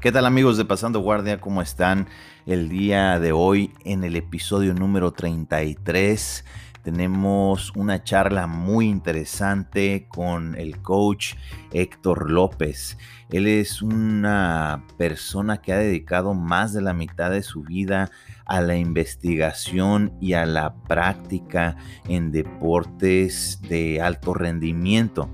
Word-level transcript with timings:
¿Qué 0.00 0.12
tal 0.12 0.24
amigos 0.24 0.56
de 0.56 0.64
Pasando 0.64 1.00
Guardia? 1.00 1.42
¿Cómo 1.42 1.60
están 1.60 2.08
el 2.46 2.70
día 2.70 3.20
de 3.20 3.32
hoy 3.32 3.74
en 3.84 4.02
el 4.02 4.16
episodio 4.16 4.72
número 4.72 5.12
33? 5.12 6.42
Tenemos 6.82 7.70
una 7.76 8.02
charla 8.02 8.46
muy 8.46 8.88
interesante 8.88 10.06
con 10.08 10.54
el 10.54 10.80
coach 10.80 11.34
Héctor 11.70 12.30
López. 12.30 12.96
Él 13.28 13.46
es 13.46 13.82
una 13.82 14.86
persona 14.96 15.60
que 15.60 15.74
ha 15.74 15.78
dedicado 15.78 16.32
más 16.32 16.72
de 16.72 16.80
la 16.80 16.94
mitad 16.94 17.30
de 17.30 17.42
su 17.42 17.62
vida 17.62 18.10
a 18.46 18.62
la 18.62 18.76
investigación 18.76 20.14
y 20.18 20.32
a 20.32 20.46
la 20.46 20.72
práctica 20.88 21.76
en 22.08 22.32
deportes 22.32 23.60
de 23.68 24.00
alto 24.00 24.32
rendimiento. 24.32 25.30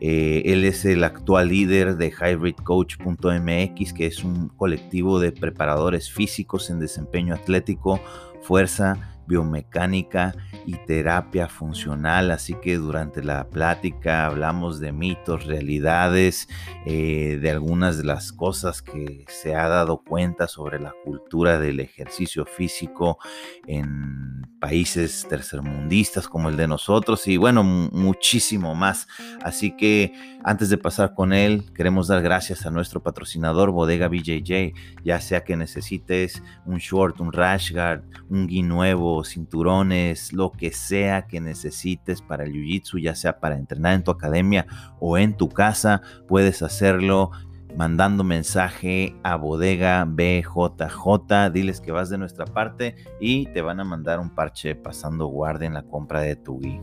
Eh, 0.00 0.42
él 0.46 0.64
es 0.64 0.84
el 0.84 1.04
actual 1.04 1.48
líder 1.48 1.96
de 1.96 2.10
hybridcoach.mx, 2.10 3.92
que 3.92 4.06
es 4.06 4.24
un 4.24 4.48
colectivo 4.48 5.18
de 5.20 5.32
preparadores 5.32 6.10
físicos 6.10 6.70
en 6.70 6.80
desempeño 6.80 7.34
atlético, 7.34 8.00
fuerza, 8.42 9.17
biomecánica 9.28 10.34
y 10.66 10.74
terapia 10.86 11.46
funcional. 11.48 12.30
Así 12.30 12.54
que 12.54 12.76
durante 12.76 13.22
la 13.22 13.48
plática 13.48 14.26
hablamos 14.26 14.80
de 14.80 14.90
mitos, 14.92 15.44
realidades, 15.44 16.48
eh, 16.86 17.38
de 17.40 17.50
algunas 17.50 17.98
de 17.98 18.04
las 18.04 18.32
cosas 18.32 18.82
que 18.82 19.24
se 19.28 19.54
ha 19.54 19.68
dado 19.68 20.02
cuenta 20.02 20.48
sobre 20.48 20.80
la 20.80 20.94
cultura 21.04 21.60
del 21.60 21.80
ejercicio 21.80 22.46
físico 22.46 23.18
en 23.66 24.48
países 24.58 25.26
tercermundistas 25.28 26.26
como 26.26 26.48
el 26.48 26.56
de 26.56 26.66
nosotros 26.66 27.28
y 27.28 27.36
bueno, 27.36 27.62
muchísimo 27.62 28.74
más. 28.74 29.06
Así 29.42 29.76
que 29.76 30.37
antes 30.48 30.70
de 30.70 30.78
pasar 30.78 31.12
con 31.12 31.34
él, 31.34 31.70
queremos 31.74 32.08
dar 32.08 32.22
gracias 32.22 32.64
a 32.64 32.70
nuestro 32.70 33.02
patrocinador 33.02 33.70
Bodega 33.70 34.08
BJJ, 34.08 34.72
ya 35.04 35.20
sea 35.20 35.44
que 35.44 35.58
necesites 35.58 36.42
un 36.64 36.78
short, 36.78 37.20
un 37.20 37.34
rash 37.34 37.70
guard, 37.70 38.02
un 38.30 38.46
gui 38.46 38.62
nuevo, 38.62 39.24
cinturones, 39.24 40.32
lo 40.32 40.50
que 40.50 40.72
sea 40.72 41.26
que 41.26 41.42
necesites 41.42 42.22
para 42.22 42.44
el 42.44 42.54
Jiu-Jitsu, 42.54 42.98
ya 42.98 43.14
sea 43.14 43.40
para 43.40 43.56
entrenar 43.56 43.92
en 43.92 44.04
tu 44.04 44.10
academia 44.10 44.66
o 45.00 45.18
en 45.18 45.36
tu 45.36 45.50
casa, 45.50 46.00
puedes 46.26 46.62
hacerlo 46.62 47.30
mandando 47.76 48.24
mensaje 48.24 49.14
a 49.24 49.36
bodega 49.36 50.06
BJJ, 50.06 51.50
diles 51.52 51.82
que 51.82 51.92
vas 51.92 52.08
de 52.08 52.16
nuestra 52.16 52.46
parte 52.46 52.96
y 53.20 53.52
te 53.52 53.60
van 53.60 53.80
a 53.80 53.84
mandar 53.84 54.18
un 54.18 54.34
parche 54.34 54.74
pasando 54.74 55.26
guardia 55.26 55.66
en 55.66 55.74
la 55.74 55.82
compra 55.82 56.22
de 56.22 56.36
tu 56.36 56.58
gui. 56.58 56.80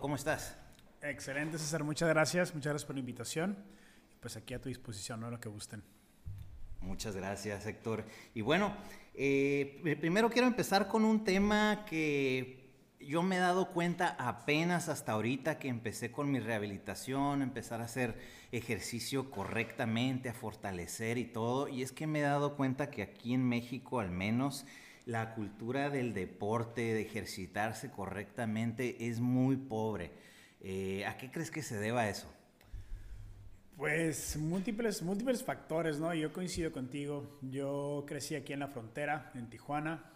¿Cómo 0.00 0.16
estás? 0.16 0.56
Excelente, 1.00 1.58
César. 1.58 1.84
Muchas 1.84 2.08
gracias. 2.08 2.54
Muchas 2.54 2.72
gracias 2.72 2.86
por 2.86 2.94
la 2.94 3.00
invitación. 3.00 3.56
Pues 4.20 4.36
aquí 4.36 4.54
a 4.54 4.60
tu 4.60 4.68
disposición, 4.68 5.20
¿no? 5.20 5.30
Lo 5.30 5.40
que 5.40 5.48
gusten. 5.48 5.82
Muchas 6.80 7.16
gracias, 7.16 7.66
Héctor. 7.66 8.04
Y 8.34 8.40
bueno, 8.40 8.76
eh, 9.14 9.96
primero 10.00 10.30
quiero 10.30 10.46
empezar 10.46 10.88
con 10.88 11.04
un 11.04 11.24
tema 11.24 11.84
que 11.88 12.70
yo 13.00 13.22
me 13.22 13.36
he 13.36 13.38
dado 13.38 13.70
cuenta 13.70 14.16
apenas 14.18 14.88
hasta 14.88 15.12
ahorita 15.12 15.58
que 15.58 15.68
empecé 15.68 16.10
con 16.10 16.30
mi 16.30 16.40
rehabilitación, 16.40 17.42
empezar 17.42 17.80
a 17.80 17.84
hacer 17.84 18.18
ejercicio 18.56 19.30
correctamente, 19.30 20.28
a 20.28 20.34
fortalecer 20.34 21.18
y 21.18 21.24
todo. 21.24 21.68
Y 21.68 21.82
es 21.82 21.92
que 21.92 22.06
me 22.06 22.20
he 22.20 22.22
dado 22.22 22.56
cuenta 22.56 22.90
que 22.90 23.02
aquí 23.02 23.34
en 23.34 23.48
México 23.48 24.00
al 24.00 24.10
menos 24.10 24.64
la 25.06 25.34
cultura 25.34 25.90
del 25.90 26.14
deporte, 26.14 26.94
de 26.94 27.02
ejercitarse 27.02 27.90
correctamente, 27.90 29.08
es 29.08 29.20
muy 29.20 29.56
pobre. 29.56 30.12
Eh, 30.60 31.04
¿A 31.06 31.16
qué 31.18 31.30
crees 31.30 31.50
que 31.50 31.62
se 31.62 31.78
deba 31.78 32.08
eso? 32.08 32.32
Pues 33.76 34.36
múltiples, 34.36 35.02
múltiples 35.02 35.42
factores, 35.42 35.98
¿no? 35.98 36.14
Yo 36.14 36.32
coincido 36.32 36.70
contigo. 36.70 37.38
Yo 37.42 38.04
crecí 38.06 38.36
aquí 38.36 38.52
en 38.52 38.60
la 38.60 38.68
frontera, 38.68 39.32
en 39.34 39.50
Tijuana. 39.50 40.12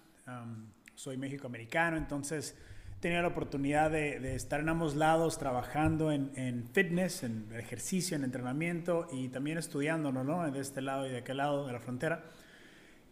soy 0.94 1.16
mexicoamericano, 1.16 1.96
entonces 1.96 2.56
tenía 3.00 3.22
la 3.22 3.28
oportunidad 3.28 3.90
de, 3.90 4.34
estar 4.34 4.60
en 4.60 4.68
ambos 4.68 4.96
lados 4.96 5.38
trabajando 5.38 6.10
en, 6.10 6.32
en, 6.36 6.68
fitness, 6.72 7.22
en 7.22 7.48
ejercicio, 7.54 8.16
en 8.16 8.24
entrenamiento 8.24 9.08
y 9.12 9.28
también 9.28 9.58
estudiándolo, 9.58 10.24
¿no? 10.24 10.50
De 10.50 10.60
este 10.60 10.80
lado 10.80 11.06
y 11.06 11.10
de 11.10 11.18
aquel 11.18 11.36
lado 11.36 11.66
de 11.66 11.72
la 11.72 11.80
frontera. 11.80 12.24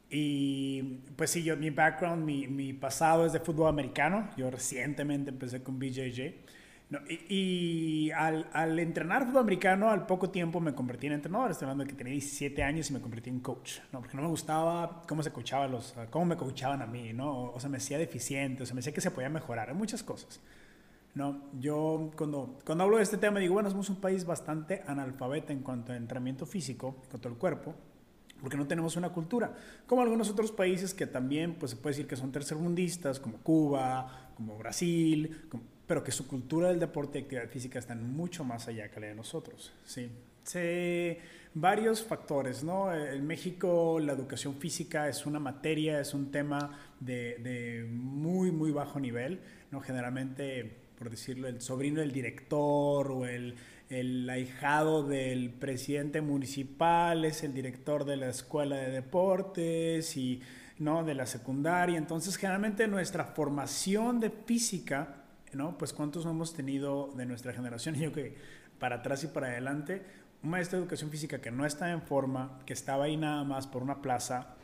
Y 0.09 0.83
pues 1.17 1.31
sí, 1.31 1.43
yo, 1.43 1.57
mi 1.57 1.71
background, 1.71 2.25
mi, 2.25 2.47
mi, 2.47 2.73
pasado 2.73 3.27
es 3.27 3.33
de 3.33 3.41
fútbol 3.41 3.69
americano. 3.69 4.31
Yo 4.37 4.51
recientemente 4.51 5.31
empecé 5.31 5.63
con 5.63 5.79
BJJ. 5.79 6.35
Y, 7.29 8.13
al, 8.13 8.49
al, 8.53 8.79
entrenar 8.79 9.27
fútbol 9.27 9.43
americano, 9.43 9.91
al 9.91 10.07
poco 10.07 10.31
tiempo 10.31 10.61
me 10.61 10.73
convertí 10.73 11.09
en 11.09 11.15
entrenador. 11.15 11.51
Estoy 11.51 11.67
hablando 11.67 11.85
de 11.85 11.91
que 11.91 11.97
tenía 11.97 12.13
17 12.13 12.63
años 12.63 12.91
y 12.91 12.93
me 12.93 13.01
convertí 13.01 13.29
en 13.29 13.41
coach. 13.41 13.79
¿no? 13.93 14.01
Porque 14.01 14.17
no 14.17 14.23
me 14.23 14.29
gustaba 14.29 15.03
cómo 15.09 15.23
se 15.23 15.33
coachaban 15.33 15.73
los, 15.73 15.95
cómo 16.11 16.27
me 16.27 16.37
coachaban 16.37 16.83
a 16.83 16.87
mí, 16.87 17.13
¿no? 17.13 17.51
O 17.53 17.59
sea, 17.59 17.69
me 17.69 17.79
hacía 17.79 17.99
deficiente, 17.99 18.63
o 18.63 18.67
sea, 18.67 18.75
me 18.75 18.79
decía 18.79 18.95
que 18.95 19.01
se 19.01 19.11
podía 19.11 19.29
mejorar 19.29 19.69
en 19.71 19.77
muchas 19.77 20.05
cosas. 20.05 20.41
¿no? 21.15 21.43
Yo 21.59 22.11
cuando, 22.17 22.59
cuando 22.65 22.85
hablo 22.85 22.99
de 22.99 23.03
este 23.03 23.17
tema 23.17 23.41
digo, 23.41 23.55
bueno, 23.55 23.71
somos 23.71 23.89
un 23.89 23.97
país 23.97 24.25
bastante 24.25 24.83
analfabeta 24.87 25.53
en 25.53 25.63
cuanto 25.63 25.93
a 25.93 25.97
entrenamiento 25.97 26.47
físico, 26.47 26.99
en 27.03 27.11
cuanto 27.11 27.29
al 27.29 27.37
cuerpo 27.37 27.75
porque 28.41 28.57
no 28.57 28.67
tenemos 28.67 28.97
una 28.97 29.11
cultura, 29.11 29.55
como 29.87 30.03
algunos 30.03 30.29
otros 30.29 30.53
países 30.53 30.93
que 30.93 31.07
también 31.07 31.55
pues, 31.55 31.71
se 31.71 31.77
puede 31.79 31.95
decir 31.95 32.07
que 32.07 32.17
son 32.17 32.33
tercermundistas, 32.33 33.19
como 33.19 33.39
Cuba, 33.39 34.31
como 34.37 34.59
Brasil, 34.59 35.47
pero 35.87 36.03
que 36.03 36.13
su 36.13 36.27
cultura 36.27 36.69
del 36.69 36.81
deporte 36.81 37.19
y 37.19 37.23
actividad 37.23 37.49
física 37.49 37.79
están 37.79 38.13
mucho 38.13 38.45
más 38.45 38.69
allá 38.69 38.91
que 38.91 39.01
la 39.01 39.07
de 39.09 39.15
nosotros. 39.15 39.73
¿sí? 39.85 40.11
Se, 40.45 41.19
varios 41.55 42.03
factores, 42.03 42.63
¿no? 42.63 42.95
En 42.95 43.27
México 43.27 43.99
la 44.01 44.13
educación 44.13 44.55
física 44.57 45.09
es 45.09 45.27
una 45.27 45.39
materia, 45.39 46.01
es 46.01 46.15
un 46.15 46.31
tema 46.31 46.79
de, 47.01 47.39
de 47.39 47.87
muy, 47.89 48.51
muy 48.51 48.71
bajo 48.71 49.01
nivel, 49.01 49.41
¿no? 49.71 49.81
Generalmente, 49.81 50.77
por 50.99 51.11
decirlo, 51.11 51.49
el 51.49 51.61
sobrino 51.61 52.01
del 52.01 52.13
director 52.13 53.11
o 53.11 53.27
el 53.27 53.57
el 53.89 54.29
ahijado 54.29 55.05
del 55.05 55.51
presidente 55.51 56.21
municipal, 56.21 57.25
es 57.25 57.43
el 57.45 57.55
director 57.55 58.05
de 58.05 58.17
la 58.17 58.29
escuela 58.29 58.77
de 58.77 58.91
deportes 58.91 60.17
y 60.17 60.43
no 60.79 61.05
de 61.05 61.15
la 61.15 61.27
secundaria. 61.27 61.97
Entonces, 61.97 62.37
generalmente 62.37 62.89
nuestra 62.89 63.25
formación 63.25 64.19
de 64.19 64.31
física, 64.31 65.26
¿no? 65.57 65.79
Pues 65.79 65.93
cuántos 65.93 66.27
hemos 66.27 66.53
tenido 66.53 67.11
de 67.17 67.27
nuestra 67.27 67.53
generación, 67.53 67.95
yo 67.97 68.13
que 68.13 68.37
para 68.79 68.97
atrás 68.97 69.25
y 69.25 69.29
para 69.29 69.49
adelante, 69.49 70.03
un 70.43 70.51
maestro 70.51 70.79
de 70.79 70.85
educación 70.85 71.11
física 71.11 71.41
que 71.41 71.51
no 71.51 71.67
está 71.67 71.91
en 71.91 72.03
forma, 72.03 72.61
que 72.67 72.73
estaba 72.73 73.05
ahí 73.05 73.17
nada 73.17 73.43
más 73.45 73.67
por 73.67 73.83
una 73.83 74.03
plaza, 74.03 74.55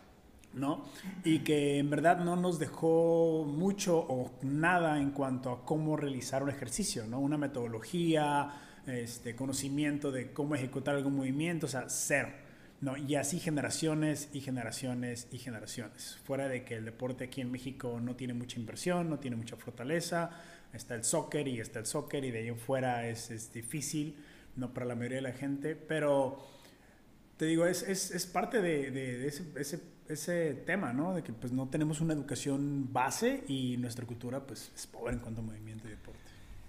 ¿no? 0.55 0.85
Y 1.25 1.41
que 1.41 1.79
en 1.79 1.89
verdad 1.89 2.19
no 2.19 2.37
nos 2.37 2.59
dejó 2.59 3.45
mucho 3.47 3.99
o 3.99 4.31
nada 4.43 5.01
en 5.01 5.11
cuanto 5.11 5.51
a 5.51 5.65
cómo 5.65 5.97
realizar 5.97 6.43
un 6.43 6.51
ejercicio, 6.51 7.07
¿no? 7.07 7.21
Una 7.21 7.39
metodología, 7.39 8.51
este, 8.87 9.35
conocimiento 9.35 10.13
de 10.13 10.33
cómo 10.33 10.55
ejecutar 10.55 10.95
algún 10.95 11.17
movimiento, 11.17 11.67
o 11.67 11.69
sea, 11.69 11.87
cero. 11.89 12.29
¿no? 12.83 12.97
Y 12.97 13.15
así 13.15 13.39
generaciones 13.39 14.29
y 14.33 14.41
generaciones 14.41 15.29
y 15.31 15.39
generaciones. 15.39 16.19
Fuera 16.25 16.49
de 16.49 16.65
que 16.65 16.75
el 16.75 16.85
deporte 16.85 17.25
aquí 17.25 17.41
en 17.41 17.53
México 17.53 18.01
no 18.03 18.17
tiene 18.17 18.35
mucha 18.35 18.59
inversión, 18.59 19.09
no 19.09 19.21
tiene 19.21 19.37
mucha 19.37 19.57
fortaleza, 19.57 20.31
está 20.73 20.95
el 20.95 21.05
soccer 21.05 21.49
y 21.49 21.61
está 21.61 21.79
el 21.79 21.87
soccer 21.87 22.25
y 22.25 22.31
de 22.31 22.41
ahí 22.41 22.49
en 22.49 22.59
fuera 22.59 23.09
es, 23.09 23.31
es 23.31 23.53
difícil, 23.53 24.17
no 24.57 24.73
para 24.73 24.87
la 24.87 24.95
mayoría 24.95 25.17
de 25.17 25.23
la 25.23 25.33
gente, 25.33 25.77
pero 25.77 26.39
te 27.37 27.47
digo, 27.47 27.67
es, 27.67 27.83
es, 27.83 28.11
es 28.11 28.27
parte 28.27 28.61
de, 28.61 28.91
de, 28.91 29.27
ese, 29.27 29.45
ese, 29.57 29.81
ese, 30.09 30.55
tema, 30.67 30.93
¿no? 30.93 31.15
De 31.15 31.23
que 31.23 31.33
pues 31.33 31.53
no 31.53 31.69
tenemos 31.69 32.01
una 32.01 32.15
educación 32.15 32.93
base 32.93 33.45
y 33.49 33.77
nuestra 33.79 34.07
cultura 34.07 34.47
pues 34.47 34.71
es 34.75 34.87
pobre 34.87 35.15
en 35.15 35.21
cuanto 35.21 35.41
a 35.41 35.45
movimiento 35.45 35.89
y 35.89 35.91
deporte. 35.91 36.22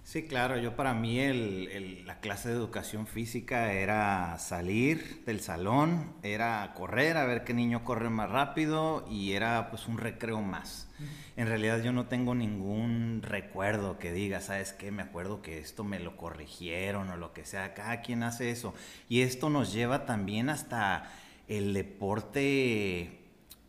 Sí, 0.04 0.24
claro, 0.24 0.58
yo 0.58 0.76
para 0.76 0.94
mí 0.94 1.20
el, 1.20 2.06
la 2.06 2.20
clase 2.20 2.50
de 2.50 2.56
educación 2.56 3.08
física 3.08 3.72
era 3.72 4.38
salir 4.38 5.24
del 5.26 5.40
salón, 5.40 6.14
era 6.24 6.74
correr, 6.76 7.16
a 7.16 7.26
ver 7.26 7.46
qué 7.46 7.54
niño 7.54 7.86
corre 7.86 8.10
más 8.10 8.30
rápido 8.30 9.08
y 9.10 9.32
era 9.32 9.70
pues 9.70 9.88
un 9.88 9.98
recreo 9.98 10.42
más. 10.42 10.90
En 11.38 11.48
realidad 11.48 11.82
yo 11.82 11.94
no 11.94 12.08
tengo 12.08 12.36
ningún 12.36 13.22
recuerdo 13.24 13.98
que 13.98 14.12
diga, 14.12 14.42
¿sabes 14.42 14.74
qué? 14.74 14.92
Me 14.92 15.04
acuerdo 15.04 15.42
que 15.42 15.58
esto 15.58 15.86
me 15.86 16.00
lo 16.00 16.18
corrigieron 16.18 17.10
o 17.10 17.18
lo 17.18 17.34
que 17.34 17.46
sea, 17.46 17.74
cada 17.74 18.02
quien 18.02 18.24
hace 18.24 18.52
eso. 18.52 18.74
Y 19.08 19.22
esto 19.22 19.50
nos 19.50 19.74
lleva 19.74 20.06
también 20.06 20.50
hasta 20.50 21.12
el 21.48 21.74
deporte 21.74 23.20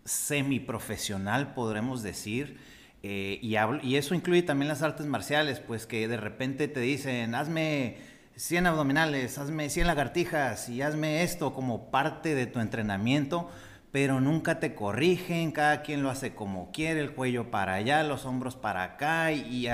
semiprofesional, 0.04 1.54
podremos 1.54 2.02
decir 2.02 2.58
eh, 3.06 3.38
y, 3.42 3.56
y, 3.86 3.96
eso 3.96 4.14
incluye 4.14 4.42
también 4.42 4.66
las 4.66 4.80
artes 4.80 5.04
marciales, 5.04 5.60
pues 5.60 5.86
que 5.86 6.08
de 6.08 6.16
repente 6.16 6.68
te 6.68 6.80
dicen, 6.80 7.34
hazme 7.34 7.98
100 8.36 8.66
abdominales, 8.66 9.36
hazme 9.36 9.68
100 9.68 9.88
lagartijas 9.88 10.70
y 10.70 10.80
hazme 10.80 11.22
esto 11.22 11.52
como 11.52 11.90
parte 11.90 12.34
de 12.34 12.46
tu 12.46 12.60
entrenamiento, 12.60 13.50
pero 13.92 14.22
nunca 14.22 14.58
te 14.58 14.74
corrigen, 14.74 15.52
cada 15.52 15.82
quien 15.82 16.02
lo 16.02 16.08
hace 16.08 16.34
como 16.34 16.72
quiere, 16.72 17.00
el 17.00 17.12
cuello 17.12 17.50
para 17.50 17.74
allá, 17.74 18.02
los 18.04 18.24
hombros 18.24 18.56
para 18.56 18.82
acá, 18.82 19.32
y, 19.32 19.68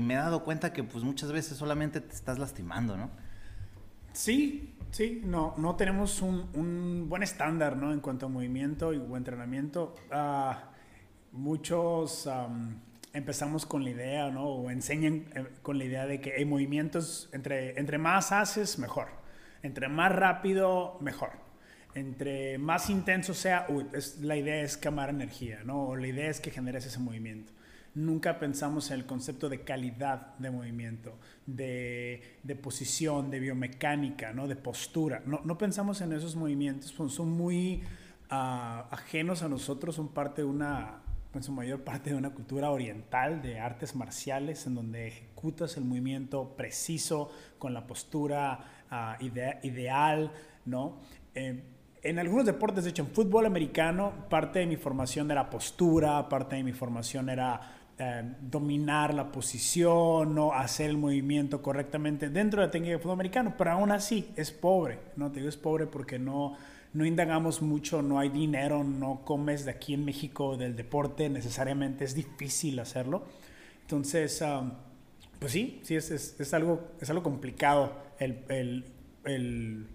me 0.00 0.14
he 0.14 0.16
dado 0.16 0.42
cuenta 0.42 0.72
que 0.72 0.82
pues 0.82 1.04
muchas 1.04 1.30
veces 1.30 1.58
solamente 1.58 2.00
te 2.00 2.16
estás 2.16 2.40
lastimando, 2.40 2.96
¿no? 2.96 3.10
Sí, 4.12 4.74
sí, 4.90 5.22
no, 5.24 5.54
no 5.56 5.76
tenemos 5.76 6.20
un, 6.20 7.06
buen 7.08 7.22
estándar, 7.22 7.76
¿no? 7.76 7.92
En 7.92 8.00
cuanto 8.00 8.26
a 8.26 8.28
movimiento 8.28 8.92
y 8.92 8.96
entrenamiento. 8.96 9.94
Ah, 10.10 10.71
muchos 11.32 12.28
empezamos 13.12 13.66
con 13.66 13.84
la 13.84 13.90
idea, 13.90 14.30
¿no? 14.30 14.46
O 14.46 14.70
enseñan 14.70 15.26
eh, 15.34 15.46
con 15.62 15.78
la 15.78 15.84
idea 15.84 16.06
de 16.06 16.20
que 16.20 16.32
hay 16.34 16.44
movimientos, 16.44 17.28
entre, 17.32 17.78
entre 17.78 17.98
más 17.98 18.32
haces, 18.32 18.78
mejor. 18.78 19.08
Entre 19.62 19.88
más 19.88 20.12
rápido, 20.12 20.98
mejor. 21.00 21.30
Entre 21.94 22.58
más 22.58 22.88
intenso 22.88 23.34
sea, 23.34 23.66
es, 23.92 24.20
la 24.20 24.36
idea 24.36 24.62
es 24.62 24.76
quemar 24.76 25.10
energía, 25.10 25.62
¿no? 25.64 25.88
O 25.88 25.96
la 25.96 26.06
idea 26.06 26.30
es 26.30 26.40
que 26.40 26.50
generes 26.50 26.86
ese 26.86 26.98
movimiento. 26.98 27.52
Nunca 27.94 28.38
pensamos 28.38 28.90
en 28.90 29.00
el 29.00 29.06
concepto 29.06 29.50
de 29.50 29.60
calidad 29.60 30.34
de 30.38 30.50
movimiento, 30.50 31.18
de, 31.44 32.38
de 32.42 32.56
posición, 32.56 33.30
de 33.30 33.40
biomecánica, 33.40 34.32
¿no? 34.32 34.48
De 34.48 34.56
postura. 34.56 35.22
No, 35.26 35.42
no 35.44 35.58
pensamos 35.58 36.00
en 36.00 36.14
esos 36.14 36.34
movimientos, 36.34 36.90
pues 36.94 37.12
son 37.12 37.30
muy 37.30 37.82
ah, 38.30 38.88
ajenos 38.90 39.42
a 39.42 39.48
nosotros, 39.50 39.94
son 39.94 40.08
parte 40.08 40.40
de 40.40 40.48
una 40.48 41.01
en 41.34 41.42
su 41.42 41.52
mayor 41.52 41.82
parte 41.82 42.10
de 42.10 42.16
una 42.16 42.30
cultura 42.30 42.70
oriental 42.70 43.42
de 43.42 43.58
artes 43.58 43.94
marciales, 43.94 44.66
en 44.66 44.74
donde 44.74 45.08
ejecutas 45.08 45.76
el 45.76 45.84
movimiento 45.84 46.54
preciso, 46.56 47.30
con 47.58 47.72
la 47.72 47.86
postura 47.86 48.84
ah, 48.90 49.16
ideal, 49.20 50.32
¿no? 50.64 50.98
Eh, 51.34 51.62
en 52.02 52.18
algunos 52.18 52.44
deportes, 52.44 52.82
de 52.84 52.90
hecho, 52.90 53.02
en 53.02 53.08
fútbol 53.08 53.46
americano, 53.46 54.12
parte 54.28 54.58
de 54.58 54.66
mi 54.66 54.76
formación 54.76 55.30
era 55.30 55.48
postura, 55.48 56.28
parte 56.28 56.56
de 56.56 56.64
mi 56.64 56.72
formación 56.72 57.28
era 57.28 57.60
eh, 57.96 58.34
dominar 58.40 59.14
la 59.14 59.30
posición, 59.30 60.34
¿no? 60.34 60.52
hacer 60.52 60.90
el 60.90 60.96
movimiento 60.96 61.62
correctamente 61.62 62.28
dentro 62.30 62.60
de 62.60 62.66
la 62.66 62.70
técnica 62.72 62.94
de 62.94 62.98
fútbol 62.98 63.14
americano, 63.14 63.54
pero 63.56 63.70
aún 63.70 63.92
así 63.92 64.32
es 64.34 64.50
pobre, 64.50 64.98
¿no? 65.14 65.30
Te 65.30 65.38
digo 65.38 65.48
es 65.48 65.56
pobre 65.56 65.86
porque 65.86 66.18
no, 66.18 66.56
no 66.94 67.06
indagamos 67.06 67.62
mucho, 67.62 68.02
no 68.02 68.18
hay 68.18 68.28
dinero, 68.28 68.84
no 68.84 69.22
comes 69.24 69.64
de 69.64 69.70
aquí 69.70 69.94
en 69.94 70.04
México 70.04 70.56
del 70.56 70.76
deporte, 70.76 71.28
necesariamente 71.30 72.04
es 72.04 72.14
difícil 72.14 72.78
hacerlo. 72.78 73.24
Entonces, 73.82 74.42
ah, 74.42 74.78
pues 75.38 75.52
sí, 75.52 75.80
sí, 75.82 75.96
es, 75.96 76.10
es, 76.10 76.54
algo, 76.54 76.92
es 77.00 77.08
algo 77.10 77.22
complicado 77.22 77.96
el, 78.18 78.44
el, 78.48 78.84
el, 79.24 79.86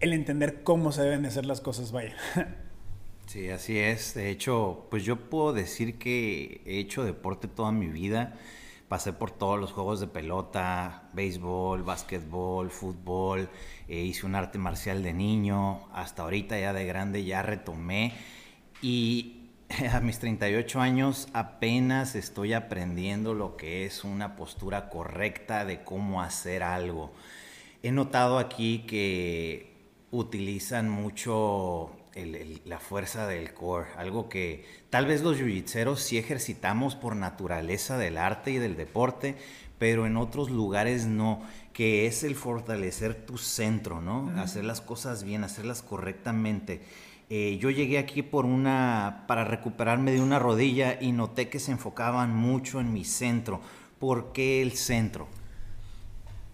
el, 0.00 0.12
entender 0.12 0.62
cómo 0.62 0.92
se 0.92 1.02
deben 1.02 1.24
hacer 1.24 1.46
las 1.46 1.60
cosas, 1.60 1.92
vaya. 1.92 2.16
Sí, 3.24 3.48
así 3.48 3.78
es. 3.78 4.14
De 4.14 4.30
hecho, 4.30 4.88
pues 4.90 5.04
yo 5.04 5.30
puedo 5.30 5.54
decir 5.54 5.96
que 5.96 6.60
he 6.66 6.80
hecho 6.80 7.04
deporte 7.04 7.46
toda 7.48 7.70
mi 7.70 7.86
vida 7.86 8.36
pasé 8.92 9.14
por 9.14 9.30
todos 9.30 9.58
los 9.58 9.72
juegos 9.72 10.00
de 10.00 10.06
pelota, 10.06 11.08
béisbol, 11.14 11.82
básquetbol, 11.82 12.70
fútbol, 12.70 13.48
eh, 13.92 14.04
hice 14.04 14.24
un 14.24 14.34
arte 14.34 14.56
marcial 14.56 15.02
de 15.02 15.12
niño, 15.12 15.86
hasta 15.92 16.22
ahorita 16.22 16.58
ya 16.58 16.72
de 16.72 16.86
grande 16.86 17.26
ya 17.26 17.42
retomé 17.42 18.14
y 18.80 19.50
a 19.92 20.00
mis 20.00 20.18
38 20.18 20.80
años 20.80 21.28
apenas 21.34 22.14
estoy 22.14 22.54
aprendiendo 22.54 23.34
lo 23.34 23.58
que 23.58 23.84
es 23.84 24.02
una 24.02 24.34
postura 24.34 24.88
correcta 24.88 25.66
de 25.66 25.84
cómo 25.84 26.22
hacer 26.22 26.62
algo. 26.62 27.12
He 27.82 27.92
notado 27.92 28.38
aquí 28.38 28.86
que 28.86 29.74
utilizan 30.10 30.88
mucho 30.88 31.94
la 32.64 32.78
fuerza 32.78 33.26
del 33.26 33.52
core, 33.52 33.88
algo 33.98 34.30
que 34.30 34.64
tal 34.88 35.04
vez 35.04 35.20
los 35.20 35.36
jiu 35.36 35.96
sí 35.96 36.16
ejercitamos 36.16 36.96
por 36.96 37.14
naturaleza 37.14 37.98
del 37.98 38.16
arte 38.16 38.52
y 38.52 38.56
del 38.56 38.74
deporte, 38.74 39.36
pero 39.78 40.06
en 40.06 40.16
otros 40.16 40.50
lugares 40.50 41.04
no, 41.04 41.42
que 41.72 42.06
es 42.06 42.22
el 42.24 42.34
fortalecer 42.34 43.14
tu 43.26 43.38
centro, 43.38 44.00
¿no? 44.00 44.30
Hacer 44.40 44.64
las 44.64 44.80
cosas 44.80 45.24
bien, 45.24 45.44
hacerlas 45.44 45.82
correctamente. 45.82 46.82
Eh, 47.30 47.58
yo 47.60 47.70
llegué 47.70 47.98
aquí 47.98 48.22
por 48.22 48.44
una, 48.44 49.24
para 49.26 49.44
recuperarme 49.44 50.12
de 50.12 50.20
una 50.20 50.38
rodilla 50.38 50.98
y 51.00 51.12
noté 51.12 51.48
que 51.48 51.58
se 51.58 51.72
enfocaban 51.72 52.34
mucho 52.34 52.80
en 52.80 52.92
mi 52.92 53.04
centro. 53.04 53.60
¿Por 53.98 54.32
qué 54.32 54.60
el 54.60 54.72
centro? 54.72 55.28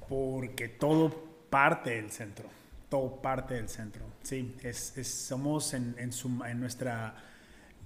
Porque 0.09 0.69
todo 0.69 1.11
parte 1.51 1.91
del 1.91 2.11
centro 2.11 2.49
todo 2.89 3.21
parte 3.21 3.55
del 3.55 3.69
centro. 3.69 4.05
Sí, 4.23 4.55
es, 4.63 4.95
somos 5.05 5.75
en, 5.75 5.95
en, 5.99 6.61
nuestra... 6.61 7.17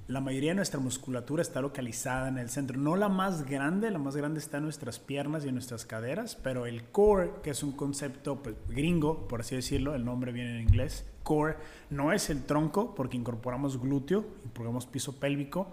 La 0.09 0.21
mayoría 0.21 0.51
de 0.51 0.57
nuestra 0.57 0.81
musculatura 0.81 1.43
está 1.43 1.61
localizada 1.61 2.29
en 2.29 2.37
el 2.39 2.51
centro. 2.51 2.77
No 2.77 2.97
la 2.97 3.09
más 3.09 3.47
grande, 3.47 3.91
la 3.91 3.99
más 3.99 4.17
grande 4.17 4.41
está 4.41 4.57
en 4.57 4.65
nuestras 4.65 4.99
piernas 4.99 5.45
y 5.45 5.49
en 5.49 5.55
nuestras 5.55 5.87
caderas, 5.87 6.37
pero 6.37 6.67
el 6.67 6.85
core, 6.91 7.31
que 7.43 7.51
es 7.51 7.63
un 7.63 7.73
concepto 7.73 8.43
pues, 8.43 8.57
gringo, 8.69 9.29
por 9.29 9.41
así 9.41 9.55
decirlo, 9.55 9.95
el 9.95 10.05
nombre 10.05 10.33
viene 10.33 10.57
en 10.57 10.63
inglés, 10.63 11.07
core, 11.23 11.57
no 11.91 12.13
es 12.13 12.31
el 12.31 12.45
tronco 12.45 12.95
porque 12.95 13.17
incorporamos 13.17 13.81
glúteo, 13.81 14.25
incorporamos 14.45 14.87
piso 14.87 15.21
pélvico. 15.21 15.69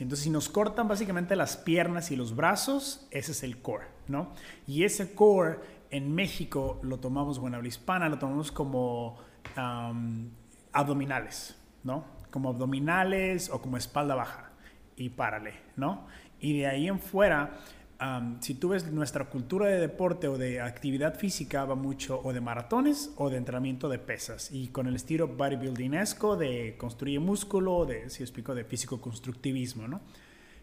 Entonces, 0.00 0.24
si 0.24 0.30
nos 0.30 0.48
cortan 0.48 0.86
básicamente 0.86 1.34
las 1.34 1.56
piernas 1.56 2.10
y 2.10 2.16
los 2.16 2.36
brazos, 2.36 3.08
ese 3.10 3.32
es 3.32 3.42
el 3.42 3.60
core, 3.60 3.86
¿no? 4.06 4.32
Y 4.66 4.84
ese 4.84 5.14
core 5.14 5.58
en 5.90 6.14
México 6.14 6.78
lo 6.82 6.98
tomamos, 6.98 7.38
bueno, 7.38 7.56
habla 7.56 7.68
hispana, 7.68 8.08
lo 8.08 8.18
tomamos 8.18 8.52
como 8.52 9.16
abdominales, 10.72 11.56
¿no? 11.82 12.17
Como 12.30 12.50
abdominales 12.50 13.50
o 13.50 13.60
como 13.60 13.76
espalda 13.76 14.14
baja 14.14 14.50
y 14.96 15.10
párale, 15.10 15.54
¿no? 15.76 16.06
Y 16.40 16.58
de 16.58 16.66
ahí 16.66 16.88
en 16.88 17.00
fuera, 17.00 17.58
si 18.40 18.54
tú 18.54 18.70
ves 18.70 18.90
nuestra 18.92 19.24
cultura 19.24 19.66
de 19.66 19.78
deporte 19.78 20.28
o 20.28 20.38
de 20.38 20.60
actividad 20.60 21.16
física, 21.16 21.64
va 21.64 21.74
mucho 21.74 22.20
o 22.22 22.32
de 22.32 22.40
maratones 22.40 23.12
o 23.16 23.28
de 23.28 23.38
entrenamiento 23.38 23.88
de 23.88 23.98
pesas. 23.98 24.50
Y 24.52 24.68
con 24.68 24.86
el 24.86 24.96
estilo 24.96 25.28
bodybuildingesco 25.28 26.36
de 26.36 26.76
construir 26.78 27.20
músculo, 27.20 27.86
de, 27.86 28.08
si 28.10 28.22
explico, 28.22 28.54
de 28.54 28.64
físico-constructivismo, 28.64 29.88
¿no? 29.88 30.00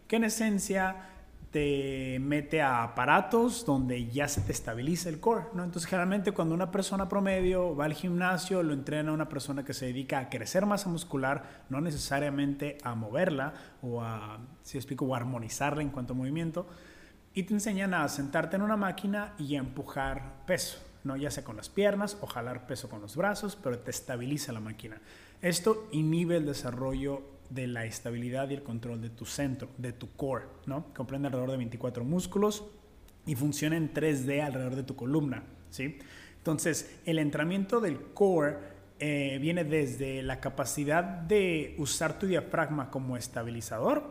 Que 0.07 0.17
en 0.17 0.25
esencia 0.25 1.14
te 1.55 2.19
mete 2.19 2.61
a 2.61 2.83
aparatos 2.83 3.65
donde 3.65 4.07
ya 4.11 4.27
se 4.27 4.41
te 4.41 4.51
estabiliza 4.51 5.07
el 5.07 5.21
core, 5.21 5.45
¿no? 5.53 5.63
Entonces, 5.63 5.89
generalmente 5.89 6.33
cuando 6.33 6.53
una 6.53 6.69
persona 6.69 7.07
promedio 7.07 7.73
va 7.73 7.85
al 7.85 7.93
gimnasio, 7.93 8.61
lo 8.61 8.73
entrena 8.73 9.13
una 9.13 9.29
persona 9.29 9.63
que 9.63 9.73
se 9.73 9.85
dedica 9.85 10.19
a 10.19 10.29
crecer 10.29 10.65
masa 10.65 10.89
muscular, 10.89 11.63
no 11.69 11.79
necesariamente 11.79 12.77
a 12.83 12.93
moverla 12.93 13.53
o 13.81 14.01
a, 14.01 14.37
si 14.63 14.77
explico, 14.77 15.05
o 15.05 15.15
armonizarla 15.15 15.81
en 15.81 15.91
cuanto 15.91 16.11
a 16.11 16.17
movimiento, 16.17 16.67
y 17.33 17.43
te 17.43 17.53
enseñan 17.53 17.93
a 17.93 18.05
sentarte 18.09 18.57
en 18.57 18.61
una 18.61 18.75
máquina 18.75 19.33
y 19.39 19.55
a 19.55 19.59
empujar 19.59 20.43
peso, 20.45 20.79
¿no? 21.05 21.15
Ya 21.15 21.31
sea 21.31 21.45
con 21.45 21.55
las 21.55 21.69
piernas 21.69 22.17
o 22.19 22.27
jalar 22.27 22.67
peso 22.67 22.89
con 22.89 22.99
los 22.99 23.15
brazos, 23.15 23.55
pero 23.55 23.79
te 23.79 23.91
estabiliza 23.91 24.51
la 24.51 24.59
máquina. 24.59 24.99
Esto 25.41 25.87
inhibe 25.93 26.35
el 26.35 26.47
desarrollo 26.47 27.34
de 27.49 27.67
la 27.67 27.85
estabilidad 27.85 28.49
y 28.49 28.55
el 28.55 28.63
control 28.63 29.01
de 29.01 29.09
tu 29.09 29.25
centro, 29.25 29.69
de 29.77 29.93
tu 29.93 30.11
core, 30.15 30.45
¿no? 30.65 30.93
Comprende 30.93 31.27
alrededor 31.27 31.51
de 31.51 31.57
24 31.57 32.03
músculos 32.03 32.65
y 33.25 33.35
funciona 33.35 33.77
en 33.77 33.93
3D 33.93 34.41
alrededor 34.41 34.75
de 34.75 34.83
tu 34.83 34.95
columna, 34.95 35.43
¿sí? 35.69 35.97
Entonces, 36.37 36.99
el 37.05 37.19
entrenamiento 37.19 37.79
del 37.79 37.99
core 38.13 38.57
eh, 38.99 39.39
viene 39.41 39.63
desde 39.63 40.21
la 40.21 40.39
capacidad 40.39 41.03
de 41.03 41.75
usar 41.77 42.17
tu 42.17 42.27
diafragma 42.27 42.91
como 42.91 43.17
estabilizador 43.17 44.03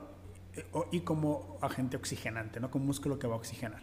eh, 0.54 0.64
y 0.92 1.00
como 1.00 1.58
agente 1.62 1.96
oxigenante, 1.96 2.60
¿no? 2.60 2.70
Como 2.70 2.86
músculo 2.86 3.18
que 3.18 3.26
va 3.26 3.34
a 3.34 3.38
oxigenar. 3.38 3.82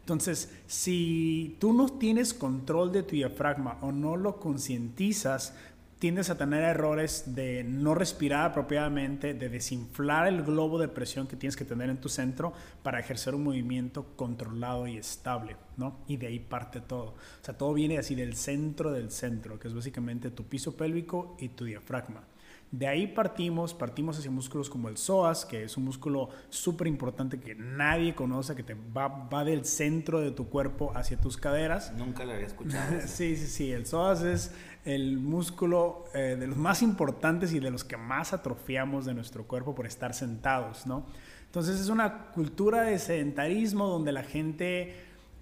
Entonces, 0.00 0.54
si 0.68 1.56
tú 1.58 1.72
no 1.72 1.88
tienes 1.88 2.32
control 2.32 2.92
de 2.92 3.02
tu 3.02 3.16
diafragma 3.16 3.78
o 3.80 3.90
no 3.90 4.16
lo 4.16 4.38
concientizas, 4.38 5.56
tiendes 5.98 6.28
a 6.28 6.36
tener 6.36 6.62
errores 6.62 7.34
de 7.34 7.64
no 7.64 7.94
respirar 7.94 8.50
apropiadamente, 8.50 9.34
de 9.34 9.48
desinflar 9.48 10.28
el 10.28 10.42
globo 10.42 10.78
de 10.78 10.88
presión 10.88 11.26
que 11.26 11.36
tienes 11.36 11.56
que 11.56 11.64
tener 11.64 11.88
en 11.88 12.00
tu 12.00 12.08
centro 12.08 12.52
para 12.82 13.00
ejercer 13.00 13.34
un 13.34 13.44
movimiento 13.44 14.14
controlado 14.16 14.86
y 14.86 14.98
estable, 14.98 15.56
¿no? 15.76 15.98
Y 16.06 16.18
de 16.18 16.26
ahí 16.26 16.38
parte 16.38 16.80
todo. 16.80 17.14
O 17.14 17.44
sea, 17.44 17.56
todo 17.56 17.72
viene 17.72 17.98
así 17.98 18.14
del 18.14 18.34
centro 18.34 18.92
del 18.92 19.10
centro, 19.10 19.58
que 19.58 19.68
es 19.68 19.74
básicamente 19.74 20.30
tu 20.30 20.44
piso 20.44 20.76
pélvico 20.76 21.36
y 21.40 21.48
tu 21.50 21.64
diafragma. 21.64 22.24
De 22.72 22.88
ahí 22.88 23.06
partimos, 23.06 23.74
partimos 23.74 24.18
hacia 24.18 24.30
músculos 24.30 24.68
como 24.68 24.88
el 24.88 24.96
psoas, 24.96 25.44
que 25.44 25.62
es 25.62 25.76
un 25.76 25.84
músculo 25.84 26.30
súper 26.50 26.88
importante 26.88 27.38
que 27.38 27.54
nadie 27.54 28.14
conoce, 28.14 28.56
que 28.56 28.64
te 28.64 28.74
va, 28.74 29.06
va 29.06 29.44
del 29.44 29.64
centro 29.64 30.20
de 30.20 30.32
tu 30.32 30.48
cuerpo 30.48 30.92
hacia 30.94 31.16
tus 31.16 31.36
caderas. 31.36 31.92
Nunca 31.92 32.24
lo 32.24 32.32
había 32.32 32.46
escuchado. 32.46 33.00
sí, 33.06 33.36
sí, 33.36 33.46
sí. 33.46 33.72
El 33.72 33.86
psoas 33.86 34.22
es 34.22 34.52
el 34.86 35.18
músculo 35.18 36.04
eh, 36.14 36.36
de 36.38 36.46
los 36.46 36.56
más 36.56 36.80
importantes 36.80 37.52
y 37.52 37.58
de 37.58 37.70
los 37.70 37.82
que 37.84 37.96
más 37.96 38.32
atrofiamos 38.32 39.04
de 39.04 39.14
nuestro 39.14 39.44
cuerpo 39.46 39.74
por 39.74 39.84
estar 39.84 40.14
sentados, 40.14 40.86
¿no? 40.86 41.04
Entonces 41.44 41.80
es 41.80 41.88
una 41.88 42.30
cultura 42.30 42.82
de 42.82 42.98
sedentarismo 43.00 43.88
donde 43.88 44.12
la 44.12 44.22
gente, 44.22 44.94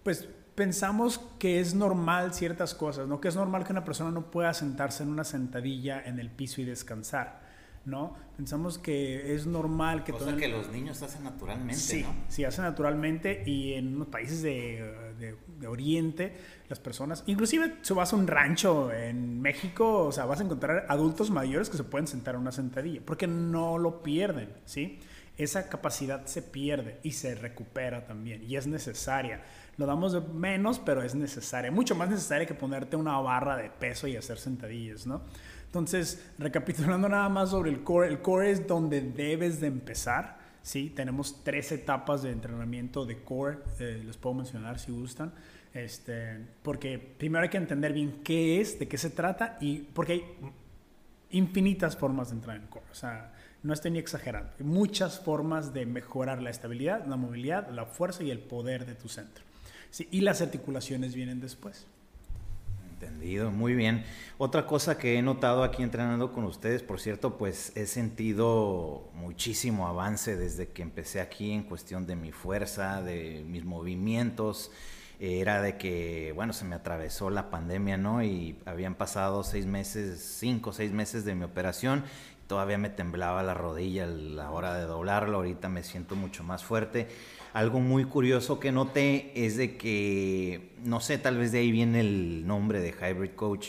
pues 0.02 0.26
pensamos 0.54 1.20
que 1.38 1.60
es 1.60 1.74
normal 1.74 2.32
ciertas 2.32 2.74
cosas, 2.74 3.06
¿no? 3.06 3.20
Que 3.20 3.28
es 3.28 3.36
normal 3.36 3.64
que 3.64 3.72
una 3.72 3.84
persona 3.84 4.10
no 4.10 4.30
pueda 4.30 4.54
sentarse 4.54 5.02
en 5.02 5.10
una 5.10 5.24
sentadilla 5.24 6.02
en 6.02 6.18
el 6.18 6.30
piso 6.30 6.62
y 6.62 6.64
descansar. 6.64 7.43
¿No? 7.84 8.14
Pensamos 8.36 8.78
que 8.78 9.34
es 9.34 9.46
normal 9.46 10.04
que... 10.04 10.12
Cosa 10.12 10.36
que 10.36 10.48
los 10.48 10.70
niños 10.70 11.02
hacen 11.02 11.24
naturalmente, 11.24 11.80
sí, 11.80 12.02
¿no? 12.02 12.14
Sí, 12.28 12.44
hacen 12.44 12.64
naturalmente 12.64 13.42
y 13.46 13.74
en 13.74 13.94
unos 13.96 14.08
países 14.08 14.42
de, 14.42 15.14
de, 15.18 15.34
Oriente 15.66 16.36
las 16.68 16.78
personas, 16.78 17.24
inclusive 17.26 17.76
si 17.80 17.94
vas 17.94 18.12
a 18.12 18.16
un 18.16 18.26
rancho 18.26 18.92
en 18.92 19.40
México, 19.40 20.04
o 20.04 20.12
sea, 20.12 20.26
vas 20.26 20.40
a 20.40 20.44
encontrar 20.44 20.84
adultos 20.88 21.30
mayores 21.30 21.70
que 21.70 21.76
se 21.78 21.84
pueden 21.84 22.06
sentar 22.06 22.34
en 22.34 22.42
una 22.42 22.52
sentadilla, 22.52 23.00
porque 23.04 23.26
no 23.26 23.78
lo 23.78 24.02
pierden, 24.02 24.50
¿sí? 24.66 25.00
Esa 25.36 25.68
capacidad 25.68 26.26
se 26.26 26.42
pierde 26.42 27.00
y 27.02 27.12
se 27.12 27.34
recupera 27.34 28.06
también 28.06 28.42
y 28.44 28.56
es 28.56 28.66
necesaria. 28.66 29.42
Lo 29.76 29.86
damos 29.86 30.12
de 30.12 30.20
menos, 30.20 30.78
pero 30.78 31.02
es 31.02 31.14
necesaria. 31.16 31.72
Mucho 31.72 31.96
más 31.96 32.08
necesaria 32.08 32.46
que 32.46 32.54
ponerte 32.54 32.94
una 32.94 33.18
barra 33.18 33.56
de 33.56 33.70
peso 33.70 34.06
y 34.06 34.16
hacer 34.16 34.38
sentadillas, 34.38 35.06
¿no? 35.06 35.22
Entonces, 35.74 36.24
recapitulando 36.38 37.08
nada 37.08 37.28
más 37.28 37.50
sobre 37.50 37.68
el 37.68 37.82
core, 37.82 38.06
el 38.06 38.22
core 38.22 38.52
es 38.52 38.64
donde 38.64 39.00
debes 39.00 39.60
de 39.60 39.66
empezar. 39.66 40.38
¿sí? 40.62 40.90
Tenemos 40.90 41.42
tres 41.42 41.72
etapas 41.72 42.22
de 42.22 42.30
entrenamiento 42.30 43.04
de 43.04 43.24
core, 43.24 43.58
eh, 43.80 44.00
les 44.06 44.16
puedo 44.16 44.36
mencionar 44.36 44.78
si 44.78 44.92
gustan. 44.92 45.32
Este, 45.72 46.38
porque 46.62 47.00
primero 47.00 47.42
hay 47.42 47.48
que 47.48 47.56
entender 47.56 47.92
bien 47.92 48.20
qué 48.22 48.60
es, 48.60 48.78
de 48.78 48.86
qué 48.86 48.96
se 48.96 49.10
trata 49.10 49.58
y 49.60 49.78
porque 49.80 50.12
hay 50.12 50.24
infinitas 51.30 51.96
formas 51.96 52.28
de 52.28 52.36
entrar 52.36 52.56
en 52.56 52.68
core. 52.68 52.86
O 52.92 52.94
sea, 52.94 53.32
no 53.64 53.72
estoy 53.72 53.90
ni 53.90 53.98
exagerando. 53.98 54.52
Hay 54.60 54.64
muchas 54.64 55.18
formas 55.18 55.74
de 55.74 55.86
mejorar 55.86 56.40
la 56.40 56.50
estabilidad, 56.50 57.04
la 57.04 57.16
movilidad, 57.16 57.68
la 57.70 57.84
fuerza 57.84 58.22
y 58.22 58.30
el 58.30 58.38
poder 58.38 58.86
de 58.86 58.94
tu 58.94 59.08
centro. 59.08 59.42
¿sí? 59.90 60.06
Y 60.12 60.20
las 60.20 60.40
articulaciones 60.40 61.16
vienen 61.16 61.40
después. 61.40 61.88
Entendido, 63.04 63.50
muy 63.50 63.74
bien. 63.74 64.04
Otra 64.38 64.66
cosa 64.66 64.96
que 64.96 65.18
he 65.18 65.22
notado 65.22 65.62
aquí 65.62 65.82
entrenando 65.82 66.32
con 66.32 66.44
ustedes, 66.44 66.82
por 66.82 67.00
cierto, 67.00 67.36
pues 67.36 67.70
he 67.76 67.86
sentido 67.86 69.10
muchísimo 69.12 69.86
avance 69.86 70.36
desde 70.36 70.68
que 70.68 70.82
empecé 70.82 71.20
aquí 71.20 71.52
en 71.52 71.64
cuestión 71.64 72.06
de 72.06 72.16
mi 72.16 72.32
fuerza, 72.32 73.02
de 73.02 73.44
mis 73.46 73.64
movimientos. 73.64 74.70
Era 75.20 75.60
de 75.60 75.76
que, 75.76 76.32
bueno, 76.34 76.52
se 76.54 76.64
me 76.64 76.74
atravesó 76.74 77.28
la 77.28 77.50
pandemia, 77.50 77.98
¿no? 77.98 78.24
Y 78.24 78.58
habían 78.64 78.94
pasado 78.94 79.44
seis 79.44 79.66
meses, 79.66 80.20
cinco 80.38 80.72
seis 80.72 80.92
meses 80.92 81.24
de 81.24 81.34
mi 81.34 81.44
operación. 81.44 82.04
Todavía 82.46 82.78
me 82.78 82.90
temblaba 82.90 83.42
la 83.42 83.54
rodilla 83.54 84.04
a 84.04 84.06
la 84.06 84.50
hora 84.50 84.74
de 84.74 84.84
doblarlo. 84.84 85.38
Ahorita 85.38 85.68
me 85.68 85.82
siento 85.82 86.16
mucho 86.16 86.42
más 86.42 86.64
fuerte 86.64 87.08
algo 87.54 87.78
muy 87.78 88.04
curioso 88.04 88.58
que 88.58 88.72
noté 88.72 89.30
es 89.46 89.56
de 89.56 89.76
que, 89.76 90.72
no 90.82 90.98
sé, 91.00 91.18
tal 91.18 91.38
vez 91.38 91.52
de 91.52 91.60
ahí 91.60 91.70
viene 91.70 92.00
el 92.00 92.46
nombre 92.48 92.80
de 92.80 92.90
Hybrid 92.90 93.30
Coach, 93.36 93.68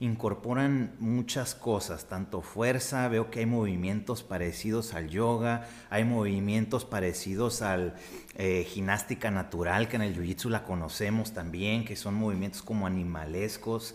incorporan 0.00 0.94
muchas 0.98 1.54
cosas, 1.54 2.10
tanto 2.10 2.42
fuerza, 2.42 3.08
veo 3.08 3.30
que 3.30 3.38
hay 3.38 3.46
movimientos 3.46 4.22
parecidos 4.22 4.92
al 4.92 5.08
yoga, 5.08 5.66
hay 5.88 6.04
movimientos 6.04 6.84
parecidos 6.84 7.62
al 7.62 7.94
eh, 8.34 8.66
gimnástica 8.68 9.30
natural, 9.30 9.88
que 9.88 9.96
en 9.96 10.02
el 10.02 10.14
Jiu-Jitsu 10.14 10.50
la 10.50 10.64
conocemos 10.64 11.32
también, 11.32 11.86
que 11.86 11.96
son 11.96 12.14
movimientos 12.14 12.60
como 12.60 12.86
animalescos. 12.86 13.94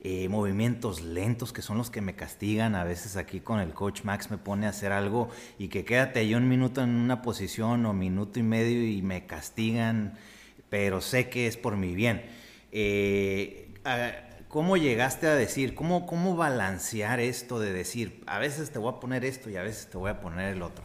Eh, 0.00 0.28
movimientos 0.28 1.02
lentos 1.02 1.52
que 1.52 1.60
son 1.60 1.76
los 1.76 1.90
que 1.90 2.00
me 2.00 2.14
castigan. 2.14 2.76
A 2.76 2.84
veces 2.84 3.16
aquí 3.16 3.40
con 3.40 3.58
el 3.58 3.74
coach 3.74 4.04
Max 4.04 4.30
me 4.30 4.38
pone 4.38 4.66
a 4.66 4.70
hacer 4.70 4.92
algo 4.92 5.28
y 5.58 5.68
que 5.68 5.84
quédate 5.84 6.28
yo 6.28 6.38
un 6.38 6.48
minuto 6.48 6.82
en 6.82 6.90
una 6.90 7.20
posición 7.20 7.84
o 7.84 7.92
minuto 7.92 8.38
y 8.38 8.44
medio 8.44 8.86
y 8.86 9.02
me 9.02 9.26
castigan, 9.26 10.16
pero 10.68 11.00
sé 11.00 11.28
que 11.28 11.48
es 11.48 11.56
por 11.56 11.76
mi 11.76 11.94
bien. 11.94 12.22
Eh, 12.70 13.74
¿Cómo 14.48 14.76
llegaste 14.76 15.26
a 15.26 15.34
decir, 15.34 15.74
cómo, 15.74 16.06
cómo 16.06 16.36
balancear 16.36 17.20
esto 17.20 17.58
de 17.58 17.72
decir, 17.72 18.22
a 18.26 18.38
veces 18.38 18.70
te 18.70 18.78
voy 18.78 18.94
a 18.94 19.00
poner 19.00 19.24
esto 19.24 19.50
y 19.50 19.56
a 19.56 19.62
veces 19.62 19.88
te 19.90 19.98
voy 19.98 20.10
a 20.10 20.20
poner 20.20 20.54
el 20.54 20.62
otro? 20.62 20.84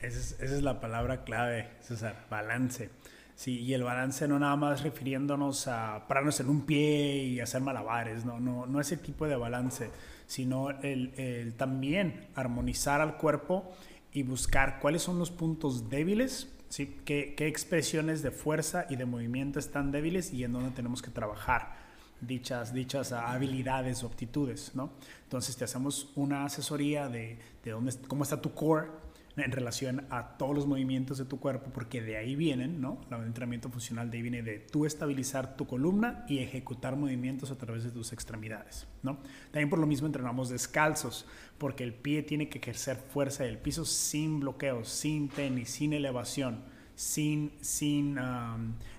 Esa 0.00 0.18
es, 0.18 0.32
esa 0.40 0.54
es 0.56 0.62
la 0.62 0.80
palabra 0.80 1.24
clave, 1.24 1.68
César, 1.80 2.24
balance. 2.30 2.88
Sí, 3.34 3.60
y 3.60 3.74
el 3.74 3.82
balance 3.82 4.28
no 4.28 4.38
nada 4.38 4.54
más 4.54 4.82
refiriéndonos 4.82 5.66
a 5.66 6.06
pararnos 6.06 6.38
en 6.38 6.48
un 6.48 6.62
pie 6.66 7.24
y 7.24 7.40
hacer 7.40 7.62
malabares, 7.62 8.24
no, 8.24 8.38
no, 8.38 8.64
no 8.66 8.80
ese 8.80 8.96
tipo 8.96 9.26
de 9.26 9.34
balance, 9.34 9.90
sino 10.26 10.70
el, 10.70 11.54
también 11.56 12.28
armonizar 12.36 13.00
al 13.00 13.16
cuerpo 13.16 13.72
y 14.12 14.22
buscar 14.22 14.78
cuáles 14.78 15.02
son 15.02 15.18
los 15.18 15.32
puntos 15.32 15.90
débiles, 15.90 16.48
¿sí? 16.68 16.96
¿Qué, 17.04 17.34
qué 17.36 17.48
expresiones 17.48 18.22
de 18.22 18.30
fuerza 18.30 18.86
y 18.88 18.94
de 18.94 19.04
movimiento 19.04 19.58
están 19.58 19.90
débiles 19.90 20.32
y 20.32 20.44
en 20.44 20.52
dónde 20.52 20.70
tenemos 20.70 21.02
que 21.02 21.10
trabajar 21.10 21.74
dichas, 22.20 22.72
dichas 22.72 23.12
habilidades 23.12 24.02
o 24.04 24.06
aptitudes, 24.06 24.72
¿no? 24.74 24.90
Entonces 25.24 25.56
te 25.56 25.64
hacemos 25.64 26.12
una 26.14 26.44
asesoría 26.44 27.08
de, 27.08 27.38
de 27.64 27.70
dónde, 27.72 27.92
cómo 28.06 28.22
está 28.22 28.40
tu 28.40 28.54
core, 28.54 28.88
en 29.36 29.50
relación 29.50 30.06
a 30.10 30.36
todos 30.36 30.54
los 30.54 30.66
movimientos 30.66 31.18
de 31.18 31.24
tu 31.24 31.40
cuerpo, 31.40 31.70
porque 31.72 32.00
de 32.00 32.16
ahí 32.16 32.36
vienen, 32.36 32.80
¿no? 32.80 33.00
El 33.10 33.24
entrenamiento 33.24 33.68
funcional 33.68 34.10
de 34.10 34.18
ahí 34.18 34.22
viene 34.22 34.42
de 34.42 34.60
tú 34.60 34.86
estabilizar 34.86 35.56
tu 35.56 35.66
columna 35.66 36.24
y 36.28 36.38
ejecutar 36.38 36.96
movimientos 36.96 37.50
a 37.50 37.58
través 37.58 37.82
de 37.82 37.90
tus 37.90 38.12
extremidades, 38.12 38.86
¿no? 39.02 39.18
También 39.50 39.70
por 39.70 39.80
lo 39.80 39.86
mismo 39.86 40.06
entrenamos 40.06 40.50
descalzos, 40.50 41.26
porque 41.58 41.82
el 41.82 41.94
pie 41.94 42.22
tiene 42.22 42.48
que 42.48 42.58
ejercer 42.58 42.96
fuerza 42.96 43.42
del 43.42 43.58
piso 43.58 43.84
sin 43.84 44.38
bloqueos, 44.40 44.88
sin 44.88 45.28
tenis, 45.28 45.70
sin 45.70 45.92
elevación, 45.92 46.62
sin, 46.94 47.52
sin 47.60 48.16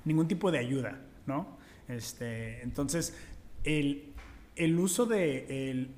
ningún 0.03 0.27
tipo 0.27 0.51
de 0.51 0.59
ayuda, 0.59 0.99
¿no? 1.25 1.57
Este, 1.87 2.61
entonces, 2.61 3.15
el, 3.63 4.13
el 4.57 4.77
uso 4.79 5.05
de 5.05 5.69
el, 5.71 5.91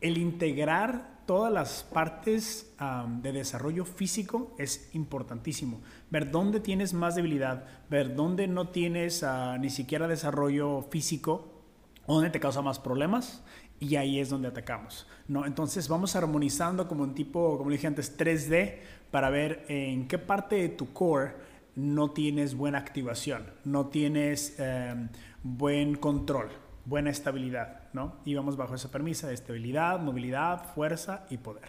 el 0.00 0.18
integrar 0.18 1.13
todas 1.26 1.52
las 1.52 1.82
partes 1.82 2.74
de 3.22 3.32
desarrollo 3.32 3.84
físico 3.84 4.54
es 4.58 4.90
importantísimo. 4.94 5.80
Ver 6.10 6.30
dónde 6.30 6.60
tienes 6.60 6.94
más 6.94 7.14
debilidad, 7.14 7.64
ver 7.88 8.14
dónde 8.14 8.46
no 8.46 8.68
tienes 8.68 9.22
ah, 9.22 9.56
ni 9.58 9.70
siquiera 9.70 10.08
desarrollo 10.08 10.82
físico, 10.82 11.48
dónde 12.06 12.30
te 12.30 12.40
causa 12.40 12.62
más 12.62 12.78
problemas 12.78 13.42
y 13.80 13.96
ahí 13.96 14.20
es 14.20 14.28
donde 14.28 14.48
atacamos. 14.48 15.06
¿no? 15.28 15.46
Entonces 15.46 15.88
vamos 15.88 16.16
armonizando 16.16 16.88
como 16.88 17.02
un 17.02 17.14
tipo, 17.14 17.58
como 17.58 17.70
dije 17.70 17.86
antes, 17.86 18.18
3D 18.18 18.78
para 19.10 19.30
ver 19.30 19.64
en 19.68 20.08
qué 20.08 20.18
parte 20.18 20.56
de 20.56 20.68
tu 20.68 20.92
core 20.92 21.32
no 21.76 22.10
tienes 22.10 22.54
buena 22.54 22.78
activación, 22.78 23.46
no 23.64 23.86
tienes 23.86 24.58
em, 24.58 25.08
buen 25.42 25.96
control 25.96 26.50
buena 26.84 27.10
estabilidad, 27.10 27.80
¿no? 27.94 28.16
Y 28.24 28.34
bajo 28.34 28.74
esa 28.74 28.90
premisa 28.90 29.28
de 29.28 29.34
estabilidad, 29.34 30.00
movilidad, 30.00 30.74
fuerza 30.74 31.24
y 31.30 31.38
poder. 31.38 31.68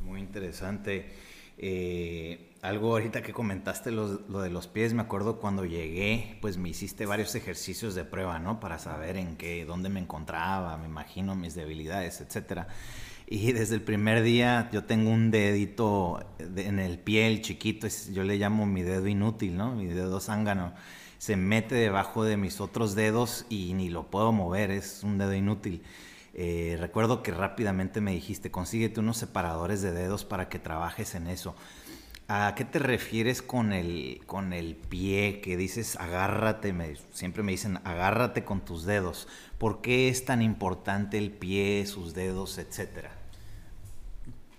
Muy 0.00 0.20
interesante. 0.20 1.12
Eh, 1.58 2.52
algo 2.62 2.92
ahorita 2.92 3.22
que 3.22 3.32
comentaste 3.32 3.90
lo, 3.90 4.18
de 4.18 4.50
los 4.50 4.68
pies, 4.68 4.94
me 4.94 5.02
acuerdo 5.02 5.40
cuando 5.40 5.64
llegué, 5.64 6.38
pues 6.40 6.58
me 6.58 6.68
hiciste 6.68 7.06
varios 7.06 7.34
ejercicios 7.34 7.94
de 7.94 8.04
prueba, 8.04 8.38
¿no? 8.38 8.60
Para 8.60 8.78
saber 8.78 9.16
en 9.16 9.36
qué, 9.36 9.64
dónde 9.64 9.88
me 9.88 10.00
encontraba, 10.00 10.76
me 10.76 10.86
imagino 10.86 11.34
mis 11.34 11.54
debilidades, 11.54 12.20
etcétera. 12.20 12.68
Y 13.26 13.50
desde 13.52 13.74
el 13.74 13.82
primer 13.82 14.22
día 14.22 14.68
yo 14.72 14.84
tengo 14.84 15.10
un 15.10 15.32
dedito 15.32 16.24
en 16.38 16.78
el 16.78 16.98
pie, 17.00 17.26
el 17.26 17.42
chiquito, 17.42 17.88
yo 18.12 18.22
le 18.22 18.36
llamo 18.36 18.66
mi 18.66 18.82
dedo 18.82 19.08
inútil, 19.08 19.56
¿no? 19.56 19.74
Mi 19.74 19.86
dedo 19.86 20.20
zángano 20.20 20.72
se 21.18 21.36
mete 21.36 21.74
debajo 21.74 22.24
de 22.24 22.36
mis 22.36 22.60
otros 22.60 22.94
dedos 22.94 23.46
y 23.48 23.74
ni 23.74 23.88
lo 23.88 24.10
puedo 24.10 24.32
mover, 24.32 24.70
es 24.70 25.02
un 25.02 25.18
dedo 25.18 25.34
inútil. 25.34 25.82
Eh, 26.34 26.76
recuerdo 26.78 27.22
que 27.22 27.32
rápidamente 27.32 28.02
me 28.02 28.12
dijiste, 28.12 28.50
consíguete 28.50 29.00
unos 29.00 29.16
separadores 29.16 29.80
de 29.80 29.92
dedos 29.92 30.24
para 30.24 30.48
que 30.48 30.58
trabajes 30.58 31.14
en 31.14 31.28
eso. 31.28 31.56
¿A 32.28 32.54
qué 32.56 32.64
te 32.64 32.78
refieres 32.80 33.40
con 33.40 33.72
el, 33.72 34.20
con 34.26 34.52
el 34.52 34.74
pie 34.74 35.40
que 35.40 35.56
dices 35.56 35.96
agárrate? 35.96 36.72
Me, 36.72 36.96
siempre 37.12 37.42
me 37.42 37.52
dicen 37.52 37.78
agárrate 37.84 38.44
con 38.44 38.64
tus 38.64 38.84
dedos. 38.84 39.28
¿Por 39.58 39.80
qué 39.80 40.08
es 40.08 40.24
tan 40.24 40.42
importante 40.42 41.18
el 41.18 41.30
pie, 41.30 41.86
sus 41.86 42.14
dedos, 42.14 42.58
etcétera? 42.58 43.15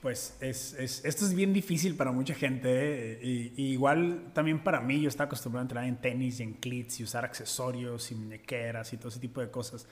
Pues 0.08 0.38
es, 0.40 0.74
es, 0.80 1.04
esto 1.04 1.26
es 1.26 1.34
bien 1.34 1.52
difícil 1.52 1.98
para 1.98 2.14
mucha 2.14 2.34
gente. 2.34 2.70
¿eh? 2.72 3.20
Y, 3.22 3.74
igual 3.74 4.32
también 4.32 4.64
para 4.64 4.80
mí, 4.80 5.02
yo 5.02 5.10
estaba 5.10 5.26
acostumbrado 5.26 5.64
a 5.64 5.66
entrenar 5.66 5.90
en 5.90 5.98
tenis 5.98 6.40
y 6.40 6.44
en 6.44 6.54
clits 6.54 7.02
y 7.02 7.04
usar 7.04 7.26
accesorios 7.26 8.10
y 8.10 8.16
muñequeras 8.16 8.94
y 8.94 8.96
todo 8.96 9.10
ese 9.10 9.20
tipo 9.20 9.42
de 9.42 9.52
cosas. 9.52 9.86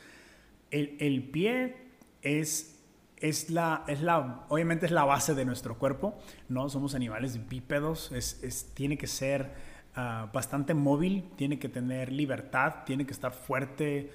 El, 0.72 0.95
el 1.01 1.22
pie 1.31 1.75
es, 2.22 2.79
es, 3.17 3.50
la, 3.50 3.84
es 3.89 4.00
la, 4.00 4.45
obviamente 4.48 4.86
es 4.86 4.93
la 4.93 5.03
base 5.03 5.36
de 5.36 5.43
nuestro 5.43 5.77
cuerpo, 5.77 6.17
¿no? 6.48 6.69
Somos 6.69 6.95
animales 6.95 7.50
bípedos, 7.50 8.13
es, 8.13 8.41
es 8.41 8.67
tiene 8.74 8.98
que 8.98 9.07
ser 9.07 9.51
ah, 9.95 10.29
bastante 10.33 10.73
móvil, 10.73 11.25
tiene 11.35 11.59
que 11.59 11.69
tener 11.69 12.11
libertad, 12.11 12.83
tiene 12.85 13.05
que 13.05 13.13
estar 13.13 13.33
fuerte, 13.33 14.11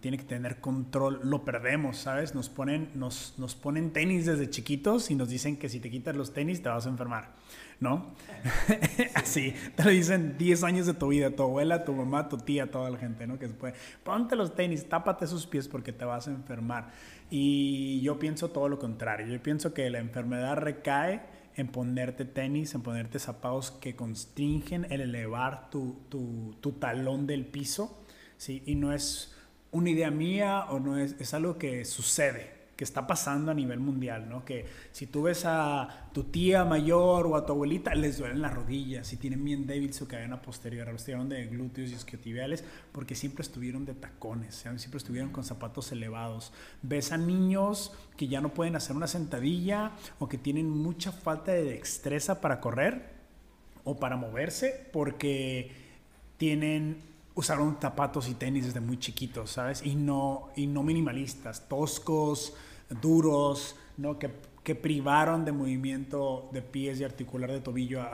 tiene 0.00 0.16
que 0.16 0.24
tener 0.24 0.60
control, 0.60 1.20
lo 1.24 1.44
perdemos, 1.44 1.98
¿sabes? 1.98 2.34
Nos 2.34 2.48
ponen, 2.48 2.90
nos, 2.94 3.34
nos 3.38 3.54
ponen 3.54 3.92
tenis 3.92 4.26
desde 4.26 4.48
chiquitos 4.48 5.10
y 5.10 5.14
nos 5.14 5.28
dicen 5.28 5.56
que 5.56 5.68
si 5.68 5.80
te 5.80 5.90
quitas 5.90 6.16
los 6.16 6.32
tenis 6.32 6.62
te 6.62 6.68
vas 6.68 6.86
a 6.86 6.88
enfermar, 6.88 7.32
¿no? 7.80 8.14
Así, 9.14 9.54
te 9.76 9.84
lo 9.84 9.90
dicen 9.90 10.36
10 10.38 10.64
años 10.64 10.86
de 10.86 10.94
tu 10.94 11.08
vida, 11.08 11.30
tu 11.30 11.42
abuela, 11.42 11.84
tu 11.84 11.92
mamá, 11.92 12.28
tu 12.28 12.38
tía, 12.38 12.70
toda 12.70 12.90
la 12.90 12.98
gente, 12.98 13.26
¿no? 13.26 13.38
Que 13.38 13.48
puede, 13.48 13.74
ponte 14.02 14.36
los 14.36 14.54
tenis, 14.54 14.88
tápate 14.88 15.26
sus 15.26 15.46
pies 15.46 15.68
porque 15.68 15.92
te 15.92 16.04
vas 16.04 16.28
a 16.28 16.30
enfermar. 16.30 16.90
Y 17.30 18.00
yo 18.00 18.18
pienso 18.18 18.50
todo 18.50 18.68
lo 18.68 18.78
contrario, 18.78 19.26
yo 19.26 19.42
pienso 19.42 19.74
que 19.74 19.90
la 19.90 19.98
enfermedad 19.98 20.56
recae 20.56 21.20
en 21.56 21.68
ponerte 21.68 22.24
tenis, 22.24 22.74
en 22.74 22.82
ponerte 22.82 23.18
zapatos 23.18 23.70
que 23.70 23.96
constringen 23.96 24.86
el 24.90 25.00
elevar 25.00 25.70
tu, 25.70 25.96
tu, 26.08 26.56
tu 26.60 26.72
talón 26.72 27.26
del 27.26 27.46
piso, 27.46 28.04
¿sí? 28.36 28.62
Y 28.66 28.74
no 28.74 28.92
es 28.92 29.34
una 29.70 29.90
idea 29.90 30.10
mía 30.10 30.66
o 30.70 30.80
no 30.80 30.98
es, 30.98 31.16
es 31.20 31.34
algo 31.34 31.58
que 31.58 31.84
sucede, 31.84 32.61
que 32.82 32.84
está 32.84 33.06
pasando 33.06 33.52
a 33.52 33.54
nivel 33.54 33.78
mundial, 33.78 34.28
¿no? 34.28 34.44
Que 34.44 34.66
si 34.90 35.06
tú 35.06 35.22
ves 35.22 35.44
a 35.44 36.08
tu 36.12 36.24
tía 36.24 36.64
mayor 36.64 37.28
o 37.28 37.36
a 37.36 37.46
tu 37.46 37.52
abuelita, 37.52 37.94
les 37.94 38.18
duelen 38.18 38.42
las 38.42 38.52
rodillas, 38.52 39.06
si 39.06 39.16
tienen 39.16 39.44
bien 39.44 39.68
débil 39.68 39.94
su 39.94 40.08
cadena 40.08 40.42
posterior, 40.42 40.88
los 40.88 41.04
tiraron 41.04 41.28
de 41.28 41.46
glúteos 41.46 41.92
y 41.92 41.94
isquiotibiales, 41.94 42.64
porque 42.90 43.14
siempre 43.14 43.42
estuvieron 43.42 43.84
de 43.84 43.94
tacones, 43.94 44.56
siempre 44.56 44.98
estuvieron 44.98 45.30
con 45.30 45.44
zapatos 45.44 45.92
elevados. 45.92 46.52
Ves 46.82 47.12
a 47.12 47.18
niños 47.18 47.92
que 48.16 48.26
ya 48.26 48.40
no 48.40 48.52
pueden 48.52 48.74
hacer 48.74 48.96
una 48.96 49.06
sentadilla 49.06 49.92
o 50.18 50.28
que 50.28 50.36
tienen 50.36 50.68
mucha 50.68 51.12
falta 51.12 51.52
de 51.52 51.62
destreza 51.62 52.40
para 52.40 52.60
correr 52.60 53.12
o 53.84 53.96
para 53.96 54.16
moverse 54.16 54.88
porque 54.92 55.70
tienen 56.36 57.12
usaron 57.34 57.78
zapatos 57.80 58.28
y 58.28 58.34
tenis 58.34 58.66
desde 58.66 58.80
muy 58.80 58.98
chiquitos, 58.98 59.52
¿sabes? 59.52 59.84
Y 59.84 59.94
no, 59.94 60.50
y 60.56 60.66
no 60.66 60.82
minimalistas, 60.82 61.68
toscos, 61.68 62.54
duros, 63.00 63.76
¿no? 63.96 64.18
Que, 64.18 64.30
que 64.62 64.74
privaron 64.74 65.44
de 65.44 65.52
movimiento 65.52 66.48
de 66.52 66.62
pies 66.62 67.00
y 67.00 67.04
articular 67.04 67.50
de 67.50 67.60
tobillo 67.60 68.04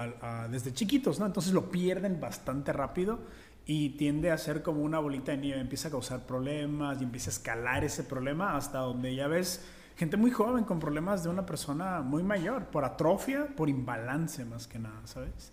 desde 0.50 0.72
chiquitos, 0.72 1.18
¿no? 1.20 1.26
Entonces 1.26 1.52
lo 1.52 1.70
pierden 1.70 2.20
bastante 2.20 2.72
rápido 2.72 3.18
y 3.66 3.90
tiende 3.90 4.30
a 4.30 4.38
ser 4.38 4.62
como 4.62 4.82
una 4.82 4.98
bolita 4.98 5.32
de 5.32 5.38
nieve, 5.38 5.60
empieza 5.60 5.88
a 5.88 5.90
causar 5.90 6.24
problemas 6.24 7.00
y 7.00 7.04
empieza 7.04 7.28
a 7.28 7.32
escalar 7.32 7.84
ese 7.84 8.02
problema 8.02 8.56
hasta 8.56 8.78
donde 8.78 9.14
ya 9.14 9.28
ves 9.28 9.62
gente 9.94 10.16
muy 10.16 10.30
joven 10.30 10.64
con 10.64 10.78
problemas 10.78 11.22
de 11.22 11.28
una 11.28 11.44
persona 11.44 12.00
muy 12.00 12.22
mayor, 12.22 12.66
por 12.66 12.84
atrofia, 12.84 13.48
por 13.56 13.68
imbalance 13.68 14.44
más 14.46 14.66
que 14.66 14.78
nada, 14.78 15.02
¿sabes? 15.04 15.52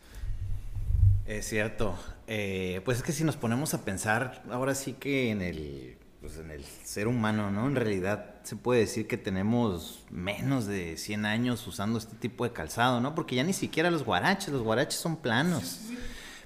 Es 1.25 1.47
cierto. 1.47 1.95
Eh, 2.27 2.81
pues 2.85 2.97
es 2.99 3.03
que 3.03 3.11
si 3.11 3.23
nos 3.23 3.35
ponemos 3.35 3.73
a 3.73 3.83
pensar, 3.83 4.43
ahora 4.49 4.75
sí 4.75 4.93
que 4.93 5.31
en 5.31 5.41
el, 5.41 5.97
pues 6.25 6.39
en 6.39 6.49
el 6.49 6.63
ser 6.63 7.07
humano, 7.07 7.51
¿no? 7.51 7.67
En 7.67 7.75
realidad 7.75 8.37
se 8.41 8.55
puede 8.55 8.79
decir 8.79 9.05
que 9.07 9.15
tenemos 9.15 10.03
menos 10.09 10.65
de 10.65 10.97
100 10.97 11.23
años 11.23 11.67
usando 11.67 11.99
este 11.99 12.15
tipo 12.15 12.45
de 12.45 12.51
calzado, 12.51 12.99
¿no? 12.99 13.13
Porque 13.13 13.35
ya 13.35 13.43
ni 13.43 13.53
siquiera 13.53 13.91
los 13.91 14.03
guaraches, 14.03 14.49
los 14.49 14.63
guaraches 14.63 14.99
son 14.99 15.17
planos. 15.17 15.81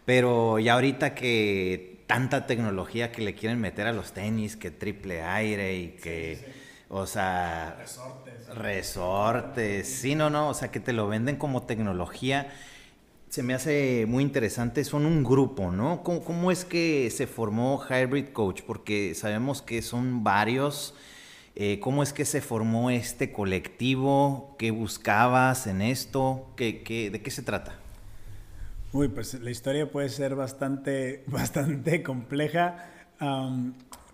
Pero 0.04 0.60
ya 0.60 0.74
ahorita 0.74 1.16
que 1.16 2.04
tanta 2.08 2.46
tecnología 2.46 3.14
que 3.14 3.22
le 3.22 3.36
quieren 3.36 3.62
meter 3.62 3.88
a 3.88 3.94
los 3.94 4.12
tenis, 4.12 4.58
que 4.58 4.70
triple 4.70 5.22
aire 5.22 5.74
y 5.78 5.88
que, 5.92 6.46
o 6.90 7.08
sea... 7.08 7.78
Resortes. 7.80 8.48
Resortes, 8.50 9.88
sí, 9.88 10.14
no, 10.14 10.30
no, 10.30 10.50
o 10.50 10.54
sea, 10.54 10.72
que 10.72 10.82
te 10.82 10.92
lo 10.92 11.08
venden 11.08 11.38
como 11.38 11.64
tecnología 11.64 12.52
se 13.30 13.44
me 13.44 13.54
hace 13.54 14.06
muy 14.08 14.24
interesante, 14.24 14.84
son 14.84 15.06
un 15.06 15.24
grupo, 15.24 15.72
¿no? 15.72 16.02
¿Cómo, 16.04 16.52
es 16.52 16.66
que 16.66 17.10
se 17.12 17.28
formó 17.28 17.80
Hybrid 17.88 18.30
Coach? 18.30 18.64
Porque 18.64 19.14
sabemos 19.14 19.62
que 19.62 19.84
son 19.84 20.24
varios. 20.24 20.96
Eh, 21.56 21.80
¿Cómo 21.80 22.02
es 22.02 22.12
que 22.12 22.26
se 22.26 22.42
formó 22.42 22.90
este 22.90 23.32
colectivo? 23.32 24.56
¿Qué 24.58 24.72
buscabas 24.72 25.68
en 25.68 25.82
esto? 25.84 26.48
¿Qué, 26.56 26.82
qué, 26.82 27.12
de 27.12 27.22
qué 27.22 27.30
se 27.30 27.44
trata? 27.44 27.78
Uy, 28.94 29.10
pues 29.10 29.36
la 29.36 29.52
historia 29.52 29.92
puede 29.92 30.10
ser 30.10 30.36
bastante, 30.36 31.24
bastante 31.28 32.02
compleja, 32.02 32.90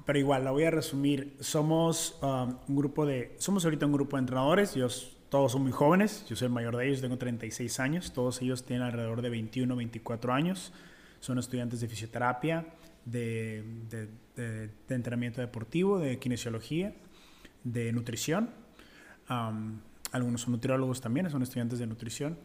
pero 0.06 0.19
igual 0.19 0.43
la 0.43 0.51
voy 0.51 0.65
a 0.65 0.71
resumir. 0.71 1.38
Somos 1.39 2.19
un 2.21 2.75
grupo 2.75 3.06
de, 3.06 3.34
somos 3.38 3.63
ahorita 3.63 3.86
un 3.86 3.93
grupo 3.93 4.17
de 4.17 4.21
entrenadores, 4.21 4.75
yo 4.75 4.89
todos 5.29 5.51
son 5.51 5.63
muy 5.63 5.71
jóvenes, 5.71 6.25
yo 6.29 6.35
soy 6.35 6.47
el 6.47 6.53
mayor 6.53 6.77
de 6.77 6.88
ellos, 6.88 7.01
tengo 7.01 7.17
36 7.17 7.79
años, 7.79 8.13
todos 8.13 8.41
ellos 8.41 8.65
tienen 8.65 8.85
alrededor 8.85 9.21
de 9.21 9.29
21, 9.29 9.75
24 9.75 10.33
años, 10.33 10.71
son 11.19 11.39
estudiantes 11.39 11.81
de 11.81 11.88
fisioterapia, 11.88 12.65
de, 13.05 13.63
de, 14.35 14.69
entrenamiento 14.89 15.41
deportivo, 15.41 15.99
de 15.99 16.19
kinesiología, 16.19 16.93
de 17.63 17.91
nutrición, 17.91 18.49
algunos 20.11 20.41
son 20.41 20.53
nutriólogos 20.53 21.01
también, 21.01 21.29
son 21.29 21.41
estudiantes 21.41 21.79
de 21.79 21.88
nutrición. 21.88 22.38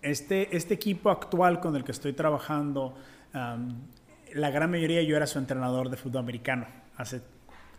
Este, 0.00 0.56
este 0.56 0.74
equipo 0.74 1.10
actual 1.10 1.60
con 1.60 1.74
el 1.74 1.84
que 1.84 1.92
estoy 1.92 2.12
trabajando, 2.12 2.94
la 3.32 4.50
gran 4.50 4.70
mayoría 4.70 5.02
yo 5.02 5.16
era 5.16 5.26
su 5.26 5.38
entrenador 5.38 5.90
de 5.90 5.96
fútbol 5.96 6.20
americano 6.20 6.66
hace 6.96 7.20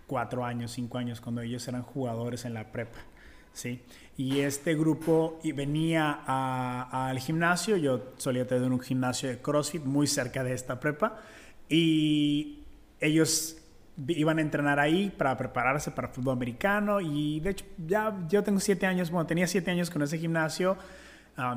cuatro 0.08 0.44
años, 0.44 0.72
cinco 0.72 0.98
años, 0.98 1.22
cuando 1.22 1.42
ellos 1.42 1.68
eran 1.68 1.82
jugadores 1.82 2.46
en 2.46 2.54
la 2.54 2.72
prepa. 2.72 3.00
Y 4.18 4.40
este 4.40 4.76
grupo 4.76 5.40
venía 5.56 6.22
al 6.26 7.20
gimnasio, 7.20 7.78
yo 7.78 8.14
solía 8.18 8.46
tener 8.46 8.70
un 8.70 8.80
gimnasio 8.80 9.30
de 9.30 9.40
CrossFit 9.40 9.84
muy 9.84 10.08
cerca 10.08 10.44
de 10.44 10.54
esta 10.54 10.80
prepa, 10.80 11.22
y 11.70 12.64
ellos 13.00 13.58
iban 14.08 14.40
a 14.40 14.42
entrenar 14.42 14.80
ahí 14.80 15.10
para 15.10 15.36
prepararse 15.38 15.92
para 15.92 16.10
fútbol 16.10 16.34
americano, 16.34 17.00
y 17.02 17.40
de 17.40 17.52
hecho 17.52 17.66
ya 17.86 18.18
yo 18.30 18.44
tengo 18.44 18.60
siete 18.60 18.86
años, 18.86 19.10
bueno, 19.12 19.26
tenía 19.28 19.48
siete 19.48 19.72
años 19.72 19.90
con 19.90 20.02
ese 20.02 20.18
gimnasio, 20.18 20.78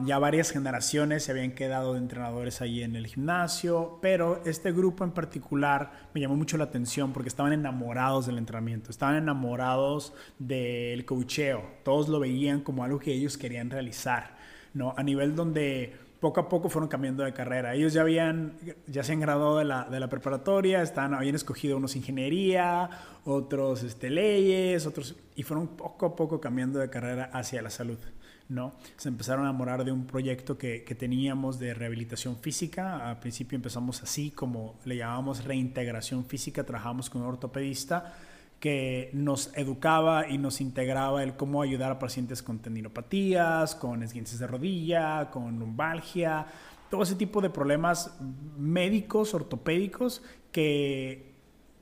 ya 0.04 0.18
varias 0.18 0.50
generaciones 0.50 1.24
se 1.24 1.32
habían 1.32 1.52
quedado 1.52 1.94
de 1.94 1.98
entrenadores 1.98 2.60
ahí 2.60 2.82
en 2.82 2.94
el 2.94 3.06
gimnasio, 3.06 3.98
pero 4.00 4.40
este 4.44 4.70
grupo 4.70 5.02
en 5.04 5.10
particular 5.10 6.08
me 6.14 6.20
llamó 6.20 6.36
mucho 6.36 6.56
la 6.56 6.64
atención 6.64 7.12
porque 7.12 7.28
estaban 7.28 7.52
enamorados 7.52 8.26
del 8.26 8.38
entrenamiento, 8.38 8.90
estaban 8.90 9.16
enamorados 9.16 10.12
del 10.38 11.04
cocheo, 11.04 11.64
todos 11.82 12.08
lo 12.08 12.20
veían 12.20 12.60
como 12.60 12.84
algo 12.84 12.98
que 12.98 13.12
ellos 13.12 13.36
querían 13.36 13.70
realizar, 13.70 14.36
¿no? 14.72 14.94
A 14.96 15.02
nivel 15.02 15.34
donde 15.34 15.92
poco 16.20 16.38
a 16.38 16.48
poco 16.48 16.68
fueron 16.68 16.88
cambiando 16.88 17.24
de 17.24 17.32
carrera. 17.32 17.74
Ellos 17.74 17.92
ya 17.92 18.02
habían, 18.02 18.52
ya 18.86 19.02
se 19.02 19.12
han 19.12 19.18
graduado 19.18 19.58
de 19.58 19.64
la, 19.64 19.86
de 19.86 19.98
la 19.98 20.08
preparatoria, 20.08 20.80
están, 20.80 21.14
habían 21.14 21.34
escogido 21.34 21.76
unos 21.76 21.96
ingeniería, 21.96 22.88
otros 23.24 23.82
este, 23.82 24.08
leyes, 24.08 24.86
otros, 24.86 25.16
y 25.34 25.42
fueron 25.42 25.66
poco 25.66 26.06
a 26.06 26.14
poco 26.14 26.40
cambiando 26.40 26.78
de 26.78 26.88
carrera 26.88 27.28
hacia 27.32 27.60
la 27.60 27.70
salud. 27.70 27.98
¿No? 28.48 28.74
Se 28.96 29.08
empezaron 29.08 29.46
a 29.46 29.50
enamorar 29.50 29.84
de 29.84 29.92
un 29.92 30.06
proyecto 30.06 30.58
que, 30.58 30.84
que, 30.84 30.94
teníamos 30.94 31.58
de 31.58 31.74
rehabilitación 31.74 32.36
física. 32.36 33.08
Al 33.08 33.18
principio 33.18 33.56
empezamos 33.56 34.02
así, 34.02 34.30
como 34.30 34.78
le 34.84 34.96
llamábamos 34.96 35.44
reintegración 35.44 36.24
física, 36.24 36.64
trabajamos 36.64 37.08
con 37.10 37.22
un 37.22 37.28
ortopedista 37.28 38.14
que 38.62 39.10
nos 39.12 39.50
educaba 39.56 40.28
y 40.28 40.38
nos 40.38 40.60
integraba 40.60 41.24
el 41.24 41.34
cómo 41.34 41.62
ayudar 41.62 41.90
a 41.90 41.98
pacientes 41.98 42.44
con 42.44 42.60
tendinopatías, 42.60 43.74
con 43.74 44.04
esguinces 44.04 44.38
de 44.38 44.46
rodilla, 44.46 45.30
con 45.32 45.58
lumbalgia, 45.58 46.46
todo 46.88 47.02
ese 47.02 47.16
tipo 47.16 47.40
de 47.40 47.50
problemas 47.50 48.16
médicos, 48.56 49.34
ortopédicos 49.34 50.22
que, 50.52 51.34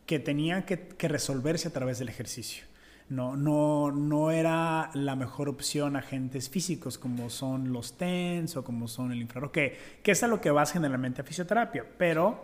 que 0.06 0.20
tenían 0.20 0.62
que, 0.62 0.88
que 0.88 1.06
resolverse 1.06 1.68
a 1.68 1.70
través 1.70 1.98
del 1.98 2.08
ejercicio. 2.08 2.64
No, 3.10 3.36
no, 3.36 3.90
no 3.90 4.30
era 4.30 4.90
la 4.94 5.16
mejor 5.16 5.48
opción 5.48 5.96
agentes 5.96 6.48
físicos 6.48 6.96
como 6.96 7.28
son 7.28 7.72
los 7.72 7.94
TENS 7.96 8.56
o 8.56 8.64
como 8.64 8.86
son 8.86 9.10
el 9.10 9.20
infrarrojo, 9.20 9.52
que, 9.52 9.76
que 10.00 10.12
es 10.12 10.22
a 10.22 10.28
lo 10.28 10.40
que 10.40 10.52
vas 10.52 10.72
generalmente 10.72 11.20
a 11.20 11.24
fisioterapia, 11.24 11.84
pero 11.98 12.40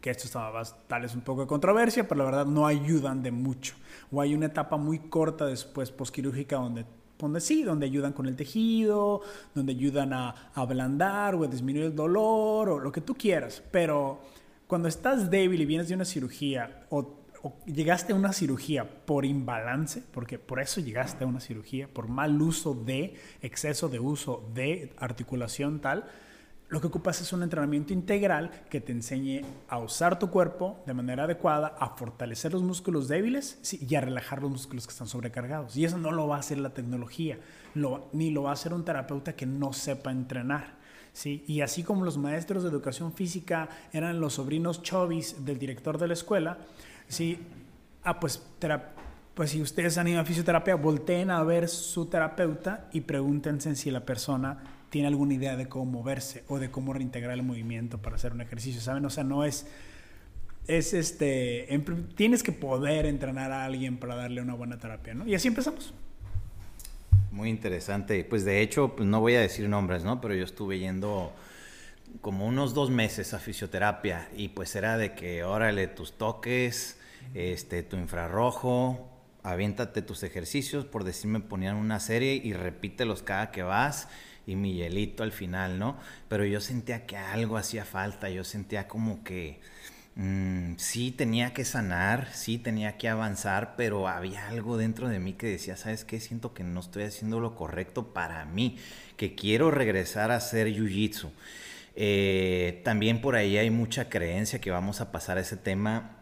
que 0.00 0.10
esto 0.10 0.26
estaba 0.26 0.62
tal 0.86 1.02
vez 1.02 1.16
un 1.16 1.22
poco 1.22 1.40
de 1.40 1.46
controversia, 1.48 2.06
pero 2.06 2.20
la 2.20 2.24
verdad 2.26 2.46
no 2.46 2.64
ayudan 2.64 3.24
de 3.24 3.32
mucho. 3.32 3.74
O 4.12 4.20
hay 4.20 4.34
una 4.34 4.46
etapa 4.46 4.76
muy 4.76 5.00
corta 5.00 5.46
después 5.46 5.90
posquirúrgica 5.90 6.56
donde 6.56 6.86
donde 7.18 7.40
sí, 7.40 7.64
donde 7.64 7.84
ayudan 7.84 8.12
con 8.12 8.26
el 8.26 8.36
tejido, 8.36 9.22
donde 9.52 9.72
ayudan 9.72 10.12
a, 10.12 10.28
a 10.54 10.60
ablandar 10.60 11.34
o 11.34 11.42
a 11.42 11.48
disminuir 11.48 11.86
el 11.86 11.96
dolor 11.96 12.68
o 12.68 12.78
lo 12.78 12.92
que 12.92 13.00
tú 13.00 13.16
quieras. 13.16 13.60
Pero 13.72 14.20
cuando 14.68 14.86
estás 14.86 15.28
débil 15.28 15.60
y 15.60 15.66
vienes 15.66 15.88
de 15.88 15.96
una 15.96 16.04
cirugía 16.04 16.86
o 16.90 17.17
llegaste 17.66 18.12
a 18.12 18.16
una 18.16 18.32
cirugía 18.32 19.04
por 19.06 19.24
imbalance, 19.24 20.02
porque 20.12 20.38
por 20.38 20.60
eso 20.60 20.80
llegaste 20.80 21.24
a 21.24 21.26
una 21.26 21.40
cirugía, 21.40 21.88
por 21.88 22.08
mal 22.08 22.40
uso 22.40 22.74
de, 22.74 23.16
exceso 23.42 23.88
de 23.88 24.00
uso 24.00 24.48
de 24.54 24.92
articulación 24.98 25.80
tal, 25.80 26.06
lo 26.68 26.82
que 26.82 26.88
ocupas 26.88 27.22
es 27.22 27.32
un 27.32 27.42
entrenamiento 27.42 27.94
integral 27.94 28.50
que 28.68 28.82
te 28.82 28.92
enseñe 28.92 29.40
a 29.68 29.78
usar 29.78 30.18
tu 30.18 30.28
cuerpo 30.28 30.82
de 30.84 30.92
manera 30.92 31.24
adecuada, 31.24 31.74
a 31.78 31.96
fortalecer 31.96 32.52
los 32.52 32.62
músculos 32.62 33.08
débiles 33.08 33.58
y 33.72 33.94
a 33.94 34.02
relajar 34.02 34.42
los 34.42 34.50
músculos 34.50 34.86
que 34.86 34.92
están 34.92 35.08
sobrecargados. 35.08 35.74
Y 35.78 35.86
eso 35.86 35.96
no 35.96 36.12
lo 36.12 36.28
va 36.28 36.36
a 36.36 36.40
hacer 36.40 36.58
la 36.58 36.74
tecnología, 36.74 37.38
ni 38.12 38.30
lo 38.30 38.42
va 38.42 38.50
a 38.50 38.52
hacer 38.52 38.74
un 38.74 38.84
terapeuta 38.84 39.34
que 39.34 39.46
no 39.46 39.72
sepa 39.72 40.10
entrenar. 40.10 40.76
¿sí? 41.14 41.42
Y 41.46 41.62
así 41.62 41.82
como 41.82 42.04
los 42.04 42.18
maestros 42.18 42.62
de 42.62 42.68
educación 42.68 43.14
física 43.14 43.70
eran 43.90 44.20
los 44.20 44.34
sobrinos 44.34 44.82
chovis 44.82 45.46
del 45.46 45.58
director 45.58 45.96
de 45.96 46.08
la 46.08 46.12
escuela, 46.12 46.58
Sí, 47.08 47.38
ah, 48.04 48.20
pues, 48.20 48.42
pues 49.34 49.50
si 49.50 49.62
ustedes 49.62 49.98
han 49.98 50.08
ido 50.08 50.20
a 50.20 50.24
fisioterapia, 50.24 50.74
volteen 50.76 51.30
a 51.30 51.42
ver 51.42 51.68
su 51.68 52.06
terapeuta 52.06 52.88
y 52.92 53.02
pregúntense 53.02 53.74
si 53.76 53.90
la 53.90 54.04
persona 54.04 54.58
tiene 54.90 55.08
alguna 55.08 55.34
idea 55.34 55.56
de 55.56 55.68
cómo 55.68 55.86
moverse 55.86 56.44
o 56.48 56.58
de 56.58 56.70
cómo 56.70 56.92
reintegrar 56.92 57.32
el 57.32 57.42
movimiento 57.42 57.98
para 57.98 58.16
hacer 58.16 58.32
un 58.32 58.40
ejercicio, 58.40 58.80
¿saben? 58.80 59.04
O 59.04 59.10
sea, 59.10 59.24
no 59.24 59.44
es 59.44 59.66
es 60.68 60.92
este, 60.92 61.66
tienes 62.14 62.42
que 62.42 62.52
poder 62.52 63.06
entrenar 63.06 63.50
a 63.52 63.64
alguien 63.64 63.96
para 63.96 64.14
darle 64.14 64.42
una 64.42 64.54
buena 64.54 64.78
terapia, 64.78 65.14
¿no? 65.14 65.26
Y 65.26 65.34
así 65.34 65.48
empezamos. 65.48 65.94
Muy 67.32 67.48
interesante. 67.48 68.22
Pues 68.24 68.44
de 68.44 68.60
hecho, 68.60 68.94
pues 68.94 69.08
no 69.08 69.20
voy 69.20 69.34
a 69.34 69.40
decir 69.40 69.66
nombres, 69.68 70.04
¿no? 70.04 70.20
Pero 70.20 70.34
yo 70.34 70.44
estuve 70.44 70.78
yendo 70.78 71.32
como 72.20 72.46
unos 72.46 72.74
dos 72.74 72.90
meses 72.90 73.32
a 73.32 73.38
fisioterapia 73.38 74.28
y 74.36 74.48
pues 74.48 74.76
era 74.76 74.98
de 74.98 75.14
que 75.14 75.42
órale 75.42 75.88
tus 75.88 76.12
toques, 76.12 76.97
este, 77.34 77.82
tu 77.82 77.96
infrarrojo, 77.96 79.08
aviéntate 79.42 80.02
tus 80.02 80.22
ejercicios, 80.22 80.84
por 80.84 81.04
decirme 81.04 81.40
ponían 81.40 81.76
una 81.76 82.00
serie 82.00 82.34
y 82.34 82.52
repítelos 82.52 83.22
cada 83.22 83.50
que 83.50 83.62
vas 83.62 84.08
y 84.46 84.56
mi 84.56 84.74
hielito 84.74 85.22
al 85.22 85.32
final, 85.32 85.78
¿no? 85.78 85.96
Pero 86.28 86.44
yo 86.44 86.60
sentía 86.60 87.06
que 87.06 87.16
algo 87.16 87.56
hacía 87.56 87.84
falta, 87.84 88.30
yo 88.30 88.44
sentía 88.44 88.88
como 88.88 89.22
que 89.24 89.60
Mm, 90.18 90.74
sí 90.78 91.12
tenía 91.12 91.52
que 91.54 91.64
sanar, 91.64 92.28
sí 92.34 92.58
tenía 92.58 92.98
que 92.98 93.08
avanzar, 93.08 93.76
pero 93.76 94.08
había 94.08 94.48
algo 94.48 94.76
dentro 94.76 95.08
de 95.08 95.20
mí 95.20 95.34
que 95.34 95.46
decía, 95.46 95.76
¿sabes 95.76 96.04
qué? 96.04 96.18
Siento 96.18 96.54
que 96.54 96.64
no 96.64 96.80
estoy 96.80 97.04
haciendo 97.04 97.38
lo 97.38 97.54
correcto 97.54 98.12
para 98.12 98.44
mí, 98.44 98.78
que 99.16 99.36
quiero 99.36 99.70
regresar 99.70 100.32
a 100.32 100.36
hacer 100.36 100.66
jiu-jitsu. 100.74 101.30
Eh, 101.94 102.82
también 102.84 103.20
por 103.20 103.36
ahí 103.36 103.58
hay 103.58 103.70
mucha 103.70 104.08
creencia 104.08 104.60
que 104.60 104.72
vamos 104.72 105.00
a 105.00 105.12
pasar 105.12 105.38
a 105.38 105.42
ese 105.42 105.56
tema 105.56 106.17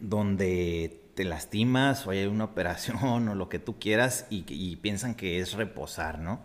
donde 0.00 1.00
te 1.14 1.24
lastimas 1.24 2.06
o 2.06 2.10
hay 2.10 2.26
una 2.26 2.44
operación 2.44 3.28
o 3.28 3.34
lo 3.34 3.48
que 3.48 3.58
tú 3.58 3.78
quieras 3.78 4.26
y, 4.30 4.76
piensan 4.76 5.14
que 5.14 5.40
es 5.40 5.54
reposar, 5.54 6.18
¿no? 6.18 6.40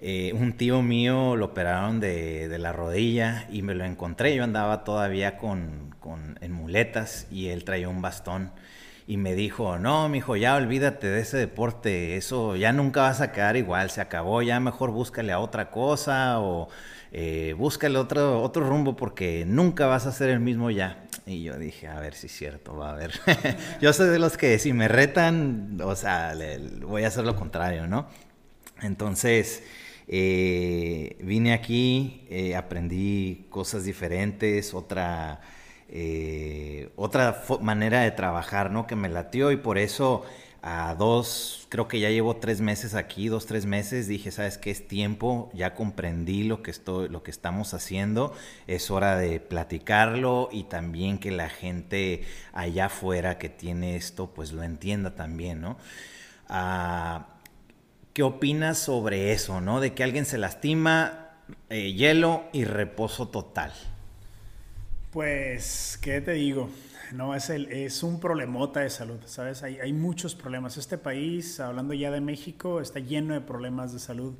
Eh, 0.00 0.32
un 0.34 0.52
tío 0.56 0.80
mío 0.80 1.34
lo 1.34 1.46
operaron 1.46 1.98
de, 1.98 2.54
la 2.58 2.72
rodilla 2.72 3.48
y 3.50 3.62
me 3.62 3.74
lo 3.74 3.84
encontré. 3.84 4.34
Yo 4.36 4.44
andaba 4.44 4.84
todavía 4.84 5.38
con, 5.38 5.94
en 6.40 6.52
muletas 6.52 7.26
y 7.30 7.48
él 7.48 7.64
traía 7.64 7.88
un 7.88 8.00
bastón. 8.02 8.52
Y 9.08 9.16
me 9.16 9.34
dijo, 9.34 9.78
no, 9.78 10.08
mijo, 10.08 10.36
ya 10.36 10.54
olvídate 10.54 11.06
de 11.08 11.20
ese 11.20 11.38
deporte, 11.38 12.16
eso 12.18 12.56
ya 12.56 12.72
nunca 12.72 13.02
vas 13.02 13.22
a 13.22 13.32
quedar 13.32 13.56
igual, 13.56 13.88
se 13.90 14.02
acabó, 14.02 14.42
ya 14.42 14.60
mejor 14.60 14.90
búscale 14.90 15.32
a 15.32 15.40
otra 15.40 15.70
cosa 15.70 16.40
o 16.40 16.68
eh, 17.10 17.54
búscale 17.56 17.98
otro, 17.98 18.42
otro 18.42 18.68
rumbo 18.68 18.96
porque 18.96 19.44
nunca 19.46 19.86
vas 19.86 20.06
a 20.06 20.12
ser 20.12 20.28
el 20.28 20.40
mismo 20.40 20.70
ya. 20.70 21.07
Y 21.28 21.42
yo 21.42 21.58
dije, 21.58 21.88
a 21.88 22.00
ver 22.00 22.14
si 22.14 22.26
es 22.26 22.32
cierto, 22.32 22.74
va 22.74 22.92
a 22.92 22.94
ver. 22.94 23.12
yo 23.82 23.92
soy 23.92 24.08
de 24.08 24.18
los 24.18 24.38
que 24.38 24.58
si 24.58 24.72
me 24.72 24.88
retan, 24.88 25.78
o 25.84 25.94
sea, 25.94 26.34
voy 26.80 27.04
a 27.04 27.08
hacer 27.08 27.24
lo 27.24 27.36
contrario, 27.36 27.86
¿no? 27.86 28.08
Entonces, 28.80 29.62
eh, 30.06 31.18
vine 31.20 31.52
aquí, 31.52 32.26
eh, 32.30 32.56
aprendí 32.56 33.46
cosas 33.50 33.84
diferentes, 33.84 34.72
otra, 34.72 35.42
eh, 35.90 36.88
otra 36.96 37.42
manera 37.60 38.00
de 38.00 38.10
trabajar, 38.12 38.70
¿no? 38.70 38.86
Que 38.86 38.96
me 38.96 39.10
latió 39.10 39.52
y 39.52 39.58
por 39.58 39.76
eso 39.76 40.24
a 40.62 40.94
dos, 40.96 41.66
creo 41.68 41.86
que 41.86 42.00
ya 42.00 42.10
llevo 42.10 42.36
tres 42.36 42.60
meses 42.60 42.94
aquí, 42.94 43.28
dos, 43.28 43.46
tres 43.46 43.64
meses, 43.64 44.08
dije, 44.08 44.30
¿sabes 44.30 44.58
qué? 44.58 44.70
Es 44.70 44.88
tiempo, 44.88 45.50
ya 45.54 45.74
comprendí 45.74 46.42
lo 46.42 46.62
que, 46.62 46.70
estoy, 46.70 47.08
lo 47.08 47.22
que 47.22 47.30
estamos 47.30 47.74
haciendo, 47.74 48.34
es 48.66 48.90
hora 48.90 49.16
de 49.16 49.38
platicarlo 49.38 50.48
y 50.50 50.64
también 50.64 51.18
que 51.18 51.30
la 51.30 51.48
gente 51.48 52.24
allá 52.52 52.86
afuera 52.86 53.38
que 53.38 53.48
tiene 53.48 53.96
esto, 53.96 54.28
pues 54.34 54.52
lo 54.52 54.62
entienda 54.62 55.14
también, 55.14 55.60
¿no? 55.60 55.76
Ah, 56.48 57.26
¿Qué 58.12 58.24
opinas 58.24 58.78
sobre 58.78 59.32
eso, 59.32 59.60
no? 59.60 59.80
De 59.80 59.94
que 59.94 60.02
alguien 60.02 60.26
se 60.26 60.38
lastima, 60.38 61.30
eh, 61.70 61.92
hielo 61.92 62.44
y 62.52 62.64
reposo 62.64 63.28
total. 63.28 63.72
Pues, 65.12 65.98
¿qué 66.02 66.20
te 66.20 66.32
digo? 66.32 66.68
No, 67.12 67.34
es, 67.34 67.48
el, 67.50 67.70
es 67.72 68.02
un 68.02 68.20
problemota 68.20 68.80
de 68.80 68.90
salud, 68.90 69.18
¿sabes? 69.24 69.62
Hay, 69.62 69.78
hay 69.78 69.92
muchos 69.92 70.34
problemas. 70.34 70.76
Este 70.76 70.98
país, 70.98 71.58
hablando 71.60 71.94
ya 71.94 72.10
de 72.10 72.20
México, 72.20 72.80
está 72.80 73.00
lleno 73.00 73.34
de 73.34 73.40
problemas 73.40 73.92
de 73.92 73.98
salud 73.98 74.34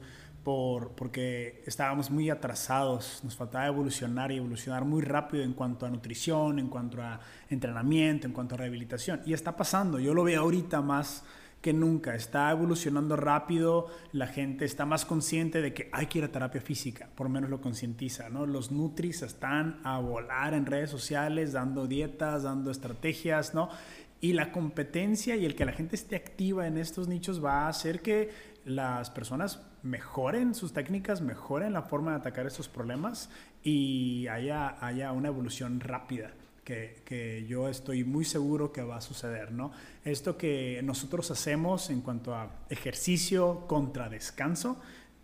por, 0.44 0.92
porque 0.92 1.62
estábamos 1.66 2.10
muy 2.10 2.30
atrasados, 2.30 3.20
nos 3.22 3.36
faltaba 3.36 3.66
evolucionar 3.66 4.32
y 4.32 4.36
evolucionar 4.36 4.84
muy 4.84 5.02
rápido 5.02 5.44
en 5.44 5.52
cuanto 5.52 5.86
a 5.86 5.90
nutrición, 5.90 6.58
en 6.58 6.68
cuanto 6.68 7.02
a 7.02 7.20
entrenamiento, 7.48 8.26
en 8.26 8.32
cuanto 8.32 8.54
a 8.54 8.58
rehabilitación. 8.58 9.20
Y 9.24 9.32
está 9.32 9.56
pasando, 9.56 9.98
yo 9.98 10.14
lo 10.14 10.24
veo 10.24 10.42
ahorita 10.42 10.80
más 10.80 11.24
que 11.60 11.72
nunca. 11.72 12.14
Está 12.14 12.50
evolucionando 12.50 13.16
rápido, 13.16 13.88
la 14.12 14.26
gente 14.26 14.64
está 14.64 14.86
más 14.86 15.04
consciente 15.04 15.60
de 15.60 15.74
que 15.74 15.88
hay 15.92 16.06
que 16.06 16.18
ir 16.18 16.24
a 16.24 16.32
terapia 16.32 16.60
física, 16.60 17.08
por 17.14 17.28
menos 17.28 17.50
lo 17.50 17.60
concientiza, 17.60 18.28
¿no? 18.28 18.46
Los 18.46 18.70
Nutris 18.70 19.22
están 19.22 19.80
a 19.84 19.98
volar 19.98 20.54
en 20.54 20.66
redes 20.66 20.90
sociales, 20.90 21.52
dando 21.52 21.86
dietas, 21.86 22.44
dando 22.44 22.70
estrategias, 22.70 23.54
¿no? 23.54 23.68
Y 24.20 24.32
la 24.32 24.50
competencia 24.52 25.36
y 25.36 25.44
el 25.44 25.54
que 25.54 25.64
la 25.64 25.72
gente 25.72 25.96
esté 25.96 26.16
activa 26.16 26.66
en 26.66 26.76
estos 26.76 27.08
nichos 27.08 27.44
va 27.44 27.66
a 27.66 27.68
hacer 27.68 28.02
que 28.02 28.30
las 28.64 29.10
personas 29.10 29.62
mejoren 29.82 30.54
sus 30.54 30.72
técnicas, 30.72 31.20
mejoren 31.20 31.72
la 31.72 31.82
forma 31.82 32.10
de 32.10 32.18
atacar 32.18 32.46
estos 32.46 32.68
problemas 32.68 33.30
y 33.62 34.26
haya, 34.26 34.84
haya 34.84 35.12
una 35.12 35.28
evolución 35.28 35.80
rápida 35.80 36.32
que, 37.04 37.46
yo 37.48 37.68
estoy 37.68 38.04
muy 38.04 38.24
seguro 38.24 38.72
que 38.72 38.82
va 38.82 38.98
a 38.98 39.00
suceder, 39.00 39.52
¿no? 39.52 39.72
Esto 40.04 40.36
que 40.36 40.80
nosotros 40.84 41.30
hacemos 41.30 41.88
en 41.90 42.02
cuanto 42.02 42.34
a 42.34 42.50
ejercicio 42.68 43.66
contra 43.66 44.08
descanso 44.08 44.80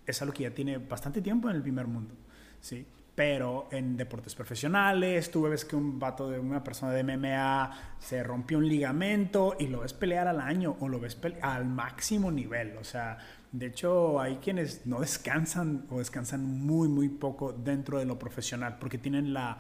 es 0.07 0.23
algo 0.23 0.33
que 0.33 0.45
ya 0.45 0.51
tiene 0.51 0.79
bastante 0.79 1.21
tiempo 1.21 1.51
en 1.51 1.57
el 1.57 1.63
primer 1.63 1.87
mundo, 1.87 2.15
¿sí? 2.61 2.87
Pero 3.15 3.69
en 3.71 3.97
deportes 3.97 4.35
profesionales, 4.35 5.31
tú 5.31 5.43
ves 5.43 5.65
que 5.65 5.77
un 5.77 5.99
vato 5.99 6.29
de 6.29 6.39
una 6.39 6.65
persona 6.65 6.93
de 6.93 7.05
MMA 7.05 7.97
se 7.99 8.23
rompió 8.23 8.59
un 8.59 8.67
ligamento 8.67 9.55
y 9.59 9.69
lo 9.69 9.81
ves 9.81 9.93
pelear 9.93 10.27
al 10.27 10.41
año 10.41 10.77
o 10.81 10.89
lo 10.89 10.99
ves 10.99 11.17
al 11.43 11.65
máximo 11.67 12.33
nivel, 12.33 12.77
o 12.79 12.85
sea, 12.85 13.19
de 13.53 13.67
hecho, 13.67 14.21
hay 14.21 14.39
quienes 14.39 14.85
no 14.85 14.99
descansan 14.99 15.87
o 15.89 16.01
descansan 16.01 16.45
muy, 16.45 16.89
muy 16.89 17.09
poco 17.09 17.53
dentro 17.53 18.01
de 18.01 18.05
lo 18.05 18.19
profesional 18.19 18.79
porque 18.81 18.99
tienen 18.99 19.33
la, 19.33 19.59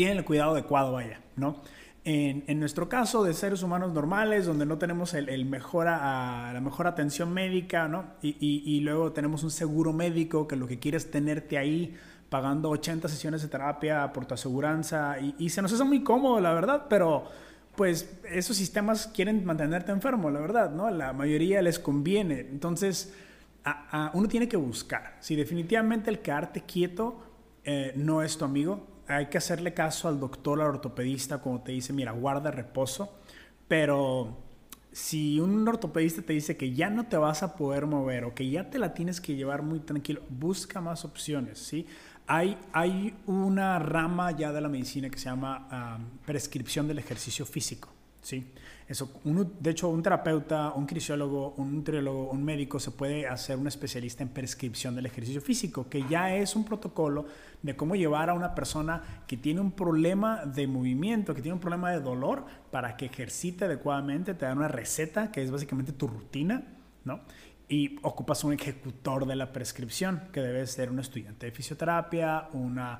tienen 0.00 0.16
el 0.16 0.24
cuidado 0.24 0.52
adecuado, 0.52 0.92
vaya, 0.92 1.20
¿no? 1.36 1.60
En, 2.04 2.44
en, 2.46 2.58
nuestro 2.58 2.88
caso 2.88 3.22
de 3.22 3.34
seres 3.34 3.62
humanos 3.62 3.92
normales, 3.92 4.46
donde 4.46 4.64
no 4.64 4.78
tenemos 4.78 5.12
el, 5.12 5.28
el 5.28 5.44
mejora, 5.44 6.50
la 6.54 6.60
mejor 6.62 6.86
atención 6.86 7.30
médica, 7.34 7.86
¿no? 7.86 8.06
Y, 8.22 8.34
y, 8.40 8.80
luego 8.80 9.12
tenemos 9.12 9.42
un 9.42 9.50
seguro 9.50 9.92
médico 9.92 10.48
que 10.48 10.56
lo 10.56 10.66
que 10.66 10.78
quiere 10.78 10.96
es 10.96 11.10
tenerte 11.10 11.58
ahí 11.58 11.98
pagando 12.30 12.70
80 12.70 13.08
sesiones 13.08 13.42
de 13.42 13.48
terapia 13.48 14.10
por 14.14 14.24
tu 14.24 14.32
aseguranza 14.32 15.20
y, 15.20 15.34
y 15.38 15.50
se 15.50 15.60
nos 15.60 15.70
hace 15.74 15.84
muy 15.84 16.02
cómodo, 16.02 16.40
la 16.40 16.54
verdad, 16.54 16.86
pero 16.88 17.24
pues 17.76 18.18
esos 18.24 18.56
sistemas 18.56 19.06
quieren 19.06 19.44
mantenerte 19.44 19.92
enfermo, 19.92 20.30
la 20.30 20.40
verdad, 20.40 20.70
¿no? 20.70 20.88
La 20.88 21.12
mayoría 21.12 21.60
les 21.60 21.78
conviene. 21.78 22.40
Entonces, 22.40 23.12
a, 23.64 24.06
a 24.06 24.10
uno 24.14 24.28
tiene 24.28 24.48
que 24.48 24.56
buscar. 24.56 25.18
Si 25.20 25.36
definitivamente 25.36 26.08
el 26.08 26.20
quedarte 26.20 26.62
quieto 26.62 27.20
eh, 27.64 27.92
no 27.96 28.22
es 28.22 28.38
tu 28.38 28.46
amigo, 28.46 28.86
hay 29.10 29.26
que 29.26 29.38
hacerle 29.38 29.74
caso 29.74 30.08
al 30.08 30.20
doctor, 30.20 30.60
al 30.60 30.68
ortopedista, 30.68 31.40
como 31.40 31.60
te 31.62 31.72
dice, 31.72 31.92
mira, 31.92 32.12
guarda 32.12 32.50
reposo, 32.50 33.12
pero 33.68 34.38
si 34.92 35.38
un 35.38 35.66
ortopedista 35.66 36.22
te 36.22 36.32
dice 36.32 36.56
que 36.56 36.72
ya 36.72 36.90
no 36.90 37.06
te 37.06 37.16
vas 37.16 37.42
a 37.42 37.56
poder 37.56 37.86
mover 37.86 38.24
o 38.24 38.34
que 38.34 38.48
ya 38.50 38.70
te 38.70 38.78
la 38.78 38.94
tienes 38.94 39.20
que 39.20 39.34
llevar 39.36 39.62
muy 39.62 39.80
tranquilo, 39.80 40.22
busca 40.28 40.80
más 40.80 41.04
opciones, 41.04 41.58
¿sí? 41.58 41.86
Hay, 42.26 42.58
hay 42.72 43.14
una 43.26 43.78
rama 43.78 44.30
ya 44.32 44.52
de 44.52 44.60
la 44.60 44.68
medicina 44.68 45.10
que 45.10 45.18
se 45.18 45.24
llama 45.24 45.98
prescripción 46.24 46.86
del 46.86 46.98
ejercicio 46.98 47.44
físico, 47.44 47.88
¿sí? 48.22 48.46
Eso, 48.90 49.08
de 49.24 49.70
hecho, 49.70 49.88
un 49.88 50.02
terapeuta, 50.02 50.72
un 50.72 50.84
crisiólogo, 50.84 51.54
un 51.58 51.76
nutriólogo, 51.76 52.28
un 52.30 52.44
médico 52.44 52.80
se 52.80 52.90
puede 52.90 53.28
hacer 53.28 53.56
un 53.56 53.68
especialista 53.68 54.24
en 54.24 54.30
prescripción 54.30 54.96
del 54.96 55.06
ejercicio 55.06 55.40
físico, 55.40 55.88
que 55.88 56.04
ya 56.08 56.34
es 56.34 56.56
un 56.56 56.64
protocolo 56.64 57.26
de 57.62 57.76
cómo 57.76 57.94
llevar 57.94 58.30
a 58.30 58.34
una 58.34 58.54
persona 58.54 59.02
que 59.26 59.36
tiene 59.36 59.60
un 59.60 59.72
problema 59.72 60.44
de 60.46 60.66
movimiento, 60.66 61.34
que 61.34 61.42
tiene 61.42 61.54
un 61.54 61.60
problema 61.60 61.90
de 61.90 62.00
dolor, 62.00 62.44
para 62.70 62.96
que 62.96 63.06
ejercite 63.06 63.66
adecuadamente, 63.66 64.34
te 64.34 64.46
dan 64.46 64.58
una 64.58 64.68
receta 64.68 65.30
que 65.30 65.42
es 65.42 65.50
básicamente 65.50 65.92
tu 65.92 66.08
rutina, 66.08 66.62
¿no? 67.04 67.20
y 67.70 67.96
ocupas 68.02 68.42
un 68.42 68.52
ejecutor 68.52 69.26
de 69.26 69.36
la 69.36 69.52
prescripción, 69.52 70.22
que 70.32 70.40
debe 70.40 70.66
ser 70.66 70.90
un 70.90 70.98
estudiante 70.98 71.46
de 71.46 71.52
fisioterapia, 71.52 72.48
una, 72.52 72.98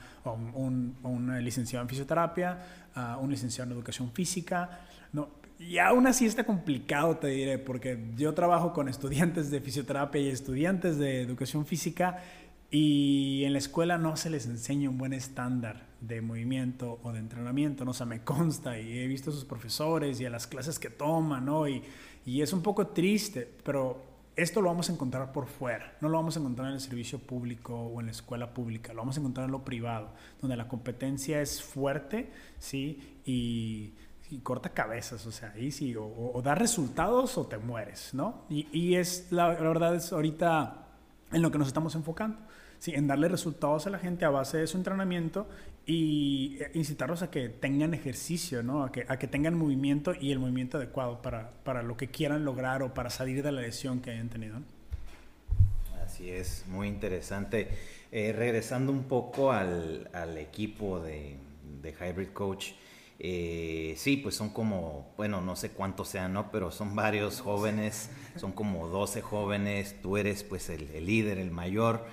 un, 0.54 1.38
licenciado 1.42 1.82
en 1.82 1.88
fisioterapia, 1.88 2.56
uh, 2.94 3.20
un 3.20 3.30
licenciado 3.32 3.68
en 3.68 3.76
educación 3.76 4.12
física. 4.12 4.82
¿no? 5.12 5.28
Y 5.58 5.78
aún 5.78 6.06
así 6.06 6.24
está 6.24 6.44
complicado, 6.44 7.16
te 7.16 7.26
diré, 7.26 7.58
porque 7.58 8.12
yo 8.16 8.32
trabajo 8.32 8.72
con 8.72 8.88
estudiantes 8.88 9.50
de 9.50 9.60
fisioterapia 9.60 10.20
y 10.20 10.28
estudiantes 10.28 10.98
de 10.98 11.20
educación 11.20 11.66
física 11.66 12.22
Y 12.70 13.44
en 13.44 13.52
la 13.52 13.58
escuela 13.58 13.98
no 13.98 14.16
se 14.16 14.30
les 14.30 14.46
enseña 14.46 14.90
un 14.90 14.98
buen 14.98 15.12
estándar 15.12 15.88
de 16.00 16.20
movimiento 16.20 17.00
o 17.02 17.12
de 17.12 17.18
entrenamiento, 17.18 17.84
¿no? 17.84 17.90
O 17.90 17.94
sea, 17.94 18.06
me 18.06 18.22
consta 18.22 18.78
y 18.78 18.98
he 18.98 19.06
visto 19.06 19.30
a 19.30 19.32
sus 19.32 19.44
profesores 19.44 20.20
y 20.20 20.26
a 20.26 20.30
las 20.30 20.46
clases 20.46 20.78
que 20.78 20.88
toman, 20.88 21.46
¿no? 21.46 21.68
Y, 21.68 21.82
y 22.24 22.42
es 22.42 22.52
un 22.52 22.62
poco 22.62 22.88
triste, 22.88 23.48
pero 23.64 24.10
esto 24.36 24.60
lo 24.60 24.68
vamos 24.68 24.88
a 24.88 24.92
encontrar 24.92 25.32
por 25.32 25.46
fuera, 25.46 25.96
no 26.00 26.08
lo 26.08 26.16
vamos 26.16 26.36
a 26.36 26.40
encontrar 26.40 26.68
en 26.68 26.74
el 26.74 26.80
servicio 26.80 27.18
público 27.18 27.74
o 27.74 28.00
en 28.00 28.06
la 28.06 28.12
escuela 28.12 28.54
pública, 28.54 28.92
lo 28.92 29.00
vamos 29.00 29.16
a 29.16 29.20
encontrar 29.20 29.46
en 29.46 29.52
lo 29.52 29.64
privado, 29.64 30.10
donde 30.40 30.56
la 30.56 30.68
competencia 30.68 31.42
es 31.42 31.62
fuerte, 31.62 32.30
¿sí? 32.58 33.18
Y, 33.24 33.94
corta 34.44 34.68
cabezas, 34.68 35.26
o 35.26 35.32
sea, 35.32 35.52
ahí 35.56 35.72
sí, 35.72 35.96
o, 35.98 36.40
da 36.42 36.54
resultados 36.54 37.36
o 37.36 37.46
te 37.48 37.58
mueres, 37.58 38.14
¿no? 38.14 38.44
Y, 38.48 38.68
y 38.72 38.94
es, 38.94 39.26
la, 39.32 39.54
la 39.54 39.68
verdad 39.68 39.96
es 39.96 40.12
ahorita 40.12 40.86
en 41.32 41.42
lo 41.42 41.50
que 41.50 41.58
nos 41.58 41.66
estamos 41.66 41.96
enfocando. 41.96 42.38
Sí, 42.80 42.92
en 42.94 43.06
darle 43.06 43.28
resultados 43.28 43.86
a 43.86 43.90
la 43.90 43.98
gente 43.98 44.24
a 44.24 44.30
base 44.30 44.56
de 44.56 44.66
su 44.66 44.78
entrenamiento 44.78 45.46
y 45.84 46.56
eh, 46.60 46.70
incitarlos 46.72 47.20
a 47.20 47.30
que 47.30 47.50
tengan 47.50 47.92
ejercicio, 47.92 48.62
¿no? 48.62 48.84
a, 48.84 48.90
que, 48.90 49.04
a 49.06 49.18
que 49.18 49.26
tengan 49.26 49.54
movimiento 49.54 50.14
y 50.18 50.32
el 50.32 50.38
movimiento 50.38 50.78
adecuado 50.78 51.20
para, 51.20 51.50
para 51.62 51.82
lo 51.82 51.98
que 51.98 52.08
quieran 52.08 52.42
lograr 52.46 52.82
o 52.82 52.94
para 52.94 53.10
salir 53.10 53.42
de 53.42 53.52
la 53.52 53.60
lesión 53.60 54.00
que 54.00 54.12
hayan 54.12 54.30
tenido. 54.30 54.56
Así 56.02 56.30
es, 56.30 56.64
muy 56.68 56.88
interesante. 56.88 57.68
Eh, 58.10 58.32
regresando 58.32 58.92
un 58.92 59.04
poco 59.04 59.52
al, 59.52 60.08
al 60.14 60.38
equipo 60.38 61.00
de, 61.00 61.36
de, 61.82 61.90
Hybrid 61.92 62.30
Coach, 62.30 62.72
eh, 63.18 63.92
sí, 63.98 64.16
pues 64.16 64.36
son 64.36 64.48
como, 64.50 65.12
bueno, 65.18 65.42
no 65.42 65.54
sé 65.54 65.72
cuántos 65.72 66.08
sean, 66.08 66.32
¿no? 66.32 66.50
Pero 66.50 66.70
son 66.70 66.96
varios 66.96 67.42
jóvenes, 67.42 68.08
son 68.36 68.52
como 68.52 68.88
12 68.88 69.20
jóvenes, 69.20 69.96
tú 70.00 70.16
eres 70.16 70.44
pues 70.44 70.70
el, 70.70 70.88
el 70.94 71.04
líder, 71.04 71.36
el 71.36 71.50
mayor. 71.50 72.06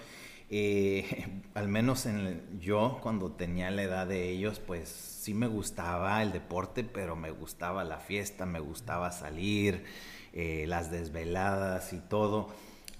Eh, 0.49 1.41
al 1.53 1.67
menos 1.67 2.05
en, 2.05 2.59
yo 2.59 2.99
cuando 3.01 3.31
tenía 3.31 3.71
la 3.71 3.83
edad 3.83 4.07
de 4.07 4.29
ellos, 4.29 4.59
pues 4.59 4.89
sí 4.89 5.33
me 5.33 5.47
gustaba 5.47 6.21
el 6.23 6.31
deporte, 6.31 6.83
pero 6.83 7.15
me 7.15 7.31
gustaba 7.31 7.83
la 7.83 7.99
fiesta, 7.99 8.45
me 8.45 8.59
gustaba 8.59 9.11
salir, 9.11 9.83
eh, 10.33 10.65
las 10.67 10.91
desveladas 10.91 11.93
y 11.93 11.99
todo. 11.99 12.49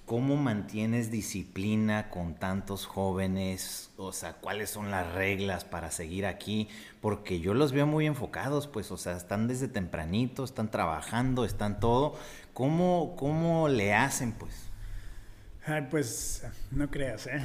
¿Cómo 0.06 0.38
mantienes 0.38 1.12
disciplina 1.12 2.10
con 2.10 2.36
tantos 2.36 2.86
jóvenes? 2.86 3.92
O 3.98 4.14
sea, 4.14 4.36
¿cuáles 4.36 4.70
son 4.70 4.90
las 4.90 5.14
reglas 5.14 5.66
para 5.66 5.92
seguir 5.92 6.26
aquí? 6.26 6.70
Porque 7.02 7.42
yo 7.42 7.54
los 7.54 7.74
veo 7.74 7.86
muy 7.86 8.06
enfocados, 8.06 8.68
pues, 8.68 8.90
o 8.92 8.98
sea, 8.98 9.18
están 9.18 9.50
desde 9.50 9.68
tempranito, 9.68 10.46
están 10.46 10.72
trabajando, 10.72 11.44
están 11.44 11.82
todo. 11.82 12.16
¿Cómo, 12.54 13.16
cómo 13.18 13.68
le 13.68 13.94
hacen, 13.94 14.32
pues? 14.32 14.67
Pues 15.90 16.46
no 16.72 16.90
creas, 16.90 17.28
¿eh? 17.28 17.42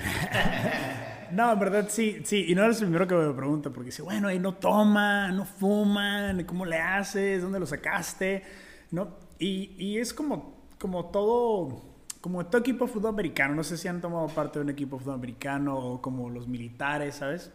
no, 1.32 1.52
en 1.52 1.58
verdad 1.58 1.86
sí, 1.88 2.22
sí. 2.24 2.46
Y 2.48 2.54
no 2.54 2.64
eres 2.64 2.78
el 2.80 2.86
primero 2.86 3.06
que 3.06 3.14
me 3.14 3.34
pregunta, 3.34 3.70
porque 3.70 3.86
dice, 3.86 4.02
bueno, 4.02 4.28
ahí 4.28 4.38
no 4.38 4.54
toman, 4.54 5.36
no 5.36 5.44
fuman, 5.44 6.44
¿cómo 6.44 6.64
le 6.64 6.78
haces? 6.78 7.42
¿Dónde 7.42 7.58
lo 7.58 7.66
sacaste? 7.66 8.42
¿No? 8.90 9.16
Y, 9.38 9.74
y 9.76 9.98
es 9.98 10.14
como, 10.14 10.66
como 10.78 11.06
todo, 11.06 11.82
como 12.20 12.46
todo 12.46 12.60
equipo 12.60 12.86
de 12.86 12.92
fútbol 12.92 13.10
americano. 13.10 13.54
No 13.54 13.64
sé 13.64 13.76
si 13.76 13.88
han 13.88 14.00
tomado 14.00 14.28
parte 14.28 14.58
de 14.58 14.64
un 14.64 14.70
equipo 14.70 14.96
de 14.96 15.02
fútbol 15.02 15.16
americano 15.16 15.76
o 15.76 16.00
como 16.00 16.30
los 16.30 16.46
militares, 16.46 17.16
¿sabes? 17.16 17.50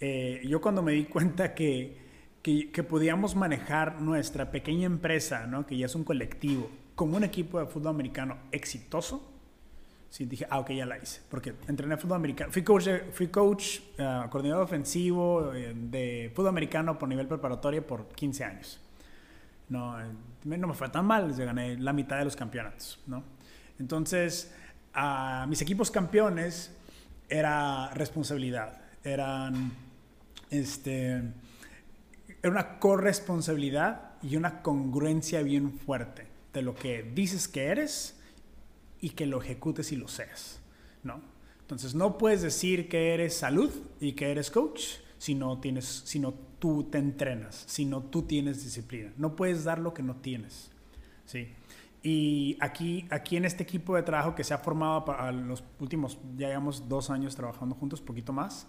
Eh, 0.00 0.42
yo 0.46 0.60
cuando 0.60 0.82
me 0.82 0.92
di 0.92 1.04
cuenta 1.04 1.54
que, 1.54 1.98
que, 2.42 2.72
que 2.72 2.82
podíamos 2.82 3.36
manejar 3.36 4.00
nuestra 4.00 4.50
pequeña 4.50 4.86
empresa, 4.86 5.46
¿no? 5.46 5.66
Que 5.66 5.76
ya 5.76 5.86
es 5.86 5.94
un 5.94 6.04
colectivo, 6.04 6.70
como 6.94 7.16
un 7.16 7.24
equipo 7.24 7.60
de 7.60 7.66
fútbol 7.66 7.88
americano 7.88 8.38
exitoso, 8.52 9.31
Sí, 10.12 10.26
dije, 10.26 10.46
ah, 10.50 10.58
ok, 10.58 10.72
ya 10.72 10.84
la 10.84 10.98
hice. 10.98 11.22
Porque 11.30 11.54
entrené 11.68 11.96
fútbol 11.96 12.16
americano. 12.16 12.52
Fui 12.52 12.62
coach, 12.62 12.86
fui 13.14 13.28
coach 13.28 13.80
uh, 13.98 14.28
coordinador 14.28 14.64
ofensivo 14.64 15.54
eh, 15.54 15.72
de 15.74 16.30
fútbol 16.34 16.50
americano 16.50 16.98
por 16.98 17.08
nivel 17.08 17.26
preparatorio 17.26 17.86
por 17.86 18.08
15 18.08 18.44
años. 18.44 18.78
No, 19.70 19.98
eh, 19.98 20.04
no 20.44 20.66
me 20.66 20.74
fue 20.74 20.90
tan 20.90 21.06
mal, 21.06 21.34
yo 21.34 21.46
gané 21.46 21.78
la 21.78 21.94
mitad 21.94 22.18
de 22.18 22.26
los 22.26 22.36
campeonatos, 22.36 23.00
¿no? 23.06 23.24
Entonces, 23.78 24.54
a 24.92 25.46
mis 25.48 25.62
equipos 25.62 25.90
campeones 25.90 26.76
era 27.30 27.88
responsabilidad, 27.94 28.82
eran, 29.02 29.72
este, 30.50 31.22
era 32.42 32.50
una 32.50 32.78
corresponsabilidad 32.78 34.10
y 34.22 34.36
una 34.36 34.60
congruencia 34.60 35.42
bien 35.42 35.72
fuerte 35.72 36.26
de 36.52 36.60
lo 36.60 36.74
que 36.74 37.02
dices 37.02 37.48
que 37.48 37.68
eres 37.68 38.21
y 39.02 39.10
que 39.10 39.26
lo 39.26 39.42
ejecutes 39.42 39.92
y 39.92 39.96
lo 39.96 40.08
seas, 40.08 40.60
¿no? 41.02 41.20
Entonces 41.60 41.94
no 41.94 42.16
puedes 42.16 42.40
decir 42.40 42.88
que 42.88 43.12
eres 43.12 43.34
salud 43.34 43.70
y 44.00 44.12
que 44.12 44.30
eres 44.30 44.50
coach 44.50 44.82
si 45.18 45.34
no 45.34 45.58
tienes, 45.58 46.02
si 46.04 46.18
no 46.18 46.32
tú 46.58 46.84
te 46.84 46.98
entrenas, 46.98 47.64
si 47.66 47.84
no 47.84 48.02
tú 48.02 48.22
tienes 48.22 48.64
disciplina. 48.64 49.12
No 49.18 49.36
puedes 49.36 49.64
dar 49.64 49.78
lo 49.80 49.92
que 49.92 50.02
no 50.02 50.16
tienes, 50.16 50.70
¿sí? 51.26 51.48
Y 52.02 52.56
aquí, 52.60 53.06
aquí 53.10 53.36
en 53.36 53.44
este 53.44 53.62
equipo 53.62 53.96
de 53.96 54.02
trabajo 54.02 54.34
que 54.34 54.44
se 54.44 54.54
ha 54.54 54.58
formado 54.58 55.04
para 55.04 55.30
los 55.32 55.62
últimos, 55.80 56.18
ya 56.36 56.48
llevamos 56.48 56.88
dos 56.88 57.10
años 57.10 57.34
trabajando 57.34 57.74
juntos, 57.74 58.00
poquito 58.00 58.32
más, 58.32 58.66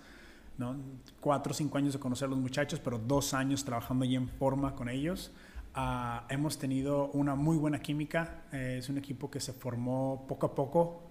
¿no? 0.58 0.76
Cuatro 1.20 1.52
o 1.52 1.54
cinco 1.54 1.78
años 1.78 1.94
de 1.94 2.00
conocer 2.00 2.28
a 2.28 2.30
los 2.30 2.40
muchachos, 2.40 2.80
pero 2.80 2.98
dos 2.98 3.34
años 3.34 3.64
trabajando 3.64 4.06
ya 4.06 4.18
en 4.18 4.30
forma 4.30 4.76
con 4.76 4.90
ellos. 4.90 5.32
Ah, 5.76 6.28
hemos 6.30 6.60
tenido 6.60 7.08
una 7.14 7.34
muy 7.36 7.58
buena 7.58 7.80
química. 7.82 8.44
Eh, 8.52 8.76
es 8.80 8.90
un 8.90 8.98
equipo 8.98 9.32
que 9.32 9.40
se 9.40 9.54
formó 9.54 10.26
poco 10.28 10.48
a 10.48 10.56
poco. 10.56 11.10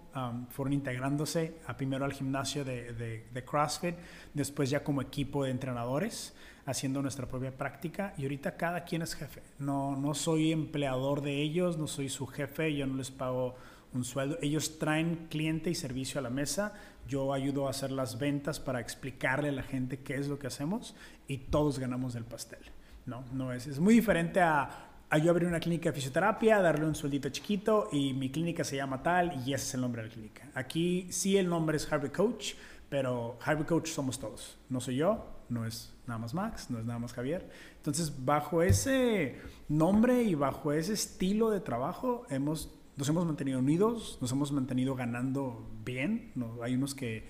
fueron 0.51 0.75
integrándose 0.75 1.57
a 1.67 1.75
primero 1.75 2.05
al 2.05 2.13
gimnasio 2.13 2.65
de, 2.67 2.93
de, 3.33 3.45
CrossFit, 3.45 3.95
después 4.35 4.69
ya 4.69 4.85
como 4.85 5.01
equipo 5.01 5.45
de 5.45 5.51
entrenadores, 5.51 6.35
haciendo 6.67 7.01
nuestra 7.01 7.27
propia 7.27 7.51
práctica. 7.57 8.13
Y 8.19 8.25
ahorita 8.25 8.57
cada 8.57 8.85
quien 8.85 9.03
es 9.03 9.15
jefe. 9.15 9.43
No, 9.59 9.97
no 9.97 10.15
soy 10.15 10.53
empleador 10.53 11.23
de 11.23 11.41
ellos, 11.41 11.79
no 11.79 11.87
soy 11.87 12.09
su 12.11 12.27
jefe, 12.27 12.75
yo 12.75 12.87
no 12.87 12.97
les 12.97 13.11
pago 13.11 13.57
un 13.95 14.05
sueldo. 14.05 14.39
Ellos 14.43 14.79
traen 14.79 15.29
cliente 15.31 15.71
y 15.71 15.75
servicio 15.75 16.19
a 16.19 16.23
la 16.23 16.31
mesa. 16.31 16.75
Yo 17.09 17.33
ayudo 17.33 17.67
a 17.67 17.71
hacer 17.71 17.91
las 17.91 18.19
ventas 18.19 18.61
para 18.61 18.81
explicarle 18.81 19.49
a 19.49 19.53
la 19.53 19.63
gente 19.63 20.01
qué 20.01 20.15
es 20.15 20.29
lo 20.29 20.39
que 20.39 20.47
hacemos 20.47 20.95
y 21.27 21.39
todos 21.39 21.79
ganamos 21.79 22.15
del 22.15 22.25
pastel. 22.25 22.61
No, 23.07 23.25
no 23.33 23.53
es. 23.53 23.67
Es 23.67 23.79
muy 23.79 23.95
diferente 23.95 24.41
a, 24.41 24.89
yo 25.23 25.31
abrir 25.31 25.49
una 25.49 25.61
clínica 25.61 25.91
de 25.91 25.95
fisioterapia, 25.95 26.61
darle 26.61 26.87
un 26.87 26.95
sueldito 26.95 27.29
chiquito 27.29 27.89
y 27.93 28.13
mi 28.15 28.31
clínica 28.31 28.65
se 28.65 28.77
llama 28.77 29.03
tal 29.03 29.47
y 29.47 29.53
ese 29.53 29.67
es 29.67 29.75
el 29.75 29.81
nombre 29.81 30.03
de 30.03 30.09
la 30.09 30.15
clínica. 30.15 30.49
Aquí 30.55 31.07
sí 31.11 31.37
el 31.37 31.49
nombre 31.49 31.77
es 31.77 31.93
Harvey 31.93 32.11
Coach, 32.11 32.55
pero 32.89 33.39
Harvey 33.45 33.65
Coach 33.65 33.89
somos 33.89 34.19
todos. 34.19 34.59
No 34.69 34.81
soy 34.81 34.97
yo, 34.97 35.27
no 35.49 35.67
es 35.67 35.93
nada 36.07 36.19
más 36.19 36.35
Max, 36.35 36.71
no 36.71 36.79
es 36.79 36.85
nada 36.85 36.99
más 36.99 37.13
Javier. 37.13 37.49
Entonces, 37.77 38.25
bajo 38.25 38.63
ese 38.63 39.39
nombre 39.69 40.23
y 40.23 40.35
bajo 40.35 40.73
ese 40.73 40.95
estilo 40.95 41.51
de 41.51 41.61
trabajo, 41.61 42.25
hemos, 42.31 42.73
nos 42.97 43.09
hemos 43.09 43.27
mantenido 43.27 43.59
unidos, 43.59 44.19
nos 44.21 44.33
hemos 44.33 44.53
mantenido 44.53 44.95
ganando 44.95 45.69
bien. 45.85 46.33
¿no? 46.35 46.63
Hay 46.63 46.75
unos 46.75 46.95
que, 46.95 47.29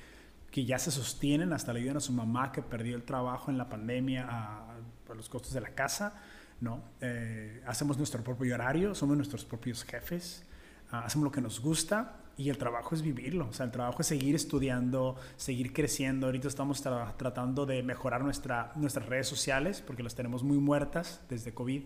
que 0.51 0.65
ya 0.65 0.79
se 0.79 0.91
sostienen, 0.91 1.53
hasta 1.53 1.73
le 1.73 1.81
ayudan 1.81 1.97
a 1.97 2.01
su 2.01 2.13
mamá 2.13 2.53
que 2.53 2.63
perdió 2.63 2.97
el 2.97 3.03
trabajo 3.03 3.51
en 3.51 3.59
la 3.59 3.69
pandemia 3.69 4.27
a 4.29 4.72
los 5.15 5.29
costos 5.29 5.53
de 5.53 5.61
la 5.61 5.71
casa, 5.71 6.15
¿no? 6.61 6.83
Eh, 7.01 7.63
hacemos 7.67 7.99
nuestro 7.99 8.23
propio 8.23 8.55
horario, 8.55 8.95
somos 8.95 9.17
nuestros 9.17 9.45
propios 9.45 9.85
jefes, 9.85 10.45
ah, 10.91 11.03
hacemos 11.05 11.25
lo 11.25 11.33
que 11.33 11.41
nos 11.41 11.61
gusta 11.61 12.17
y 12.37 12.49
el 12.49 12.59
trabajo 12.59 12.95
es 12.95 13.03
vivirlo, 13.03 13.49
o 13.49 13.53
sea, 13.53 13.67
el 13.67 13.73
trabajo 13.73 14.01
es 14.01 14.07
seguir 14.07 14.35
estudiando, 14.35 15.17
seguir 15.37 15.73
creciendo. 15.73 16.27
Ahorita 16.27 16.49
estamos 16.49 16.83
tratando 16.83 17.67
de 17.67 17.83
mejorar 17.83 18.23
nuestra, 18.23 18.73
nuestras 18.77 19.07
redes 19.07 19.29
sociales 19.29 19.83
porque 19.87 20.03
las 20.03 20.15
tenemos 20.15 20.43
muy 20.43 20.59
muertas 20.59 21.21
desde 21.29 21.53
COVID. 21.53 21.83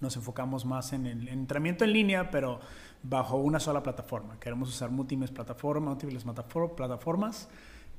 Nos 0.00 0.16
enfocamos 0.16 0.64
más 0.64 0.92
en 0.92 1.06
el 1.06 1.28
entrenamiento 1.28 1.84
en 1.84 1.92
línea, 1.92 2.30
pero 2.30 2.60
bajo 3.02 3.36
una 3.36 3.58
sola 3.58 3.82
plataforma. 3.82 4.38
Queremos 4.38 4.68
usar 4.68 4.90
múltiples 4.90 5.30
plataformas, 5.30 5.88
múltiples 5.90 6.24
plataformas 6.76 7.48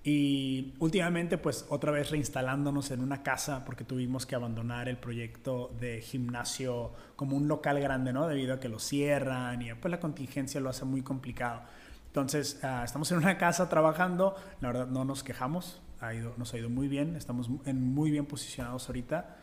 y 0.03 0.75
últimamente, 0.79 1.37
pues 1.37 1.65
otra 1.69 1.91
vez 1.91 2.09
reinstalándonos 2.09 2.91
en 2.91 3.01
una 3.01 3.21
casa 3.21 3.65
porque 3.65 3.83
tuvimos 3.83 4.25
que 4.25 4.35
abandonar 4.35 4.87
el 4.87 4.97
proyecto 4.97 5.75
de 5.79 6.01
gimnasio 6.01 6.93
como 7.17 7.35
un 7.35 7.49
local 7.49 7.79
grande, 7.81 8.13
¿no? 8.13 8.27
Debido 8.27 8.53
a 8.53 8.59
que 8.59 8.69
lo 8.69 8.79
cierran 8.79 9.61
y 9.61 9.73
pues 9.73 9.91
la 9.91 9.99
contingencia 9.99 10.61
lo 10.61 10.69
hace 10.69 10.85
muy 10.85 11.01
complicado. 11.01 11.63
Entonces, 12.07 12.59
ah, 12.63 12.83
estamos 12.85 13.11
en 13.11 13.17
una 13.17 13.37
casa 13.37 13.69
trabajando, 13.69 14.35
la 14.61 14.69
verdad 14.69 14.87
no 14.87 15.03
nos 15.05 15.23
quejamos, 15.23 15.81
ha 15.99 16.13
ido, 16.13 16.33
nos 16.37 16.53
ha 16.53 16.57
ido 16.57 16.69
muy 16.69 16.87
bien, 16.87 17.15
estamos 17.15 17.49
en 17.65 17.93
muy 17.93 18.09
bien 18.09 18.25
posicionados 18.25 18.87
ahorita, 18.87 19.37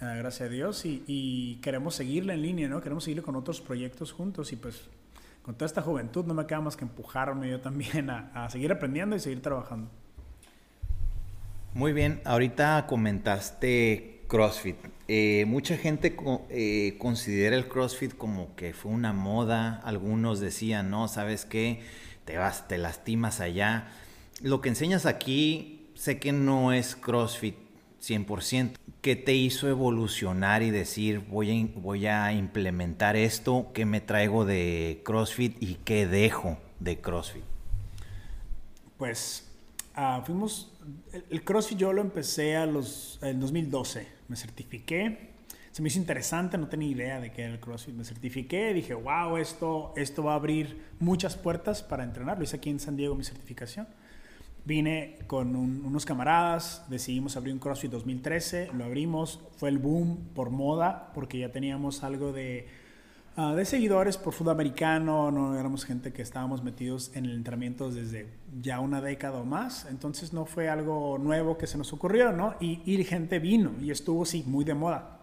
ah, 0.00 0.14
gracias 0.14 0.48
a 0.48 0.52
Dios, 0.52 0.84
y, 0.84 1.60
queremos 1.62 1.94
seguirle 1.94 2.32
en 2.32 2.42
línea, 2.42 2.68
¿no? 2.68 2.80
Queremos 2.80 3.04
seguirle 3.04 3.22
con 3.22 3.36
otros 3.36 3.60
proyectos 3.60 4.12
juntos 4.12 4.52
y 4.52 4.56
pues 4.56 4.88
con 5.48 5.54
toda 5.54 5.64
esta 5.64 5.80
juventud 5.80 6.26
no 6.26 6.34
me 6.34 6.44
queda 6.44 6.60
más 6.60 6.76
que 6.76 6.84
empujarme 6.84 7.48
yo 7.48 7.58
también 7.62 8.10
a, 8.10 8.50
seguir 8.50 8.70
aprendiendo 8.70 9.16
y 9.16 9.18
seguir 9.18 9.40
trabajando. 9.40 9.90
Muy 11.72 11.94
bien, 11.94 12.20
ahorita 12.26 12.84
comentaste 12.86 14.24
CrossFit. 14.28 14.76
Eh, 15.08 15.46
mucha 15.46 15.78
gente 15.78 16.14
eh, 16.50 16.96
considera 16.98 17.56
el 17.56 17.66
CrossFit 17.66 18.14
como 18.14 18.54
que 18.56 18.74
fue 18.74 18.92
una 18.92 19.14
moda. 19.14 19.80
Algunos 19.84 20.38
decían, 20.38 20.90
no, 20.90 21.08
¿sabes 21.08 21.46
qué? 21.46 21.80
Te 22.26 22.36
vas, 22.36 22.68
te 22.68 22.76
lastimas 22.76 23.40
allá. 23.40 23.88
lo 24.42 24.60
que 24.60 24.68
enseñas 24.68 25.06
aquí, 25.06 25.88
sé 25.94 26.18
que 26.18 26.32
no 26.32 26.74
es 26.74 26.94
CrossFit 26.94 27.56
100%. 28.02 28.72
¿Qué 29.00 29.16
te 29.16 29.34
hizo 29.34 29.68
evolucionar 29.68 30.62
y 30.62 30.70
decir, 30.70 31.20
voy 31.20 31.50
a, 31.50 31.68
voy 31.80 32.06
a 32.06 32.32
implementar 32.32 33.16
esto? 33.16 33.70
¿Qué 33.74 33.84
me 33.84 34.00
traigo 34.00 34.44
de 34.44 35.00
CrossFit 35.04 35.62
y 35.62 35.76
qué 35.84 36.06
dejo 36.06 36.58
de 36.80 36.98
CrossFit? 37.00 37.44
Pues 38.96 39.48
uh, 39.96 40.24
fuimos, 40.24 40.72
el, 41.30 41.44
CrossFit 41.44 41.78
yo 41.78 41.92
lo 41.92 42.00
empecé 42.00 42.56
a 42.56 42.66
los, 42.66 43.18
en 43.22 43.38
2012, 43.40 44.08
me 44.28 44.36
certifiqué, 44.36 45.30
se 45.70 45.82
me 45.82 45.88
hizo 45.88 46.00
interesante, 46.00 46.58
no 46.58 46.66
tenía 46.66 46.88
idea 46.88 47.20
de 47.20 47.30
qué 47.30 47.42
era 47.42 47.52
el 47.52 47.60
CrossFit, 47.60 47.94
me 47.94 48.04
certifiqué, 48.04 48.74
dije, 48.74 48.94
wow, 48.94 49.36
esto, 49.36 49.92
esto 49.96 50.24
va 50.24 50.32
a 50.32 50.36
abrir 50.36 50.82
muchas 50.98 51.36
puertas 51.36 51.84
para 51.84 52.02
entrenar, 52.02 52.38
lo 52.38 52.44
hice 52.44 52.56
aquí 52.56 52.70
en 52.70 52.80
San 52.80 52.96
Diego 52.96 53.14
mi 53.14 53.22
certificación. 53.22 53.86
Vine 54.64 55.18
con 55.26 55.56
unos 55.56 56.04
camaradas, 56.04 56.84
decidimos 56.90 57.36
abrir 57.36 57.54
un 57.54 57.60
CrossFit 57.60 57.90
2013, 57.90 58.70
lo 58.74 58.84
abrimos, 58.84 59.40
fue 59.56 59.70
el 59.70 59.78
boom 59.78 60.28
por 60.34 60.50
moda, 60.50 61.10
porque 61.14 61.38
ya 61.38 61.50
teníamos 61.50 62.04
algo 62.04 62.32
de 62.32 62.66
Ah, 63.40 63.54
de 63.54 63.64
seguidores 63.64 64.16
por 64.16 64.34
fútbol 64.34 64.54
americano, 64.54 65.30
no 65.30 65.56
éramos 65.56 65.84
gente 65.84 66.12
que 66.12 66.22
estábamos 66.22 66.64
metidos 66.64 67.12
en 67.14 67.24
el 67.24 67.36
entrenamiento 67.36 67.88
desde 67.88 68.26
ya 68.60 68.80
una 68.80 69.00
década 69.00 69.38
o 69.38 69.44
más, 69.44 69.86
entonces 69.88 70.32
no 70.32 70.44
fue 70.44 70.68
algo 70.68 71.18
nuevo 71.18 71.56
que 71.56 71.68
se 71.68 71.78
nos 71.78 71.92
ocurrió, 71.92 72.32
¿no? 72.32 72.56
Y, 72.58 72.82
y 72.84 73.04
gente 73.04 73.38
vino 73.38 73.74
y 73.80 73.92
estuvo, 73.92 74.24
sí, 74.24 74.42
muy 74.44 74.64
de 74.64 74.74
moda. 74.74 75.20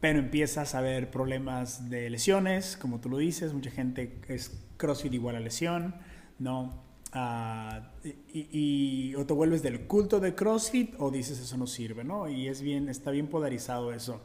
Pero 0.00 0.18
empiezas 0.18 0.74
a 0.74 0.82
ver 0.82 1.10
problemas 1.10 1.88
de 1.88 2.10
lesiones, 2.10 2.76
como 2.76 3.00
tú 3.00 3.08
lo 3.08 3.16
dices, 3.16 3.54
mucha 3.54 3.70
gente 3.70 4.20
es 4.28 4.62
CrossFit 4.76 5.14
igual 5.14 5.36
a 5.36 5.40
lesión, 5.40 5.94
¿no? 6.38 6.81
Uh, 7.14 8.08
y, 8.32 9.14
o 9.16 9.26
te 9.26 9.34
vuelves 9.34 9.62
del 9.62 9.86
culto 9.86 10.18
de 10.18 10.34
CrossFit 10.34 10.94
o 10.98 11.10
dices 11.10 11.38
eso 11.38 11.58
no 11.58 11.66
sirve, 11.66 12.04
¿no? 12.04 12.26
Y 12.26 12.48
es 12.48 12.62
bien, 12.62 12.88
está 12.88 13.10
bien 13.10 13.26
polarizado 13.26 13.92
eso. 13.92 14.22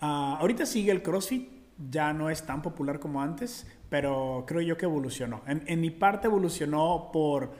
Uh, 0.00 0.34
ahorita 0.40 0.66
sigue 0.66 0.90
el 0.90 1.02
CrossFit, 1.02 1.48
ya 1.90 2.12
no 2.12 2.28
es 2.28 2.44
tan 2.44 2.62
popular 2.62 2.98
como 2.98 3.22
antes, 3.22 3.66
pero 3.88 4.44
creo 4.46 4.60
yo 4.60 4.76
que 4.76 4.86
evolucionó. 4.86 5.42
En, 5.46 5.80
mi 5.80 5.90
parte 5.90 6.26
evolucionó 6.26 7.10
por 7.12 7.52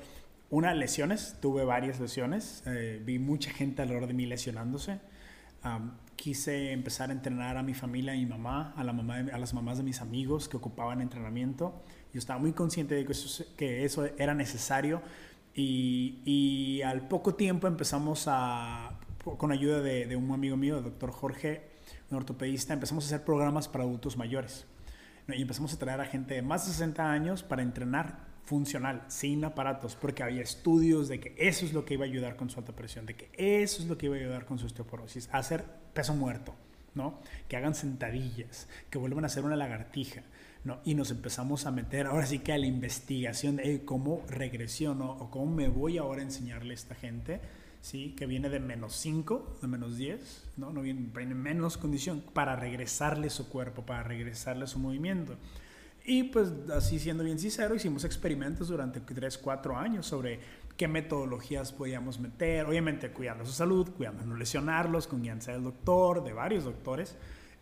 unas 0.50 0.76
lesiones, 0.76 1.36
tuve 1.40 1.64
varias 1.64 2.00
lesiones, 2.00 2.62
eh, 2.66 3.00
vi 3.04 3.18
mucha 3.18 3.50
gente 3.50 3.82
alrededor 3.82 4.08
de 4.08 4.14
mí 4.14 4.26
lesionándose. 4.26 5.00
quise 6.16 6.72
empezar 6.72 7.10
a 7.10 7.12
entrenar 7.12 7.56
a 7.56 7.62
mi 7.62 7.74
familia, 7.74 8.12
a 8.12 8.16
mi 8.16 8.26
mamá, 8.26 8.72
a, 8.76 8.82
la 8.82 8.92
mamá 8.92 9.18
a 9.32 9.38
las 9.38 9.54
mamás 9.54 9.78
de 9.78 9.84
mis 9.84 10.00
amigos 10.00 10.48
que 10.48 10.56
ocupaban 10.56 11.00
entrenamiento. 11.00 11.82
Yo 12.16 12.20
estaba 12.20 12.40
muy 12.40 12.52
consciente 12.52 12.94
de 12.94 13.04
que 13.04 13.12
eso, 13.12 13.44
que 13.58 13.84
eso 13.84 14.06
era 14.16 14.32
necesario 14.32 15.02
y, 15.54 16.22
y, 16.24 16.80
al 16.80 17.08
poco 17.08 17.34
tiempo 17.34 17.66
empezamos 17.66 18.24
a, 18.26 18.98
con 19.22 19.52
ayuda 19.52 19.82
de, 19.82 20.06
de 20.06 20.16
un 20.16 20.32
amigo 20.32 20.56
mío, 20.56 20.78
el 20.78 20.84
doctor 20.84 21.10
Jorge, 21.10 21.68
un 22.10 22.16
ortopedista, 22.16 22.72
empezamos 22.72 23.04
a 23.04 23.08
hacer 23.08 23.22
programas 23.22 23.68
para 23.68 23.84
adultos 23.84 24.16
mayores. 24.16 24.64
Y 25.28 25.42
empezamos 25.42 25.74
a 25.74 25.78
traer 25.78 26.00
a 26.00 26.06
gente 26.06 26.32
de 26.32 26.40
más 26.40 26.64
de 26.64 26.72
60 26.72 27.04
años 27.12 27.42
para 27.42 27.60
entrenar 27.60 28.24
funcional, 28.46 29.04
sin 29.08 29.44
aparatos, 29.44 29.94
porque 29.94 30.22
había 30.22 30.40
estudios 30.40 31.08
de 31.08 31.20
que 31.20 31.34
eso 31.36 31.66
es 31.66 31.74
lo 31.74 31.84
que 31.84 31.94
iba 31.94 32.06
a 32.06 32.08
ayudar 32.08 32.36
con 32.36 32.48
su 32.48 32.58
alta 32.58 32.72
presión, 32.72 33.04
de 33.04 33.14
que 33.14 33.30
eso 33.36 33.82
es 33.82 33.88
lo 33.88 33.98
que 33.98 34.06
iba 34.06 34.16
a 34.16 34.20
ayudar 34.20 34.46
con 34.46 34.58
su 34.58 34.64
osteoporosis, 34.64 35.28
hacer 35.32 35.66
peso 35.92 36.14
muerto, 36.14 36.54
¿no? 36.94 37.20
Que 37.46 37.58
hagan 37.58 37.74
sentadillas, 37.74 38.68
que 38.88 38.96
vuelvan 38.96 39.24
a 39.24 39.26
hacer 39.26 39.44
una 39.44 39.56
lagartija, 39.56 40.22
¿no? 40.66 40.80
Y 40.84 40.94
nos 40.94 41.12
empezamos 41.12 41.64
a 41.64 41.70
meter 41.70 42.06
ahora 42.06 42.26
sí 42.26 42.40
que 42.40 42.52
a 42.52 42.58
la 42.58 42.66
investigación 42.66 43.56
de 43.56 43.84
cómo 43.84 44.24
regresiono 44.28 45.12
o 45.12 45.30
cómo 45.30 45.46
me 45.46 45.68
voy 45.68 45.96
ahora 45.96 46.20
a 46.20 46.24
enseñarle 46.24 46.72
a 46.72 46.74
esta 46.74 46.96
gente 46.96 47.40
¿sí? 47.80 48.16
que 48.18 48.26
viene 48.26 48.48
de 48.48 48.58
menos 48.58 48.96
5, 48.96 49.58
de 49.62 49.68
menos 49.68 49.96
10, 49.96 50.48
¿no? 50.56 50.72
No 50.72 50.82
viene, 50.82 51.08
viene 51.14 51.36
menos 51.36 51.76
condición 51.76 52.20
para 52.32 52.56
regresarle 52.56 53.30
su 53.30 53.48
cuerpo, 53.48 53.86
para 53.86 54.02
regresarle 54.02 54.66
su 54.66 54.80
movimiento. 54.80 55.36
Y 56.04 56.24
pues 56.24 56.52
así 56.74 56.98
siendo 56.98 57.22
bien 57.22 57.38
sincero, 57.38 57.76
hicimos 57.76 58.04
experimentos 58.04 58.66
durante 58.66 59.00
3, 59.00 59.38
4 59.38 59.76
años 59.76 60.06
sobre 60.06 60.40
qué 60.76 60.88
metodologías 60.88 61.72
podíamos 61.72 62.18
meter, 62.18 62.66
obviamente 62.66 63.10
cuidando 63.10 63.46
su 63.46 63.52
salud, 63.52 63.88
cuidando 63.96 64.26
no 64.26 64.36
lesionarlos, 64.36 65.06
con 65.06 65.22
guianza 65.22 65.52
del 65.52 65.62
doctor, 65.62 66.24
de 66.24 66.32
varios 66.32 66.64
doctores, 66.64 67.16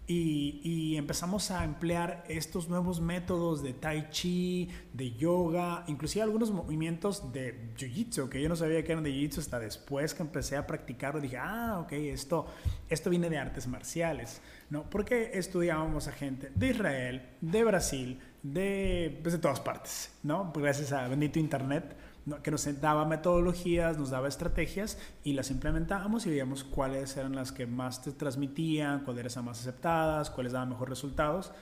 y, 0.07 0.97
empezamos 0.97 1.51
a 1.51 1.65
emplear 1.65 2.25
estos 2.29 2.69
nuevos 2.69 3.01
métodos 3.01 3.63
de 3.63 3.73
tai 3.73 4.11
chi, 4.11 4.69
de 4.93 5.13
yoga, 5.13 5.85
inclusive 5.87 6.23
algunos 6.23 6.51
movimientos 6.51 7.33
de 7.33 7.73
jiu-jitsu, 7.77 8.29
que 8.29 8.41
yo 8.41 8.49
no 8.49 8.57
sabía 8.57 8.85
que 8.85 8.93
eran 8.93 9.05
de 9.05 9.11
jiu-jitsu 9.11 9.39
hasta 9.39 9.59
después 9.59 10.15
que 10.15 10.23
empecé 10.23 10.57
a 10.57 10.67
practicarlo. 10.67 11.21
Dije, 11.21 11.39
ah, 11.39 11.81
ok, 11.81 11.93
esto, 11.93 12.47
esto 12.89 13.11
viene 13.11 13.31
de 13.31 13.39
artes 13.39 13.67
marciales, 13.67 14.41
¿no? 14.71 14.89
Porque 14.91 15.31
estudiábamos 15.35 16.07
a 16.07 16.13
gente 16.13 16.51
de 16.55 16.69
Israel, 16.69 17.23
de 17.41 17.65
Brasil, 17.65 18.21
de, 18.43 19.19
pues 19.23 19.33
de 19.33 19.39
todas 19.39 19.61
partes, 19.61 20.13
¿no? 20.23 20.53
Gracias 20.55 20.93
a 20.93 21.09
bendito 21.09 21.39
Internet 21.39 21.97
que 22.43 22.51
nos 22.51 22.81
daba 22.81 23.05
metodologías, 23.05 23.99
nos 23.99 24.11
daba 24.11 24.29
estrategias 24.29 24.99
y 25.25 25.35
las 25.35 25.51
implementábamos 25.51 26.27
y 26.27 26.31
veíamos 26.31 26.65
cuáles 26.65 27.17
eran 27.17 27.35
las 27.35 27.53
que 27.53 27.67
más 27.67 28.03
te 28.03 28.13
transmitían, 28.13 29.05
cuáles 29.05 29.33
eran 29.33 29.45
más 29.45 29.61
aceptadas, 29.61 30.31
cuáles 30.31 30.53
daban 30.53 30.71
mejores 30.71 30.91
resultados. 30.91 31.53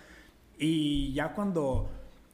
Y 0.59 1.13
ya 1.15 1.33
cuando 1.35 1.91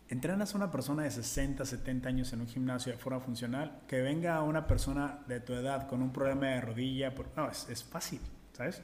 entrenas 0.09 0.55
a 0.55 0.59
una 0.59 0.71
persona 0.71 1.05
de 1.05 1.11
60, 1.11 1.64
70 1.64 2.09
años 2.09 2.33
en 2.33 2.43
un 2.43 2.47
gimnasio 2.47 2.93
de 2.93 2.99
forma 2.99 3.21
funcional, 3.21 3.81
que 3.87 4.03
venga 4.03 4.43
una 4.43 4.67
persona 4.67 5.21
de 5.27 5.41
tu 5.41 5.55
edad 5.55 5.88
con 5.88 6.03
un 6.03 6.12
problema 6.12 6.49
de 6.49 6.61
rodilla, 6.61 7.14
no, 7.37 7.51
es, 7.51 7.69
es 7.71 7.83
fácil, 7.83 8.21
¿sabes? 8.53 8.83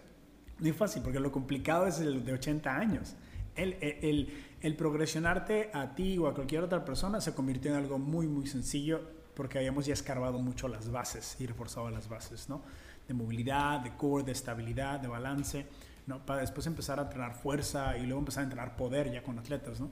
Muy 0.59 0.73
fácil, 0.73 1.03
porque 1.03 1.21
lo 1.21 1.31
complicado 1.33 1.87
es 1.87 2.01
el 2.01 2.25
de 2.25 2.33
80 2.33 2.75
años. 2.75 3.15
El, 3.57 3.77
el, 3.81 4.33
el, 4.63 4.77
progresionarte 4.77 5.71
a 5.73 5.95
ti 5.95 6.19
o 6.19 6.27
a 6.27 6.35
cualquier 6.35 6.63
otra 6.63 6.85
persona 6.85 7.21
se 7.21 7.35
convirtió 7.35 7.71
en 7.71 7.77
algo 7.77 7.99
muy, 7.99 8.27
muy 8.27 8.49
sencillo 8.49 9.14
porque 9.35 9.59
habíamos 9.59 9.87
ya 9.87 9.95
escarbado 9.95 10.39
mucho 10.39 10.69
las 10.69 10.91
bases 10.91 11.37
y 11.41 11.47
reforzado 11.47 11.91
las 11.91 12.09
bases, 12.09 12.49
¿no? 12.49 12.63
De 13.09 13.15
movilidad, 13.15 13.81
de 13.81 13.95
core, 13.97 14.25
de 14.25 14.33
estabilidad, 14.33 15.01
de 15.01 15.09
balance, 15.09 15.67
¿no? 16.07 16.25
Para 16.25 16.41
después 16.41 16.67
empezar 16.67 16.99
a 16.99 17.03
entrenar 17.03 17.35
fuerza 17.35 17.97
y 17.99 18.03
luego 18.03 18.21
empezar 18.21 18.43
a 18.43 18.45
entrenar 18.45 18.77
poder 18.77 19.13
ya 19.13 19.23
con 19.23 19.39
atletas, 19.39 19.81
¿no? 19.81 19.91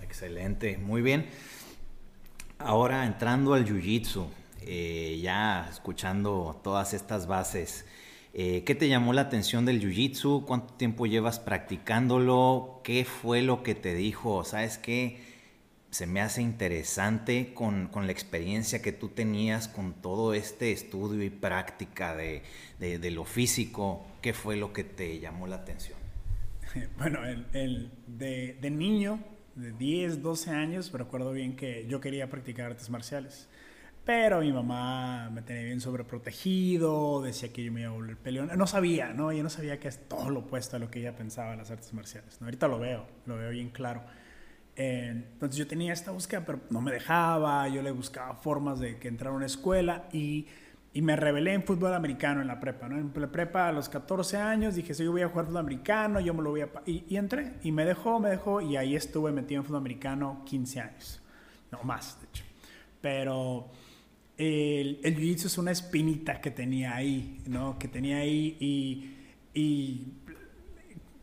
Excelente, 0.00 0.78
muy 0.78 1.02
bien. 1.02 1.26
Ahora 2.58 3.06
entrando 3.06 3.54
al 3.54 3.64
Jiu-Jitsu, 3.66 4.26
eh, 4.62 5.18
ya 5.22 5.68
escuchando 5.70 6.60
todas 6.62 6.94
estas 6.94 7.26
bases, 7.26 7.86
eh, 8.34 8.62
¿qué 8.64 8.74
te 8.74 8.88
llamó 8.88 9.12
la 9.12 9.22
atención 9.22 9.64
del 9.64 9.80
Jiu-Jitsu? 9.80 10.44
¿Cuánto 10.46 10.74
tiempo 10.74 11.06
llevas 11.06 11.38
practicándolo? 11.38 12.80
¿Qué 12.84 13.04
fue 13.04 13.42
lo 13.42 13.62
que 13.62 13.74
te 13.74 13.94
dijo? 13.94 14.44
¿Sabes 14.44 14.78
qué? 14.78 15.31
Se 15.92 16.06
me 16.06 16.22
hace 16.22 16.40
interesante 16.40 17.52
con, 17.52 17.88
con, 17.88 18.06
la 18.06 18.12
experiencia 18.12 18.80
que 18.80 18.92
tú 18.92 19.10
tenías 19.10 19.68
con 19.68 19.92
todo 19.92 20.32
este 20.32 20.72
estudio 20.72 21.22
y 21.22 21.28
práctica 21.28 22.16
de, 22.16 22.42
de, 22.78 23.10
lo 23.10 23.26
físico. 23.26 24.06
¿Qué 24.22 24.32
fue 24.32 24.56
lo 24.56 24.72
que 24.72 24.84
te 24.84 25.20
llamó 25.20 25.46
la 25.46 25.56
atención? 25.56 25.98
Bueno, 26.96 27.22
el, 27.26 27.46
el 27.52 27.90
de, 28.06 28.56
de, 28.58 28.70
niño, 28.70 29.18
de 29.54 29.72
10, 29.72 30.22
12 30.22 30.50
años, 30.52 30.90
recuerdo 30.92 31.32
bien 31.32 31.56
que 31.56 31.86
yo 31.86 32.00
quería 32.00 32.30
practicar 32.30 32.70
artes 32.70 32.88
marciales. 32.88 33.46
Pero 34.06 34.40
mi 34.40 34.50
mamá 34.50 35.28
me 35.28 35.42
tenía 35.42 35.64
bien 35.64 35.82
sobreprotegido, 35.82 37.20
decía 37.20 37.52
que 37.52 37.62
yo 37.64 37.70
me 37.70 37.82
iba 37.82 37.90
a 37.90 37.92
volver 37.92 38.16
peleón. 38.16 38.50
No 38.56 38.66
sabía, 38.66 39.12
¿no? 39.12 39.30
Yo 39.30 39.42
no 39.42 39.50
sabía 39.50 39.78
que 39.78 39.88
es 39.88 40.08
todo 40.08 40.30
lo 40.30 40.40
opuesto 40.40 40.76
a 40.76 40.78
lo 40.78 40.90
que 40.90 41.00
ella 41.00 41.14
pensaba 41.14 41.52
en 41.52 41.58
las 41.58 41.70
artes 41.70 41.92
marciales. 41.92 42.40
¿no? 42.40 42.46
Ahorita 42.46 42.66
lo 42.66 42.78
veo, 42.78 43.06
lo 43.26 43.36
veo 43.36 43.50
bien 43.50 43.68
claro 43.68 44.02
entonces 44.76 45.58
yo 45.58 45.66
tenía 45.66 45.92
esta 45.92 46.10
búsqueda, 46.10 46.44
pero 46.46 46.60
no 46.70 46.80
me 46.80 46.92
dejaba, 46.92 47.68
yo 47.68 47.82
le 47.82 47.90
buscaba 47.90 48.34
formas 48.34 48.80
de 48.80 48.98
que 48.98 49.08
entrara 49.08 49.32
a 49.32 49.36
una 49.36 49.46
escuela 49.46 50.08
y, 50.12 50.46
y 50.94 51.02
me 51.02 51.14
rebelé 51.16 51.52
en 51.52 51.62
fútbol 51.62 51.94
americano 51.94 52.40
en 52.40 52.46
la 52.46 52.58
prepa, 52.58 52.88
¿no? 52.88 52.98
En 52.98 53.12
la 53.14 53.30
prepa 53.30 53.68
a 53.68 53.72
los 53.72 53.88
14 53.88 54.38
años 54.38 54.74
dije, 54.74 54.94
si 54.94 55.04
yo 55.04 55.12
voy 55.12 55.22
a 55.22 55.28
jugar 55.28 55.46
fútbol 55.46 55.60
americano, 55.60 56.20
yo 56.20 56.32
me 56.34 56.42
lo 56.42 56.50
voy 56.50 56.62
a... 56.62 56.70
Y, 56.86 57.04
y, 57.08 57.16
entré 57.16 57.54
y 57.62 57.72
me 57.72 57.84
dejó, 57.84 58.18
me 58.18 58.30
dejó 58.30 58.60
y 58.60 58.76
ahí 58.76 58.96
estuve 58.96 59.30
metido 59.30 59.60
en 59.60 59.66
fútbol 59.66 59.80
americano 59.80 60.42
15 60.46 60.80
años, 60.80 61.22
no 61.70 61.82
más, 61.82 62.18
de 62.20 62.28
hecho. 62.28 62.44
Pero 63.00 63.70
el, 64.38 65.00
el 65.02 65.16
jiu-jitsu 65.16 65.46
es 65.46 65.58
una 65.58 65.70
espinita 65.70 66.40
que 66.40 66.50
tenía 66.50 66.94
ahí, 66.94 67.42
¿no? 67.46 67.78
Que 67.78 67.88
tenía 67.88 68.18
ahí 68.18 68.56
y, 68.58 69.16
y 69.54 70.12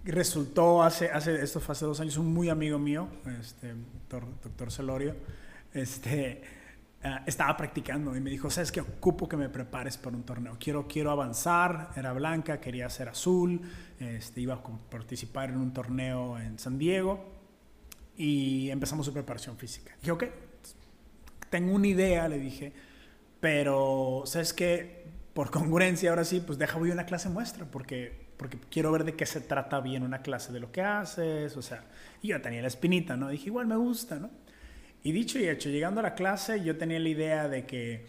resultó 0.03 0.81
hace, 0.83 1.09
hace, 1.09 1.41
esto 1.41 1.59
fue 1.59 1.73
hace 1.73 1.85
dos 1.85 1.99
años, 1.99 2.17
un 2.17 2.33
muy 2.33 2.49
amigo 2.49 2.79
mío, 2.79 3.07
este, 3.39 3.73
doctor, 4.09 4.71
Celorio, 4.71 5.15
este, 5.73 6.41
ah, 7.03 7.23
estaba 7.25 7.55
practicando 7.57 8.15
y 8.15 8.21
me 8.21 8.29
dijo, 8.29 8.49
sabes 8.49 8.71
que 8.71 8.81
ocupo 8.81 9.27
que 9.27 9.37
me 9.37 9.49
prepares 9.49 9.97
para 9.97 10.15
un 10.15 10.23
torneo, 10.23 10.57
quiero, 10.59 10.87
quiero 10.87 11.11
avanzar, 11.11 11.91
era 11.95 12.13
blanca, 12.13 12.59
quería 12.59 12.89
ser 12.89 13.09
azul, 13.09 13.61
este, 13.99 14.41
iba 14.41 14.55
a 14.55 14.63
participar 14.89 15.49
en 15.49 15.57
un 15.57 15.73
torneo 15.73 16.39
en 16.39 16.57
San 16.59 16.77
Diego 16.77 17.39
y 18.15 18.69
empezamos 18.69 19.05
su 19.05 19.13
preparación 19.13 19.57
física. 19.57 19.93
Dije, 20.01 20.11
ok, 20.11 20.23
tengo 21.49 21.73
una 21.73 21.87
idea, 21.87 22.27
le 22.27 22.39
dije, 22.39 22.73
pero, 23.39 24.23
¿sabes 24.25 24.53
qué? 24.53 25.05
Por 25.33 25.51
congruencia, 25.51 26.09
ahora 26.09 26.23
sí, 26.23 26.41
pues 26.45 26.57
deja 26.57 26.77
voy 26.77 26.91
una 26.91 27.05
clase 27.05 27.29
muestra, 27.29 27.65
porque, 27.65 28.28
porque 28.39 28.57
quiero 28.71 28.89
ver 28.93 29.03
de 29.03 29.15
qué 29.15 29.25
se 29.25 29.41
trata 29.41 29.81
bien 29.81 30.01
una 30.01 30.21
clase, 30.21 30.53
de 30.53 30.61
lo 30.61 30.71
que 30.71 30.81
haces, 30.81 31.57
o 31.57 31.61
sea, 31.61 31.83
y 32.21 32.29
yo 32.29 32.41
tenía 32.41 32.61
la 32.61 32.69
espinita, 32.69 33.17
¿no? 33.17 33.27
Dije, 33.27 33.47
igual 33.47 33.67
me 33.67 33.75
gusta, 33.75 34.15
¿no? 34.15 34.29
Y 35.03 35.11
dicho 35.11 35.37
y 35.39 35.49
hecho, 35.49 35.67
llegando 35.67 35.99
a 35.99 36.03
la 36.03 36.15
clase, 36.15 36.63
yo 36.63 36.77
tenía 36.77 36.99
la 36.99 37.09
idea 37.09 37.49
de 37.49 37.65
que 37.65 38.07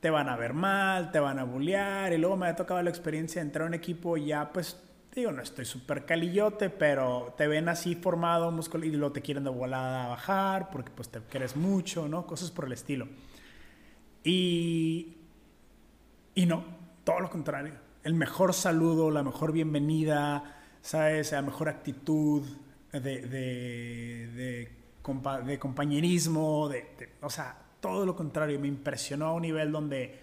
te 0.00 0.08
van 0.08 0.30
a 0.30 0.36
ver 0.36 0.54
mal, 0.54 1.12
te 1.12 1.20
van 1.20 1.38
a 1.38 1.44
bullear, 1.44 2.10
y 2.14 2.16
luego 2.16 2.38
me 2.38 2.46
ha 2.46 2.56
tocado 2.56 2.80
la 2.80 2.88
experiencia 2.88 3.42
de 3.42 3.48
entrar 3.48 3.64
a 3.64 3.68
un 3.68 3.74
equipo 3.74 4.16
ya, 4.16 4.50
pues, 4.50 4.82
digo, 5.14 5.30
no 5.30 5.42
estoy 5.42 5.66
súper 5.66 6.06
calillote, 6.06 6.70
pero 6.70 7.34
te 7.36 7.46
ven 7.46 7.68
así 7.68 7.96
formado, 7.96 8.50
músculo, 8.50 8.86
y 8.86 8.92
luego 8.92 9.12
te 9.12 9.20
quieren 9.20 9.44
de 9.44 9.50
volada 9.50 10.08
bajar, 10.08 10.70
porque 10.70 10.90
pues 10.90 11.10
te 11.10 11.20
quieres 11.20 11.54
mucho, 11.54 12.08
¿no? 12.08 12.26
Cosas 12.26 12.50
por 12.50 12.64
el 12.64 12.72
estilo. 12.72 13.08
Y, 14.24 15.18
y 16.34 16.46
no, 16.46 16.64
todo 17.04 17.20
lo 17.20 17.28
contrario. 17.28 17.85
El 18.06 18.14
mejor 18.14 18.54
saludo, 18.54 19.10
la 19.10 19.24
mejor 19.24 19.50
bienvenida, 19.50 20.44
¿sabes? 20.80 21.32
La 21.32 21.42
mejor 21.42 21.68
actitud 21.68 22.40
de, 22.92 23.00
de, 23.00 23.18
de, 23.26 24.70
de 25.44 25.58
compañerismo, 25.58 26.68
de, 26.68 26.86
o 27.20 27.28
sea, 27.28 27.58
todo 27.80 28.06
lo 28.06 28.14
contrario. 28.14 28.60
Me 28.60 28.68
impresionó 28.68 29.26
a 29.26 29.32
un 29.32 29.42
nivel 29.42 29.72
donde 29.72 30.20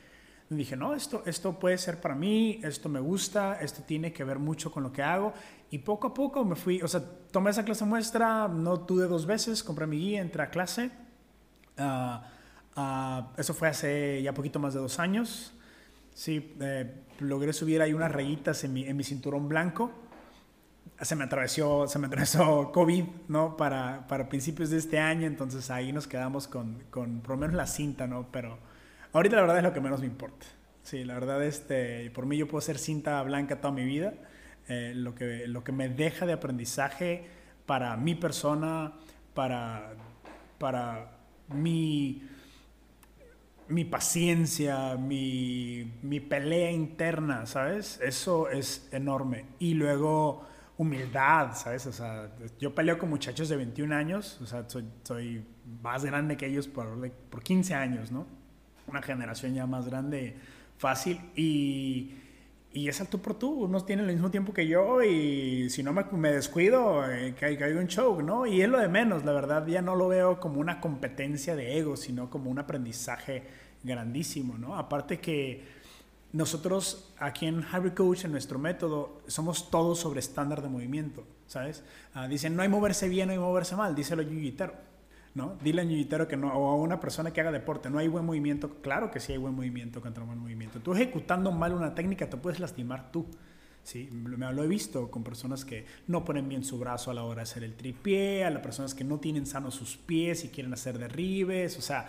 dije, 0.50 0.78
no, 0.78 0.94
esto, 0.94 1.24
esto 1.26 1.60
puede 1.60 1.78
ser 1.78 2.00
para 2.00 2.16
mí, 2.16 2.62
esto 2.64 2.88
me 2.88 3.02
gusta, 3.02 3.60
esto 3.60 3.84
tiene 3.86 4.14
que 4.14 4.24
ver 4.24 4.40
mucho 4.40 4.72
con 4.72 4.84
lo 4.84 4.94
que 4.94 5.04
hago. 5.04 5.34
Y 5.70 5.80
poco 5.80 6.08
a 6.08 6.14
poco 6.14 6.46
me 6.46 6.56
fui, 6.56 6.82
o 6.82 6.88
sea, 6.88 7.04
tomé 7.34 7.50
esa 7.50 7.66
clase 7.66 7.84
muestra, 7.84 8.48
no 8.48 8.80
tuve 8.80 9.08
dos 9.08 9.26
veces, 9.26 9.62
compré 9.62 9.88
mi 9.88 9.98
guía, 9.98 10.22
entré 10.22 10.42
a 10.42 10.50
clase. 10.50 10.90
Uh, 11.78 12.20
Uh, 12.76 13.26
eso 13.38 13.54
fue 13.54 13.68
hace 13.68 14.20
ya 14.24 14.34
poquito 14.34 14.58
más 14.58 14.74
de 14.74 14.80
dos 14.80 14.98
años. 14.98 15.54
Sí, 16.16 16.56
eh, 16.60 16.92
logré 17.24 17.54
subir 17.54 17.82
ahí 17.82 17.94
unas 17.94 18.12
rayitas 18.12 18.64
en 18.64 18.74
mi, 18.74 18.86
en 18.86 18.96
mi, 18.98 19.04
cinturón 19.04 19.50
blanco. 19.50 19.92
Se 21.02 21.16
me 21.16 21.24
atravesó, 21.24 21.88
se 21.88 22.00
me 22.00 22.08
atravesó 22.08 22.72
COVID, 22.74 23.06
¿no? 23.28 23.58
Para, 23.58 24.08
para 24.08 24.30
principios 24.30 24.70
de 24.70 24.78
este 24.78 25.00
año, 25.00 25.28
entonces 25.28 25.70
ahí 25.72 25.92
nos 25.92 26.08
quedamos 26.08 26.48
con, 26.48 26.84
con 26.90 27.22
por 27.22 27.32
lo 27.32 27.38
menos 27.38 27.56
la 27.56 27.68
cinta, 27.68 28.08
¿no? 28.08 28.28
Pero 28.32 28.58
ahorita 29.12 29.36
la 29.36 29.42
verdad 29.42 29.58
es 29.58 29.64
lo 29.64 29.74
que 29.74 29.82
menos 29.82 30.00
me 30.02 30.08
importa. 30.08 30.46
Sí, 30.84 31.04
la 31.06 31.14
verdad, 31.14 31.44
este, 31.44 32.12
por 32.12 32.26
mí 32.26 32.38
yo 32.38 32.48
puedo 32.48 32.62
ser 32.62 32.78
cinta 32.78 33.22
blanca 33.24 33.62
toda 33.62 33.74
mi 33.74 33.86
vida. 33.86 34.14
Eh, 34.68 34.94
lo, 34.96 35.16
que, 35.16 35.48
lo 35.48 35.64
que 35.64 35.72
me 35.72 35.90
deja 35.90 36.26
de 36.26 36.34
aprendizaje 36.34 37.26
para 37.66 37.98
mi 37.98 38.16
persona, 38.16 38.94
para, 39.34 39.94
para 40.58 41.18
mi 41.50 42.22
mi 43.68 43.86
paciencia, 43.86 44.95
mi, 44.95 45.91
mi, 46.01 46.20
pelea 46.20 46.72
interna, 46.72 47.45
¿sabes? 47.45 47.99
Eso 48.01 48.49
es 48.49 48.88
enorme. 48.91 49.45
Y 49.59 49.74
luego 49.74 50.45
humildad, 50.78 51.55
¿sabes? 51.55 51.86
O 51.88 51.93
sea, 51.93 52.30
yo 52.59 52.74
peleo 52.74 52.97
con 52.97 53.09
muchachos 53.09 53.49
de 53.49 53.57
21 53.57 53.95
años, 53.95 54.39
o 54.41 54.45
sea, 54.45 54.66
soy, 55.03 55.45
más 55.82 56.03
grande 56.03 56.38
que 56.38 56.45
ellos 56.45 56.68
por, 56.68 57.09
por 57.30 57.43
15 57.43 57.74
años, 57.74 58.11
¿no? 58.11 58.28
Una 58.88 59.01
generación 59.01 59.53
ya 59.53 59.66
más 59.66 59.88
grande, 59.88 60.36
fácil. 60.78 61.20
Y, 61.36 62.16
y 62.74 62.88
es 62.88 63.00
al 63.00 63.08
tú 63.08 63.22
por 63.22 63.36
tú, 63.36 63.52
unos 63.52 63.86
tienen 63.86 64.08
el 64.08 64.14
mismo 64.14 64.32
tiempo 64.32 64.52
que 64.52 64.68
yo 64.68 65.04
y 65.04 65.70
si 65.70 65.84
no 65.84 65.94
me, 65.94 66.32
descuido, 66.32 67.08
eh, 67.10 67.36
caigo 67.40 67.80
en 67.80 67.88
show, 67.88 68.22
¿no? 68.22 68.48
Y 68.48 68.62
es 68.62 68.70
lo 68.70 68.80
de 68.80 68.88
menos, 68.88 69.24
la 69.24 69.32
verdad, 69.32 69.66
ya 69.68 69.84
no 69.84 69.96
lo 69.96 70.08
veo 70.08 70.40
como 70.40 70.60
una 70.60 70.82
competencia 70.82 71.56
de 71.56 71.78
ego, 71.78 71.96
sino 71.96 72.32
como 72.32 72.50
un 72.50 72.58
aprendizaje 72.58 73.44
grandísimo, 73.84 74.58
¿no? 74.58 74.76
Aparte 74.76 75.20
que 75.20 75.64
nosotros 76.32 77.14
aquí 77.20 77.46
en 77.46 77.62
Hybrid 77.62 77.94
Coach, 77.94 78.26
en 78.26 78.32
nuestro 78.32 78.58
método, 78.58 79.22
somos 79.28 79.70
todos 79.70 80.00
sobre 80.00 80.20
estándar 80.20 80.64
de 80.64 80.70
movimiento, 80.70 81.24
¿sabes? 81.46 81.84
Ah, 82.16 82.28
dicen, 82.28 82.56
no 82.56 82.64
hay 82.64 82.70
moverse 82.70 83.08
bien, 83.08 83.28
no 83.28 83.34
hay 83.34 83.40
moverse 83.40 83.76
mal, 83.76 83.94
díselo 83.94 84.24
yuyitero, 84.24 84.74
¿no? 85.36 85.58
Dile 85.64 85.82
a 85.82 85.86
yuyitero 85.86 86.28
que 86.28 86.38
no, 86.38 86.54
o 86.54 86.72
a 86.72 86.76
una 86.76 87.00
persona 87.00 87.32
que 87.32 87.42
haga 87.42 87.52
deporte, 87.52 87.90
no 87.90 87.98
hay 87.98 88.08
buen 88.08 88.26
movimiento, 88.26 88.82
claro 88.82 89.10
que 89.12 89.20
sí 89.20 89.32
hay 89.32 89.38
buen 89.38 89.56
movimiento 89.56 90.02
contra 90.02 90.26
mal 90.26 90.38
movimiento. 90.38 90.80
Tú 90.80 90.94
ejecutando 90.94 91.52
mal 91.52 91.74
una 91.74 91.96
técnica 91.96 92.30
te 92.30 92.38
puedes 92.38 92.60
lastimar 92.60 93.12
tú. 93.12 93.26
Sí, 93.84 94.10
lo 94.12 94.64
he 94.64 94.68
visto 94.68 95.12
con 95.12 95.26
personas 95.26 95.66
que 95.66 95.86
no 96.08 96.24
ponen 96.24 96.48
bien 96.48 96.64
su 96.64 96.80
brazo 96.80 97.12
a 97.12 97.14
la 97.14 97.24
hora 97.24 97.38
de 97.38 97.44
hacer 97.44 97.66
el 97.66 97.76
tripié, 97.76 98.46
a 98.46 98.50
las 98.50 98.64
personas 98.64 98.96
que 98.96 99.04
no 99.04 99.20
tienen 99.20 99.46
sanos 99.46 99.76
sus 99.76 99.98
pies 99.98 100.46
y 100.46 100.50
quieren 100.50 100.72
hacer 100.72 100.98
derribes, 100.98 101.78
o 101.78 101.82
sea, 101.82 102.08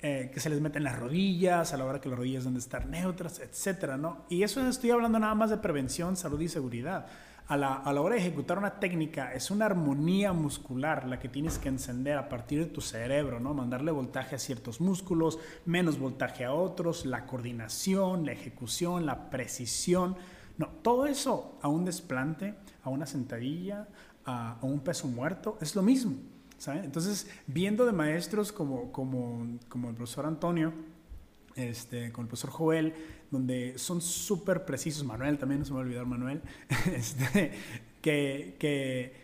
eh, 0.00 0.30
que 0.32 0.40
se 0.40 0.48
les 0.48 0.62
meten 0.62 0.84
las 0.84 0.98
rodillas 0.98 1.74
a 1.74 1.76
la 1.76 1.84
hora 1.84 2.00
que 2.00 2.08
las 2.08 2.18
rodillas 2.18 2.44
deben 2.44 2.54
de 2.54 2.60
estar 2.60 2.86
neutras, 2.86 3.40
etcétera, 3.40 3.98
¿no? 3.98 4.24
Y 4.30 4.42
eso 4.42 4.66
estoy 4.66 4.90
hablando 4.90 5.18
nada 5.18 5.34
más 5.34 5.50
de 5.50 5.58
prevención, 5.58 6.16
salud 6.16 6.40
y 6.40 6.48
seguridad. 6.48 7.06
A 7.48 7.56
la, 7.56 7.74
a 7.74 7.92
la, 7.92 8.00
hora 8.00 8.14
de 8.14 8.20
ejecutar 8.20 8.56
una 8.56 8.78
técnica 8.78 9.34
es 9.34 9.50
una 9.50 9.66
armonía 9.66 10.32
muscular 10.32 11.06
la 11.06 11.18
que 11.18 11.28
tienes 11.28 11.58
que 11.58 11.68
encender 11.68 12.16
a 12.16 12.28
partir 12.28 12.60
de 12.60 12.66
tu 12.66 12.80
cerebro, 12.80 13.40
¿no? 13.40 13.52
Mandarle 13.52 13.90
voltaje 13.90 14.36
a 14.36 14.38
ciertos 14.38 14.80
músculos, 14.80 15.38
menos 15.66 15.98
voltaje 15.98 16.44
a 16.44 16.54
otros, 16.54 17.04
la 17.04 17.26
coordinación, 17.26 18.24
la 18.24 18.32
ejecución, 18.32 19.06
la 19.06 19.28
precisión. 19.28 20.16
No, 20.56 20.68
todo 20.82 21.06
eso 21.06 21.58
a 21.62 21.68
un 21.68 21.84
desplante, 21.84 22.54
a 22.84 22.90
una 22.90 23.06
sentadilla, 23.06 23.88
a, 24.24 24.58
a 24.60 24.64
un 24.64 24.80
peso 24.80 25.08
muerto, 25.08 25.58
es 25.60 25.74
lo 25.74 25.82
mismo. 25.82 26.14
Entonces, 26.70 27.28
viendo 27.46 27.84
de 27.84 27.92
maestros 27.92 28.52
como, 28.52 28.92
como, 28.92 29.58
como 29.68 29.88
el 29.88 29.96
profesor 29.96 30.26
Antonio, 30.26 30.72
este, 31.56 32.12
con 32.12 32.24
el 32.24 32.28
profesor 32.28 32.50
Joel, 32.50 32.94
donde 33.32 33.78
son 33.78 34.00
súper 34.00 34.64
precisos, 34.64 35.02
Manuel 35.04 35.38
también, 35.38 35.60
no 35.60 35.64
se 35.64 35.72
me 35.72 35.76
va 35.76 35.82
a 35.82 35.86
olvidar 35.86 36.06
Manuel, 36.06 36.42
este, 36.94 37.50
que, 38.02 38.56
que 38.60 39.16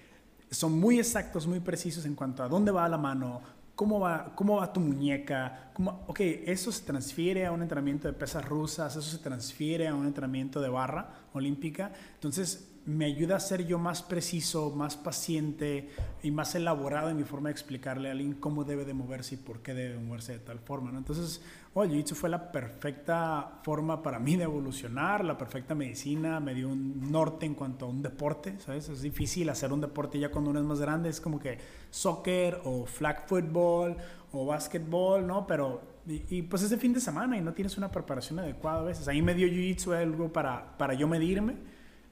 son 0.51 0.81
muy 0.81 0.99
exactos, 0.99 1.47
muy 1.47 1.61
precisos 1.61 2.07
en 2.07 2.15
cuanto 2.15 2.43
a 2.43 2.49
dónde 2.49 2.73
va 2.73 2.89
la 2.89 2.97
mano, 2.97 3.43
cómo 3.77 4.01
va, 4.01 4.33
cómo 4.35 4.57
va 4.57 4.73
tu 4.73 4.81
muñeca, 4.81 5.71
cómo, 5.75 6.03
ok, 6.07 6.21
eso 6.47 6.73
se 6.73 6.85
transfiere 6.85 7.45
a 7.45 7.53
un 7.53 7.61
entrenamiento 7.61 8.09
de 8.09 8.15
pesas 8.15 8.45
rusas, 8.45 8.97
eso 8.97 9.09
se 9.09 9.19
transfiere 9.19 9.87
a 9.87 9.95
un 9.95 10.07
entrenamiento 10.07 10.61
de 10.63 10.71
barra 10.71 11.11
olímpica, 11.35 11.93
entonces 12.15 12.69
me 12.89 13.05
ayuda 13.05 13.37
a 13.37 13.41
ser 13.41 13.67
yo 13.67 13.79
más 13.79 14.03
preciso, 14.03 14.71
más 14.71 14.97
paciente 14.97 15.91
y 16.23 16.31
más 16.31 16.55
elaborado 16.55 17.11
en 17.11 17.19
mi 17.19 17.25
forma 17.25 17.51
de 17.51 17.53
explicarle 17.53 18.09
a 18.09 18.13
alguien 18.13 18.33
cómo 18.33 18.65
debe 18.65 18.87
de 18.87 18.95
moverse 18.95 19.35
y 19.35 19.39
por 19.39 19.61
qué 19.61 19.75
debe 19.75 19.99
moverse 19.99 20.33
de 20.33 20.39
tal 20.39 20.59
forma. 20.59 20.91
¿no? 20.91 20.97
Entonces, 20.97 21.43
oh, 21.75 21.85
el 21.85 21.91
jiu 21.91 22.15
fue 22.15 22.29
la 22.29 22.51
perfecta 22.51 23.61
forma 23.63 24.03
para 24.03 24.19
mí 24.19 24.37
de 24.37 24.45
evolucionar, 24.45 25.25
la 25.25 25.37
perfecta 25.39 25.75
medicina, 25.75 26.41
me 26.41 26.55
dio 26.55 26.69
un 26.69 27.11
norte 27.11 27.47
en 27.47 27.55
cuanto 27.55 27.87
a 27.87 27.89
un 27.89 28.03
deporte, 28.03 28.59
¿sabes? 28.59 28.89
Es 28.89 29.03
difícil 29.03 29.49
hacer 29.51 29.73
un 29.73 29.81
deporte 29.81 30.19
ya 30.19 30.31
cuando 30.31 30.51
uno 30.51 30.61
es 30.61 30.67
más 30.67 30.81
grande, 30.81 31.09
es 31.09 31.21
como 31.21 31.39
que 31.39 31.59
soccer 31.91 32.61
o 32.65 32.87
flag 32.87 33.27
football 33.27 33.97
o 34.33 34.47
básquetbol, 34.47 35.27
¿no? 35.27 35.47
Pero, 35.47 35.81
y, 36.07 36.43
pues 36.43 36.63
es 36.63 36.71
de 36.71 36.79
fin 36.79 36.93
de 36.93 37.01
semana 37.01 37.37
y 37.37 37.41
no 37.41 37.53
tienes 37.53 37.77
una 37.77 37.91
preparación 37.91 38.39
adecuada 38.39 38.81
a 38.81 38.85
veces. 38.85 39.09
Ahí 39.09 39.23
me 39.23 39.35
dio 39.35 39.47
jiu-jitsu 39.47 39.95
algo 39.95 40.33
para, 40.33 40.77
para 40.79 40.95
yo 40.95 41.07
medirme 41.07 41.57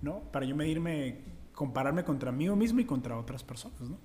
¿no? 0.02 0.20
Para 0.32 0.46
yo 0.46 0.57
medirme, 0.57 1.18
compararme 1.52 2.04
contra 2.04 2.32
mí 2.32 2.48
mismo 2.50 2.80
y 2.80 2.84
contra 2.84 3.18
otras 3.18 3.42
personas, 3.42 3.80
¿no? 3.80 3.98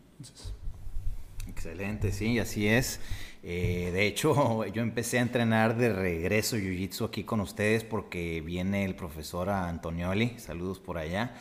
Excelente, 1.47 2.11
sí, 2.11 2.39
así 2.39 2.67
es. 2.67 2.99
Eh, 3.43 3.89
de 3.93 4.07
hecho, 4.07 4.65
yo 4.73 4.81
empecé 4.81 5.19
a 5.19 5.21
entrenar 5.21 5.77
de 5.77 5.93
regreso 5.93 6.57
Jiu-Jitsu 6.57 7.07
aquí 7.07 7.23
con 7.23 7.41
ustedes 7.41 7.83
porque 7.83 8.41
viene 8.41 8.85
el 8.85 8.95
profesor 8.95 9.49
Antonioli, 9.49 10.37
saludos 10.37 10.79
por 10.79 10.97
allá, 10.97 11.35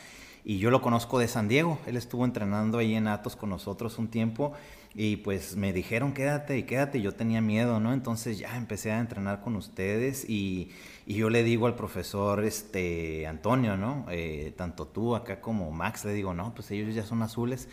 y 0.45 0.59
yo 0.59 0.71
lo 0.71 0.81
conozco 0.81 1.19
de 1.19 1.29
San 1.29 1.49
Diego, 1.49 1.79
él 1.87 1.97
estuvo 1.97 2.25
entrenando 2.25 2.79
ahí 2.79 2.95
en 2.95 3.09
Atos 3.09 3.37
con 3.37 3.51
nosotros 3.51 3.99
un 3.99 4.09
tiempo 4.09 4.55
y 4.95 5.19
pues 5.19 5.55
me 5.55 5.73
dijeron 5.73 6.13
quédate 6.13 6.59
y 6.59 6.65
quédate, 6.65 7.01
yo 7.01 7.13
tenía 7.13 7.41
miedo, 7.41 7.79
¿no? 7.79 7.93
Entonces 7.93 8.39
ya 8.39 8.57
empecé 8.57 8.91
a 8.91 8.99
entrenar 8.99 9.41
con 9.41 9.55
ustedes 9.57 10.29
y, 10.29 10.71
yo 11.07 11.29
le 11.29 11.43
digo 11.43 11.67
al 11.67 11.75
profesor 11.75 12.45
este, 12.45 13.27
Antonio, 13.27 13.77
¿no? 13.77 14.07
Eh, 14.11 14.55
tanto 14.57 14.87
tú 14.87 15.17
acá 15.17 15.41
como 15.41 15.71
Max, 15.73 16.05
le 16.05 16.13
digo, 16.13 16.35
no, 16.35 16.55
pues 16.55 16.71
ellos 16.71 16.95
ya 16.95 17.05
son 17.05 17.23
azules. 17.23 17.69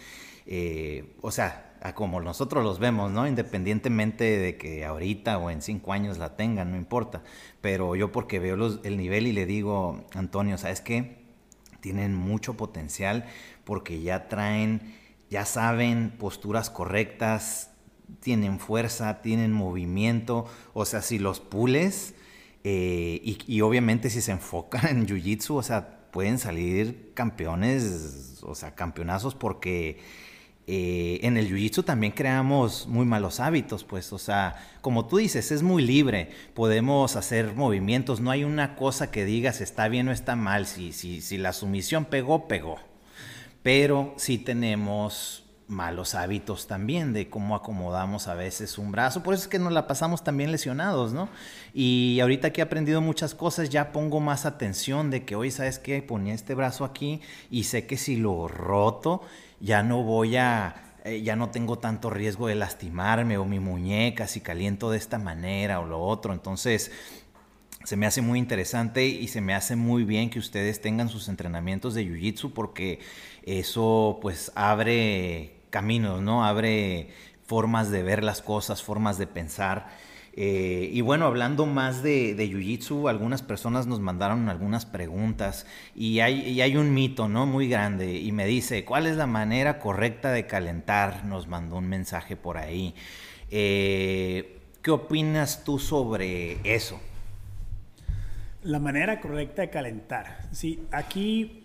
Eh, 0.48 1.14
o 1.22 1.30
sea, 1.30 1.67
a 1.82 1.94
como 1.94 2.20
nosotros 2.22 2.64
los 2.64 2.80
vemos, 2.80 3.12
¿no? 3.12 3.28
Independientemente 3.28 4.24
de 4.38 4.58
que 4.58 4.86
ahorita 4.86 5.38
o 5.38 5.50
en 5.50 5.62
cinco 5.62 5.94
años 5.94 6.18
la 6.18 6.36
tengan, 6.36 6.72
no 6.72 6.78
importa. 6.78 7.24
Pero 7.62 7.96
yo 7.96 8.12
porque 8.12 8.40
veo 8.40 8.56
el 8.84 8.98
nivel 8.98 9.28
y 9.28 9.34
le 9.34 9.46
digo, 9.46 10.06
Antonio, 10.14 10.58
¿sabes 10.58 10.82
qué? 10.82 11.26
Tienen 11.82 12.16
mucho 12.16 12.56
potencial 12.56 13.26
porque 13.64 14.02
ya 14.02 14.28
traen 14.28 14.96
ya 15.30 15.46
saben 15.46 16.14
posturas 16.18 16.70
correctas, 16.70 17.72
tienen 18.22 18.60
fuerza, 18.60 19.22
tienen 19.22 19.52
movimiento, 19.52 20.46
o 20.74 20.86
sea, 20.86 21.02
si 21.02 21.20
los 21.20 21.40
pules 21.40 22.16
eh, 22.64 23.22
y, 23.24 23.62
obviamente 23.62 24.10
si 24.10 24.22
se 24.22 24.32
enfocan 24.32 24.88
en 24.88 25.08
Jiu-Jitsu, 25.08 25.56
o 25.56 25.64
sea, 25.64 26.10
pueden 26.12 26.38
salir 26.38 27.12
campeones, 27.14 28.42
o 28.44 28.56
sea, 28.56 28.76
campeonazos 28.76 29.36
porque 29.36 30.00
eh, 30.70 31.20
en 31.24 31.38
el 31.38 31.50
jiu-jitsu 31.50 31.86
también 31.86 32.12
creamos 32.12 32.88
muy 32.88 33.06
malos 33.06 33.40
hábitos, 33.40 33.86
pues, 33.86 34.12
o 34.12 34.18
sea, 34.18 34.58
como 34.82 35.08
tú 35.08 35.16
dices, 35.16 35.54
es 35.54 35.64
muy 35.64 35.82
libre, 35.82 36.30
podemos 36.54 37.16
hacer 37.16 37.54
movimientos, 37.56 38.20
no 38.20 38.32
hay 38.32 38.44
una 38.44 38.76
cosa 38.76 39.10
que 39.10 39.24
digas 39.24 39.62
está 39.62 39.88
bien 39.88 40.10
o 40.10 40.12
está 40.12 40.36
mal, 40.36 40.68
si, 40.68 40.92
si, 40.92 41.22
si 41.22 41.38
la 41.38 41.54
sumisión 41.54 42.04
pegó, 42.04 42.50
pegó, 42.50 42.80
pero 43.64 44.14
sí 44.18 44.38
tenemos 44.38 45.46
malos 45.70 46.16
hábitos 46.16 46.68
también 46.68 47.14
de 47.14 47.30
cómo 47.30 47.56
acomodamos 47.56 48.28
a 48.28 48.36
veces 48.36 48.78
un 48.78 48.92
brazo, 48.92 49.24
por 49.24 49.36
eso 49.36 49.44
es 49.44 49.50
que 49.50 49.60
nos 49.60 49.72
la 49.72 49.88
pasamos 49.88 50.24
también 50.24 50.52
lesionados, 50.52 51.14
¿no? 51.14 51.30
Y 51.74 52.20
ahorita 52.22 52.52
que 52.52 52.60
he 52.60 52.64
aprendido 52.64 53.00
muchas 53.00 53.36
cosas, 53.36 53.70
ya 53.70 53.94
pongo 53.94 54.20
más 54.20 54.46
atención 54.46 55.12
de 55.12 55.24
que 55.24 55.38
hoy, 55.38 55.50
¿sabes 55.50 55.80
qué? 55.80 56.02
Ponía 56.02 56.34
este 56.34 56.56
brazo 56.56 56.84
aquí 56.84 57.22
y 57.50 57.64
sé 57.64 57.86
que 57.86 57.96
si 57.96 58.18
lo 58.18 58.50
roto, 58.50 59.22
ya 59.60 59.84
no 59.84 60.04
voy 60.04 60.38
a, 60.38 60.76
eh, 61.04 61.22
ya 61.22 61.36
no 61.36 61.50
tengo 61.50 61.80
tanto 61.80 62.10
riesgo 62.10 62.48
de 62.48 62.56
lastimarme 62.56 63.38
o 63.38 63.46
mi 63.46 63.60
muñeca 63.60 64.28
si 64.28 64.42
caliento 64.42 64.92
de 64.92 64.98
esta 64.98 65.18
manera 65.18 65.80
o 65.80 65.86
lo 65.86 66.02
otro. 66.02 66.34
Entonces, 66.34 66.92
se 67.84 67.96
me 67.96 68.06
hace 68.06 68.22
muy 68.22 68.40
interesante 68.40 69.06
y 69.06 69.28
se 69.30 69.40
me 69.40 69.54
hace 69.54 69.76
muy 69.76 70.04
bien 70.04 70.30
que 70.30 70.40
ustedes 70.40 70.82
tengan 70.82 71.10
sus 71.10 71.30
entrenamientos 71.30 71.94
de 71.94 72.06
Jiu-Jitsu 72.06 72.52
porque 72.54 73.00
eso 73.44 74.20
pues 74.22 74.52
abre 74.56 75.62
caminos, 75.70 76.22
¿no? 76.22 76.44
Abre 76.44 77.12
formas 77.46 77.90
de 77.90 78.04
ver 78.04 78.24
las 78.24 78.42
cosas, 78.42 78.84
formas 78.84 79.18
de 79.18 79.28
pensar. 79.28 79.88
Eh, 80.40 80.92
y 80.94 81.02
bueno, 81.02 81.26
hablando 81.26 81.66
más 81.66 82.04
de, 82.04 82.36
de 82.36 82.48
Jiu-Jitsu, 82.48 83.10
algunas 83.10 83.42
personas 83.42 83.88
nos 83.88 84.00
mandaron 84.00 84.50
algunas 84.50 84.86
preguntas 84.86 85.66
y 85.96 86.20
hay, 86.20 86.78
un 86.78 86.94
mito, 86.94 87.28
¿no? 87.28 87.48
Muy 87.48 87.68
grande 87.68 88.20
y 88.20 88.32
me 88.32 88.46
dice, 88.46 88.86
¿cuál 88.86 89.08
es 89.08 89.18
la 89.18 89.26
manera 89.26 89.80
correcta 89.80 90.32
de 90.32 90.46
calentar? 90.46 91.26
Nos 91.26 91.48
mandó 91.48 91.78
un 91.78 91.90
mensaje 91.90 92.36
por 92.36 92.60
ahí. 92.60 92.94
Eh, 93.50 94.60
¿Qué 94.84 94.92
opinas 94.92 95.64
tú 95.64 95.80
sobre 95.80 96.60
eso? 96.64 97.02
La 98.62 98.78
manera 98.78 99.20
correcta 99.20 99.64
de 99.64 99.72
calentar. 99.72 100.50
Sí, 100.52 100.84
aquí 100.92 101.64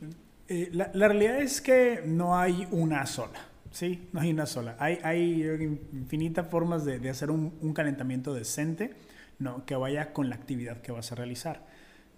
eh, 0.49 0.71
la 0.73 1.09
realidad 1.09 1.43
es 1.43 1.61
que 1.61 2.05
no 2.07 2.39
hay 2.39 2.67
una 2.71 3.05
sola. 3.05 3.52
Sí, 3.73 4.07
no 4.13 4.21
hay 4.21 4.31
una 4.31 4.47
sola. 4.47 4.77
Hay, 4.79 4.99
hay 5.03 5.43
infinitas 5.93 6.47
formas 6.49 6.85
de, 6.85 6.99
de 6.99 7.09
hacer 7.11 7.31
un, 7.31 7.55
un, 7.61 7.73
calentamiento 7.73 8.35
decente, 8.35 8.95
¿no? 9.39 9.65
Que 9.65 9.75
vaya 9.75 10.13
con 10.13 10.29
la 10.29 10.37
actividad 10.37 10.83
que 10.83 10.93
vas 10.93 11.11
a 11.11 11.15
realizar, 11.15 11.67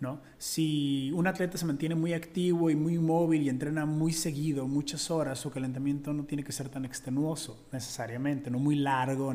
¿no? 0.00 0.20
Si 0.36 1.12
un 1.14 1.28
atleta 1.28 1.57
se 1.57 1.64
mantiene 1.64 1.94
muy 1.94 2.12
activo 2.12 2.70
y 2.70 2.74
muy 2.74 2.98
móvil 2.98 3.42
y 3.42 3.48
entrena 3.48 3.86
muy 3.86 4.12
seguido, 4.12 4.66
muchas 4.66 5.12
horas, 5.12 5.38
su 5.38 5.50
calentamiento 5.50 6.12
no 6.12 6.24
tiene 6.24 6.42
que 6.42 6.50
ser 6.50 6.68
tan 6.68 6.84
extenuoso 6.84 7.68
necesariamente, 7.72 8.50
no 8.50 8.59
muy 8.59 8.74
largo, 8.74 9.32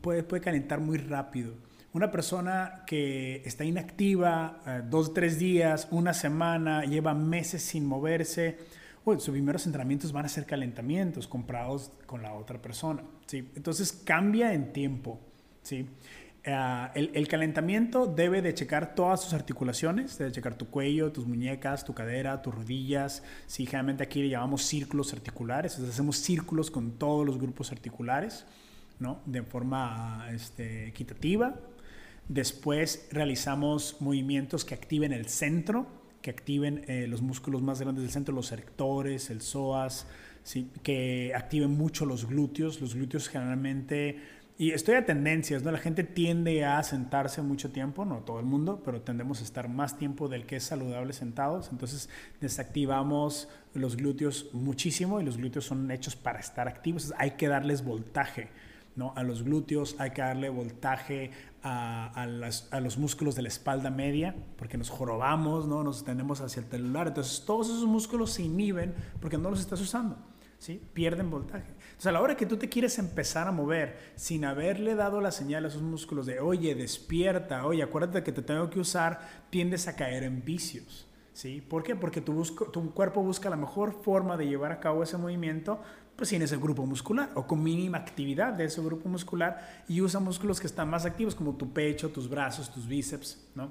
puede, 0.00 0.22
puede 0.22 0.42
calentar 0.42 0.78
muy 0.78 0.98
rápido. 0.98 1.54
Una 1.92 2.10
persona 2.10 2.82
que 2.86 3.42
está 3.44 3.64
inactiva 3.64 4.60
eh, 4.66 4.82
dos, 4.88 5.12
tres 5.12 5.38
días, 5.38 5.88
una 5.90 6.12
semana, 6.12 6.84
lleva 6.84 7.14
meses 7.14 7.62
sin 7.62 7.84
moverse, 7.84 8.58
pues 9.06 9.22
sus 9.22 9.30
primeros 9.30 9.64
entrenamientos 9.66 10.10
van 10.10 10.24
a 10.24 10.28
ser 10.28 10.46
calentamientos 10.46 11.28
comprados 11.28 11.92
con 12.06 12.22
la 12.22 12.34
otra 12.34 12.60
persona, 12.60 13.04
¿sí? 13.26 13.48
Entonces 13.54 13.92
cambia 13.92 14.52
en 14.52 14.72
tiempo, 14.72 15.20
¿sí? 15.62 15.86
Uh, 16.44 16.90
el, 16.92 17.12
el, 17.14 17.28
calentamiento 17.28 18.08
debe 18.08 18.42
de 18.42 18.52
checar 18.52 18.96
todas 18.96 19.22
sus 19.22 19.32
articulaciones, 19.32 20.18
debe 20.18 20.32
checar 20.32 20.56
tu 20.56 20.66
cuello, 20.66 21.12
tus 21.12 21.24
muñecas, 21.24 21.84
tu 21.84 21.94
cadera, 21.94 22.42
tus 22.42 22.52
rodillas. 22.52 23.22
Sí, 23.46 23.64
generalmente 23.64 24.02
aquí 24.02 24.22
le 24.22 24.28
llamamos 24.30 24.62
círculos 24.62 25.12
articulares, 25.12 25.74
entonces 25.74 25.94
hacemos 25.94 26.16
círculos 26.16 26.72
con 26.72 26.98
todos 26.98 27.24
los 27.24 27.38
grupos 27.38 27.70
articulares, 27.70 28.44
¿no? 28.98 29.20
De 29.24 29.44
forma 29.44 30.26
este, 30.32 30.88
equitativa. 30.88 31.54
Después 32.28 33.06
realizamos 33.12 33.98
movimientos 34.00 34.64
que 34.64 34.74
activen 34.74 35.12
el 35.12 35.26
centro, 35.26 35.86
que 36.26 36.30
activen 36.30 36.82
eh, 36.88 37.06
los 37.06 37.22
músculos 37.22 37.62
más 37.62 37.80
grandes 37.80 38.02
del 38.02 38.10
centro, 38.10 38.34
los 38.34 38.50
erectores, 38.50 39.30
el 39.30 39.40
psoas, 39.42 40.08
que 40.82 41.32
activen 41.36 41.70
mucho 41.70 42.04
los 42.04 42.26
glúteos. 42.26 42.80
Los 42.80 42.96
glúteos 42.96 43.28
generalmente, 43.28 44.18
y 44.58 44.72
estoy 44.72 44.96
a 44.96 45.06
tendencias, 45.06 45.62
¿no? 45.62 45.70
la 45.70 45.78
gente 45.78 46.02
tiende 46.02 46.64
a 46.64 46.82
sentarse 46.82 47.42
mucho 47.42 47.70
tiempo, 47.70 48.04
no 48.04 48.24
todo 48.24 48.40
el 48.40 48.44
mundo, 48.44 48.82
pero 48.84 49.02
tendemos 49.02 49.40
a 49.40 49.44
estar 49.44 49.68
más 49.68 49.98
tiempo 49.98 50.28
del 50.28 50.46
que 50.46 50.56
es 50.56 50.64
saludable 50.64 51.12
sentados. 51.12 51.68
Entonces 51.70 52.08
desactivamos 52.40 53.48
los 53.72 53.94
glúteos 53.94 54.50
muchísimo 54.52 55.20
y 55.20 55.24
los 55.24 55.36
glúteos 55.36 55.66
son 55.66 55.88
hechos 55.92 56.16
para 56.16 56.40
estar 56.40 56.66
activos. 56.66 57.14
hay 57.18 57.36
que 57.36 57.46
darles 57.46 57.84
voltaje. 57.84 58.48
¿No? 58.96 59.12
A 59.14 59.22
los 59.22 59.42
glúteos 59.44 59.94
hay 59.98 60.10
que 60.10 60.22
darle 60.22 60.48
voltaje 60.48 61.30
a, 61.62 62.08
a, 62.08 62.26
las, 62.26 62.68
a, 62.72 62.80
los 62.80 62.96
músculos 62.96 63.34
de 63.34 63.42
la 63.42 63.48
espalda 63.48 63.90
media, 63.90 64.34
porque 64.56 64.78
nos 64.78 64.88
jorobamos, 64.88 65.68
¿no? 65.68 65.84
Nos 65.84 66.02
tenemos 66.02 66.40
hacia 66.40 66.60
el 66.60 66.66
telular. 66.66 67.08
Entonces, 67.08 67.44
todos 67.44 67.68
esos 67.68 67.84
músculos 67.84 68.32
se 68.32 68.42
inhiben 68.42 68.94
porque 69.20 69.36
no 69.36 69.50
los 69.50 69.60
estás 69.60 69.80
usando, 69.82 70.16
¿sí? 70.58 70.82
Pierden 70.94 71.30
voltaje. 71.30 71.68
Entonces, 71.68 72.06
a 72.06 72.12
la 72.12 72.22
hora 72.22 72.36
que 72.36 72.46
tú 72.46 72.56
te 72.56 72.70
quieres 72.70 72.98
empezar 72.98 73.46
a 73.46 73.52
mover 73.52 73.98
sin 74.16 74.46
haberle 74.46 74.94
dado 74.94 75.20
la 75.20 75.30
señal 75.30 75.66
a 75.66 75.68
esos 75.68 75.82
músculos 75.82 76.24
de, 76.24 76.40
oye, 76.40 76.74
despierta, 76.74 77.66
oye, 77.66 77.82
acuérdate 77.82 78.22
que 78.22 78.32
te 78.32 78.42
tengo 78.42 78.70
que 78.70 78.80
usar, 78.80 79.20
tiendes 79.50 79.88
a 79.88 79.96
caer 79.96 80.24
en 80.24 80.44
vicios. 80.44 81.06
¿Sí? 81.34 81.60
¿Por 81.60 81.82
qué? 81.82 81.94
Porque 81.94 82.22
tu, 82.22 82.32
busco, 82.32 82.70
tu 82.70 82.94
cuerpo 82.94 83.22
busca 83.22 83.50
la 83.50 83.56
mejor 83.56 83.92
forma 83.92 84.38
de 84.38 84.46
llevar 84.46 84.72
a 84.72 84.80
cabo 84.80 85.02
ese 85.02 85.18
movimiento 85.18 85.82
pues 86.16 86.32
en 86.32 86.42
ese 86.42 86.56
grupo 86.56 86.86
muscular 86.86 87.30
o 87.34 87.46
con 87.46 87.62
mínima 87.62 87.98
actividad 87.98 88.54
de 88.54 88.64
ese 88.64 88.80
grupo 88.80 89.08
muscular 89.08 89.84
y 89.86 90.00
usa 90.00 90.18
músculos 90.18 90.58
que 90.58 90.66
están 90.66 90.88
más 90.88 91.04
activos 91.04 91.34
como 91.34 91.54
tu 91.54 91.72
pecho, 91.72 92.08
tus 92.08 92.28
brazos, 92.28 92.72
tus 92.72 92.88
bíceps, 92.88 93.46
¿no? 93.54 93.70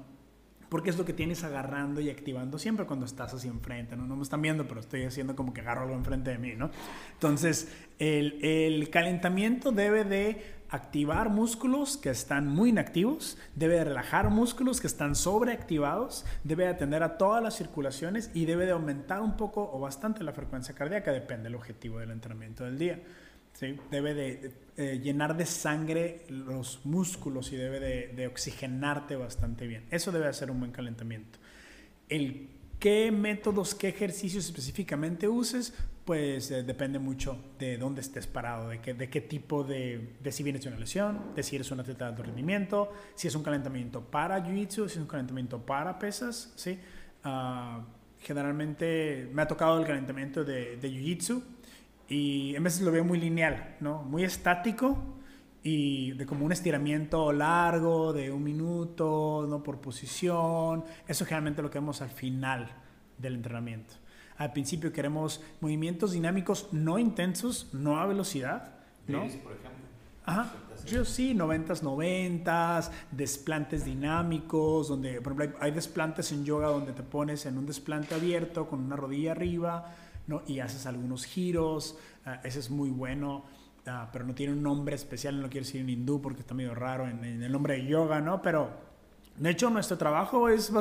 Porque 0.68 0.90
es 0.90 0.98
lo 0.98 1.04
que 1.04 1.12
tienes 1.12 1.44
agarrando 1.44 2.00
y 2.00 2.10
activando 2.10 2.58
siempre 2.58 2.86
cuando 2.86 3.06
estás 3.06 3.34
así 3.34 3.46
enfrente, 3.46 3.96
¿no? 3.96 4.06
No 4.06 4.16
me 4.16 4.22
están 4.22 4.42
viendo, 4.42 4.66
pero 4.66 4.80
estoy 4.80 5.04
haciendo 5.04 5.36
como 5.36 5.52
que 5.52 5.60
agarro 5.60 5.82
algo 5.82 5.94
enfrente 5.94 6.30
de 6.30 6.38
mí, 6.38 6.54
¿no? 6.56 6.70
Entonces, 7.12 7.72
el 7.98 8.88
calentamiento 8.90 9.70
debe 9.70 10.04
de 10.04 10.55
activar 10.70 11.28
músculos 11.28 11.96
que 11.96 12.10
están 12.10 12.48
muy 12.48 12.70
inactivos, 12.70 13.38
debe 13.54 13.76
de 13.76 13.84
relajar 13.84 14.30
músculos 14.30 14.80
que 14.80 14.86
están 14.86 15.14
sobreactivados, 15.14 16.24
debe 16.44 16.64
de 16.64 16.70
atender 16.70 17.02
a 17.02 17.18
todas 17.18 17.42
las 17.42 17.56
circulaciones 17.56 18.30
y 18.34 18.44
debe 18.44 18.66
de 18.66 18.72
aumentar 18.72 19.20
un 19.20 19.36
poco 19.36 19.70
o 19.72 19.80
bastante 19.80 20.24
la 20.24 20.32
frecuencia 20.32 20.74
cardíaca, 20.74 21.12
depende 21.12 21.44
del 21.44 21.54
objetivo 21.54 21.98
del 21.98 22.10
entrenamiento 22.10 22.64
del 22.64 22.78
día. 22.78 23.00
¿sí? 23.52 23.76
Debe 23.90 24.14
de 24.14 24.52
eh, 24.76 25.00
llenar 25.02 25.36
de 25.36 25.46
sangre 25.46 26.26
los 26.28 26.84
músculos 26.84 27.52
y 27.52 27.56
debe 27.56 27.80
de, 28.14 28.26
oxigenarte 28.26 29.16
bastante 29.16 29.66
bien. 29.66 29.84
Eso 29.90 30.12
debe 30.12 30.26
de 30.26 30.34
ser 30.34 30.50
un 30.50 30.58
buen 30.58 30.72
calentamiento. 30.72 31.38
El 32.08 32.50
qué 32.78 33.10
métodos, 33.10 33.74
qué 33.74 33.88
ejercicios 33.88 34.44
específicamente 34.44 35.28
uses, 35.28 35.72
pues 36.06 36.52
eh, 36.52 36.62
depende 36.62 37.00
mucho 37.00 37.36
de 37.58 37.76
dónde 37.76 38.00
estés 38.00 38.28
parado, 38.28 38.68
de 38.68 38.80
qué, 38.80 38.94
de 38.94 39.10
qué 39.10 39.20
tipo 39.20 39.64
de, 39.64 40.16
de 40.22 40.32
si 40.32 40.44
vienes 40.44 40.62
de 40.62 40.68
una 40.68 40.78
lesión, 40.78 41.34
de 41.34 41.42
si 41.42 41.56
eres 41.56 41.70
un 41.72 41.80
atleta 41.80 42.04
de 42.04 42.10
alto 42.12 42.22
rendimiento, 42.22 42.92
si 43.16 43.26
es 43.26 43.34
un 43.34 43.42
calentamiento 43.42 44.00
para 44.00 44.38
jiu-jitsu, 44.38 44.88
si 44.88 44.94
es 44.94 44.96
un 44.98 45.08
calentamiento 45.08 45.58
para 45.66 45.98
pesas, 45.98 46.52
¿sí? 46.54 46.78
Uh, 47.24 47.82
generalmente 48.20 49.28
me 49.32 49.42
ha 49.42 49.48
tocado 49.48 49.80
el 49.80 49.84
calentamiento 49.84 50.44
de, 50.44 50.76
de 50.76 50.88
jiu-jitsu 50.88 51.42
y 52.08 52.54
en 52.54 52.62
veces 52.62 52.82
lo 52.82 52.92
veo 52.92 53.04
muy 53.04 53.18
lineal, 53.18 53.76
¿no? 53.80 54.04
Muy 54.04 54.22
estático 54.22 54.96
y 55.64 56.12
de 56.12 56.24
como 56.24 56.46
un 56.46 56.52
estiramiento 56.52 57.32
largo 57.32 58.12
de 58.12 58.30
un 58.30 58.44
minuto, 58.44 59.44
¿no? 59.48 59.60
Por 59.60 59.80
posición. 59.80 60.84
Eso 61.08 61.24
generalmente 61.24 61.62
lo 61.62 61.70
que 61.70 61.80
vemos 61.80 62.00
al 62.00 62.10
final 62.10 62.70
del 63.18 63.34
entrenamiento. 63.34 63.94
Al 64.38 64.52
principio 64.52 64.92
queremos 64.92 65.42
movimientos 65.60 66.12
dinámicos 66.12 66.68
no 66.72 66.98
intensos, 66.98 67.68
no 67.72 67.98
a 67.98 68.06
velocidad. 68.06 68.74
¿no? 69.06 69.20
por 69.20 69.52
ejemplo. 69.52 69.86
Ajá. 70.24 70.52
Yo 70.86 71.04
sí, 71.04 71.34
90s, 71.34 71.82
90s, 71.82 72.90
desplantes 73.10 73.84
dinámicos, 73.84 74.88
donde, 74.88 75.20
por 75.20 75.32
ejemplo, 75.32 75.58
hay, 75.60 75.70
desplantes 75.70 76.30
en 76.32 76.44
yoga 76.44 76.68
donde 76.68 76.92
te 76.92 77.02
pones 77.02 77.46
en 77.46 77.58
un 77.58 77.66
desplante 77.66 78.14
abierto 78.14 78.68
con 78.68 78.80
una 78.80 78.94
rodilla 78.94 79.32
arriba, 79.32 79.94
¿no? 80.26 80.42
Y 80.46 80.60
haces 80.60 80.86
algunos 80.86 81.24
giros, 81.24 81.96
uh, 82.26 82.46
ese 82.46 82.60
es 82.60 82.70
muy 82.70 82.90
bueno, 82.90 83.44
uh, 83.86 84.06
pero 84.12 84.24
no 84.24 84.34
tiene 84.34 84.52
un 84.52 84.62
nombre 84.62 84.94
especial, 84.94 85.36
no 85.36 85.42
lo 85.42 85.48
quiero 85.48 85.64
decir 85.64 85.80
en 85.80 85.88
hindú 85.88 86.20
porque 86.20 86.40
está 86.40 86.54
medio 86.54 86.74
raro 86.74 87.08
en, 87.08 87.24
en 87.24 87.42
el 87.42 87.50
nombre 87.50 87.74
de 87.74 87.86
yoga, 87.86 88.20
¿no? 88.20 88.42
Pero 88.42 88.70
de 89.38 89.50
hecho, 89.50 89.70
nuestro 89.70 89.98
trabajo 89.98 90.48
es, 90.48 90.72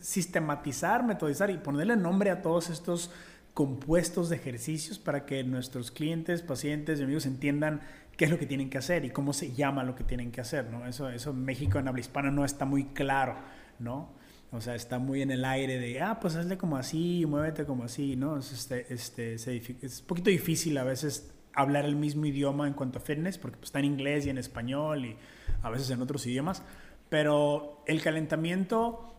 sistematizar, 0.00 1.04
metodizar 1.04 1.50
y 1.50 1.58
ponerle 1.58 1.96
nombre 1.96 2.30
a 2.30 2.42
todos 2.42 2.70
estos 2.70 3.10
compuestos 3.54 4.28
de 4.28 4.36
ejercicios 4.36 4.98
para 4.98 5.26
que 5.26 5.42
nuestros 5.42 5.90
clientes, 5.90 6.42
pacientes 6.42 7.00
y 7.00 7.02
amigos 7.02 7.26
entiendan 7.26 7.80
qué 8.16 8.26
es 8.26 8.30
lo 8.30 8.38
que 8.38 8.46
tienen 8.46 8.70
que 8.70 8.78
hacer 8.78 9.04
y 9.04 9.10
cómo 9.10 9.32
se 9.32 9.52
llama 9.52 9.82
lo 9.82 9.96
que 9.96 10.04
tienen 10.04 10.30
que 10.30 10.40
hacer, 10.40 10.70
¿no? 10.70 10.86
Eso, 10.86 11.08
eso 11.08 11.30
en 11.30 11.44
México, 11.44 11.78
en 11.78 11.88
habla 11.88 12.00
hispana, 12.00 12.30
no 12.30 12.44
está 12.44 12.64
muy 12.64 12.84
claro, 12.84 13.36
¿no? 13.80 14.12
O 14.50 14.60
sea, 14.60 14.74
está 14.74 14.98
muy 14.98 15.22
en 15.22 15.30
el 15.30 15.44
aire 15.44 15.78
de, 15.78 16.00
ah, 16.00 16.20
pues 16.20 16.36
hazle 16.36 16.56
como 16.56 16.76
así, 16.76 17.26
muévete 17.26 17.64
como 17.64 17.84
así, 17.84 18.16
¿no? 18.16 18.38
Es, 18.38 18.52
este, 18.52 18.92
este, 18.92 19.34
es 19.34 20.00
un 20.00 20.06
poquito 20.06 20.30
difícil 20.30 20.78
a 20.78 20.84
veces 20.84 21.34
hablar 21.52 21.84
el 21.84 21.96
mismo 21.96 22.24
idioma 22.26 22.68
en 22.68 22.74
cuanto 22.74 22.98
a 22.98 23.02
fitness, 23.02 23.36
porque 23.36 23.56
pues, 23.56 23.68
está 23.68 23.80
en 23.80 23.86
inglés 23.86 24.26
y 24.26 24.30
en 24.30 24.38
español 24.38 25.04
y 25.04 25.16
a 25.62 25.70
veces 25.70 25.90
en 25.90 26.00
otros 26.00 26.24
idiomas, 26.26 26.62
pero 27.08 27.82
el 27.86 28.02
calentamiento 28.02 29.14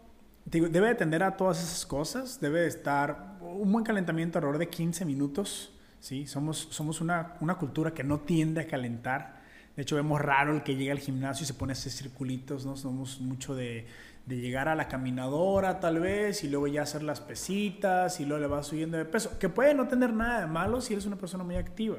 debe 0.45 0.89
atender 0.89 1.23
a 1.23 1.37
todas 1.37 1.61
esas 1.61 1.85
cosas, 1.85 2.39
debe 2.39 2.65
estar 2.65 3.37
un 3.41 3.71
buen 3.71 3.85
calentamiento 3.85 4.37
alrededor 4.37 4.59
de 4.59 4.69
15 4.69 5.05
minutos, 5.05 5.71
¿sí? 5.99 6.25
Somos, 6.27 6.67
somos 6.71 7.01
una, 7.01 7.35
una 7.39 7.55
cultura 7.55 7.93
que 7.93 8.03
no 8.03 8.19
tiende 8.19 8.61
a 8.61 8.67
calentar, 8.67 9.41
de 9.75 9.83
hecho 9.83 9.95
vemos 9.95 10.19
raro 10.19 10.53
el 10.53 10.63
que 10.63 10.75
llega 10.75 10.91
al 10.91 10.99
gimnasio 10.99 11.43
y 11.43 11.47
se 11.47 11.53
pone 11.53 11.71
a 11.71 11.73
hacer 11.73 11.91
circulitos, 11.91 12.65
¿no? 12.65 12.75
Somos 12.75 13.21
mucho 13.21 13.55
de, 13.55 13.85
de 14.25 14.37
llegar 14.37 14.67
a 14.67 14.75
la 14.75 14.87
caminadora 14.87 15.79
tal 15.79 15.99
vez 15.99 16.43
y 16.43 16.49
luego 16.49 16.67
ya 16.67 16.83
hacer 16.83 17.01
las 17.01 17.19
pesitas 17.19 18.19
y 18.19 18.25
luego 18.25 18.41
le 18.41 18.47
vas 18.47 18.67
subiendo 18.67 18.97
de 18.97 19.05
peso, 19.05 19.39
que 19.39 19.49
puede 19.49 19.73
no 19.73 19.87
tener 19.87 20.13
nada 20.13 20.41
de 20.41 20.47
malo 20.47 20.81
si 20.81 20.93
eres 20.93 21.05
una 21.05 21.15
persona 21.15 21.43
muy 21.43 21.55
activa. 21.55 21.97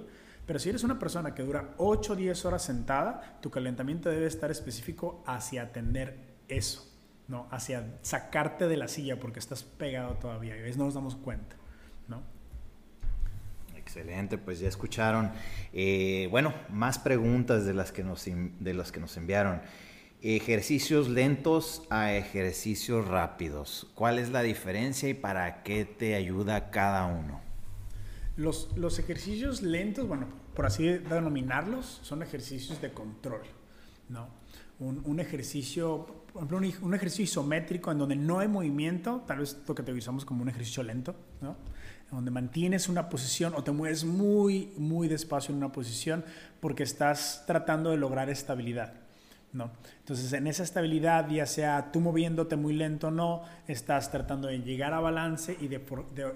Pero 0.50 0.58
si 0.58 0.68
eres 0.68 0.82
una 0.82 0.98
persona 0.98 1.32
que 1.32 1.44
dura 1.44 1.74
8 1.76 2.12
o 2.12 2.16
10 2.16 2.44
horas 2.44 2.64
sentada, 2.64 3.38
tu 3.40 3.52
calentamiento 3.52 4.08
debe 4.08 4.26
estar 4.26 4.50
específico 4.50 5.22
hacia 5.24 5.62
atender 5.62 6.18
eso. 6.48 6.92
¿no? 7.28 7.46
Hacia 7.52 8.00
sacarte 8.02 8.66
de 8.66 8.76
la 8.76 8.88
silla 8.88 9.20
porque 9.20 9.38
estás 9.38 9.62
pegado 9.62 10.14
todavía 10.14 10.56
y 10.56 10.58
a 10.58 10.62
veces 10.62 10.76
no 10.76 10.86
nos 10.86 10.94
damos 10.94 11.14
cuenta, 11.14 11.54
¿no? 12.08 12.24
Excelente, 13.76 14.38
pues 14.38 14.58
ya 14.58 14.66
escucharon. 14.66 15.30
Eh, 15.72 16.26
bueno, 16.32 16.52
más 16.68 16.98
preguntas 16.98 17.64
de 17.64 17.72
las 17.72 17.92
que 17.92 18.02
nos, 18.02 18.24
de 18.24 18.74
las 18.74 18.90
que 18.90 18.98
nos 18.98 19.16
enviaron. 19.16 19.62
Ejercicios 20.20 21.08
lentos 21.08 21.86
a 21.90 22.14
ejercicios 22.14 23.06
rápidos. 23.06 23.88
¿Cuál 23.94 24.18
es 24.18 24.30
la 24.30 24.42
diferencia 24.42 25.08
y 25.08 25.14
para 25.14 25.62
qué 25.62 25.84
te 25.84 26.16
ayuda 26.16 26.72
cada 26.72 27.06
uno? 27.06 27.40
Los, 28.36 28.76
los 28.76 28.98
ejercicios 28.98 29.62
lentos, 29.62 30.08
bueno, 30.08 30.39
por 30.60 30.66
así 30.66 30.86
denominarlos, 30.88 32.00
son 32.02 32.22
ejercicios 32.22 32.82
de 32.82 32.92
control, 32.92 33.40
¿no? 34.10 34.28
Un, 34.78 35.00
un 35.06 35.18
ejercicio 35.18 36.06
por 36.34 36.42
ejemplo, 36.42 36.58
un, 36.86 36.94
ejercicio 36.94 37.24
isométrico 37.24 37.90
en 37.90 37.96
donde 37.96 38.14
no 38.14 38.40
hay 38.40 38.48
movimiento, 38.48 39.24
tal 39.26 39.38
vez 39.38 39.56
lo 39.66 39.74
que 39.74 39.82
te 39.82 39.90
usamos 39.90 40.26
como 40.26 40.42
un 40.42 40.50
ejercicio 40.50 40.82
lento, 40.82 41.16
¿no? 41.40 41.56
donde 42.10 42.30
mantienes 42.30 42.90
una 42.90 43.08
posición 43.08 43.54
o 43.56 43.64
te 43.64 43.72
mueves 43.72 44.04
muy, 44.04 44.74
muy 44.76 45.08
despacio 45.08 45.50
en 45.50 45.56
una 45.56 45.72
posición 45.72 46.26
porque 46.60 46.82
estás 46.82 47.44
tratando 47.46 47.88
de 47.88 47.96
lograr 47.96 48.28
estabilidad. 48.28 48.92
¿no? 49.54 49.70
Entonces, 50.00 50.30
en 50.34 50.46
esa 50.46 50.62
estabilidad, 50.62 51.26
ya 51.30 51.46
sea 51.46 51.90
tú 51.90 52.00
moviéndote 52.00 52.56
muy 52.56 52.74
lento 52.74 53.08
o 53.08 53.10
no, 53.10 53.44
estás 53.66 54.10
tratando 54.10 54.48
de 54.48 54.58
llegar 54.58 54.92
a 54.92 55.00
balance 55.00 55.56
y 55.58 55.68
de, 55.68 55.78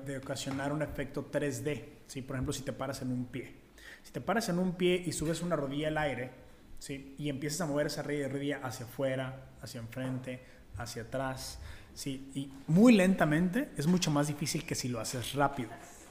de, 0.06 0.16
ocasionar 0.16 0.72
un 0.72 0.80
efecto 0.80 1.30
3D. 1.30 1.82
¿sí? 2.06 2.22
Por 2.22 2.36
ejemplo, 2.36 2.54
si 2.54 2.62
te 2.62 2.72
paras 2.72 3.02
en 3.02 3.12
un 3.12 3.26
pie. 3.26 3.63
Si 4.04 4.12
te 4.12 4.20
paras 4.20 4.48
en 4.48 4.60
un 4.60 4.74
pie 4.74 5.02
y 5.04 5.10
subes 5.10 5.42
una 5.42 5.56
rodilla 5.56 5.88
al 5.88 5.98
aire, 5.98 6.30
¿sí? 6.78 7.16
y 7.18 7.28
empiezas 7.28 7.62
a 7.62 7.66
mover 7.66 7.88
esa 7.88 8.02
rodilla 8.02 8.60
hacia 8.62 8.86
afuera, 8.86 9.46
hacia 9.60 9.80
enfrente, 9.80 10.44
hacia 10.76 11.02
atrás, 11.02 11.58
¿sí? 11.94 12.30
Y 12.34 12.50
muy 12.66 12.92
lentamente 12.92 13.70
es 13.76 13.86
mucho 13.86 14.10
más 14.10 14.28
difícil 14.28 14.64
que 14.64 14.74
si 14.74 14.88
lo 14.88 15.00
haces 15.00 15.34
rápido, 15.34 15.70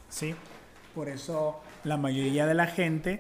¿sí? 0.10 0.36
Por 0.96 1.10
eso 1.10 1.62
la 1.84 1.98
mayoría 1.98 2.46
de 2.46 2.54
la 2.54 2.68
gente, 2.68 3.20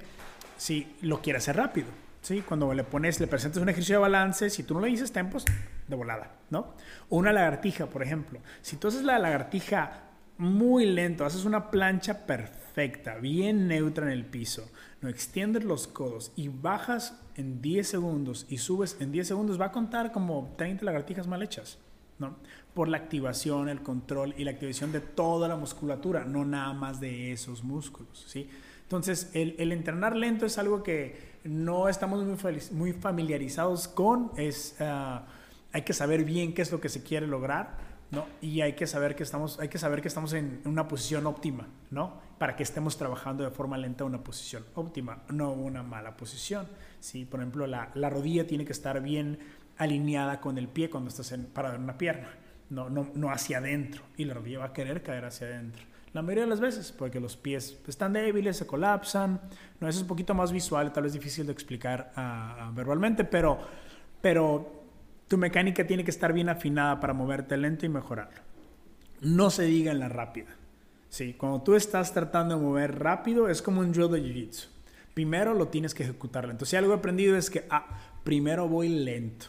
sí, 0.57 0.95
lo 1.01 1.21
quiere 1.21 1.37
hacer 1.37 1.55
rápido, 1.55 1.87
¿sí? 2.21 2.41
Cuando 2.41 2.73
le 2.73 2.83
pones, 2.83 3.19
le 3.19 3.27
presentas 3.27 3.61
un 3.61 3.69
ejercicio 3.69 3.95
de 3.97 4.01
balance, 4.01 4.49
si 4.49 4.63
tú 4.63 4.73
no 4.73 4.81
le 4.81 4.87
dices 4.87 5.11
tempos, 5.11 5.45
de 5.87 5.95
volada, 5.95 6.31
¿no? 6.49 6.73
O 7.09 7.17
una 7.17 7.33
lagartija, 7.33 7.87
por 7.87 8.03
ejemplo. 8.03 8.39
Si 8.61 8.77
tú 8.77 8.87
haces 8.87 9.03
la 9.03 9.19
lagartija 9.19 10.03
muy 10.37 10.85
lento, 10.85 11.25
haces 11.25 11.45
una 11.45 11.69
plancha 11.69 12.25
perfecta, 12.25 12.62
bien 13.21 13.67
neutra 13.67 14.05
en 14.05 14.11
el 14.11 14.25
piso, 14.25 14.69
no 15.01 15.09
extiendes 15.09 15.63
los 15.63 15.87
codos 15.87 16.31
y 16.35 16.47
bajas 16.47 17.19
en 17.35 17.61
10 17.61 17.87
segundos 17.87 18.45
y 18.49 18.57
subes 18.57 18.97
en 18.99 19.11
10 19.11 19.27
segundos, 19.27 19.59
va 19.59 19.65
a 19.65 19.71
contar 19.71 20.11
como 20.11 20.53
30 20.57 20.85
lagartijas 20.85 21.27
mal 21.27 21.43
hechas, 21.43 21.77
¿no? 22.19 22.37
Por 22.73 22.87
la 22.87 22.97
activación, 22.97 23.69
el 23.69 23.81
control 23.81 24.33
y 24.37 24.43
la 24.43 24.51
activación 24.51 24.91
de 24.91 25.01
toda 25.01 25.47
la 25.47 25.55
musculatura, 25.55 26.25
no 26.25 26.45
nada 26.45 26.73
más 26.73 26.99
de 26.99 27.31
esos 27.31 27.63
músculos, 27.63 28.25
¿sí? 28.27 28.49
Entonces, 28.83 29.31
el, 29.33 29.71
entrenar 29.71 30.15
lento 30.15 30.45
es 30.45 30.57
algo 30.57 30.83
que 30.83 31.33
no 31.43 31.89
estamos 31.89 32.23
muy, 32.71 32.93
familiarizados 32.93 33.87
con, 33.87 34.31
es, 34.37 34.75
uh, 34.79 35.19
hay 35.71 35.81
que 35.81 35.93
saber 35.93 36.23
bien 36.23 36.53
qué 36.53 36.61
es 36.61 36.71
lo 36.71 36.79
que 36.79 36.89
se 36.89 37.01
quiere 37.01 37.25
lograr, 37.25 37.77
¿no? 38.11 38.27
Y 38.41 38.61
hay 38.61 38.73
que 38.73 38.85
saber 38.85 39.15
que 39.15 39.23
estamos, 39.23 39.59
hay 39.59 39.69
que 39.69 39.79
saber 39.79 40.01
que 40.01 40.07
estamos 40.07 40.33
en 40.33 40.61
una 40.65 40.87
posición 40.87 41.25
óptima, 41.25 41.67
¿no? 41.89 42.21
Para 42.37 42.55
que 42.55 42.63
estemos 42.63 42.97
trabajando 42.97 43.43
de 43.43 43.51
forma 43.51 43.77
lenta 43.77 44.03
una 44.03 44.23
posición 44.23 44.65
óptima, 44.75 45.23
no 45.29 45.51
una 45.51 45.83
mala 45.83 46.17
posición. 46.17 46.67
¿sí? 46.99 47.25
Por 47.25 47.39
ejemplo, 47.39 47.67
la, 47.67 47.91
la 47.93 48.09
rodilla 48.09 48.45
tiene 48.47 48.65
que 48.65 48.73
estar 48.73 49.01
bien 49.01 49.39
alineada 49.77 50.39
con 50.39 50.57
el 50.57 50.67
pie 50.67 50.89
cuando 50.89 51.09
estás 51.09 51.31
en, 51.31 51.45
parado 51.45 51.75
en 51.75 51.83
una 51.83 51.97
pierna, 51.97 52.29
no, 52.69 52.89
no, 52.89 53.09
no 53.13 53.31
hacia 53.31 53.59
adentro. 53.59 54.03
Y 54.17 54.25
la 54.25 54.33
rodilla 54.33 54.59
va 54.59 54.65
a 54.65 54.73
querer 54.73 55.03
caer 55.03 55.25
hacia 55.25 55.47
adentro. 55.47 55.83
La 56.13 56.21
mayoría 56.21 56.43
de 56.43 56.49
las 56.49 56.59
veces, 56.59 56.91
porque 56.91 57.19
los 57.19 57.35
pies 57.37 57.81
están 57.87 58.13
débiles, 58.13 58.57
se 58.57 58.67
colapsan. 58.67 59.41
No, 59.79 59.89
eso 59.89 59.97
es 59.97 60.01
un 60.03 60.07
poquito 60.07 60.35
más 60.35 60.51
visual, 60.51 60.93
tal 60.93 61.03
vez 61.03 61.13
difícil 61.13 61.47
de 61.47 61.51
explicar 61.51 62.11
uh, 62.15 62.73
verbalmente, 62.73 63.23
pero, 63.23 63.57
pero 64.21 64.83
tu 65.27 65.39
mecánica 65.39 65.87
tiene 65.87 66.03
que 66.03 66.11
estar 66.11 66.31
bien 66.31 66.49
afinada 66.49 66.99
para 66.99 67.13
moverte 67.13 67.57
lento 67.57 67.87
y 67.87 67.89
mejorarlo. 67.89 68.41
No 69.21 69.49
se 69.49 69.63
diga 69.63 69.91
en 69.91 69.99
la 69.99 70.09
rápida. 70.09 70.55
Sí, 71.13 71.35
cuando 71.35 71.61
tú 71.61 71.75
estás 71.75 72.11
tratando 72.11 72.55
de 72.55 72.61
mover 72.61 72.97
rápido, 72.97 73.47
es 73.47 73.61
como 73.61 73.81
un 73.81 73.91
drill 73.91 74.09
de 74.09 74.19
jiu-jitsu 74.19 74.73
primero 75.13 75.53
lo 75.53 75.67
tienes 75.67 75.93
que 75.93 76.03
ejecutar 76.03 76.47
lento. 76.47 76.65
Si 76.65 76.75
algo 76.75 76.93
he 76.93 76.95
aprendido 76.95 77.37
es 77.37 77.49
que, 77.49 77.65
ah, 77.69 77.85
primero 78.23 78.67
voy 78.67 78.89
lento. 78.89 79.47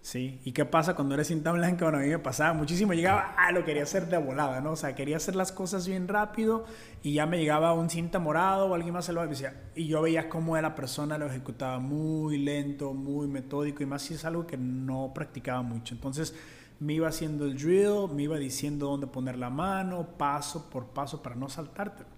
¿Sí? 0.00 0.38
¿Y 0.44 0.52
qué 0.52 0.66
pasa 0.66 0.94
cuando 0.94 1.14
eres 1.14 1.28
cinta 1.28 1.50
blanca? 1.52 1.86
Bueno, 1.86 1.96
a 1.96 2.02
mí 2.02 2.08
me 2.08 2.18
pasaba 2.18 2.52
muchísimo. 2.52 2.92
Llegaba, 2.92 3.34
ah, 3.38 3.52
lo 3.52 3.64
quería 3.64 3.84
hacer 3.84 4.06
de 4.06 4.18
volada, 4.18 4.60
¿no? 4.60 4.72
O 4.72 4.76
sea, 4.76 4.94
quería 4.94 5.16
hacer 5.16 5.34
las 5.34 5.50
cosas 5.50 5.88
bien 5.88 6.08
rápido 6.08 6.66
y 7.02 7.14
ya 7.14 7.24
me 7.24 7.38
llegaba 7.38 7.72
un 7.72 7.88
cinta 7.88 8.18
morado 8.18 8.66
o 8.66 8.74
alguien 8.74 8.92
más 8.92 9.06
se 9.06 9.14
lo 9.14 9.26
decía. 9.26 9.62
Y 9.74 9.86
yo 9.86 10.02
veía 10.02 10.28
cómo 10.28 10.60
la 10.60 10.74
persona 10.74 11.16
lo 11.16 11.24
ejecutaba 11.24 11.78
muy 11.78 12.36
lento, 12.36 12.92
muy 12.92 13.28
metódico 13.28 13.82
y 13.82 13.86
más 13.86 14.02
si 14.02 14.12
es 14.12 14.26
algo 14.26 14.46
que 14.46 14.58
no 14.58 15.12
practicaba 15.14 15.62
mucho. 15.62 15.94
Entonces 15.94 16.34
me 16.84 16.92
iba 16.92 17.08
haciendo 17.08 17.46
el 17.46 17.56
drill, 17.56 18.14
me 18.14 18.24
iba 18.24 18.36
diciendo 18.36 18.88
dónde 18.88 19.06
poner 19.06 19.38
la 19.38 19.48
mano, 19.48 20.06
paso 20.18 20.68
por 20.68 20.88
paso 20.88 21.22
para 21.22 21.34
no 21.34 21.48
saltártelo. 21.48 22.08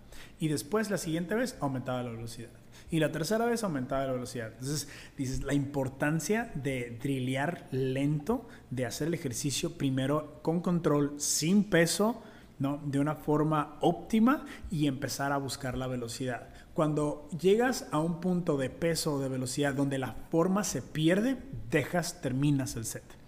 Y 0.40 0.48
después, 0.48 0.90
la 0.90 0.98
siguiente 0.98 1.36
vez, 1.36 1.56
aumentaba 1.60 2.02
la 2.02 2.10
velocidad. 2.10 2.50
Y 2.90 2.98
la 2.98 3.12
tercera 3.12 3.46
vez 3.46 3.62
aumentaba 3.62 4.06
la 4.06 4.12
velocidad. 4.12 4.48
Entonces, 4.52 4.88
dices, 5.16 5.44
la 5.44 5.54
importancia 5.54 6.50
de 6.54 6.98
drillear 7.00 7.68
lento, 7.70 8.48
de 8.70 8.86
hacer 8.86 9.06
el 9.08 9.14
ejercicio 9.14 9.78
primero 9.78 10.40
con 10.42 10.60
control, 10.60 11.14
sin 11.18 11.64
peso, 11.64 12.20
¿no? 12.58 12.80
de 12.84 12.98
una 12.98 13.14
forma 13.14 13.76
óptima 13.80 14.46
y 14.70 14.88
empezar 14.88 15.30
a 15.30 15.38
buscar 15.38 15.78
la 15.78 15.86
velocidad. 15.86 16.48
Cuando 16.74 17.28
llegas 17.40 17.86
a 17.92 18.00
un 18.00 18.20
punto 18.20 18.56
de 18.56 18.70
peso 18.70 19.14
o 19.14 19.20
de 19.20 19.28
velocidad 19.28 19.74
donde 19.74 19.98
la 19.98 20.14
forma 20.30 20.64
se 20.64 20.82
pierde, 20.82 21.36
dejas, 21.70 22.20
terminas 22.20 22.74
el 22.74 22.84
set. 22.84 23.26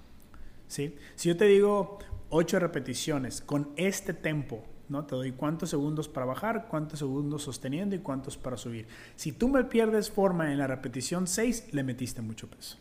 ¿Sí? 0.68 0.96
Si 1.16 1.28
yo 1.28 1.36
te 1.36 1.46
digo 1.46 1.98
8 2.30 2.58
repeticiones 2.60 3.40
con 3.40 3.70
este 3.76 4.12
tempo, 4.12 4.64
¿no? 4.88 5.04
Te 5.04 5.14
doy 5.14 5.32
cuántos 5.32 5.70
segundos 5.70 6.08
para 6.08 6.26
bajar, 6.26 6.68
cuántos 6.68 6.98
segundos 6.98 7.42
sosteniendo 7.42 7.94
y 7.94 7.98
cuántos 7.98 8.36
para 8.36 8.56
subir. 8.56 8.86
Si 9.16 9.32
tú 9.32 9.48
me 9.48 9.64
pierdes 9.64 10.10
forma 10.10 10.52
en 10.52 10.58
la 10.58 10.66
repetición 10.66 11.26
6, 11.26 11.72
le 11.72 11.82
metiste 11.82 12.22
mucho 12.22 12.48
peso. 12.48 12.78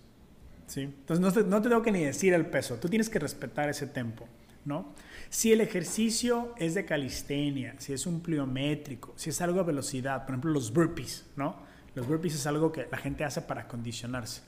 ¿sí? 0.67 0.81
Entonces 0.81 1.19
no 1.19 1.31
te, 1.31 1.43
no 1.43 1.61
te 1.61 1.69
tengo 1.69 1.81
que 1.81 1.91
ni 1.91 2.03
decir 2.03 2.33
el 2.33 2.45
peso, 2.45 2.75
tú 2.75 2.89
tienes 2.89 3.09
que 3.09 3.19
respetar 3.19 3.69
ese 3.69 3.87
tempo. 3.87 4.27
¿no? 4.65 4.93
Si 5.29 5.53
el 5.53 5.61
ejercicio 5.61 6.53
es 6.57 6.75
de 6.75 6.85
calistenia, 6.85 7.75
si 7.79 7.93
es 7.93 8.05
un 8.05 8.19
pliométrico, 8.19 9.13
si 9.15 9.29
es 9.29 9.41
algo 9.41 9.61
a 9.61 9.63
velocidad, 9.63 10.25
por 10.25 10.31
ejemplo 10.31 10.51
los 10.51 10.73
burpees, 10.73 11.25
¿no? 11.37 11.55
Los 11.95 12.05
burpees 12.05 12.35
es 12.35 12.45
algo 12.47 12.71
que 12.71 12.85
la 12.91 12.97
gente 12.97 13.23
hace 13.23 13.41
para 13.41 13.67
condicionarse. 13.67 14.41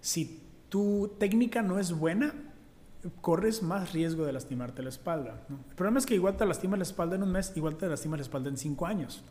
Si 0.00 0.42
tu 0.68 1.14
técnica 1.18 1.62
no 1.62 1.78
es 1.78 1.92
buena, 1.92 2.34
corres 3.20 3.62
más 3.62 3.92
riesgo 3.92 4.24
de 4.24 4.32
lastimarte 4.32 4.82
la 4.82 4.88
espalda. 4.88 5.44
El 5.48 5.74
problema 5.74 5.98
es 5.98 6.06
que 6.06 6.14
igual 6.14 6.36
te 6.36 6.46
lastima 6.46 6.76
la 6.76 6.84
espalda 6.84 7.16
en 7.16 7.22
un 7.22 7.32
mes, 7.32 7.52
igual 7.56 7.76
te 7.76 7.88
lastima 7.88 8.16
la 8.16 8.22
espalda 8.22 8.48
en 8.48 8.56
cinco 8.56 8.86
años. 8.86 9.24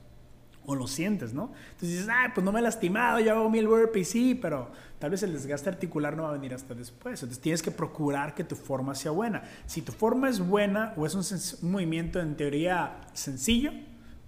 O 0.65 0.75
lo 0.75 0.87
sientes, 0.87 1.33
¿no? 1.33 1.51
Entonces 1.71 1.89
dices, 1.89 2.07
ah, 2.11 2.31
pues 2.35 2.45
no 2.45 2.51
me 2.51 2.59
he 2.59 2.63
lastimado, 2.63 3.19
ya 3.19 3.31
hago 3.31 3.49
mil 3.49 3.67
burpees, 3.67 4.09
sí, 4.09 4.35
pero 4.35 4.69
tal 4.99 5.09
vez 5.09 5.23
el 5.23 5.33
desgaste 5.33 5.69
articular 5.69 6.15
no 6.15 6.23
va 6.23 6.29
a 6.29 6.33
venir 6.33 6.53
hasta 6.53 6.75
después. 6.75 7.23
Entonces 7.23 7.41
tienes 7.41 7.63
que 7.63 7.71
procurar 7.71 8.35
que 8.35 8.43
tu 8.43 8.55
forma 8.55 8.93
sea 8.93 9.11
buena. 9.11 9.41
Si 9.65 9.81
tu 9.81 9.91
forma 9.91 10.29
es 10.29 10.39
buena 10.39 10.93
o 10.97 11.05
es 11.07 11.15
un, 11.15 11.23
un 11.63 11.71
movimiento 11.71 12.19
en 12.19 12.37
teoría 12.37 13.01
sencillo, 13.13 13.71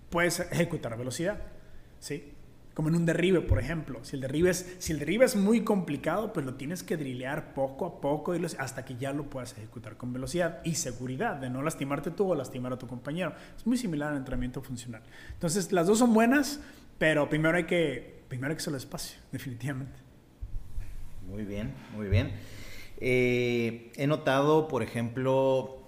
puedes 0.10 0.40
ejecutar 0.40 0.94
a 0.94 0.96
velocidad, 0.96 1.40
¿sí? 2.00 2.33
Como 2.74 2.90
en 2.90 2.96
un 2.96 3.06
derribe, 3.06 3.42
por 3.42 3.60
ejemplo. 3.60 4.04
Si 4.04 4.16
el 4.16 4.22
derribe 4.22 4.50
es, 4.50 4.76
si 4.80 4.94
el 4.94 5.00
derribe 5.00 5.26
es 5.26 5.36
muy 5.36 5.62
complicado, 5.62 6.34
pues 6.34 6.46
lo 6.46 6.56
tienes 6.56 6.82
que 6.82 6.98
drilear 6.98 7.54
poco 7.54 7.86
a 7.86 8.02
poco 8.02 8.34
hasta 8.58 8.84
que 8.84 8.96
ya 8.96 9.14
lo 9.14 9.30
puedas 9.30 9.54
ejecutar 9.54 9.96
con 9.96 10.12
velocidad 10.12 10.60
y 10.64 10.76
seguridad, 10.76 11.36
de 11.36 11.50
no 11.50 11.62
lastimarte 11.62 12.10
tú 12.10 12.32
o 12.32 12.36
lastimar 12.36 12.74
a 12.74 12.78
tu 12.78 12.88
compañero. 12.88 13.34
Es 13.56 13.68
muy 13.68 13.78
similar 13.78 14.12
al 14.12 14.18
entrenamiento 14.18 14.62
funcional. 14.62 15.04
Entonces, 15.34 15.72
las 15.72 15.86
dos 15.86 16.00
son 16.00 16.14
buenas, 16.14 16.62
pero 16.98 17.30
primero 17.30 17.58
hay 17.58 17.66
que, 17.66 18.24
primero 18.28 18.50
hay 18.52 18.56
que 18.56 18.62
hacerlo 18.62 18.78
espacio, 18.78 19.20
definitivamente. 19.32 20.00
Muy 21.28 21.46
bien, 21.46 21.74
muy 21.96 22.08
bien. 22.08 22.32
Eh, 22.98 23.92
he 23.96 24.08
notado, 24.08 24.68
por 24.68 24.84
ejemplo, 24.84 25.84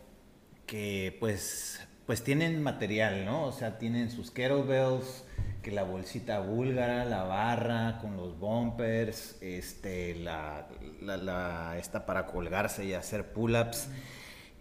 que 0.65 1.17
pues, 1.19 1.85
pues 2.05 2.23
tienen 2.23 2.61
material, 2.61 3.25
¿no? 3.25 3.45
O 3.45 3.51
sea, 3.51 3.77
tienen 3.77 4.11
sus 4.11 4.31
kettlebells, 4.31 5.24
que 5.65 5.71
la 5.71 5.81
bolsita 5.81 6.41
búlgara, 6.41 7.05
la 7.05 7.23
barra 7.23 7.97
con 7.99 8.15
los 8.15 8.37
bumpers, 8.37 9.41
este, 9.41 10.13
la, 10.13 10.67
la, 11.01 11.75
esta 11.79 12.05
para 12.05 12.27
colgarse 12.27 12.85
y 12.85 12.93
hacer 12.93 13.33
pull-ups. 13.33 13.89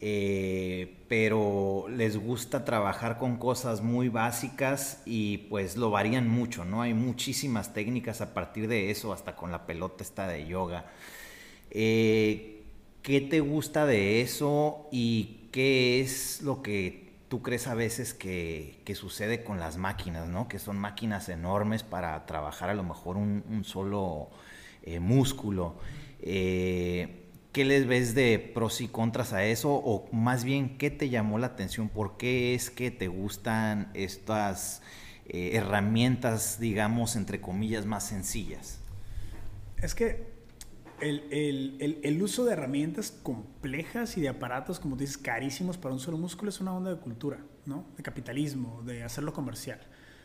Eh, 0.00 1.04
pero 1.06 1.88
les 1.90 2.16
gusta 2.16 2.64
trabajar 2.64 3.18
con 3.18 3.36
cosas 3.36 3.82
muy 3.82 4.08
básicas 4.08 5.02
y 5.04 5.36
pues 5.50 5.76
lo 5.76 5.90
varían 5.90 6.26
mucho, 6.26 6.64
¿no? 6.64 6.80
Hay 6.80 6.94
muchísimas 6.94 7.74
técnicas 7.74 8.22
a 8.22 8.32
partir 8.32 8.66
de 8.66 8.90
eso, 8.90 9.12
hasta 9.12 9.36
con 9.36 9.52
la 9.52 9.66
pelota 9.66 10.02
esta 10.02 10.26
de 10.26 10.46
yoga. 10.46 10.86
Eh, 11.70 12.62
¿Qué 13.02 13.20
te 13.20 13.40
gusta 13.40 13.84
de 13.84 14.22
eso 14.22 14.88
y 14.90 15.48
qué 15.52 16.00
es 16.00 16.40
lo 16.40 16.62
que 16.62 17.03
tú 17.34 17.42
crees 17.42 17.66
a 17.66 17.74
veces 17.74 18.14
que, 18.14 18.80
sucede 18.94 19.42
con 19.42 19.58
las 19.58 19.76
máquinas, 19.76 20.28
¿no? 20.28 20.46
Que 20.46 20.60
son 20.60 20.78
máquinas 20.78 21.28
enormes 21.28 21.82
para 21.82 22.26
trabajar 22.26 22.70
a 22.70 22.74
lo 22.74 22.84
mejor 22.84 23.16
un, 23.16 23.64
solo 23.64 24.30
eh, 24.84 25.00
músculo. 25.00 25.74
Eh, 26.20 27.26
¿Qué 27.50 27.64
les 27.64 27.88
ves 27.88 28.14
de 28.14 28.38
pros 28.38 28.80
y 28.80 28.86
contras 28.86 29.32
a 29.32 29.44
eso? 29.44 29.74
O 29.74 30.08
más 30.12 30.44
bien, 30.44 30.78
¿qué 30.78 30.92
te 30.92 31.08
llamó 31.08 31.38
la 31.38 31.48
atención? 31.48 31.88
¿Por 31.88 32.18
qué 32.18 32.54
es 32.54 32.70
que 32.70 32.92
te 32.92 33.08
gustan 33.08 33.90
estas 33.94 34.80
eh, 35.26 35.50
herramientas, 35.54 36.60
digamos, 36.60 37.16
entre 37.16 37.40
comillas, 37.40 37.84
más 37.84 38.06
sencillas? 38.06 38.78
Es 39.82 39.96
que 39.96 40.33
el, 41.00 42.18
uso 42.22 42.44
de 42.44 42.52
herramientas 42.52 43.10
complejas 43.10 44.16
y 44.16 44.20
de 44.20 44.28
aparatos, 44.28 44.80
como 44.80 44.96
dices, 44.96 45.18
carísimos 45.18 45.76
para 45.76 45.94
un 45.94 46.00
solo 46.00 46.18
músculo 46.18 46.50
es 46.50 46.60
una 46.60 46.74
onda 46.74 46.94
de 46.94 47.00
cultura, 47.00 47.38
¿no? 47.66 47.86
De 47.96 48.02
capitalismo, 48.02 48.82
de 48.82 49.02
hacerlo 49.02 49.32
comercial. 49.32 49.80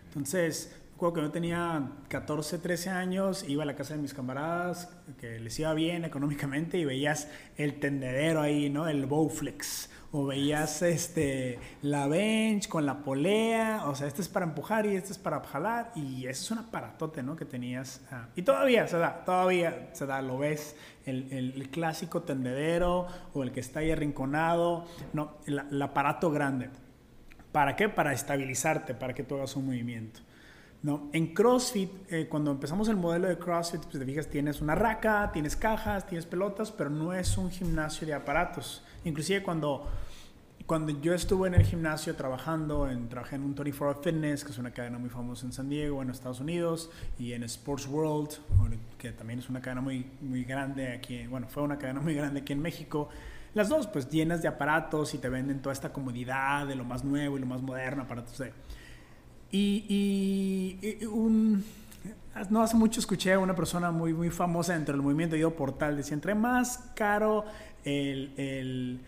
Entonces, 0.08 0.76
recuerdo 1.00 1.14
que 1.14 1.22
yo 1.22 1.32
tenía 1.32 1.92
14, 2.10 2.58
13 2.58 2.90
años, 2.90 3.46
iba 3.48 3.64
a 3.64 3.66
la 3.66 3.78
casa 3.78 3.94
de 3.94 4.02
mis 4.02 4.14
camaradas, 4.14 4.90
que 5.18 5.40
les 5.40 5.58
iba 5.58 5.74
bien 5.74 6.04
económicamente 6.04 6.78
y 6.78 6.84
veías 6.84 7.30
el 7.56 7.80
tendedero 7.80 8.42
ahí, 8.42 8.70
¿no? 8.70 8.86
El 8.86 9.06
Bowflex 9.06 9.90
o 10.12 10.26
veías 10.26 10.82
este, 10.82 11.58
la 11.84 12.06
bench 12.08 12.68
con 12.68 12.86
la 12.86 13.02
polea, 13.02 13.84
o 13.86 13.96
sea, 13.96 14.08
este 14.08 14.22
es 14.22 14.28
para 14.28 14.46
empujar 14.46 14.88
y 14.88 14.98
este 14.98 15.14
es 15.14 15.18
para 15.18 15.40
jalar, 15.40 15.94
y 15.96 16.26
eso 16.26 16.44
es 16.44 16.52
un 16.52 16.58
aparatote, 16.66 17.24
¿no? 17.24 17.38
Que 17.38 17.46
tenías, 17.46 18.02
ah, 18.12 18.28
y 18.36 18.42
todavía 18.42 18.86
se 18.86 18.98
da, 18.98 19.24
todavía 19.24 19.92
se 19.94 20.06
da, 20.06 20.22
lo 20.22 20.38
ves, 20.38 20.76
el, 21.06 21.32
el, 21.32 21.70
clásico 21.70 22.24
tendedero 22.24 23.08
o 23.34 23.44
el 23.44 23.54
que 23.54 23.62
está 23.62 23.80
ahí 23.80 23.92
arrinconado, 23.92 24.84
no, 25.14 25.38
el, 25.46 25.82
aparato 25.82 26.30
grande. 26.30 26.70
¿Para 27.54 27.78
qué? 27.78 27.88
Para 27.88 28.12
estabilizarte, 28.12 28.94
para 28.96 29.14
que 29.14 29.24
tú 29.24 29.36
hagas 29.36 29.56
un 29.56 29.68
movimiento. 29.68 30.20
¿No? 30.82 31.10
En 31.12 31.34
CrossFit, 31.34 31.92
eh, 32.10 32.28
cuando 32.30 32.52
empezamos 32.52 32.88
el 32.88 32.96
modelo 32.96 33.28
de 33.28 33.38
CrossFit, 33.38 33.82
pues 33.82 34.00
te 34.00 34.06
fijas, 34.06 34.28
tienes 34.28 34.62
una 34.62 34.76
raca, 34.76 35.30
tienes 35.34 35.56
cajas, 35.56 36.08
tienes 36.08 36.26
pelotas, 36.26 36.72
pero 36.72 36.90
no 36.90 37.14
es 37.14 37.38
un 37.38 37.52
gimnasio 37.52 38.08
de 38.08 38.14
aparatos. 38.14 38.84
Inclusive 39.04 39.44
cuando, 39.44 39.88
cuando 40.66 40.92
yo 41.02 41.14
estuve 41.14 41.50
en 41.50 41.56
el 41.56 41.66
gimnasio 41.66 42.16
trabajando, 42.16 42.90
en, 42.90 43.10
trabajé 43.10 43.36
en 43.36 43.44
un 43.44 43.56
24 43.56 44.02
Fitness, 44.02 44.46
que 44.46 44.52
es 44.52 44.58
una 44.58 44.72
cadena 44.72 44.98
muy 44.98 45.10
famosa 45.10 45.46
en 45.46 45.52
San 45.52 45.68
Diego, 45.68 46.02
en 46.02 46.12
Estados 46.12 46.40
Unidos, 46.40 46.90
y 47.18 47.34
en 47.34 47.44
Sports 47.44 47.88
World, 47.88 48.30
que 48.98 49.12
también 49.12 49.40
es 49.40 49.50
una 49.50 49.62
cadena 49.62 49.82
muy, 49.82 50.06
muy 50.22 50.46
grande 50.46 50.94
aquí, 50.94 51.28
bueno, 51.28 51.48
fue 51.50 51.64
una 51.64 51.78
cadena 51.78 52.00
muy 52.00 52.14
grande 52.14 52.40
aquí 52.40 52.54
en 52.54 52.62
México. 52.62 53.10
Las 53.54 53.68
dos, 53.68 53.88
pues 53.88 54.08
llenas 54.10 54.42
de 54.44 54.48
aparatos 54.48 55.14
y 55.16 55.18
te 55.18 55.28
venden 55.28 55.60
toda 55.60 55.74
esta 55.74 55.92
comodidad 55.92 56.68
de 56.68 56.76
lo 56.76 56.86
más 56.86 57.04
nuevo 57.04 57.36
y 57.36 57.42
lo 57.42 57.48
más 57.48 57.62
moderno, 57.62 58.04
aparatos 58.04 58.38
de... 58.38 58.54
Y, 59.52 60.78
y, 60.82 61.06
un, 61.06 61.64
no 62.50 62.62
hace 62.62 62.76
mucho 62.76 63.00
escuché 63.00 63.34
a 63.34 63.40
una 63.40 63.56
persona 63.56 63.92
muy, 63.92 64.14
muy 64.14 64.30
famosa 64.30 64.74
dentro 64.74 64.94
del 64.94 65.02
movimiento 65.02 65.36
de 65.36 65.48
Portal, 65.50 65.98
decía, 65.98 66.14
entre 66.14 66.36
más 66.36 66.92
caro 66.96 67.46
el, 67.84 68.34
el, 68.38 69.00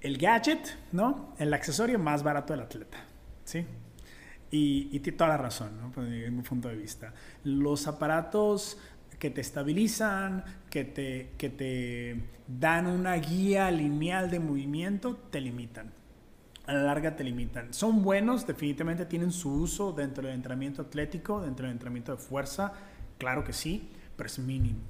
el, 0.00 0.18
gadget, 0.18 0.76
¿no? 0.92 1.34
El 1.38 1.54
accesorio 1.54 1.98
más 1.98 2.22
barato 2.22 2.52
del 2.52 2.62
atleta, 2.62 2.98
¿sí? 3.44 3.64
Y, 4.50 4.88
y 4.92 5.00
tiene 5.00 5.18
toda 5.18 5.30
la 5.30 5.36
razón, 5.36 5.70
¿no? 5.80 5.90
Pues, 5.92 6.08
mi 6.08 6.42
punto 6.42 6.68
de 6.68 6.76
vista. 6.76 7.12
Los 7.44 7.86
aparatos 7.86 8.78
que 9.18 9.30
te 9.30 9.40
estabilizan, 9.40 10.44
que 10.70 10.84
te, 10.84 11.30
que 11.38 11.48
te 11.48 12.22
dan 12.46 12.86
una 12.86 13.14
guía 13.14 13.70
lineal 13.70 14.30
de 14.30 14.40
movimiento, 14.40 15.16
te 15.30 15.40
limitan. 15.40 15.92
A 16.66 16.72
la 16.72 16.82
larga 16.82 17.14
te 17.14 17.22
limitan. 17.22 17.72
Son 17.72 18.02
buenos, 18.02 18.46
definitivamente 18.46 19.06
tienen 19.06 19.30
su 19.30 19.52
uso 19.52 19.92
dentro 19.92 20.24
del 20.24 20.34
entrenamiento 20.34 20.82
atlético, 20.82 21.40
dentro 21.40 21.66
del 21.66 21.72
entrenamiento 21.72 22.12
de 22.12 22.18
fuerza, 22.18 22.72
claro 23.18 23.44
que 23.44 23.52
sí, 23.52 23.88
pero 24.16 24.26
es 24.26 24.38
mínimo. 24.38 24.80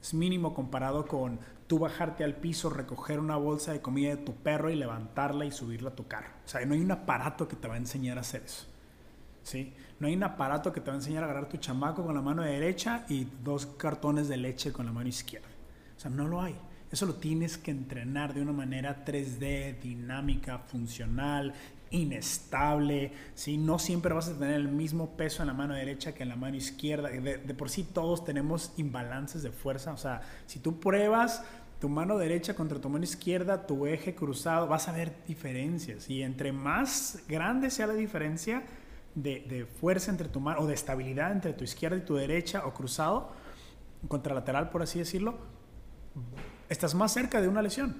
Es 0.00 0.14
mínimo 0.14 0.54
comparado 0.54 1.06
con 1.06 1.38
tú 1.66 1.78
bajarte 1.78 2.24
al 2.24 2.36
piso, 2.36 2.70
recoger 2.70 3.20
una 3.20 3.36
bolsa 3.36 3.72
de 3.72 3.80
comida 3.80 4.10
de 4.10 4.16
tu 4.16 4.34
perro 4.34 4.70
y 4.70 4.76
levantarla 4.76 5.44
y 5.44 5.50
subirla 5.50 5.90
a 5.90 5.94
tu 5.94 6.06
carro. 6.06 6.30
O 6.44 6.48
sea, 6.48 6.64
no 6.64 6.74
hay 6.74 6.80
un 6.80 6.90
aparato 6.90 7.46
que 7.46 7.56
te 7.56 7.68
va 7.68 7.74
a 7.74 7.78
enseñar 7.78 8.16
a 8.16 8.22
hacer 8.22 8.42
eso. 8.44 8.66
¿Sí? 9.42 9.74
No 10.00 10.06
hay 10.06 10.14
un 10.14 10.22
aparato 10.22 10.72
que 10.72 10.80
te 10.80 10.86
va 10.86 10.94
a 10.94 10.98
enseñar 10.98 11.22
a 11.24 11.26
agarrar 11.26 11.48
tu 11.48 11.56
chamaco 11.58 12.04
con 12.04 12.14
la 12.14 12.22
mano 12.22 12.42
derecha 12.42 13.04
y 13.08 13.26
dos 13.42 13.66
cartones 13.66 14.28
de 14.28 14.36
leche 14.36 14.72
con 14.72 14.86
la 14.86 14.92
mano 14.92 15.08
izquierda. 15.08 15.48
O 15.96 16.00
sea, 16.00 16.10
no 16.10 16.26
lo 16.26 16.40
hay. 16.40 16.56
Eso 16.90 17.06
lo 17.06 17.14
tienes 17.14 17.58
que 17.58 17.70
entrenar 17.70 18.32
de 18.32 18.40
una 18.40 18.52
manera 18.52 19.04
3D, 19.04 19.78
dinámica, 19.80 20.58
funcional, 20.58 21.52
inestable, 21.90 23.12
¿sí? 23.34 23.58
no 23.58 23.78
siempre 23.78 24.14
vas 24.14 24.28
a 24.28 24.38
tener 24.38 24.54
el 24.54 24.68
mismo 24.68 25.16
peso 25.16 25.42
en 25.42 25.48
la 25.48 25.54
mano 25.54 25.74
derecha 25.74 26.14
que 26.14 26.22
en 26.22 26.30
la 26.30 26.36
mano 26.36 26.56
izquierda. 26.56 27.08
De, 27.08 27.38
de, 27.38 27.54
por 27.54 27.70
sí 27.70 27.84
todos 27.84 28.24
tenemos 28.24 28.72
imbalances 28.76 29.42
de 29.42 29.50
fuerza, 29.50 29.92
o 29.92 29.96
sea, 29.96 30.22
si 30.46 30.58
tú 30.60 30.80
pruebas 30.80 31.44
tu 31.80 31.88
mano 31.88 32.18
derecha 32.18 32.54
contra 32.54 32.80
tu 32.80 32.88
mano 32.88 33.04
izquierda, 33.04 33.66
tu 33.66 33.86
eje 33.86 34.14
cruzado, 34.14 34.66
vas 34.66 34.88
a 34.88 34.92
ver 34.92 35.12
diferencias. 35.26 36.10
Y 36.10 36.22
entre 36.22 36.52
más 36.52 37.22
grande 37.28 37.70
sea 37.70 37.86
la 37.86 37.94
diferencia 37.94 38.64
de, 39.14 39.40
de 39.48 39.64
fuerza 39.64 40.10
entre 40.10 40.28
tu 40.28 40.40
mano, 40.40 40.60
o 40.60 40.66
de 40.66 40.74
estabilidad 40.74 41.30
entre 41.32 41.52
tu 41.52 41.64
izquierda 41.64 41.96
y 41.96 42.00
tu 42.00 42.16
derecha, 42.16 42.66
o 42.66 42.74
cruzado, 42.74 43.30
contralateral 44.08 44.70
por 44.70 44.82
así 44.82 44.98
decirlo, 44.98 45.38
estás 46.68 46.94
más 46.94 47.12
cerca 47.12 47.40
de 47.40 47.48
una 47.48 47.62
lesión. 47.62 47.96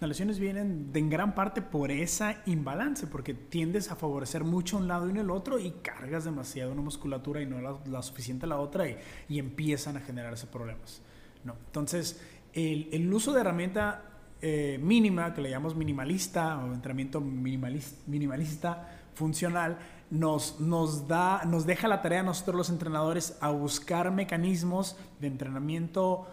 Las 0.00 0.08
lesiones 0.08 0.40
vienen 0.40 0.92
de 0.92 0.98
en 0.98 1.08
gran 1.10 1.34
parte 1.34 1.62
por 1.62 1.92
esa 1.92 2.42
imbalance, 2.46 3.06
porque 3.06 3.34
tiendes 3.34 3.90
a 3.92 3.94
favorecer 3.94 4.42
mucho 4.42 4.76
un 4.76 4.88
lado 4.88 5.06
y 5.06 5.10
en 5.10 5.18
el 5.18 5.30
otro 5.30 5.60
y 5.60 5.70
cargas 5.70 6.24
demasiado 6.24 6.72
una 6.72 6.82
musculatura 6.82 7.40
y 7.40 7.46
no 7.46 7.60
la, 7.60 8.02
suficiente 8.02 8.48
la 8.48 8.58
otra 8.58 8.88
y, 8.88 9.38
empiezan 9.38 9.96
a 9.96 10.00
generarse 10.00 10.48
problemas. 10.48 11.00
¿no? 11.44 11.54
Entonces, 11.66 12.20
el, 12.52 13.14
uso 13.14 13.32
de 13.32 13.42
herramienta 13.42 14.02
eh, 14.40 14.80
mínima, 14.82 15.34
que 15.34 15.40
le 15.40 15.50
llamamos 15.50 15.76
minimalista 15.76 16.58
o 16.58 16.74
entrenamiento 16.74 17.20
minimalista, 17.20 18.88
funcional, 19.14 19.78
nos, 20.10 20.58
nos, 20.58 21.06
da, 21.06 21.44
nos 21.44 21.64
deja 21.64 21.86
la 21.86 22.02
tarea 22.02 22.20
a 22.20 22.24
nosotros 22.24 22.56
los 22.56 22.70
entrenadores 22.70 23.38
a 23.40 23.50
buscar 23.50 24.10
mecanismos 24.10 24.96
de 25.20 25.28
entrenamiento 25.28 26.26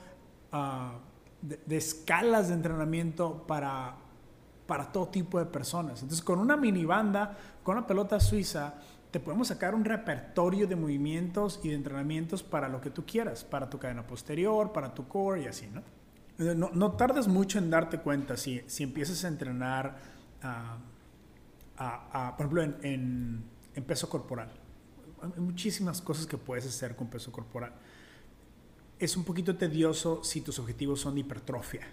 uh, 0.52 1.09
de, 1.42 1.78
escalas 1.78 2.50
de 2.50 2.56
entrenamiento 2.56 3.46
para, 3.48 3.96
para 4.68 4.92
todo 4.92 5.08
tipo 5.08 5.40
de 5.40 5.46
personas. 5.46 6.02
Entonces, 6.02 6.24
con 6.24 6.40
una 6.40 6.58
mini 6.58 6.86
banda, 6.86 7.38
con 7.64 7.78
una 7.78 7.88
pelota 7.88 8.20
suiza, 8.20 8.76
te 9.12 9.20
podemos 9.20 9.48
sacar 9.48 9.74
un 9.74 9.86
repertorio 9.86 10.68
de 10.68 10.76
movimientos 10.76 11.60
y 11.64 11.70
de 11.70 11.76
entrenamientos 11.76 12.44
para 12.44 12.70
lo 12.70 12.80
que 12.80 12.90
tú 12.90 13.06
quieras, 13.06 13.44
para 13.44 13.70
tu 13.70 13.80
cadena 13.80 14.06
posterior, 14.06 14.72
para 14.72 14.94
tu 14.94 15.08
core 15.08 15.44
y 15.44 15.48
así, 15.48 15.68
¿no? 15.68 15.82
No, 16.56 16.70
no 16.72 16.92
tardas 16.94 17.28
mucho 17.28 17.58
en 17.58 17.70
darte 17.70 18.00
cuenta 18.00 18.38
si, 18.38 18.62
si 18.68 18.84
empiezas 18.84 19.26
a 19.26 19.28
entrenar, 19.28 19.98
a, 20.42 20.78
por 22.38 22.46
ejemplo, 22.46 22.64
en, 22.64 23.44
en 23.76 23.84
peso 23.84 24.10
corporal. 24.10 24.50
Hay 25.22 25.42
muchísimas 25.42 26.02
cosas 26.02 26.26
que 26.26 26.38
puedes 26.38 26.66
hacer 26.66 26.96
con 26.96 27.08
peso 27.08 27.30
corporal 27.30 27.74
es 29.00 29.16
un 29.16 29.24
poquito 29.24 29.56
tedioso 29.56 30.24
si 30.24 30.42
tus 30.42 30.60
objetivos 30.60 31.00
son 31.00 31.16
de 31.16 31.22
hipertrofia 31.22 31.88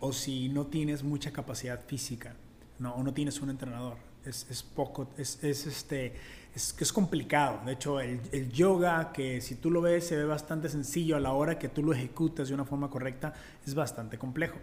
o 0.00 0.12
si 0.12 0.48
no 0.48 0.66
tienes 0.66 1.02
mucha 1.02 1.30
capacidad 1.32 1.84
física 1.84 2.34
¿no? 2.78 2.94
o 2.94 3.02
no 3.02 3.12
tienes 3.12 3.40
un 3.40 3.50
entrenador. 3.50 3.98
es, 4.24 4.46
es 4.50 4.62
poco, 4.62 5.08
es, 5.16 5.42
es, 5.44 5.66
este, 5.66 6.14
es, 6.54 6.74
es 6.78 6.92
complicado. 6.92 7.60
De 7.66 7.72
hecho, 7.72 8.00
el, 8.00 8.20
el, 8.32 8.50
yoga, 8.50 9.12
que 9.12 9.40
si 9.40 9.56
tú 9.56 9.70
lo 9.70 9.80
ves 9.80 10.06
se 10.06 10.16
ve 10.16 10.24
bastante 10.24 10.68
sencillo 10.68 11.16
a 11.16 11.20
la 11.20 11.32
hora 11.32 11.58
que 11.58 11.68
tú 11.68 11.82
lo 11.82 11.92
ejecutas 11.92 12.48
de 12.48 12.54
una 12.54 12.64
forma 12.64 12.88
correcta, 12.90 13.34
es 13.66 13.74
bastante 13.74 14.18
complejo. 14.18 14.58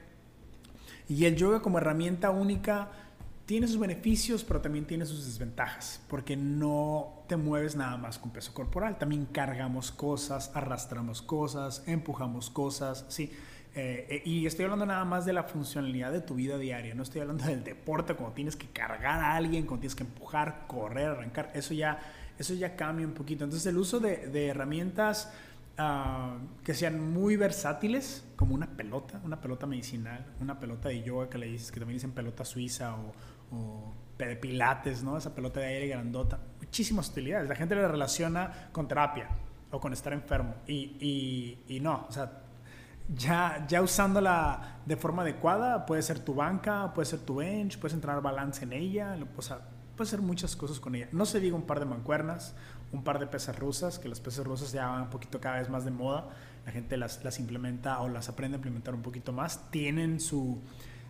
Y 1.08 1.26
el 1.26 1.36
yoga 1.36 1.62
como 1.62 1.78
herramienta 1.78 2.32
única 2.32 2.90
tiene 3.46 3.68
sus 3.68 3.78
beneficios, 3.78 4.44
pero 4.44 4.60
también 4.60 4.86
tiene 4.86 5.06
sus 5.06 5.26
desventajas, 5.26 6.02
porque 6.08 6.36
no 6.36 7.24
te 7.28 7.38
mueves 7.38 7.76
nada 7.76 7.98
más 7.98 8.18
con 8.18 8.32
peso 8.32 8.54
corporal, 8.54 8.98
también 8.98 9.26
cargamos 9.26 9.92
cosas, 9.92 10.52
arrastramos 10.56 11.22
cosas, 11.22 11.84
empujamos 11.86 12.50
cosas, 12.50 13.06
sí. 13.08 13.32
Eh, 13.78 14.08
eh, 14.10 14.22
y 14.24 14.46
estoy 14.46 14.64
hablando 14.64 14.86
nada 14.86 15.04
más 15.04 15.26
de 15.26 15.34
la 15.34 15.44
funcionalidad 15.44 16.12
de 16.12 16.22
tu 16.22 16.36
vida 16.36 16.58
diaria, 16.58 16.96
no 16.96 17.04
estoy 17.04 17.22
hablando 17.22 17.46
del 17.46 17.64
deporte, 17.64 18.16
cuando 18.16 18.34
tienes 18.34 18.56
que 18.56 18.68
cargar 18.68 19.20
a 19.20 19.36
alguien, 19.36 19.66
cuando 19.66 19.82
tienes 19.82 19.96
que 19.96 20.04
empujar, 20.04 20.64
correr, 20.68 21.10
arrancar, 21.10 21.52
eso 21.54 21.74
ya, 21.74 22.00
eso 22.40 22.54
ya 22.54 22.76
cambia 22.76 23.06
un 23.06 23.14
poquito. 23.14 23.44
Entonces 23.44 23.68
el 23.68 23.78
uso 23.78 24.00
de, 24.00 24.48
herramientas 24.48 25.34
uh, 25.78 26.64
que 26.64 26.74
sean 26.74 27.12
muy 27.12 27.36
versátiles, 27.36 28.24
como 28.38 28.56
una 28.56 28.78
pelota, 28.78 29.20
una 29.26 29.42
pelota 29.42 29.68
medicinal, 29.68 30.26
una 30.40 30.58
pelota 30.58 30.88
de 30.88 31.04
yoga 31.04 31.30
que 31.30 31.38
le 31.38 31.48
dices, 31.48 31.70
que 31.70 31.80
también 31.82 31.98
dicen 31.98 32.12
pelota 32.12 32.46
suiza 32.46 32.96
o, 32.96 33.12
o 33.52 33.94
de 34.18 34.36
pilates, 34.36 35.04
¿no? 35.04 35.18
Esa 35.18 35.36
pelota 35.36 35.60
de 35.60 35.68
aire 35.68 35.88
grandota. 35.88 36.40
Muchísimas 36.60 37.10
utilidades. 37.10 37.50
La 37.50 37.56
gente 37.56 37.76
le 37.76 37.88
relaciona 37.88 38.70
con 38.72 38.88
terapia 38.88 39.30
o 39.72 39.80
con 39.80 39.94
estar 39.94 40.14
enfermo. 40.14 40.56
Y, 40.68 40.96
y, 41.68 41.76
y 41.76 41.80
no, 41.80 42.06
o 42.08 42.12
sea, 42.12 42.44
ya, 43.14 43.66
ya 43.68 43.82
usándola 43.82 44.80
de 44.86 44.96
forma 44.96 45.22
adecuada, 45.22 45.86
puede 45.86 46.02
ser 46.02 46.20
tu 46.20 46.34
banca, 46.34 46.94
puede 46.94 47.06
ser 47.06 47.20
tu 47.20 47.36
bench, 47.36 47.78
puedes 47.78 47.94
entrar 47.94 48.22
balance 48.22 48.64
en 48.64 48.74
ella, 48.74 49.18
o 49.36 49.42
sea, 49.42 49.60
puedes 49.96 50.14
hacer 50.14 50.22
muchas 50.22 50.56
cosas 50.56 50.80
con 50.80 50.96
ella. 50.96 51.08
No 51.12 51.26
se 51.26 51.40
diga 51.40 51.56
un 51.56 51.64
par 51.64 51.80
de 51.80 51.86
mancuernas, 51.86 52.56
un 52.92 53.04
par 53.04 53.20
de 53.20 53.28
pesas 53.28 53.58
rusas, 53.60 54.00
que 54.00 54.10
las 54.10 54.20
pesas 54.20 54.46
rusas 54.46 54.72
ya 54.72 54.88
van 54.88 55.04
un 55.04 55.10
poquito 55.10 55.40
cada 55.40 55.58
vez 55.58 55.70
más 55.70 55.86
de 55.86 55.92
moda, 55.92 56.30
la 56.66 56.72
gente 56.72 56.98
las, 56.98 57.24
las 57.24 57.40
implementa 57.40 58.00
o 58.02 58.10
las 58.10 58.30
aprende 58.30 58.56
a 58.56 58.58
implementar 58.58 58.96
un 58.96 59.02
poquito 59.02 59.34
más, 59.34 59.70
tienen 59.70 60.20
su, 60.20 60.62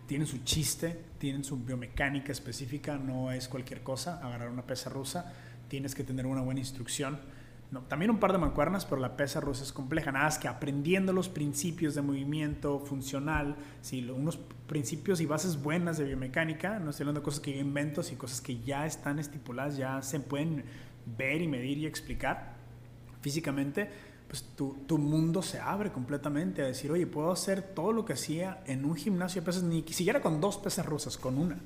tienen 0.06 0.26
su 0.26 0.38
chiste, 0.44 0.98
tienen 1.18 1.44
su 1.44 1.56
biomecánica 1.58 2.32
específica, 2.32 2.96
no 2.96 3.32
es 3.32 3.48
cualquier 3.48 3.82
cosa, 3.82 4.20
agarrar 4.22 4.48
una 4.48 4.62
pesa 4.62 4.90
rusa, 4.90 5.32
tienes 5.68 5.94
que 5.94 6.04
tener 6.04 6.26
una 6.26 6.42
buena 6.42 6.60
instrucción 6.60 7.18
también 7.88 8.10
un 8.10 8.18
par 8.18 8.32
de 8.32 8.38
mancuernas, 8.38 8.84
pero 8.84 9.00
la 9.00 9.16
pesa 9.16 9.40
rusa 9.40 9.64
es 9.64 9.72
compleja. 9.72 10.12
Nada 10.12 10.26
más 10.26 10.38
que 10.38 10.48
aprendiendo 10.48 11.12
los 11.12 11.28
principios 11.28 11.94
de 11.94 12.02
movimiento 12.02 12.78
funcional, 12.78 13.56
¿sí? 13.82 14.08
unos 14.08 14.38
principios 14.66 15.20
y 15.20 15.26
bases 15.26 15.60
buenas 15.60 15.98
de 15.98 16.04
biomecánica, 16.04 16.78
no 16.78 16.90
estoy 16.90 17.04
hablando 17.04 17.20
de 17.20 17.24
cosas 17.24 17.40
que 17.40 17.52
yo 17.52 17.60
invento, 17.60 18.02
sino 18.02 18.18
cosas 18.18 18.40
que 18.40 18.60
ya 18.60 18.86
están 18.86 19.18
estipuladas, 19.18 19.76
ya 19.76 20.00
se 20.02 20.20
pueden 20.20 20.64
ver 21.18 21.42
y 21.42 21.48
medir 21.48 21.78
y 21.78 21.86
explicar 21.86 22.54
físicamente, 23.20 23.90
pues 24.28 24.42
tu, 24.56 24.74
tu, 24.86 24.98
mundo 24.98 25.42
se 25.42 25.60
abre 25.60 25.92
completamente 25.92 26.62
a 26.62 26.66
decir, 26.66 26.90
oye, 26.90 27.06
puedo 27.06 27.30
hacer 27.30 27.62
todo 27.62 27.92
lo 27.92 28.04
que 28.04 28.14
hacía 28.14 28.62
en 28.66 28.84
un 28.84 28.96
gimnasio 28.96 29.40
de 29.42 29.46
pesas, 29.46 29.62
ni 29.62 29.82
siquiera 29.82 30.20
con 30.20 30.40
dos 30.40 30.58
pesas 30.58 30.84
rusas, 30.84 31.16
con 31.16 31.38
una, 31.38 31.58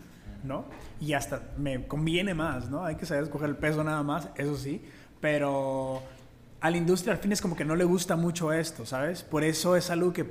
¿no? 0.45 0.65
Y 1.01 1.15
hasta 1.15 1.43
me 1.57 1.87
conviene 1.87 2.35
más, 2.35 2.69
¿no? 2.69 2.85
Hay 2.85 2.97
que 2.97 3.07
saber 3.07 3.25
escoger 3.25 3.49
el 3.49 3.57
peso 3.57 3.83
nada 3.83 4.03
más, 4.03 4.29
eso 4.37 4.57
sí 4.57 4.83
pero 5.21 6.03
a 6.61 6.71
la 6.71 6.77
industria 6.77 7.13
al 7.13 7.21
fin 7.21 7.33
es 7.33 7.41
como 7.41 7.57
que 7.57 7.65
no 7.65 7.77
le 7.77 7.85
gusta 7.85 8.17
mucho 8.17 8.53
esto, 8.53 8.87
¿sabes? 8.87 9.23
Por 9.23 9.45
eso 9.45 9.77
es 9.77 9.91
algo 9.91 10.13
que 10.13 10.27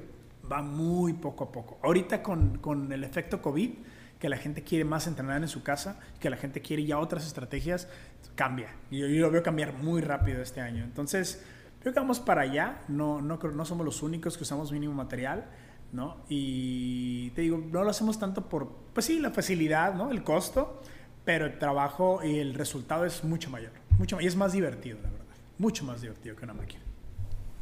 va 0.52 0.62
muy 0.62 1.14
poco 1.14 1.46
a 1.46 1.52
poco. 1.52 1.80
Ahorita 1.84 2.24
con, 2.24 2.58
con 2.58 2.92
el 2.92 3.04
efecto 3.04 3.42
COVID, 3.42 3.72
que 4.20 4.30
la 4.30 4.38
gente 4.38 4.64
quiere 4.64 4.84
más 4.84 5.08
entrenar 5.08 5.42
en 5.42 5.48
su 5.48 5.64
casa, 5.64 6.00
que 6.20 6.30
la 6.30 6.38
gente 6.38 6.62
quiere 6.62 6.86
ya 6.86 7.00
otras 7.00 7.26
estrategias, 7.26 7.88
cambia. 8.36 8.70
Y 8.92 9.00
yo, 9.00 9.08
yo, 9.08 9.22
lo 9.22 9.32
veo 9.32 9.44
cambiar 9.44 9.74
muy 9.74 10.02
rápido 10.02 10.42
este 10.42 10.60
año. 10.60 10.84
Entonces, 10.84 11.44
creo 11.80 11.94
que 11.94 12.00
vamos 12.00 12.20
para 12.20 12.42
allá. 12.42 12.82
No, 12.88 13.22
no, 13.22 13.38
no 13.38 13.66
somos 13.66 13.86
los 13.86 14.02
únicos 14.04 14.38
que 14.38 14.44
usamos 14.44 14.72
mínimo 14.72 14.94
material, 14.94 15.46
¿no? 15.92 16.18
Y 16.30 17.32
te 17.32 17.42
digo, 17.42 17.58
no 17.58 17.84
lo 17.84 17.90
hacemos 17.90 18.20
tanto 18.20 18.48
por, 18.48 18.70
pues 18.94 19.06
sí, 19.06 19.20
la 19.20 19.32
facilidad, 19.32 19.94
¿no? 19.94 20.12
El 20.12 20.24
costo, 20.24 20.82
pero 21.26 21.46
el 21.46 21.58
trabajo 21.60 22.22
y 22.24 22.40
el 22.40 22.54
resultado 22.54 23.06
es 23.06 23.24
mucho 23.24 23.50
mayor. 23.50 23.72
Mucho, 23.98 24.20
y 24.22 24.28
es 24.28 24.36
más 24.36 24.54
divertido, 24.54 24.98
la 25.02 25.10
verdad. 25.10 25.26
Mucho 25.58 25.84
más 25.84 26.02
divertido 26.02 26.36
que 26.36 26.46
una 26.46 26.54
máquina. 26.54 26.82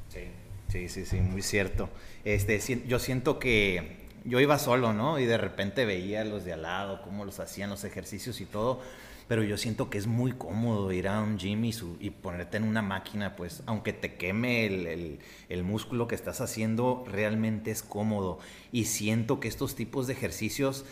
Sí, 0.09 0.27
sí, 0.67 0.89
sí, 0.89 1.05
sí, 1.05 1.19
muy 1.21 1.41
cierto. 1.41 1.89
Este, 2.23 2.59
yo 2.87 2.99
siento 2.99 3.39
que 3.39 4.07
yo 4.23 4.39
iba 4.39 4.59
solo, 4.59 4.93
¿no? 4.93 5.19
Y 5.19 5.25
de 5.25 5.37
repente 5.37 5.85
veía 5.85 6.21
a 6.21 6.25
los 6.25 6.43
de 6.43 6.53
al 6.53 6.63
lado, 6.63 7.01
cómo 7.01 7.25
los 7.25 7.39
hacían 7.39 7.69
los 7.69 7.83
ejercicios 7.83 8.41
y 8.41 8.45
todo. 8.45 8.81
Pero 9.27 9.43
yo 9.43 9.57
siento 9.57 9.89
que 9.89 9.97
es 9.97 10.07
muy 10.07 10.31
cómodo 10.31 10.91
ir 10.91 11.07
a 11.07 11.21
un 11.21 11.37
gym 11.37 11.65
y, 11.65 11.73
y 11.99 12.09
ponerte 12.11 12.57
en 12.57 12.63
una 12.63 12.81
máquina, 12.81 13.35
pues 13.35 13.61
aunque 13.65 13.93
te 13.93 14.15
queme 14.15 14.65
el, 14.65 14.87
el, 14.87 15.19
el, 15.49 15.63
músculo 15.63 16.07
que 16.07 16.15
estás 16.15 16.39
haciendo, 16.39 17.03
realmente 17.07 17.71
es 17.71 17.83
cómodo. 17.83 18.39
Y 18.71 18.85
siento 18.85 19.39
que 19.39 19.47
estos 19.47 19.75
tipos 19.75 20.07
de 20.07 20.13
ejercicios, 20.13 20.85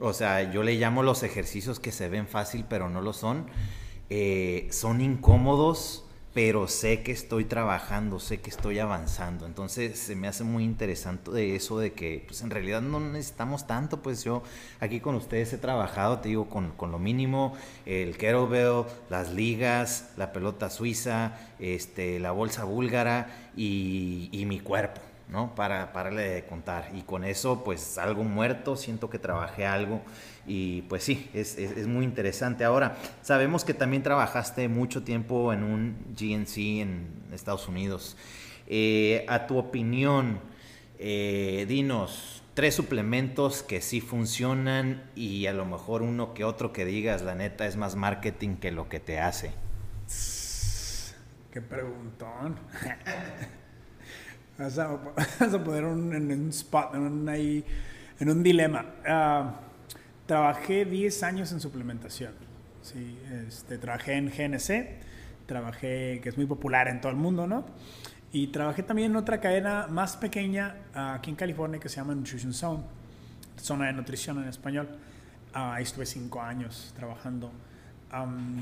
o 0.00 0.12
sea, 0.12 0.52
yo 0.52 0.62
le 0.62 0.74
llamo 0.74 1.02
los 1.02 1.22
ejercicios 1.22 1.78
que 1.78 1.92
se 1.92 2.08
ven 2.08 2.26
fácil, 2.26 2.64
pero 2.68 2.88
no 2.88 3.00
lo 3.00 3.12
son 3.12 3.46
eh, 4.08 4.68
son 4.70 5.00
incómodos, 5.00 6.04
pero 6.36 6.68
sé 6.68 7.02
que 7.02 7.12
estoy 7.12 7.46
trabajando, 7.46 8.20
sé 8.20 8.42
que 8.42 8.50
estoy 8.50 8.78
avanzando. 8.78 9.46
Entonces 9.46 9.98
se 9.98 10.14
me 10.16 10.28
hace 10.28 10.44
muy 10.44 10.64
interesante 10.64 11.56
eso 11.56 11.78
de 11.78 11.94
que 11.94 12.22
pues 12.26 12.42
en 12.42 12.50
realidad 12.50 12.82
no 12.82 13.00
necesitamos 13.00 13.66
tanto, 13.66 14.02
pues 14.02 14.22
yo 14.22 14.42
aquí 14.78 15.00
con 15.00 15.14
ustedes 15.14 15.54
he 15.54 15.56
trabajado, 15.56 16.18
te 16.18 16.28
digo, 16.28 16.50
con, 16.50 16.72
con 16.72 16.92
lo 16.92 16.98
mínimo, 16.98 17.56
el 17.86 18.18
kettlebell, 18.18 18.84
las 19.08 19.32
ligas, 19.32 20.10
la 20.18 20.34
pelota 20.34 20.68
suiza, 20.68 21.38
este, 21.58 22.18
la 22.18 22.32
bolsa 22.32 22.64
búlgara 22.64 23.50
y, 23.56 24.28
y 24.30 24.44
mi 24.44 24.60
cuerpo. 24.60 25.00
¿No? 25.28 25.54
Para 25.54 25.92
pararle 25.92 26.28
de 26.28 26.44
contar. 26.44 26.90
Y 26.94 27.02
con 27.02 27.24
eso, 27.24 27.64
pues 27.64 27.98
algo 27.98 28.24
muerto, 28.24 28.76
siento 28.76 29.10
que 29.10 29.18
trabajé 29.18 29.66
algo 29.66 30.02
y 30.46 30.82
pues 30.82 31.02
sí, 31.02 31.28
es, 31.34 31.58
es, 31.58 31.86
muy 31.86 32.04
interesante. 32.04 32.64
Ahora, 32.64 32.96
sabemos 33.22 33.64
que 33.64 33.74
también 33.74 34.02
trabajaste 34.02 34.68
mucho 34.68 35.02
tiempo 35.02 35.52
en 35.52 35.64
un 35.64 35.96
GNC 36.18 36.58
en 36.80 37.08
Estados 37.32 37.66
Unidos. 37.68 38.16
Eh, 38.68 39.24
a 39.28 39.46
tu 39.46 39.58
opinión, 39.58 40.40
eh, 40.98 41.66
dinos 41.68 42.42
tres 42.54 42.74
suplementos 42.74 43.62
que 43.62 43.82
sí 43.82 44.00
funcionan 44.00 45.02
y 45.14 45.46
a 45.46 45.52
lo 45.52 45.66
mejor 45.66 46.00
uno 46.00 46.32
que 46.32 46.42
otro 46.44 46.72
que 46.72 46.86
digas, 46.86 47.20
la 47.20 47.34
neta, 47.34 47.66
es 47.66 47.76
más 47.76 47.96
marketing 47.96 48.56
que 48.56 48.70
lo 48.70 48.88
que 48.88 48.98
te 48.98 49.20
hace. 49.20 49.52
Qué 51.50 51.60
preguntón. 51.60 52.58
Vas 54.58 54.78
a, 54.78 54.88
vas 55.40 55.54
a 55.54 55.64
poner 55.64 55.84
un, 55.84 56.14
en 56.14 56.32
un 56.32 56.48
spot, 56.48 56.94
en 56.94 57.00
un, 57.00 57.28
ahí, 57.28 57.64
en 58.18 58.30
un 58.30 58.42
dilema. 58.42 58.84
Uh, 59.06 59.50
trabajé 60.26 60.84
10 60.84 61.22
años 61.22 61.52
en 61.52 61.60
suplementación. 61.60 62.32
Sí, 62.82 63.18
este, 63.46 63.78
trabajé 63.78 64.14
en 64.14 64.28
GNC, 64.28 65.46
trabajé, 65.46 66.20
que 66.22 66.28
es 66.28 66.36
muy 66.36 66.46
popular 66.46 66.88
en 66.88 67.00
todo 67.00 67.10
el 67.10 67.18
mundo, 67.18 67.46
¿no? 67.46 67.66
Y 68.32 68.48
trabajé 68.48 68.82
también 68.82 69.10
en 69.10 69.16
otra 69.16 69.40
cadena 69.40 69.86
más 69.88 70.16
pequeña 70.16 70.76
aquí 70.94 71.30
en 71.30 71.36
California 71.36 71.80
que 71.80 71.88
se 71.88 71.96
llama 71.96 72.14
Nutrition 72.14 72.52
Zone, 72.52 72.82
zona 73.56 73.86
de 73.86 73.92
nutrición 73.92 74.42
en 74.42 74.48
español. 74.48 74.88
Uh, 75.54 75.58
ahí 75.58 75.82
estuve 75.82 76.06
5 76.06 76.40
años 76.40 76.92
trabajando. 76.96 77.50
Um, 78.12 78.56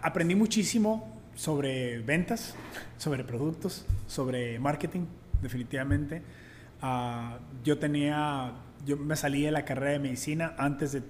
aprendí 0.00 0.34
muchísimo 0.34 1.11
sobre 1.34 1.98
ventas, 2.00 2.54
sobre 2.98 3.24
productos, 3.24 3.86
sobre 4.06 4.58
marketing, 4.58 5.06
definitivamente. 5.40 6.22
Uh, 6.82 7.38
yo 7.64 7.78
tenía, 7.78 8.52
yo 8.84 8.96
me 8.96 9.16
salí 9.16 9.42
de 9.42 9.50
la 9.50 9.64
carrera 9.64 9.92
de 9.92 9.98
medicina 9.98 10.54
antes 10.58 10.92
de, 10.92 11.02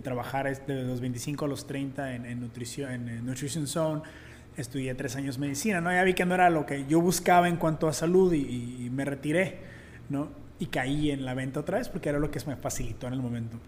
trabajar 0.00 0.46
de 0.64 0.84
los 0.84 1.00
25 1.00 1.44
a 1.44 1.48
los 1.48 1.66
30 1.66 2.14
en, 2.14 2.40
nutrición, 2.40 3.08
en, 3.08 3.26
Nutrition 3.26 3.66
Zone. 3.66 4.02
Estudié 4.56 4.94
tres 4.94 5.16
años 5.16 5.38
medicina, 5.38 5.80
¿no? 5.80 5.90
Ya 5.90 6.04
vi 6.04 6.14
que 6.14 6.24
no 6.24 6.34
era 6.34 6.50
lo 6.50 6.66
que 6.66 6.86
yo 6.86 7.00
buscaba 7.00 7.48
en 7.48 7.56
cuanto 7.56 7.88
a 7.88 7.92
salud 7.92 8.32
y 8.32 8.88
me 8.92 9.04
retiré, 9.04 9.58
¿no? 10.08 10.28
Y 10.60 10.66
caí 10.66 11.10
en 11.10 11.24
la 11.24 11.34
venta 11.34 11.60
otra 11.60 11.78
vez 11.78 11.88
porque 11.88 12.08
era 12.08 12.18
lo 12.18 12.30
que 12.30 12.40
me 12.46 12.56
facilitó 12.56 13.06
en 13.06 13.12
el 13.14 13.20
momento. 13.20 13.58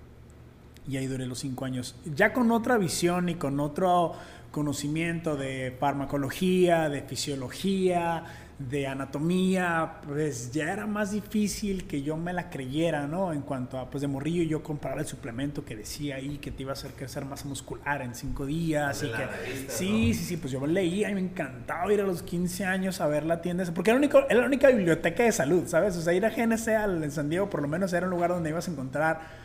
Y 0.88 0.96
ahí 0.96 1.06
duré 1.06 1.26
los 1.26 1.38
cinco 1.38 1.64
años. 1.64 1.94
Ya 2.16 2.32
con 2.32 2.50
otra 2.50 2.78
visión 2.78 3.28
y 3.28 3.36
con 3.36 3.60
otro 3.60 4.14
conocimiento 4.50 5.36
de 5.36 5.76
farmacología, 5.78 6.88
de 6.88 7.02
fisiología, 7.02 8.24
de 8.60 8.86
anatomía, 8.86 10.00
pues 10.06 10.52
ya 10.52 10.70
era 10.70 10.86
más 10.86 11.12
difícil 11.12 11.86
que 11.86 12.02
yo 12.02 12.18
me 12.18 12.34
la 12.34 12.50
creyera, 12.50 13.06
¿no? 13.06 13.32
En 13.32 13.40
cuanto 13.40 13.78
a, 13.78 13.88
pues 13.88 14.02
de 14.02 14.08
morrillo 14.08 14.42
yo 14.42 14.62
comprar 14.62 14.98
el 14.98 15.06
suplemento 15.06 15.64
que 15.64 15.74
decía 15.74 16.16
ahí 16.16 16.36
que 16.36 16.50
te 16.50 16.64
iba 16.64 16.72
a 16.72 16.74
hacer 16.74 16.90
crecer 16.92 17.24
masa 17.24 17.48
muscular 17.48 18.02
en 18.02 18.14
cinco 18.14 18.44
días. 18.44 19.02
Y 19.02 19.06
que, 19.06 19.26
revista, 19.26 19.72
sí, 19.72 19.88
¿no? 19.88 20.14
sí, 20.14 20.14
sí, 20.14 20.36
pues 20.36 20.52
yo 20.52 20.66
leía 20.66 21.08
y 21.08 21.14
me 21.14 21.20
encantaba 21.20 21.90
ir 21.90 22.02
a 22.02 22.04
los 22.04 22.22
15 22.22 22.66
años 22.66 23.00
a 23.00 23.06
ver 23.06 23.24
la 23.24 23.40
tienda, 23.40 23.64
porque 23.74 23.92
era, 23.92 23.98
único, 23.98 24.18
era 24.28 24.40
la 24.40 24.46
única 24.46 24.68
biblioteca 24.68 25.22
de 25.22 25.32
salud, 25.32 25.66
¿sabes? 25.66 25.96
O 25.96 26.02
sea, 26.02 26.12
ir 26.12 26.26
a 26.26 26.30
GNC 26.30 26.68
al, 26.68 27.02
en 27.02 27.12
San 27.12 27.30
Diego 27.30 27.48
por 27.48 27.62
lo 27.62 27.68
menos 27.68 27.94
era 27.94 28.04
un 28.04 28.10
lugar 28.10 28.30
donde 28.30 28.50
ibas 28.50 28.68
a 28.68 28.72
encontrar 28.72 29.39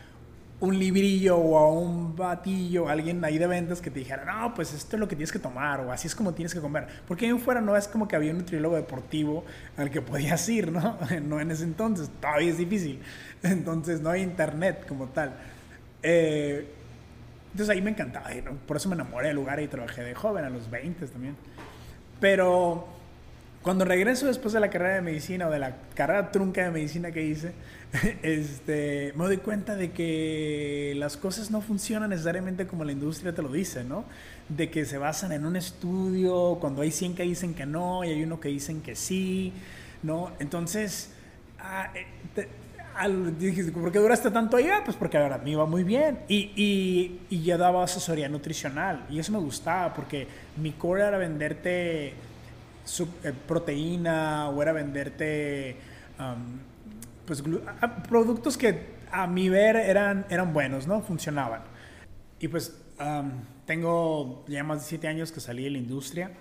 un 0.61 0.79
librillo 0.79 1.37
o 1.37 1.57
a 1.57 1.69
un 1.69 2.15
batillo, 2.15 2.87
alguien 2.87 3.23
ahí 3.25 3.37
de 3.37 3.45
ventas 3.45 3.81
que 3.81 3.91
te 3.91 3.99
dijera, 3.99 4.23
no, 4.25 4.53
pues 4.53 4.73
esto 4.73 4.95
es 4.95 4.99
lo 4.99 5.07
que 5.07 5.15
tienes 5.15 5.31
que 5.31 5.39
tomar 5.39 5.81
o 5.81 5.91
así 5.91 6.07
es 6.07 6.15
como 6.15 6.33
tienes 6.33 6.53
que 6.53 6.61
comer. 6.61 6.87
Porque 7.07 7.25
ahí 7.25 7.37
fuera 7.37 7.59
no 7.61 7.75
es 7.75 7.87
como 7.87 8.07
que 8.07 8.15
había 8.15 8.31
un 8.31 8.39
nutriólogo 8.39 8.75
deportivo 8.75 9.43
al 9.77 9.91
que 9.91 10.01
podías 10.01 10.47
ir, 10.49 10.71
¿no? 10.71 10.97
No 11.23 11.39
en 11.39 11.51
ese 11.51 11.63
entonces, 11.63 12.09
todavía 12.21 12.49
es 12.49 12.57
difícil. 12.57 13.01
Entonces 13.43 14.01
no 14.01 14.09
hay 14.09 14.21
internet 14.21 14.85
como 14.87 15.07
tal. 15.07 15.35
Eh, 16.01 16.71
entonces 17.51 17.73
ahí 17.73 17.81
me 17.81 17.91
encantaba, 17.91 18.29
por 18.67 18.77
eso 18.77 18.89
me 18.89 18.95
enamoré 18.95 19.27
del 19.27 19.37
lugar 19.37 19.61
y 19.61 19.67
trabajé 19.67 20.03
de 20.03 20.13
joven, 20.13 20.43
a 20.43 20.49
los 20.49 20.69
20 20.69 21.07
también. 21.07 21.35
Pero 22.19 22.94
cuando 23.65 23.83
regreso 23.83 24.27
después 24.27 24.53
de 24.53 24.59
la 24.59 24.69
carrera 24.69 24.93
de 24.93 25.01
medicina 25.01 25.47
o 25.47 25.49
de 25.49 25.57
la 25.57 25.75
carrera 25.95 26.31
trunca 26.31 26.63
de 26.63 26.69
medicina 26.69 27.11
que 27.11 27.23
hice, 27.25 27.51
este, 28.21 29.11
me 29.15 29.23
doy 29.23 29.37
cuenta 29.37 29.75
de 29.75 29.91
que 29.91 30.93
las 30.97 31.17
cosas 31.17 31.49
no 31.49 31.61
funcionan 31.61 32.11
necesariamente 32.11 32.67
como 32.67 32.83
la 32.83 32.91
industria 32.91 33.33
te 33.33 33.41
lo 33.41 33.49
dice, 33.49 33.83
¿no? 33.83 34.05
De 34.49 34.69
que 34.69 34.85
se 34.85 34.99
basan 34.99 35.31
en 35.31 35.47
un 35.47 35.55
estudio, 35.55 36.59
cuando 36.61 36.83
hay 36.83 36.91
100 36.91 37.15
que 37.15 37.23
dicen 37.23 37.55
que 37.55 37.65
no 37.65 38.03
y 38.03 38.09
hay 38.09 38.21
uno 38.21 38.39
que 38.39 38.49
dicen 38.49 38.83
que 38.83 38.95
sí, 38.95 39.51
¿no? 40.03 40.31
Entonces, 40.37 41.09
ah, 41.57 41.89
eh, 41.95 42.05
dije, 43.39 43.63
¿por 43.71 43.91
qué 43.91 43.97
duraste 43.97 44.29
tanto 44.29 44.57
allá? 44.57 44.83
Pues 44.85 44.95
porque 44.95 45.17
la 45.17 45.23
verdad 45.23 45.41
me 45.41 45.49
iba 45.49 45.65
muy 45.65 45.83
bien 45.83 46.19
y, 46.27 46.51
y, 46.55 47.19
y 47.31 47.41
ya 47.41 47.57
daba 47.57 47.83
asesoría 47.83 48.29
nutricional 48.29 49.07
y 49.09 49.17
eso 49.17 49.31
me 49.31 49.39
gustaba 49.39 49.91
porque 49.95 50.27
mi 50.55 50.71
core 50.73 51.01
era 51.01 51.17
venderte 51.17 52.13
eh, 53.23 53.33
proteína 53.47 54.49
o 54.49 54.61
era 54.61 54.71
venderte 54.71 55.77
pues, 57.25 57.43
productos 58.07 58.57
que 58.57 58.95
a 59.11 59.27
mi 59.27 59.49
ver 59.49 59.75
eran, 59.75 60.25
eran 60.29 60.53
buenos, 60.53 60.87
¿no? 60.87 61.01
Funcionaban. 61.01 61.61
Y 62.39 62.47
pues 62.47 62.81
tengo 63.65 64.45
ya 64.47 64.63
más 64.63 64.81
de 64.81 64.85
siete 64.85 65.07
años 65.07 65.31
que 65.31 65.39
salí 65.39 65.63
de 65.63 65.71
la 65.71 65.77
industria. 65.77 66.31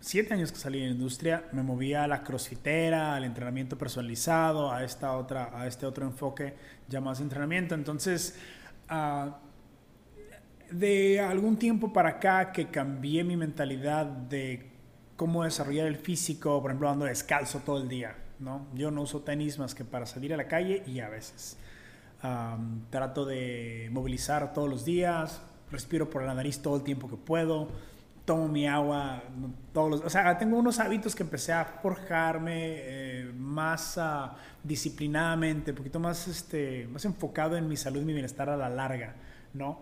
Siete 0.00 0.34
años 0.34 0.50
que 0.50 0.58
salí 0.58 0.80
de 0.80 0.86
la 0.86 0.92
industria, 0.92 1.44
me 1.52 1.62
moví 1.62 1.94
a 1.94 2.08
la 2.08 2.24
crossfitera, 2.24 3.14
al 3.14 3.22
entrenamiento 3.22 3.78
personalizado, 3.78 4.72
a, 4.72 4.82
esta 4.82 5.16
otra, 5.16 5.50
a 5.54 5.68
este 5.68 5.86
otro 5.86 6.04
enfoque 6.04 6.54
ya 6.88 7.00
más 7.00 7.20
entrenamiento. 7.20 7.76
Entonces, 7.76 8.36
ah, 8.88 9.38
de 10.72 11.20
algún 11.20 11.56
tiempo 11.56 11.92
para 11.92 12.10
acá 12.10 12.50
que 12.50 12.66
cambié 12.66 13.22
mi 13.22 13.36
mentalidad 13.36 14.06
de 14.06 14.71
cómo 15.22 15.44
desarrollar 15.44 15.86
el 15.86 15.98
físico, 15.98 16.60
por 16.60 16.72
ejemplo, 16.72 16.90
ando 16.90 17.04
descalzo 17.04 17.60
todo 17.60 17.80
el 17.80 17.88
día, 17.88 18.16
¿no? 18.40 18.66
Yo 18.74 18.90
no 18.90 19.02
uso 19.02 19.20
tenis 19.20 19.56
más 19.56 19.72
que 19.72 19.84
para 19.84 20.04
salir 20.04 20.34
a 20.34 20.36
la 20.36 20.48
calle 20.48 20.82
y 20.84 20.98
a 20.98 21.08
veces. 21.08 21.56
trato 22.90 23.24
de 23.24 23.88
movilizar 23.92 24.52
todos 24.52 24.68
los 24.68 24.84
días, 24.84 25.40
respiro 25.70 26.10
por 26.10 26.24
la 26.24 26.34
nariz 26.34 26.60
todo 26.60 26.74
el 26.74 26.82
tiempo 26.82 27.08
que 27.08 27.14
puedo, 27.14 27.68
tomo 28.24 28.48
mi 28.48 28.66
agua 28.66 29.22
todos 29.72 29.90
los... 29.90 30.00
O 30.00 30.10
sea, 30.10 30.36
tengo 30.38 30.56
unos 30.56 30.80
hábitos 30.80 31.14
que 31.14 31.22
empecé 31.22 31.52
a 31.52 31.66
forjarme 31.66 32.54
eh, 32.56 33.32
más 33.36 33.96
uh, 33.98 34.34
disciplinadamente, 34.64 35.70
un 35.70 35.76
poquito 35.76 36.00
más, 36.00 36.26
este, 36.26 36.88
más 36.88 37.04
enfocado 37.04 37.56
en 37.56 37.68
mi 37.68 37.76
salud 37.76 38.02
y 38.02 38.04
mi 38.04 38.12
bienestar 38.12 38.50
a 38.50 38.56
la 38.56 38.68
larga, 38.68 39.14
¿no? 39.54 39.78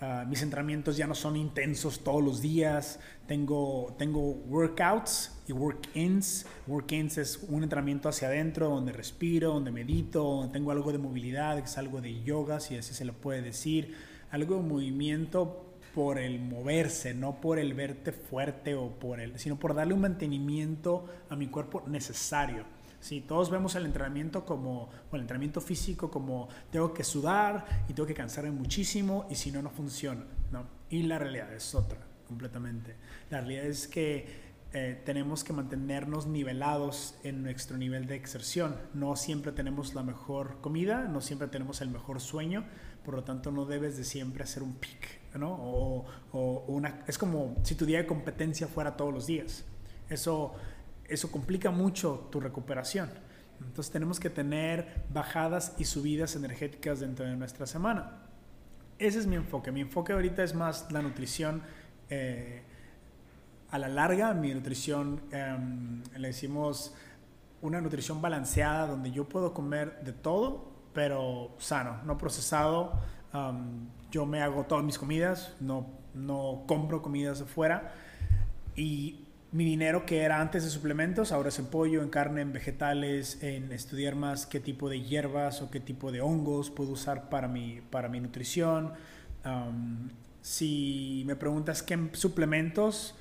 Ah, 0.00 0.24
mis 0.28 0.42
entrenamientos 0.42 0.96
ya 0.96 1.08
no 1.08 1.14
son 1.16 1.36
intensos 1.36 2.04
todos 2.04 2.22
los 2.22 2.40
días. 2.40 3.00
Tengo, 3.26 3.96
tengo 3.98 4.20
workouts 4.20 5.36
y 5.48 5.52
work-ins. 5.52 6.46
Work-ins 6.68 7.18
es 7.18 7.44
un 7.48 7.64
entrenamiento 7.64 8.08
hacia 8.08 8.28
adentro 8.28 8.68
donde 8.68 8.92
respiro, 8.92 9.54
donde 9.54 9.72
medito, 9.72 10.22
donde 10.22 10.52
tengo 10.52 10.70
algo 10.70 10.92
de 10.92 10.98
movilidad, 10.98 11.58
es 11.58 11.78
algo 11.78 12.00
de 12.00 12.22
yoga, 12.22 12.60
si 12.60 12.76
así 12.76 12.94
se 12.94 13.04
lo 13.04 13.12
puede 13.12 13.42
decir. 13.42 13.96
Algo 14.30 14.56
de 14.56 14.62
movimiento 14.62 15.64
por 15.96 16.18
el 16.18 16.38
moverse, 16.38 17.12
no 17.12 17.40
por 17.40 17.58
el 17.58 17.74
verte 17.74 18.12
fuerte 18.12 18.76
o 18.76 18.90
por 19.00 19.18
el, 19.18 19.36
sino 19.40 19.58
por 19.58 19.74
darle 19.74 19.94
un 19.94 20.02
mantenimiento 20.02 21.06
a 21.28 21.34
mi 21.34 21.48
cuerpo 21.48 21.82
necesario. 21.88 22.77
Sí, 23.00 23.20
todos 23.20 23.50
vemos 23.50 23.74
el 23.76 23.86
entrenamiento 23.86 24.44
como, 24.44 24.90
el 25.12 25.20
entrenamiento 25.20 25.60
físico 25.60 26.10
como 26.10 26.48
tengo 26.70 26.92
que 26.92 27.04
sudar 27.04 27.84
y 27.88 27.92
tengo 27.92 28.06
que 28.06 28.14
cansarme 28.14 28.50
muchísimo 28.50 29.26
y 29.30 29.36
si 29.36 29.52
no, 29.52 29.62
no 29.62 29.70
funciona, 29.70 30.24
¿no? 30.50 30.66
Y 30.90 31.04
la 31.04 31.18
realidad 31.18 31.52
es 31.52 31.74
otra, 31.74 31.98
completamente. 32.26 32.96
La 33.30 33.38
realidad 33.40 33.66
es 33.66 33.86
que 33.86 34.48
eh, 34.72 35.00
tenemos 35.04 35.44
que 35.44 35.52
mantenernos 35.52 36.26
nivelados 36.26 37.14
en 37.22 37.42
nuestro 37.42 37.78
nivel 37.78 38.06
de 38.06 38.16
exerción. 38.16 38.76
No 38.94 39.14
siempre 39.14 39.52
tenemos 39.52 39.94
la 39.94 40.02
mejor 40.02 40.60
comida, 40.60 41.04
no 41.04 41.20
siempre 41.20 41.48
tenemos 41.48 41.80
el 41.80 41.90
mejor 41.90 42.20
sueño, 42.20 42.66
por 43.04 43.14
lo 43.14 43.24
tanto 43.24 43.52
no 43.52 43.64
debes 43.64 43.96
de 43.96 44.04
siempre 44.04 44.42
hacer 44.42 44.64
un 44.64 44.74
pick, 44.74 45.20
¿no? 45.38 45.52
O, 45.52 46.04
o 46.32 46.64
una, 46.66 47.04
es 47.06 47.16
como 47.16 47.56
si 47.62 47.76
tu 47.76 47.86
día 47.86 47.98
de 47.98 48.06
competencia 48.06 48.66
fuera 48.66 48.96
todos 48.96 49.14
los 49.14 49.26
días. 49.26 49.64
Eso 50.10 50.54
eso 51.08 51.30
complica 51.30 51.70
mucho 51.70 52.28
tu 52.30 52.40
recuperación. 52.40 53.10
Entonces 53.60 53.90
tenemos 53.90 54.20
que 54.20 54.30
tener 54.30 55.04
bajadas 55.12 55.74
y 55.78 55.84
subidas 55.84 56.36
energéticas 56.36 57.00
dentro 57.00 57.26
de 57.26 57.36
nuestra 57.36 57.66
semana. 57.66 58.22
Ese 58.98 59.18
es 59.18 59.26
mi 59.26 59.36
enfoque. 59.36 59.72
Mi 59.72 59.80
enfoque 59.80 60.12
ahorita 60.12 60.44
es 60.44 60.54
más 60.54 60.90
la 60.92 61.02
nutrición 61.02 61.62
eh, 62.10 62.62
a 63.70 63.78
la 63.78 63.88
larga. 63.88 64.34
Mi 64.34 64.52
nutrición, 64.54 65.20
em, 65.30 66.02
le 66.16 66.28
decimos 66.28 66.94
una 67.62 67.80
nutrición 67.80 68.22
balanceada 68.22 68.86
donde 68.86 69.10
yo 69.10 69.28
puedo 69.28 69.52
comer 69.52 70.00
de 70.04 70.12
todo, 70.12 70.72
pero 70.92 71.54
sano, 71.58 72.00
no 72.04 72.18
procesado. 72.18 73.00
yo 74.10 74.24
me 74.24 74.40
hago 74.40 74.64
todas 74.64 74.82
mis 74.82 74.98
comidas, 74.98 75.54
no, 75.60 75.86
no 76.14 76.64
compro 76.66 77.02
comidas 77.02 77.40
de 77.40 77.44
fuera. 77.44 77.92
Y 78.74 79.27
mi 79.50 79.64
dinero 79.64 80.04
que 80.04 80.22
era 80.22 80.40
antes 80.40 80.64
de 80.64 80.70
suplementos, 80.70 81.32
ahora 81.32 81.48
es 81.48 81.58
en 81.58 81.66
pollo, 81.66 82.02
en 82.02 82.10
carne, 82.10 82.42
en 82.42 82.52
vegetales, 82.52 83.42
en 83.42 83.72
estudiar 83.72 84.14
más 84.14 84.46
qué 84.46 84.60
tipo 84.60 84.90
de 84.90 85.00
hierbas 85.02 85.62
o 85.62 85.70
qué 85.70 85.80
tipo 85.80 86.12
de 86.12 86.20
hongos 86.20 86.70
puedo 86.70 86.92
usar 86.92 87.30
para 87.30 87.48
mi, 87.48 87.80
para 87.90 88.08
mi 88.08 88.20
nutrición. 88.20 88.92
si 90.42 91.22
me 91.26 91.36
preguntas 91.36 91.82
qué 91.82 92.10
suplementos 92.12 93.14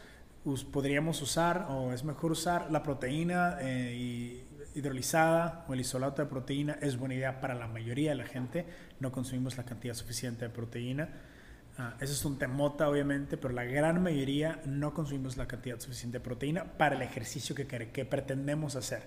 podríamos 0.71 1.21
usar 1.21 1.67
o 1.69 1.91
es 1.91 2.03
mejor 2.03 2.31
usar, 2.31 2.71
la 2.71 2.83
proteína 2.83 3.57
eh, 3.61 4.43
hidrolizada 4.75 5.65
o 5.67 5.73
el 5.73 5.81
isolato 5.81 6.21
de 6.21 6.27
proteína 6.29 6.77
es 6.81 6.97
buena 6.97 7.15
idea 7.15 7.41
para 7.41 7.55
la 7.55 7.67
mayoría 7.67 8.11
de 8.11 8.15
la 8.15 8.25
gente. 8.25 8.65
No 8.99 9.11
consumimos 9.11 9.57
la 9.57 9.63
cantidad 9.63 9.93
suficiente 9.93 10.45
de 10.45 10.49
proteína. 10.49 11.09
Ah, 11.77 11.95
eso 11.99 12.13
es 12.13 12.25
un 12.25 12.39
temota, 12.39 12.89
obviamente, 12.89 13.37
pero 13.37 13.53
la 13.53 13.63
gran 13.63 14.01
mayoría 14.01 14.61
no 14.65 14.93
consumimos 14.93 15.37
la 15.37 15.47
cantidad 15.47 15.79
suficiente 15.79 16.17
de 16.17 16.23
proteína 16.23 16.63
para 16.63 16.95
el 16.95 17.01
ejercicio 17.03 17.55
que, 17.55 17.67
que 17.67 18.05
pretendemos 18.05 18.75
hacer. 18.75 19.03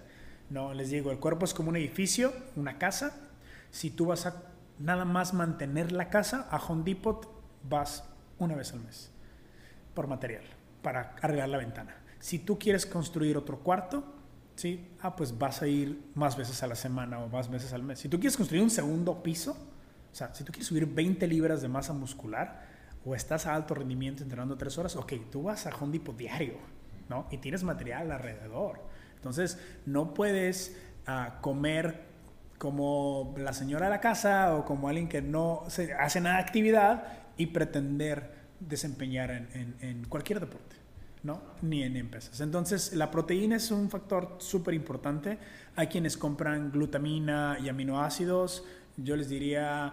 No, 0.51 0.73
les 0.73 0.91
digo, 0.91 1.11
el 1.11 1.19
cuerpo 1.19 1.45
es 1.45 1.55
como 1.55 1.71
un 1.71 1.77
edificio, 1.77 2.33
una 2.57 2.79
casa. 2.79 3.17
Si 3.71 3.91
tú 3.91 4.07
vas 4.07 4.27
a 4.27 4.43
nada 4.79 5.05
más 5.05 5.35
mantener 5.35 5.93
la 5.93 6.11
casa, 6.11 6.49
a 6.51 6.59
Home 6.59 6.85
Depot 6.85 7.29
vas 7.69 8.05
una 8.39 8.55
vez 8.55 8.73
al 8.73 8.81
mes 8.81 9.11
por 9.95 10.07
material 10.07 10.43
para 10.83 11.15
arreglar 11.21 11.49
la 11.49 11.59
ventana. 11.59 11.97
Si 12.19 12.39
tú 12.39 12.59
quieres 12.59 12.87
construir 12.87 13.37
otro 13.37 13.61
cuarto, 13.61 14.05
¿sí? 14.57 14.89
Ah, 15.01 15.15
pues 15.17 15.37
vas 15.39 15.63
a 15.63 15.67
ir 15.67 16.03
más 16.15 16.37
veces 16.37 16.63
a 16.63 16.67
la 16.67 16.75
semana 16.75 17.19
o 17.19 17.29
más 17.29 17.51
veces 17.51 17.73
al 17.73 17.83
mes. 17.83 17.99
Si 17.99 18.09
tú 18.09 18.19
quieres 18.19 18.37
construir 18.37 18.63
un 18.63 18.71
segundo 18.71 19.23
piso, 19.23 19.57
o 20.13 20.15
sea, 20.15 20.35
si 20.35 20.45
tú 20.45 20.53
quieres 20.53 20.67
subir 20.67 20.87
20 20.87 21.27
libras 21.27 21.63
de 21.63 21.69
masa 21.69 21.93
muscular 21.93 22.63
o 23.05 23.15
estás 23.15 23.47
a 23.47 23.55
alto 23.55 23.75
rendimiento 23.75 24.23
entrenando 24.23 24.57
tres 24.57 24.77
horas, 24.79 24.97
ok, 24.97 25.13
tú 25.31 25.45
vas 25.45 25.67
a 25.67 25.75
Home 25.77 25.93
Depot 25.93 26.17
diario, 26.17 26.55
¿no? 27.09 27.27
Y 27.31 27.39
tienes 27.39 27.63
material 27.63 28.11
alrededor. 28.11 28.81
Entonces, 29.17 29.59
no 29.87 30.15
puedes 30.15 30.77
ah, 31.07 31.39
comer 31.41 32.11
como 32.59 33.35
la 33.39 33.53
señora 33.53 33.87
de 33.87 33.91
la 33.91 34.01
casa 34.01 34.55
o 34.55 34.65
como 34.65 34.89
alguien 34.89 35.09
que 35.09 35.23
no 35.23 35.65
se 35.69 35.95
hace 35.95 36.21
nada 36.21 36.37
de 36.37 36.43
actividad 36.43 37.05
y 37.37 37.47
pretender 37.47 38.35
desempeñar 38.61 39.31
en, 39.31 39.77
en, 39.81 40.05
cualquier 40.05 40.41
deporte, 40.41 40.77
¿no? 41.23 41.41
Ni 41.63 41.83
en 41.83 41.97
empresas. 41.97 42.39
Entonces, 42.41 42.93
la 42.93 43.11
proteína 43.11 43.57
es 43.57 43.71
un 43.71 43.89
factor 43.89 44.37
súper 44.39 44.75
importante. 44.75 45.39
Hay 45.75 45.87
quienes 45.87 46.19
compran 46.19 46.71
glutamina 46.71 47.57
y 47.63 47.71
aminoácidos 47.71 48.65
yo 49.03 49.17
les 49.17 49.29
diría, 49.29 49.93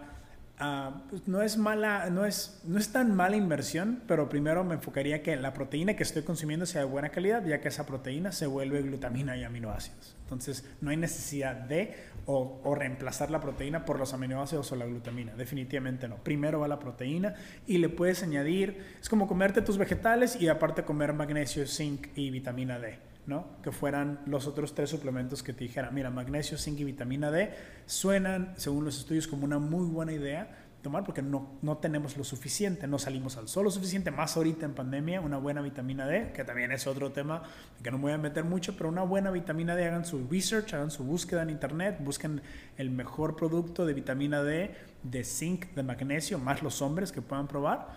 pues 1.10 1.28
no 1.28 1.42
es 1.42 1.58
mala, 1.58 2.10
no 2.10 2.26
es, 2.26 2.62
no 2.66 2.80
es 2.80 2.92
tan 2.92 3.16
mala 3.16 3.36
inversión, 3.36 4.02
pero 4.08 4.28
primero 4.28 4.64
me 4.64 4.76
enfocaría 4.76 5.22
que 5.22 5.36
la 5.36 5.54
proteína 5.54 5.96
que 5.96 6.04
estoy 6.04 6.24
consumiendo 6.24 6.66
sea 6.66 6.82
de 6.82 6.88
buena 6.88 7.10
calidad, 7.10 7.46
ya 7.46 7.62
que 7.62 7.68
esa 7.68 7.86
proteína 7.86 8.32
se 8.32 8.48
vuelve 8.48 8.82
glutamina 8.82 9.38
y 9.38 9.44
aminoácidos. 9.44 10.16
Entonces, 10.24 10.66
no 10.82 10.90
hay 10.90 10.98
necesidad 10.98 11.56
de 11.56 11.96
o, 12.26 12.76
reemplazar 12.76 13.32
la 13.32 13.40
proteína 13.40 13.86
por 13.86 14.00
los 14.00 14.14
aminoácidos 14.14 14.72
o 14.72 14.76
la 14.76 14.86
glutamina. 14.86 15.34
Definitivamente 15.36 16.08
no. 16.08 16.18
Primero 16.18 16.60
va 16.60 16.68
la 16.68 16.80
proteína 16.80 17.36
y 17.66 17.78
le 17.78 17.90
puedes 17.90 18.24
añadir, 18.24 18.84
es 19.00 19.08
como 19.10 19.28
comerte 19.28 19.62
tus 19.62 19.78
vegetales 19.78 20.36
y 20.42 20.50
aparte 20.50 20.84
comer 20.84 21.14
magnesio, 21.14 21.66
zinc 21.68 22.08
y 22.16 22.32
vitamina 22.32 22.80
D. 22.80 23.07
¿no? 23.28 23.62
Que 23.62 23.72
fueran 23.72 24.22
los 24.26 24.48
otros 24.48 24.74
tres 24.74 24.90
suplementos 24.90 25.44
que 25.44 25.54
te 25.54 25.66
dijera, 25.66 25.92
mira, 25.92 26.10
magnesio, 26.10 26.58
zinc 26.58 26.80
y 26.80 26.84
vitamina 26.84 27.30
D 27.30 27.54
suenan, 27.86 28.54
según 28.58 28.86
los 28.86 28.98
estudios, 28.98 29.28
como 29.28 29.46
una 29.46 29.60
muy 29.60 29.86
buena 29.86 30.14
idea 30.14 30.64
tomar 30.82 31.04
porque 31.04 31.22
no, 31.22 31.58
no 31.62 31.78
tenemos 31.78 32.18
lo 32.18 32.24
suficiente, 32.24 32.88
no 32.88 33.00
salimos 33.00 33.36
al 33.36 33.48
sol 33.48 33.66
lo 33.66 33.72
suficiente, 33.72 34.10
más 34.12 34.38
ahorita 34.38 34.66
en 34.66 34.74
pandemia, 34.74 35.20
una 35.20 35.38
buena 35.38 35.62
vitamina 35.62 36.08
D, 36.08 36.32
que 36.32 36.44
también 36.44 36.72
es 36.72 36.88
otro 36.88 37.12
tema 37.12 37.44
que 37.84 37.92
no 37.92 37.98
me 37.98 38.04
voy 38.04 38.14
a 38.14 38.18
meter 38.18 38.44
mucho, 38.44 38.78
pero 38.78 38.88
una 38.88 39.02
buena 39.02 39.32
vitamina 39.32 39.76
D, 39.76 39.86
hagan 39.86 40.06
su 40.06 40.26
research, 40.30 40.74
hagan 40.74 40.92
su 40.92 41.04
búsqueda 41.04 41.42
en 41.42 41.50
internet, 41.50 41.98
busquen 42.00 42.42
el 42.78 42.90
mejor 42.90 43.36
producto 43.36 43.86
de 43.86 43.94
vitamina 43.94 44.44
D, 44.44 44.76
de 45.04 45.24
zinc, 45.24 45.74
de 45.74 45.84
magnesio, 45.84 46.40
más 46.40 46.62
los 46.64 46.82
hombres 46.82 47.12
que 47.12 47.22
puedan 47.22 47.48
probar, 47.48 47.90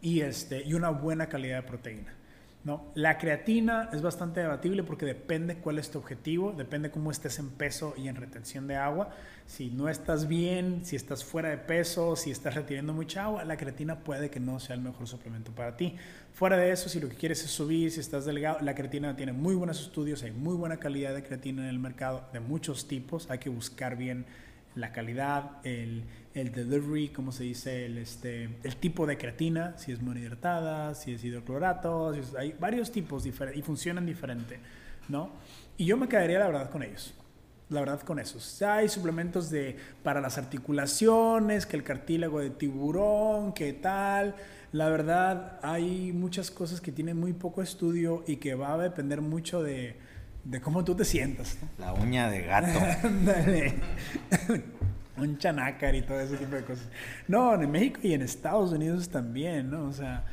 y, 0.00 0.20
este, 0.20 0.62
y 0.62 0.74
una 0.74 0.90
buena 0.90 1.28
calidad 1.28 1.62
de 1.62 1.68
proteína. 1.68 2.14
¿No? 2.64 2.90
La 2.94 3.18
creatina 3.18 3.88
es 3.92 4.02
bastante 4.02 4.40
debatible 4.40 4.82
porque 4.82 5.06
depende 5.06 5.56
cuál 5.58 5.78
es 5.78 5.90
tu 5.90 5.98
objetivo, 5.98 6.52
depende 6.52 6.90
cómo 6.90 7.10
estés 7.10 7.38
en 7.38 7.50
peso 7.50 7.94
y 7.96 8.08
en 8.08 8.16
retención 8.16 8.66
de 8.66 8.76
agua. 8.76 9.10
Si 9.46 9.70
no 9.70 9.88
estás 9.88 10.28
bien, 10.28 10.84
si 10.84 10.96
estás 10.96 11.24
fuera 11.24 11.48
de 11.48 11.58
peso, 11.58 12.16
si 12.16 12.30
estás 12.30 12.54
reteniendo 12.54 12.92
mucha 12.92 13.24
agua, 13.24 13.44
la 13.44 13.56
creatina 13.56 14.00
puede 14.00 14.28
que 14.28 14.40
no 14.40 14.60
sea 14.60 14.74
el 14.74 14.82
mejor 14.82 15.06
suplemento 15.06 15.52
para 15.52 15.76
ti. 15.76 15.96
Fuera 16.34 16.56
de 16.56 16.70
eso, 16.70 16.88
si 16.88 17.00
lo 17.00 17.08
que 17.08 17.16
quieres 17.16 17.42
es 17.44 17.50
subir, 17.50 17.90
si 17.90 18.00
estás 18.00 18.26
delgado, 18.26 18.58
la 18.60 18.74
creatina 18.74 19.16
tiene 19.16 19.32
muy 19.32 19.54
buenos 19.54 19.80
estudios, 19.80 20.22
hay 20.22 20.32
muy 20.32 20.54
buena 20.54 20.78
calidad 20.78 21.14
de 21.14 21.22
creatina 21.22 21.62
en 21.62 21.68
el 21.68 21.78
mercado 21.78 22.28
de 22.32 22.40
muchos 22.40 22.86
tipos, 22.86 23.30
hay 23.30 23.38
que 23.38 23.48
buscar 23.48 23.96
bien 23.96 24.26
la 24.74 24.92
calidad, 24.92 25.64
el, 25.64 26.04
el 26.34 26.52
delivery, 26.52 27.08
como 27.08 27.32
se 27.32 27.44
dice, 27.44 27.86
el, 27.86 27.98
este, 27.98 28.48
el 28.62 28.76
tipo 28.76 29.06
de 29.06 29.18
creatina, 29.18 29.76
si 29.76 29.92
es 29.92 30.00
monohidratada, 30.00 30.94
si 30.94 31.14
es 31.14 31.24
hidroclorato, 31.24 32.14
hay 32.38 32.54
varios 32.58 32.92
tipos 32.92 33.26
y 33.26 33.32
funcionan 33.32 34.06
diferente, 34.06 34.58
¿no? 35.08 35.30
Y 35.76 35.86
yo 35.86 35.96
me 35.96 36.08
quedaría, 36.08 36.38
la 36.38 36.46
verdad, 36.46 36.70
con 36.70 36.82
ellos. 36.82 37.14
La 37.70 37.80
verdad, 37.80 38.00
con 38.00 38.18
esos. 38.18 38.62
Hay 38.62 38.88
suplementos 38.88 39.50
de, 39.50 39.76
para 40.02 40.22
las 40.22 40.38
articulaciones, 40.38 41.66
que 41.66 41.76
el 41.76 41.82
cartílago 41.82 42.40
de 42.40 42.48
tiburón, 42.48 43.52
que 43.52 43.74
tal. 43.74 44.34
La 44.72 44.88
verdad, 44.88 45.58
hay 45.62 46.12
muchas 46.12 46.50
cosas 46.50 46.80
que 46.80 46.92
tienen 46.92 47.18
muy 47.18 47.34
poco 47.34 47.60
estudio 47.60 48.24
y 48.26 48.36
que 48.36 48.54
va 48.54 48.72
a 48.72 48.78
depender 48.78 49.20
mucho 49.20 49.62
de, 49.62 49.96
de 50.44 50.60
cómo 50.60 50.84
tú 50.84 50.94
te 50.94 51.04
sientas. 51.04 51.58
La 51.78 51.92
uña 51.92 52.30
de 52.30 52.42
gato. 52.42 52.78
un 55.20 55.38
chanácar 55.38 55.94
y 55.94 56.02
todo 56.02 56.20
ese 56.20 56.36
tipo 56.36 56.54
de 56.54 56.62
cosas. 56.62 56.86
No, 57.26 57.60
en 57.60 57.70
México 57.70 58.00
y 58.02 58.14
en 58.14 58.22
Estados 58.22 58.72
Unidos 58.72 59.08
también, 59.08 59.70
¿no? 59.70 59.84
O 59.84 59.92
sea, 59.92 60.24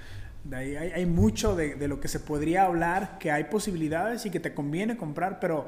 hay, 0.51 0.75
hay, 0.75 1.05
mucho 1.05 1.55
de, 1.55 1.75
de, 1.75 1.87
lo 1.87 1.99
que 1.99 2.07
se 2.07 2.19
podría 2.19 2.65
hablar, 2.65 3.17
que 3.19 3.31
hay 3.31 3.45
posibilidades 3.45 4.25
y 4.25 4.29
que 4.29 4.39
te 4.39 4.53
conviene 4.53 4.95
comprar, 4.95 5.39
pero 5.39 5.67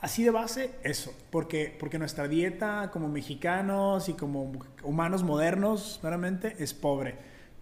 así 0.00 0.24
de 0.24 0.30
base, 0.30 0.72
eso. 0.82 1.14
Porque, 1.30 1.76
porque 1.78 1.98
nuestra 1.98 2.28
dieta 2.28 2.90
como 2.92 3.08
mexicanos 3.08 4.08
y 4.08 4.14
como 4.14 4.52
humanos 4.82 5.22
modernos, 5.22 5.98
claramente, 6.00 6.56
es 6.58 6.74
pobre 6.74 7.14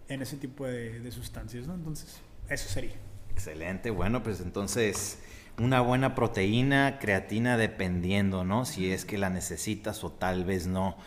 en 0.07 0.21
ese 0.21 0.37
tipo 0.37 0.65
de, 0.65 0.99
de 0.99 1.11
sustancias, 1.11 1.67
¿no? 1.67 1.75
Entonces, 1.75 2.19
eso 2.49 2.67
sería. 2.67 2.95
Excelente, 3.31 3.91
bueno, 3.91 4.23
pues 4.23 4.41
entonces 4.41 5.19
una 5.57 5.81
buena 5.81 6.15
proteína, 6.15 6.97
creatina 6.99 7.57
dependiendo, 7.57 8.43
¿no? 8.43 8.65
Si 8.65 8.91
es 8.91 9.05
que 9.05 9.17
la 9.17 9.29
necesitas 9.29 10.03
o 10.03 10.11
tal 10.11 10.45
vez 10.45 10.67
no. 10.67 10.97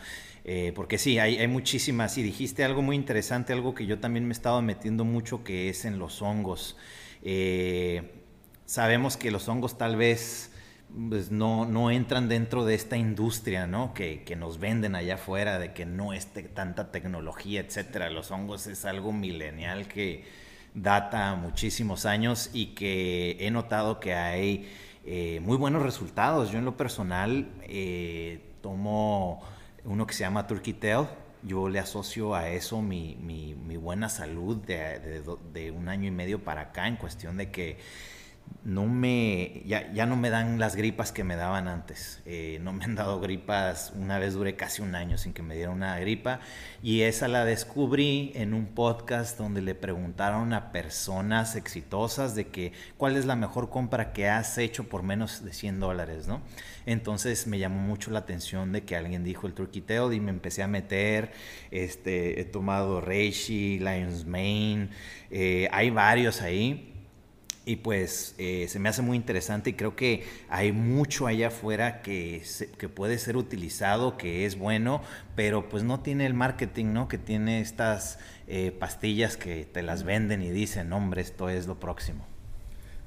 Eh, 0.43 0.73
porque 0.75 0.97
sí, 0.99 1.17
hay, 1.17 1.37
hay, 1.37 1.47
muchísimas. 1.47 2.17
Y 2.17 2.23
dijiste 2.23 2.63
algo 2.63 2.81
muy 2.81 2.95
interesante, 2.95 3.51
algo 3.51 3.73
que 3.73 3.85
yo 3.85 3.99
también 3.99 4.25
me 4.25 4.31
he 4.31 4.37
estado 4.37 4.61
metiendo 4.61 5.03
mucho, 5.03 5.43
que 5.43 5.69
es 5.69 5.85
en 5.85 5.97
los 5.97 6.21
hongos. 6.21 6.77
Eh, 7.23 8.21
sabemos 8.65 9.17
que 9.17 9.31
los 9.31 9.47
hongos 9.49 9.77
tal 9.77 9.95
vez 9.95 10.51
pues, 11.09 11.31
no, 11.31 11.65
no 11.65 11.89
entran 11.89 12.29
dentro 12.29 12.63
de 12.63 12.75
esta 12.75 12.95
industria, 12.95 13.65
¿no? 13.65 13.93
Que, 13.95 14.23
que 14.23 14.35
nos 14.35 14.59
venden 14.59 14.93
allá 14.95 15.15
afuera, 15.15 15.57
de 15.57 15.73
que 15.73 15.85
no 15.85 16.13
esté 16.13 16.43
tanta 16.43 16.91
tecnología, 16.91 17.61
etcétera. 17.61 18.11
Los 18.11 18.29
hongos 18.29 18.67
es 18.67 18.85
algo 18.85 19.11
milenial 19.11 19.87
que 19.87 20.25
data 20.75 21.33
muchísimos 21.35 22.05
años 22.05 22.51
y 22.53 22.75
que 22.75 23.37
he 23.39 23.49
notado 23.49 23.99
que 23.99 24.13
hay 24.13 24.69
eh, 25.05 25.39
muy 25.41 25.57
buenos 25.57 25.81
resultados. 25.81 26.51
Yo 26.51 26.59
en 26.59 26.65
lo 26.65 26.77
personal 26.77 27.49
eh, 27.63 28.41
tomo 28.61 29.41
uno 29.85 30.05
que 30.05 30.13
se 30.13 30.19
llama 30.19 30.45
Turkey 30.45 30.73
Tail. 30.73 31.07
Yo 31.41 31.69
le 31.69 31.79
asocio 31.79 32.35
a 32.35 32.49
eso 32.49 32.81
mi, 32.81 33.55
buena 33.79 34.09
salud 34.09 34.57
de 34.57 35.71
un 35.71 35.89
año 35.89 36.07
y 36.07 36.11
medio 36.11 36.43
para 36.43 36.61
acá 36.61 36.87
en 36.87 36.95
cuestión 36.95 37.37
de 37.37 37.51
que 37.51 37.77
no 38.65 38.87
me, 38.87 39.61
ya, 39.67 39.93
ya, 39.93 40.07
no 40.07 40.15
me 40.15 40.31
dan 40.31 40.57
las 40.57 40.75
gripas 40.75 41.11
que 41.11 41.23
me 41.23 41.35
daban 41.35 41.67
antes. 41.67 42.23
Eh, 42.25 42.57
no 42.63 42.73
me 42.73 42.83
han 42.83 42.95
dado 42.95 43.21
gripas, 43.21 43.93
una 43.95 44.17
vez 44.17 44.33
duré 44.33 44.55
casi 44.55 44.81
un 44.81 44.95
año 44.95 45.19
sin 45.19 45.33
que 45.33 45.43
me 45.43 45.55
diera 45.55 45.69
una 45.69 45.99
gripa 45.99 46.39
y 46.81 47.01
esa 47.01 47.27
la 47.27 47.45
descubrí 47.45 48.31
en 48.33 48.55
un 48.55 48.65
podcast 48.65 49.37
donde 49.37 49.61
le 49.61 49.75
preguntaron 49.75 50.51
a 50.51 50.71
personas 50.71 51.55
exitosas 51.55 52.33
de 52.33 52.47
que 52.47 52.73
cuál 52.97 53.17
es 53.17 53.25
la 53.25 53.35
mejor 53.35 53.69
compra 53.69 54.13
que 54.13 54.29
has 54.29 54.57
hecho 54.57 54.89
por 54.89 55.03
menos 55.03 55.45
de 55.45 55.53
100 55.53 55.79
dólares, 55.79 56.27
¿no? 56.27 56.41
Entonces 56.87 57.45
me 57.45 57.59
llamó 57.59 57.81
mucho 57.81 58.09
la 58.09 58.19
atención 58.19 58.71
de 58.71 58.83
que 58.83 58.95
alguien 58.95 59.23
dijo 59.23 59.45
el 59.45 59.53
Tail 59.53 60.11
y 60.11 60.19
me 60.19 60.31
empecé 60.31 60.63
a 60.63 60.67
meter, 60.67 61.33
este, 61.69 62.41
he 62.41 62.45
tomado 62.45 62.99
Reishi, 62.99 63.77
Lion's 63.77 64.25
Mane, 64.25 64.89
eh, 65.29 65.67
hay 65.71 65.91
varios 65.91 66.41
ahí 66.41 66.94
y 67.65 67.77
pues 67.77 68.35
eh, 68.37 68.67
se 68.69 68.79
me 68.79 68.89
hace 68.89 69.01
muy 69.01 69.17
interesante 69.17 69.71
y 69.71 69.73
creo 69.73 69.95
que 69.95 70.23
hay 70.49 70.71
mucho 70.71 71.27
allá 71.27 71.47
afuera 71.47 72.01
que, 72.01 72.43
que 72.77 72.89
puede 72.89 73.17
ser 73.17 73.37
utilizado, 73.37 74.17
que 74.17 74.45
es 74.45 74.57
bueno, 74.57 75.01
pero 75.35 75.67
pues 75.67 75.83
no 75.83 75.99
tiene 75.99 76.25
el 76.25 76.35
marketing, 76.35 76.93
¿no? 76.93 77.07
Que 77.07 77.17
tiene 77.17 77.61
estas 77.61 78.19
eh, 78.47 78.71
pastillas 78.77 79.37
que 79.37 79.65
te 79.65 79.81
las 79.81 80.03
venden 80.03 80.43
y 80.43 80.51
dicen, 80.51 80.93
hombre, 80.93 81.21
esto 81.21 81.49
es 81.49 81.65
lo 81.65 81.79
próximo. 81.79 82.25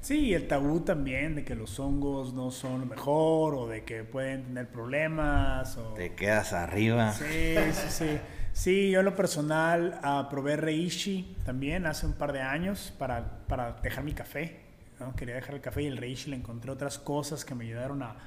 Sí, 0.01 0.33
el 0.33 0.47
tabú 0.47 0.79
también 0.81 1.35
de 1.35 1.43
que 1.43 1.55
los 1.55 1.77
hongos 1.79 2.33
no 2.33 2.51
son 2.51 2.81
lo 2.81 2.85
mejor 2.85 3.53
o 3.55 3.67
de 3.67 3.83
que 3.83 4.03
pueden 4.03 4.43
tener 4.43 4.67
problemas. 4.67 5.75
O... 5.77 5.93
Te 5.93 6.13
quedas 6.13 6.53
arriba. 6.53 7.11
Sí, 7.13 7.55
sí, 7.73 7.87
sí. 7.89 8.19
Sí, 8.59 8.91
yo 8.91 8.99
en 8.99 9.05
lo 9.05 9.15
personal 9.15 10.01
uh, 10.03 10.29
probé 10.29 10.57
Reishi 10.57 11.37
también 11.45 11.85
hace 11.85 12.05
un 12.05 12.11
par 12.11 12.33
de 12.33 12.41
años 12.41 12.93
para, 12.99 13.45
para 13.47 13.71
dejar 13.81 14.03
mi 14.03 14.11
café. 14.11 14.59
¿no? 14.99 15.15
Quería 15.15 15.35
dejar 15.35 15.55
el 15.55 15.61
café 15.61 15.83
y 15.83 15.85
el 15.85 15.95
Reishi 15.95 16.29
le 16.29 16.35
encontré 16.35 16.69
otras 16.69 16.99
cosas 16.99 17.45
que 17.45 17.55
me 17.55 17.63
ayudaron 17.63 18.03
a 18.03 18.17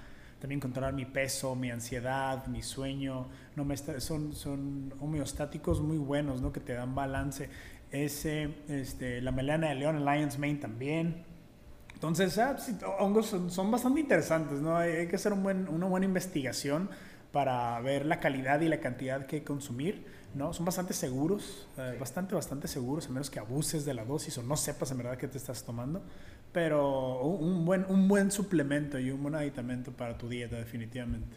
también 0.41 0.59
controlar 0.59 0.95
mi 0.95 1.05
peso, 1.05 1.55
mi 1.55 1.71
ansiedad, 1.71 2.47
mi 2.47 2.63
sueño. 2.63 3.29
No 3.57 3.67
me 3.67 3.77
son, 3.77 4.35
son 4.35 4.95
homeostáticos 5.01 5.83
muy 5.83 5.99
buenos, 5.99 6.41
¿no? 6.41 6.51
Que 6.51 6.61
te 6.61 6.73
dan 6.73 6.95
balance. 6.95 7.51
Ese, 7.91 8.55
este, 8.71 9.21
la 9.21 9.33
melena 9.33 9.69
de 9.69 9.75
león, 9.75 10.03
Lion's 10.03 10.39
Mane 10.39 10.55
también. 10.55 11.27
Entonces, 11.93 12.39
ah, 12.39 12.57
hongos 13.01 13.27
son, 13.27 13.51
son, 13.51 13.71
bastante 13.71 14.01
interesantes, 14.01 14.63
¿no? 14.63 14.79
Hay, 14.79 15.09
que 15.09 15.17
hacer 15.17 15.35
una 15.35 15.87
buena 15.87 16.07
investigación 16.07 16.89
para 17.33 17.81
ver 17.81 18.07
la 18.07 18.21
calidad 18.21 18.61
y 18.61 18.69
la 18.69 18.79
cantidad 18.79 19.27
que 19.27 19.43
consumir 19.43 20.22
¿no? 20.35 20.53
Son 20.53 20.65
bastante 20.65 20.95
seguros, 20.95 21.67
eh, 21.77 21.97
bastante, 21.99 22.35
bastante 22.35 22.69
seguros, 22.69 23.07
a 23.07 23.11
menos 23.11 23.31
que 23.31 23.39
abuses 23.39 23.85
de 23.85 23.95
la 23.95 24.05
dosis 24.05 24.39
o 24.39 24.43
no 24.43 24.57
sepas 24.57 24.91
en 24.91 24.99
verdad 24.99 25.17
qué 25.19 25.29
te 25.29 25.39
estás 25.39 25.65
tomando. 25.65 26.03
Pero 26.53 27.21
un 27.23 27.65
buen, 27.65 27.87
un 27.89 28.09
buen 28.09 28.31
suplemento 28.31 28.99
y 28.99 29.11
un 29.11 29.23
buen 29.23 29.35
aditamento 29.35 29.93
para 29.93 30.19
tu 30.19 30.29
dieta, 30.29 30.57
definitivamente. 30.57 31.37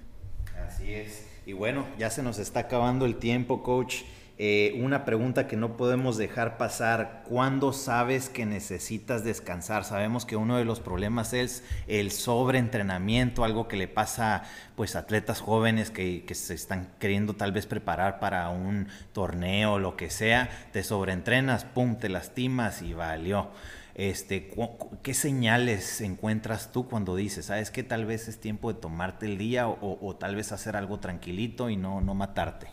Así 0.68 0.94
es. 0.94 1.26
Y 1.46 1.54
bueno, 1.54 1.86
ya 1.98 2.10
se 2.10 2.24
nos 2.24 2.40
está 2.40 2.62
acabando 2.62 3.06
el 3.06 3.16
tiempo, 3.18 3.64
coach. 3.64 4.04
Eh, 4.38 4.78
una 4.84 5.06
pregunta 5.06 5.48
que 5.48 5.56
no 5.56 5.78
podemos 5.78 6.18
dejar 6.18 6.58
pasar, 6.58 7.24
¿cuándo 7.26 7.72
sabes 7.72 8.28
que 8.28 8.46
necesitas 8.46 9.24
descansar? 9.24 9.86
Sabemos 9.86 10.26
que 10.26 10.36
uno 10.36 10.58
de 10.58 10.66
los 10.66 10.82
problemas 10.82 11.32
es 11.34 11.64
el 11.88 12.12
sobreentrenamiento, 12.12 13.46
algo 13.46 13.70
que 13.70 13.78
le 13.78 13.88
pasa 13.88 14.44
pues 14.76 14.98
a 14.98 15.00
atletas 15.00 15.40
jóvenes 15.40 15.90
que, 15.90 16.26
que 16.26 16.36
se 16.36 16.54
están 16.54 16.90
queriendo 17.00 17.36
tal 17.36 17.54
vez 17.54 17.66
preparar 17.66 18.20
para 18.20 18.50
un 18.50 18.90
torneo 19.14 19.74
o 19.74 19.80
lo 19.80 19.96
que 19.96 20.10
sea, 20.10 20.50
te 20.74 20.84
sobreentrenas, 20.84 21.64
pum, 21.64 21.96
te 21.96 22.10
lastimas 22.10 22.82
y 22.82 22.94
valió. 22.94 23.52
Este, 23.94 24.54
¿Qué 25.02 25.14
señales 25.14 26.02
encuentras 26.02 26.74
tú 26.74 26.90
cuando 26.90 27.16
dices, 27.16 27.46
sabes 27.46 27.72
que 27.72 27.84
tal 27.84 28.06
vez 28.06 28.28
es 28.28 28.38
tiempo 28.42 28.74
de 28.74 28.82
tomarte 28.82 29.28
el 29.28 29.38
día 29.38 29.70
o, 29.70 29.98
o 30.06 30.16
tal 30.18 30.36
vez 30.36 30.52
hacer 30.52 30.76
algo 30.76 31.00
tranquilito 31.00 31.70
y 31.70 31.78
no, 31.78 32.02
no 32.02 32.14
matarte? 32.14 32.68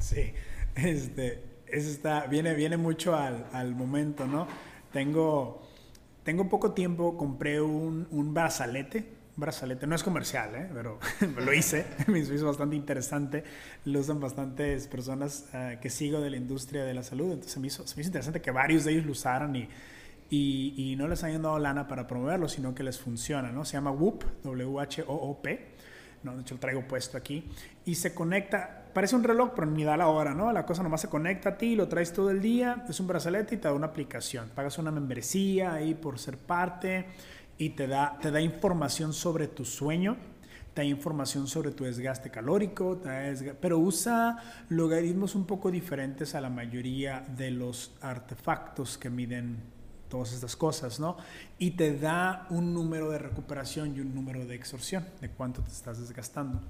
Sí, 0.00 0.32
este, 0.84 1.42
eso 1.66 1.90
está, 1.90 2.26
viene, 2.26 2.54
viene 2.54 2.76
mucho 2.76 3.16
al, 3.16 3.46
al 3.52 3.74
momento, 3.74 4.26
¿no? 4.26 4.46
Tengo, 4.92 5.62
tengo 6.24 6.48
poco 6.48 6.72
tiempo, 6.72 7.16
compré 7.16 7.60
un, 7.60 8.06
un 8.10 8.34
brazalete, 8.34 9.18
brazalete, 9.38 9.86
no 9.86 9.94
es 9.94 10.02
comercial, 10.02 10.54
¿eh? 10.54 10.68
pero 10.72 10.98
lo 11.44 11.52
hice, 11.52 11.86
me 12.06 12.18
hizo 12.18 12.46
bastante 12.46 12.76
interesante, 12.76 13.44
lo 13.84 14.00
usan 14.00 14.20
bastantes 14.20 14.88
personas 14.88 15.48
uh, 15.52 15.80
que 15.80 15.90
sigo 15.90 16.20
de 16.20 16.30
la 16.30 16.36
industria 16.36 16.84
de 16.84 16.94
la 16.94 17.02
salud, 17.02 17.32
entonces 17.32 17.56
me 17.58 17.68
hizo, 17.68 17.84
me 17.96 18.00
hizo 18.00 18.08
interesante 18.08 18.40
que 18.40 18.50
varios 18.50 18.84
de 18.84 18.92
ellos 18.92 19.06
lo 19.06 19.12
usaran 19.12 19.54
y, 19.54 19.68
y, 20.30 20.74
y, 20.76 20.96
no 20.96 21.06
les 21.08 21.22
hayan 21.24 21.42
dado 21.42 21.58
lana 21.58 21.86
para 21.86 22.06
promoverlo, 22.06 22.48
sino 22.48 22.74
que 22.74 22.82
les 22.82 22.98
funciona, 22.98 23.50
¿no? 23.50 23.64
Se 23.64 23.74
llama 23.74 23.92
WHOOP, 23.92 24.24
W-H-O-O-P, 24.44 25.68
¿no? 26.22 26.34
De 26.34 26.42
hecho, 26.42 26.54
lo 26.54 26.60
traigo 26.60 26.82
puesto 26.86 27.16
aquí. 27.16 27.48
Y 27.86 27.94
se 27.94 28.14
conecta, 28.14 28.87
parece 28.98 29.14
un 29.14 29.22
reloj, 29.22 29.52
pero 29.54 29.68
ni 29.68 29.84
da 29.84 29.96
la 29.96 30.08
hora, 30.08 30.34
¿no? 30.34 30.50
La 30.50 30.66
cosa 30.66 30.82
nomás 30.82 31.02
se 31.02 31.08
conecta 31.08 31.50
a 31.50 31.56
ti, 31.56 31.76
lo 31.76 31.86
traes 31.86 32.12
todo 32.12 32.32
el 32.32 32.42
día, 32.42 32.84
es 32.88 32.98
un 32.98 33.06
brazalete 33.06 33.54
y 33.54 33.58
te 33.58 33.68
da 33.68 33.72
una 33.72 33.86
aplicación. 33.86 34.50
Pagas 34.52 34.76
una 34.78 34.90
membresía 34.90 35.74
ahí 35.74 35.94
por 35.94 36.18
ser 36.18 36.36
parte 36.36 37.06
y 37.58 37.70
te 37.70 37.86
da, 37.86 38.18
te 38.20 38.32
da 38.32 38.40
información 38.40 39.12
sobre 39.12 39.46
tu 39.46 39.64
sueño 39.64 40.16
te 40.74 40.82
da 40.82 40.84
información 40.84 41.46
sobre 41.46 41.70
tu 41.70 41.84
desgaste 41.84 42.28
calórico, 42.30 43.00
pero 43.60 43.78
usa 43.78 44.36
logaritmos 44.68 45.36
un 45.36 45.46
poco 45.46 45.70
diferentes 45.70 46.34
a 46.34 46.40
la 46.40 46.50
mayoría 46.50 47.24
de 47.36 47.52
los 47.52 47.92
artefactos 48.00 48.98
que 48.98 49.10
miden 49.10 49.58
todas 50.08 50.32
estas 50.32 50.56
cosas, 50.56 50.98
¿no? 50.98 51.16
Y 51.56 51.72
te 51.72 51.96
da 51.96 52.48
un 52.50 52.74
número 52.74 53.10
de 53.10 53.18
recuperación 53.18 53.94
y 53.94 54.00
un 54.00 54.12
número 54.12 54.44
de 54.44 54.56
extorsión, 54.56 55.06
de 55.20 55.30
cuánto 55.30 55.62
te 55.62 55.70
estás 55.70 56.00
desgastando. 56.00 56.60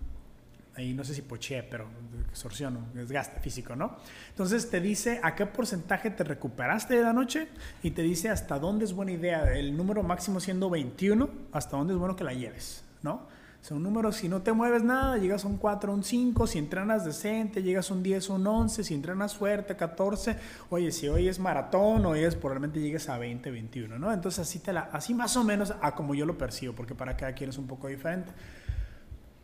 Ahí 0.78 0.94
no 0.94 1.02
sé 1.02 1.12
si 1.12 1.22
poché, 1.22 1.64
pero 1.64 1.88
extorsión, 2.30 2.76
o 2.76 2.94
desgaste 2.94 3.40
físico, 3.40 3.74
¿no? 3.74 3.96
Entonces 4.28 4.70
te 4.70 4.80
dice 4.80 5.18
a 5.24 5.34
qué 5.34 5.44
porcentaje 5.44 6.10
te 6.10 6.22
recuperaste 6.22 6.94
de 6.94 7.02
la 7.02 7.12
noche 7.12 7.48
y 7.82 7.90
te 7.90 8.02
dice 8.02 8.28
hasta 8.28 8.60
dónde 8.60 8.84
es 8.84 8.92
buena 8.92 9.10
idea, 9.10 9.52
el 9.52 9.76
número 9.76 10.05
máximo 10.05 10.38
siendo 10.38 10.70
21, 10.70 11.28
hasta 11.50 11.76
dónde 11.76 11.94
es 11.94 11.98
bueno 11.98 12.14
que 12.14 12.22
la 12.22 12.32
lleves, 12.32 12.84
¿no? 13.02 13.26
Son 13.60 13.82
números, 13.82 14.14
si 14.14 14.28
no 14.28 14.40
te 14.40 14.52
mueves 14.52 14.84
nada, 14.84 15.18
llegas 15.18 15.44
a 15.44 15.48
un 15.48 15.56
4, 15.56 15.92
un 15.92 16.05
5, 16.05 16.46
si 16.46 16.59
entrenas 16.60 17.05
decente, 17.05 17.60
llegas 17.60 17.90
a 17.90 17.94
un 17.94 18.05
10, 18.05 18.28
un 18.30 18.46
11, 18.46 18.84
si 18.84 18.94
entrenas 18.94 19.34
fuerte, 19.34 19.74
14, 19.74 20.36
oye, 20.70 20.92
si 20.92 21.09
hoy 21.09 21.26
es 21.26 21.40
maratón, 21.40 22.06
hoy 22.06 22.20
es 22.20 22.36
probablemente 22.36 22.80
llegues 22.80 23.09
a 23.09 23.18
20, 23.18 23.50
21, 23.50 23.98
¿no? 23.98 24.12
Entonces 24.12 24.38
así, 24.46 24.60
te 24.60 24.72
la, 24.72 24.82
así 24.92 25.12
más 25.12 25.36
o 25.36 25.42
menos 25.42 25.74
a 25.82 25.96
como 25.96 26.14
yo 26.14 26.24
lo 26.24 26.38
percibo, 26.38 26.72
porque 26.72 26.94
para 26.94 27.16
cada 27.16 27.32
quien 27.32 27.50
es 27.50 27.59
un 27.59 27.66
poco 27.66 27.88
diferente. 27.88 28.30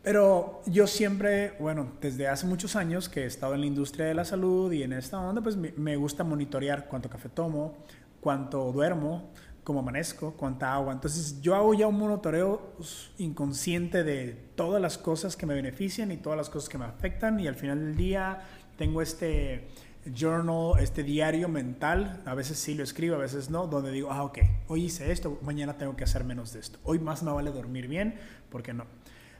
Pero 0.05 0.61
yo 0.67 0.85
siempre, 0.85 1.53
bueno, 1.59 1.93
desde 1.99 2.27
hace 2.27 2.45
muchos 2.45 2.75
años 2.75 3.09
que 3.09 3.23
he 3.23 3.25
estado 3.25 3.55
en 3.55 3.61
la 3.61 3.65
industria 3.65 4.05
de 4.05 4.13
la 4.13 4.23
salud 4.23 4.71
y 4.71 4.83
en 4.83 4.93
esta 4.93 5.19
onda, 5.19 5.41
pues 5.41 5.57
me 5.57 5.95
gusta 5.95 6.23
monitorear 6.23 6.87
cuánto 6.87 7.09
café 7.09 7.27
tomo, 7.27 7.75
cuánto 8.21 8.71
duermo, 8.71 9.31
cómo 9.63 9.79
amanezco, 9.79 10.33
cuánta 10.33 10.75
agua. 10.75 10.93
Entonces 10.93 11.41
yo 11.41 11.55
hago 11.55 11.73
ya 11.73 11.87
un 11.87 11.97
monitoreo 11.97 12.75
inconsciente 13.17 14.03
de 14.03 14.37
todas 14.53 14.79
las 14.79 14.99
cosas 14.99 15.35
que 15.35 15.47
me 15.47 15.55
benefician 15.55 16.11
y 16.11 16.17
todas 16.17 16.37
las 16.37 16.51
cosas 16.51 16.69
que 16.69 16.77
me 16.77 16.85
afectan 16.85 17.39
y 17.39 17.47
al 17.47 17.55
final 17.55 17.79
del 17.79 17.97
día 17.97 18.43
tengo 18.77 19.01
este 19.01 19.69
journal, 20.13 20.73
este 20.79 21.01
diario 21.01 21.49
mental, 21.49 22.21
a 22.25 22.35
veces 22.35 22.59
sí 22.59 22.75
lo 22.75 22.83
escribo, 22.83 23.15
a 23.15 23.19
veces 23.19 23.49
no, 23.49 23.65
donde 23.65 23.91
digo, 23.91 24.11
ah, 24.11 24.23
ok, 24.23 24.37
hoy 24.67 24.85
hice 24.85 25.11
esto, 25.11 25.39
mañana 25.41 25.79
tengo 25.79 25.95
que 25.95 26.03
hacer 26.03 26.23
menos 26.23 26.53
de 26.53 26.59
esto. 26.59 26.77
Hoy 26.83 26.99
más 26.99 27.23
me 27.23 27.31
vale 27.31 27.49
dormir 27.49 27.87
bien, 27.87 28.19
porque 28.51 28.71
no, 28.71 28.85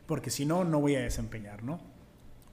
porque 0.05 0.29
si 0.29 0.45
no, 0.45 0.63
no 0.63 0.79
voy 0.79 0.95
a 0.95 1.01
desempeñar, 1.01 1.63
¿no? 1.63 1.79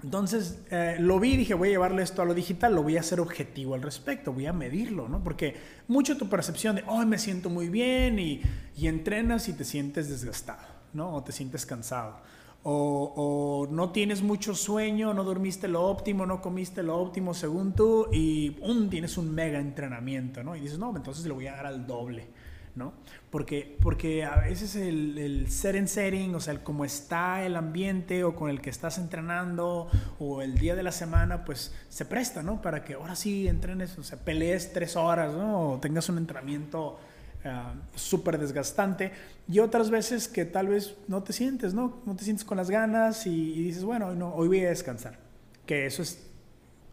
Entonces 0.03 0.61
eh, 0.71 0.97
lo 0.99 1.21
vi 1.21 1.35
y 1.35 1.37
dije, 1.37 1.55
voy 1.55 1.69
a 1.69 1.73
llevarle 1.73 2.03
esto 2.03 2.23
a 2.23 2.25
lo 2.25 2.35
digital, 2.35 2.75
lo 2.75 2.83
voy 2.83 2.97
a 2.97 3.01
hacer 3.01 3.21
objetivo 3.21 3.75
al 3.75 3.83
respecto, 3.83 4.33
voy 4.33 4.47
a 4.47 4.53
medirlo, 4.53 5.09
¿no? 5.09 5.23
Porque 5.23 5.55
mucho 5.87 6.17
tu 6.17 6.29
percepción 6.29 6.77
de, 6.77 6.85
oh, 6.89 7.05
me 7.07 7.19
siento 7.19 7.51
muy 7.51 7.69
bien 7.69 8.19
y, 8.19 8.43
y 8.77 8.89
entrenas 8.89 9.49
y 9.49 9.53
te 9.53 9.65
sientes 9.65 10.09
desgastado, 10.09 10.67
¿no? 10.93 11.15
O 11.15 11.23
te 11.23 11.31
sientes 11.31 11.67
cansado. 11.67 12.17
O, 12.65 13.13
o, 13.17 13.73
no 13.73 13.91
tienes 13.91 14.23
mucho 14.23 14.55
sueño, 14.55 15.15
no 15.15 15.25
dormiste 15.25 15.69
lo 15.69 15.83
óptimo, 15.83 16.27
no 16.27 16.41
comiste 16.41 16.83
lo 16.83 16.97
óptimo 16.97 17.35
según 17.35 17.73
tú 17.73 18.07
y 18.13 18.57
um, 18.61 18.89
tienes 18.89 19.19
un 19.19 19.33
mega 19.33 19.59
entrenamiento, 19.61 20.43
¿no? 20.43 20.57
Y 20.57 20.61
dices, 20.61 20.79
no, 20.79 20.97
entonces 20.97 21.25
le 21.27 21.33
voy 21.33 21.47
a 21.47 21.53
dar 21.53 21.67
al 21.67 21.87
doble. 21.87 22.29
¿No? 22.75 22.95
Porque, 23.31 23.77
porque 23.83 24.25
a 24.25 24.37
veces 24.37 24.77
el, 24.77 25.19
el 25.19 25.51
set 25.51 25.87
setting, 25.87 26.35
o 26.35 26.41
sea, 26.41 26.55
el 26.55 26.63
cómo 26.63 26.85
está 26.85 27.45
el 27.45 27.57
ambiente 27.57 28.25
o 28.25 28.35
con 28.35 28.51
el 28.51 28.61
que 28.61 28.71
estás 28.71 28.99
entrenando 28.99 29.89
o 30.19 30.43
el 30.43 30.59
día 30.59 30.75
de 30.75 30.83
la 30.83 30.93
semana, 30.93 31.45
pues 31.45 31.75
se 31.89 32.05
presta, 32.05 32.43
¿no? 32.43 32.63
Para 32.63 32.85
que 32.85 32.95
ahora 32.95 33.15
sí 33.15 33.49
entrenes, 33.49 33.97
o 33.99 34.03
sea, 34.03 34.19
pelees 34.19 34.73
tres 34.73 34.97
horas, 34.97 35.35
¿no? 35.35 35.73
O 35.73 35.81
tengas 35.81 36.09
un 36.09 36.19
entrenamiento 36.19 36.99
uh, 37.45 37.99
súper 37.99 38.39
desgastante. 38.39 39.13
Y 39.49 39.59
otras 39.59 39.91
veces 39.91 40.29
que 40.29 40.45
tal 40.45 40.69
vez 40.69 40.97
no 41.09 41.23
te 41.23 41.33
sientes, 41.33 41.75
¿no? 41.75 42.01
No 42.07 42.17
te 42.17 42.25
sientes 42.25 42.45
con 42.45 42.57
las 42.57 42.71
ganas 42.71 43.27
y, 43.27 43.65
dices, 43.65 43.85
bueno, 43.85 44.15
no, 44.15 44.35
hoy 44.35 44.49
voy 44.49 44.65
a 44.65 44.71
descansar. 44.71 45.19
Que 45.67 45.87
eso 45.87 46.03
es, 46.03 46.27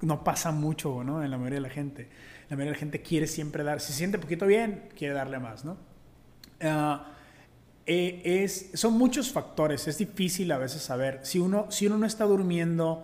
no 0.02 0.24
pasa 0.24 0.52
mucho, 0.52 1.04
¿no? 1.04 1.24
En 1.24 1.32
la 1.32 1.38
mayoría 1.38 1.58
de 1.58 1.68
la 1.68 1.74
gente 1.74 2.10
la 2.50 2.56
mayoría 2.56 2.72
de 2.72 2.76
la 2.76 2.80
gente 2.80 3.02
quiere 3.02 3.28
siempre 3.28 3.64
dar, 3.64 3.80
si 3.80 3.94
se 3.94 4.00
siente 4.00 4.18
poquito 4.18 4.46
bien, 4.46 4.90
quiere 4.98 5.14
darle 5.14 5.40
más, 5.40 5.66
¿no? 5.66 5.78
Ah, 6.62 7.12
eh, 7.86 8.22
es, 8.44 8.72
son 8.74 8.94
muchos 8.94 9.32
factores, 9.32 9.88
es 9.88 9.98
difícil 9.98 10.52
a 10.52 10.58
veces 10.58 10.82
saber. 10.82 11.20
Si 11.24 11.40
uno, 11.40 11.72
si 11.72 11.88
uno 11.88 11.98
no 11.98 12.06
está 12.06 12.26
durmiendo 12.26 13.04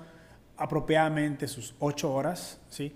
apropiadamente 0.58 1.48
sus 1.48 1.76
ocho 1.80 2.14
horas, 2.14 2.60
¿sí? 2.70 2.96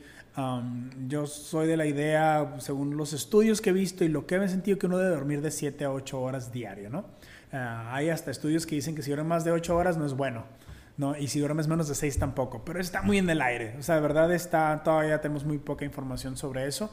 yo 1.08 1.28
soy 1.28 1.68
de 1.68 1.76
la 1.76 1.86
idea, 1.86 2.56
según 2.60 2.96
los 2.96 3.12
estudios 3.12 3.60
que 3.60 3.72
he 3.72 3.74
visto 3.74 4.06
y 4.06 4.08
lo 4.08 4.26
que 4.26 4.36
he 4.36 4.48
sentido, 4.48 4.78
que 4.78 4.86
uno 4.86 4.98
debe 4.98 5.14
dormir 5.14 5.42
de 5.42 5.52
7 5.52 5.84
a 5.84 5.92
8 5.92 6.22
horas 6.22 6.54
diario, 6.54 6.90
¿no? 6.90 7.06
Ah, 7.52 7.94
hay 7.94 8.10
hasta 8.10 8.32
estudios 8.32 8.66
que 8.66 8.76
dicen 8.76 8.96
que 8.96 9.02
si 9.02 9.10
duerme 9.10 9.28
más 9.28 9.44
de 9.44 9.52
8 9.52 9.76
horas 9.76 9.98
no 9.98 10.06
es 10.06 10.14
bueno. 10.14 10.46
¿No? 11.00 11.16
Y 11.16 11.30
si 11.30 11.40
duermes 11.40 11.70
menos 11.70 11.88
de 11.88 11.96
6 11.96 12.20
tampoco, 12.20 12.66
pero 12.66 12.82
está 12.82 13.02
muy 13.02 13.18
en 13.18 13.30
el 13.30 13.42
aire, 13.42 13.76
o 13.80 13.82
sea, 13.82 13.96
de 13.96 14.02
verdad 14.02 14.34
está, 14.34 14.82
todavía 14.84 15.22
tenemos 15.22 15.46
muy 15.46 15.58
poca 15.58 15.86
información 15.86 16.36
sobre 16.36 16.68
eso. 16.68 16.92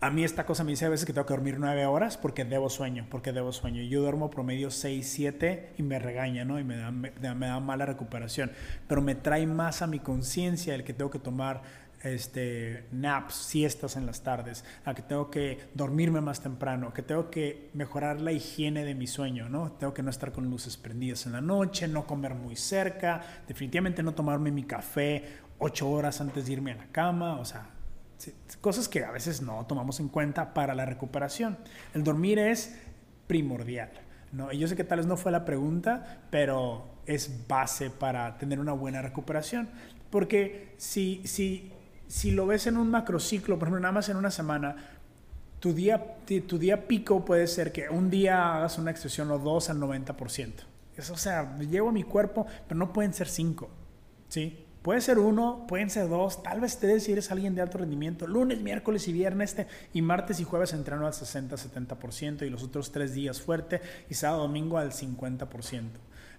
A 0.00 0.10
mí 0.10 0.22
esta 0.22 0.46
cosa 0.46 0.62
me 0.62 0.70
dice 0.70 0.84
a 0.84 0.88
veces 0.88 1.04
que 1.04 1.12
tengo 1.12 1.26
que 1.26 1.34
dormir 1.34 1.56
9 1.58 1.84
horas 1.86 2.16
porque 2.16 2.44
debo 2.44 2.70
sueño, 2.70 3.08
porque 3.10 3.32
debo 3.32 3.50
sueño. 3.50 3.82
Yo 3.82 4.00
duermo 4.00 4.30
promedio 4.30 4.70
6, 4.70 5.04
7 5.04 5.72
y 5.76 5.82
me 5.82 5.98
regaña, 5.98 6.44
¿no? 6.44 6.60
Y 6.60 6.62
me 6.62 6.76
da, 6.76 6.92
me 6.92 7.10
da 7.48 7.58
mala 7.58 7.84
recuperación. 7.84 8.52
Pero 8.86 9.02
me 9.02 9.16
trae 9.16 9.44
más 9.48 9.82
a 9.82 9.88
mi 9.88 9.98
conciencia 9.98 10.76
el 10.76 10.84
que 10.84 10.92
tengo 10.92 11.10
que 11.10 11.18
tomar 11.18 11.62
este, 12.02 12.86
naps, 12.92 13.34
siestas 13.34 13.96
en 13.96 14.06
las 14.06 14.22
tardes, 14.22 14.64
a 14.84 14.94
que 14.94 15.02
tengo 15.02 15.30
que 15.30 15.58
dormirme 15.74 16.20
más 16.20 16.40
temprano, 16.40 16.92
que 16.92 17.02
tengo 17.02 17.30
que 17.30 17.70
mejorar 17.74 18.20
la 18.20 18.32
higiene 18.32 18.84
de 18.84 18.94
mi 18.94 19.06
sueño, 19.06 19.48
¿no? 19.48 19.72
Tengo 19.72 19.94
que 19.94 20.02
no 20.02 20.10
estar 20.10 20.32
con 20.32 20.48
luces 20.50 20.76
prendidas 20.76 21.26
en 21.26 21.32
la 21.32 21.40
noche, 21.40 21.88
no 21.88 22.06
comer 22.06 22.34
muy 22.34 22.56
cerca, 22.56 23.22
definitivamente 23.46 24.02
no 24.02 24.14
tomarme 24.14 24.50
mi 24.50 24.64
café 24.64 25.24
ocho 25.58 25.90
horas 25.90 26.20
antes 26.20 26.46
de 26.46 26.52
irme 26.52 26.72
a 26.72 26.76
la 26.76 26.86
cama, 26.86 27.38
o 27.38 27.44
sea, 27.44 27.70
cosas 28.60 28.88
que 28.88 29.04
a 29.04 29.10
veces 29.10 29.42
no 29.42 29.64
tomamos 29.66 30.00
en 30.00 30.08
cuenta 30.08 30.54
para 30.54 30.74
la 30.74 30.84
recuperación. 30.84 31.58
El 31.94 32.04
dormir 32.04 32.38
es 32.38 32.76
primordial, 33.26 33.90
¿no? 34.32 34.52
Y 34.52 34.58
yo 34.58 34.68
sé 34.68 34.76
que 34.76 34.84
tal 34.84 34.98
vez 34.98 35.06
no 35.06 35.16
fue 35.16 35.32
la 35.32 35.44
pregunta, 35.44 36.20
pero 36.30 36.98
es 37.06 37.46
base 37.48 37.90
para 37.90 38.38
tener 38.38 38.60
una 38.60 38.72
buena 38.72 39.02
recuperación. 39.02 39.68
Porque 40.10 40.74
si, 40.78 41.22
si 41.26 41.72
si 42.08 42.30
lo 42.30 42.46
ves 42.46 42.66
en 42.66 42.76
un 42.76 42.90
macrociclo, 42.90 43.58
por 43.58 43.68
ejemplo, 43.68 43.80
nada 43.80 43.92
más 43.92 44.08
en 44.08 44.16
una 44.16 44.30
semana, 44.30 44.76
tu 45.60 45.72
día, 45.72 46.16
tu 46.46 46.58
día 46.58 46.88
pico 46.88 47.24
puede 47.24 47.46
ser 47.46 47.72
que 47.72 47.88
un 47.88 48.10
día 48.10 48.56
hagas 48.56 48.78
una 48.78 48.90
extensión 48.90 49.30
o 49.30 49.38
dos 49.38 49.70
al 49.70 49.78
90%. 49.78 50.52
Eso, 50.96 51.12
o 51.12 51.16
sea, 51.16 51.56
llevo 51.58 51.90
a 51.90 51.92
mi 51.92 52.02
cuerpo, 52.02 52.46
pero 52.66 52.78
no 52.78 52.92
pueden 52.92 53.12
ser 53.12 53.28
cinco. 53.28 53.68
¿sí? 54.28 54.64
Puede 54.82 55.00
ser 55.00 55.18
uno, 55.18 55.66
pueden 55.68 55.90
ser 55.90 56.08
dos, 56.08 56.42
tal 56.42 56.60
vez 56.60 56.78
te 56.78 56.98
si 57.00 57.12
eres 57.12 57.30
alguien 57.30 57.54
de 57.54 57.62
alto 57.62 57.78
rendimiento. 57.78 58.26
Lunes, 58.26 58.60
miércoles 58.60 59.06
y 59.06 59.12
viernes 59.12 59.56
y 59.92 60.02
martes 60.02 60.40
y 60.40 60.44
jueves 60.44 60.72
entreno 60.72 61.06
al 61.06 61.12
60-70% 61.12 62.46
y 62.46 62.50
los 62.50 62.62
otros 62.62 62.90
tres 62.90 63.12
días 63.12 63.40
fuerte 63.40 63.80
y 64.08 64.14
sábado, 64.14 64.42
domingo 64.42 64.78
al 64.78 64.92
50%. 64.92 65.82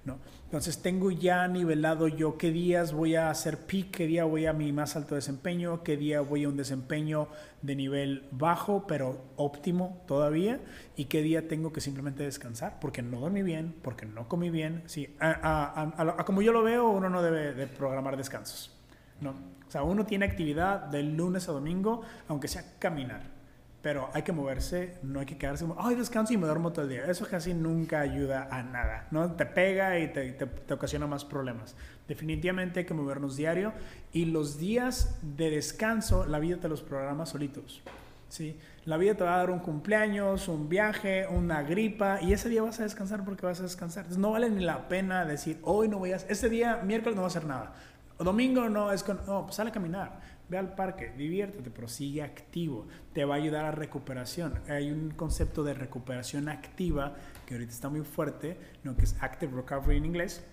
¿no? 0.06 0.18
Entonces 0.50 0.82
tengo 0.82 1.12
ya 1.12 1.48
nivelado 1.48 2.08
yo 2.08 2.40
qué 2.40 2.50
días 2.50 2.92
voy 2.92 3.14
a 3.14 3.30
hacer 3.30 3.68
peak, 3.68 3.92
qué 3.92 4.08
día 4.08 4.24
voy 4.24 4.48
a 4.48 4.54
mi 4.54 4.72
más 4.72 4.96
alto 4.96 5.14
desempeño, 5.14 5.84
qué 5.84 5.96
día 5.96 6.22
voy 6.22 6.46
a 6.46 6.50
un 6.50 6.58
desempeño 6.58 7.28
de 7.62 7.76
nivel 7.76 8.28
bajo 8.32 8.88
pero 8.88 9.26
óptimo 9.36 10.02
todavía 10.08 10.60
y 10.96 11.06
qué 11.06 11.22
día 11.22 11.48
tengo 11.48 11.72
que 11.72 11.82
simplemente 11.82 12.24
descansar 12.24 12.80
porque 12.82 13.04
no 13.04 13.20
dormí 13.20 13.44
bien, 13.44 13.76
porque 13.84 14.08
no 14.08 14.28
comí 14.28 14.50
bien. 14.50 14.82
Sí, 14.88 15.16
a, 15.20 16.24
como 16.26 16.42
yo 16.42 16.52
lo 16.52 16.64
veo, 16.64 16.90
uno 16.90 17.12
no 17.12 17.22
debe 17.22 17.54
de 17.54 17.68
programar 17.68 18.18
descansos. 18.18 18.76
¿no? 19.22 19.36
O 19.68 19.72
sea, 19.72 19.84
uno 19.84 20.08
tiene 20.08 20.26
actividad 20.26 20.88
del 20.88 21.16
lunes 21.16 21.48
a 21.48 21.52
domingo, 21.52 22.02
aunque 22.28 22.48
sea 22.48 22.64
caminar 22.80 23.39
pero 23.82 24.10
hay 24.14 24.24
que 24.24 24.34
moverse, 24.34 24.98
no 25.04 25.22
hay 25.22 25.26
que 25.26 25.38
quedarse 25.38 25.66
como, 25.66 25.80
ay, 25.80 25.96
descanso 25.96 26.34
y 26.34 26.38
me 26.38 26.46
duermo 26.46 26.72
todo 26.72 26.84
el 26.84 26.90
día. 26.90 27.06
Eso 27.06 27.26
casi 27.26 27.54
nunca 27.54 28.02
ayuda 28.02 28.50
a 28.52 28.62
nada, 28.62 29.08
¿no? 29.12 29.32
Te 29.34 29.46
pega 29.46 29.98
y 30.00 30.12
te, 30.12 30.34
te, 30.34 30.74
ocasiona 30.74 31.08
más 31.08 31.24
problemas. 31.24 31.76
Definitivamente 32.08 32.82
hay 32.82 32.86
que 32.86 32.94
movernos 32.94 33.38
diario 33.38 33.72
y 34.12 34.26
los 34.26 34.60
días 34.60 35.18
de 35.22 35.50
descanso, 35.50 36.26
la 36.26 36.40
vida 36.40 36.58
te 36.58 36.68
los 36.68 36.82
programa 36.82 37.26
solitos, 37.26 37.82
¿sí? 38.28 38.60
La 38.84 38.98
vida 38.98 39.16
te 39.16 39.24
va 39.24 39.36
a 39.36 39.38
dar 39.38 39.50
un 39.50 39.60
cumpleaños, 39.60 40.50
un 40.50 40.68
viaje, 40.68 41.26
una 41.30 41.62
gripa 41.62 42.20
y 42.22 42.34
ese 42.34 42.50
día 42.50 42.62
vas 42.62 42.82
a 42.82 42.84
descansar 42.84 43.24
porque 43.24 43.46
vas 43.46 43.62
a 43.62 43.64
descansar. 43.64 44.02
Entonces 44.02 44.22
no 44.22 44.32
vale 44.32 44.50
ni 44.50 44.64
la 44.64 44.90
pena 44.90 45.24
decir, 45.24 45.60
hoy 45.64 45.88
no 45.88 46.00
voy 46.00 46.12
a, 46.12 46.18
ese 46.18 46.50
día, 46.50 46.82
miércoles 46.84 47.16
no 47.16 47.22
voy 47.22 47.28
a 47.28 47.32
hacer 47.32 47.46
nada. 47.46 47.74
Domingo 48.18 48.68
no, 48.68 48.92
es 48.92 49.04
con, 49.04 49.22
no, 49.26 49.44
pues 49.44 49.56
sale 49.56 49.70
a 49.70 49.74
caminar 49.74 50.20
Ve 50.50 50.58
al 50.58 50.74
parque, 50.74 51.14
diviértete, 51.16 51.70
pero 51.70 51.88
sigue 51.88 52.24
activo. 52.24 52.88
Te 53.14 53.24
va 53.24 53.36
a 53.36 53.38
ayudar 53.38 53.66
a 53.66 53.72
recuperación. 53.72 54.60
Hay 54.68 54.92
un 54.92 55.12
concepto 55.12 55.64
de 55.64 55.76
recuperación 55.76 56.50
activa 56.50 57.16
que 57.46 57.54
ahorita 57.54 57.72
está 57.72 57.90
muy 57.90 58.02
fuerte, 58.02 58.58
¿no? 58.84 58.96
que 58.96 59.04
es 59.04 59.16
Active 59.22 59.56
Recovery 59.56 59.98
en 59.98 60.06
inglés, 60.06 60.44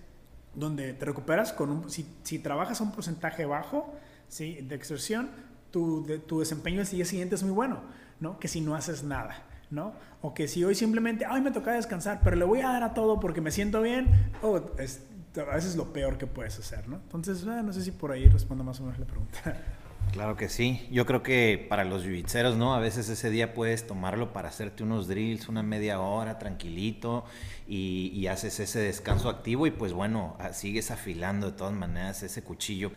donde 0.53 0.93
te 0.93 1.05
recuperas 1.05 1.51
con 1.51 1.69
un, 1.71 1.89
si, 1.89 2.07
si 2.23 2.39
trabajas 2.39 2.79
a 2.79 2.83
un 2.83 2.91
porcentaje 2.91 3.45
bajo 3.45 3.93
¿sí? 4.27 4.59
de 4.61 4.75
exerción, 4.75 5.29
tu, 5.71 6.05
de, 6.05 6.19
tu 6.19 6.39
desempeño 6.39 6.81
el 6.81 6.87
día 6.87 7.05
siguiente 7.05 7.35
es 7.35 7.43
muy 7.43 7.51
bueno, 7.51 7.81
¿no? 8.19 8.39
Que 8.39 8.47
si 8.47 8.61
no 8.61 8.75
haces 8.75 9.03
nada, 9.03 9.43
¿no? 9.69 9.93
O 10.21 10.33
que 10.33 10.47
si 10.47 10.63
hoy 10.63 10.75
simplemente, 10.75 11.25
ay, 11.25 11.41
me 11.41 11.51
toca 11.51 11.73
descansar, 11.73 12.21
pero 12.23 12.35
le 12.35 12.45
voy 12.45 12.61
a 12.61 12.69
dar 12.69 12.83
a 12.83 12.93
todo 12.93 13.19
porque 13.19 13.41
me 13.41 13.51
siento 13.51 13.81
bien, 13.81 14.31
oh, 14.41 14.61
es, 14.77 15.03
a 15.35 15.55
veces 15.55 15.71
es 15.71 15.75
lo 15.75 15.93
peor 15.93 16.17
que 16.17 16.27
puedes 16.27 16.57
hacer, 16.57 16.87
¿no? 16.87 16.95
Entonces, 16.97 17.43
eh, 17.43 17.61
no 17.63 17.73
sé 17.73 17.81
si 17.81 17.91
por 17.91 18.11
ahí 18.11 18.27
respondo 18.27 18.63
más 18.63 18.79
o 18.79 18.83
menos 18.83 18.99
la 18.99 19.05
pregunta. 19.05 19.57
Claro 20.11 20.35
que 20.35 20.49
sí. 20.49 20.87
Yo 20.91 21.05
creo 21.05 21.21
que 21.21 21.65
para 21.69 21.83
los 21.83 22.03
jiu 22.03 22.23
¿no? 22.55 22.73
A 22.73 22.79
veces 22.79 23.07
ese 23.09 23.29
día 23.29 23.53
puedes 23.53 23.85
tomarlo 23.85 24.33
para 24.33 24.49
hacerte 24.49 24.83
unos 24.83 25.07
drills, 25.07 25.47
una 25.47 25.63
media 25.63 25.99
hora, 25.99 26.39
tranquilito, 26.39 27.25
y, 27.67 28.11
y 28.15 28.27
haces 28.27 28.59
ese 28.59 28.79
descanso 28.79 29.29
activo 29.29 29.67
y 29.67 29.71
pues 29.71 29.93
bueno, 29.93 30.37
sigues 30.53 30.91
afilando 30.91 31.51
de 31.51 31.57
todas 31.57 31.73
maneras 31.73 32.23
ese 32.23 32.41
cuchillo. 32.43 32.91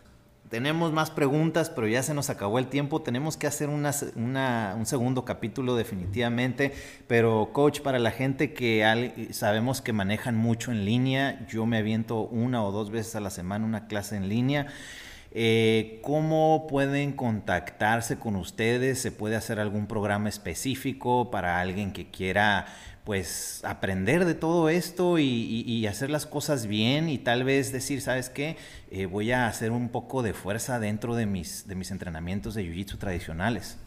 Tenemos 0.50 0.92
más 0.92 1.12
preguntas, 1.12 1.70
pero 1.70 1.86
ya 1.86 2.02
se 2.02 2.12
nos 2.12 2.28
acabó 2.28 2.58
el 2.58 2.66
tiempo. 2.66 3.02
Tenemos 3.02 3.36
que 3.36 3.46
hacer 3.46 3.68
una, 3.68 4.74
un 4.76 4.84
segundo 4.84 5.24
capítulo 5.24 5.76
definitivamente. 5.76 6.72
Pero 7.06 7.50
coach, 7.52 7.80
para 7.82 8.00
la 8.00 8.10
gente 8.10 8.52
que 8.52 9.28
sabemos 9.30 9.80
que 9.80 9.92
manejan 9.92 10.36
mucho 10.36 10.72
en 10.72 10.84
línea, 10.84 11.46
yo 11.46 11.66
me 11.66 11.78
aviento 11.78 12.22
una 12.22 12.64
o 12.64 12.72
dos 12.72 12.90
veces 12.90 13.14
a 13.14 13.20
la 13.20 13.30
semana 13.30 13.64
una 13.64 13.86
clase 13.86 14.16
en 14.16 14.28
línea. 14.28 14.66
Eh, 15.32 16.00
¿Cómo 16.02 16.66
pueden 16.68 17.12
contactarse 17.12 18.18
con 18.18 18.34
ustedes? 18.36 19.00
¿Se 19.00 19.12
puede 19.12 19.36
hacer 19.36 19.60
algún 19.60 19.86
programa 19.86 20.28
específico 20.28 21.30
para 21.30 21.60
alguien 21.60 21.92
que 21.92 22.10
quiera 22.10 22.66
pues 23.04 23.62
aprender 23.64 24.24
de 24.24 24.34
todo 24.34 24.68
esto 24.68 25.18
y, 25.18 25.86
hacer 25.86 26.10
las 26.10 26.26
cosas 26.26 26.66
bien 26.66 27.08
y 27.08 27.18
tal 27.18 27.42
vez 27.44 27.72
decir, 27.72 28.00
¿sabes 28.02 28.30
qué? 28.30 28.56
Eh, 28.90 29.06
voy 29.06 29.32
a 29.32 29.48
hacer 29.48 29.72
un 29.72 29.88
poco 29.88 30.22
de 30.22 30.32
fuerza 30.32 30.78
dentro 30.78 31.16
de 31.16 31.26
mis, 31.26 31.66
de 31.66 31.74
mis 31.74 31.90
entrenamientos 31.90 32.54
de 32.54 32.62
Jiu-Jitsu 32.62 32.98
tradicionales. 32.98 33.78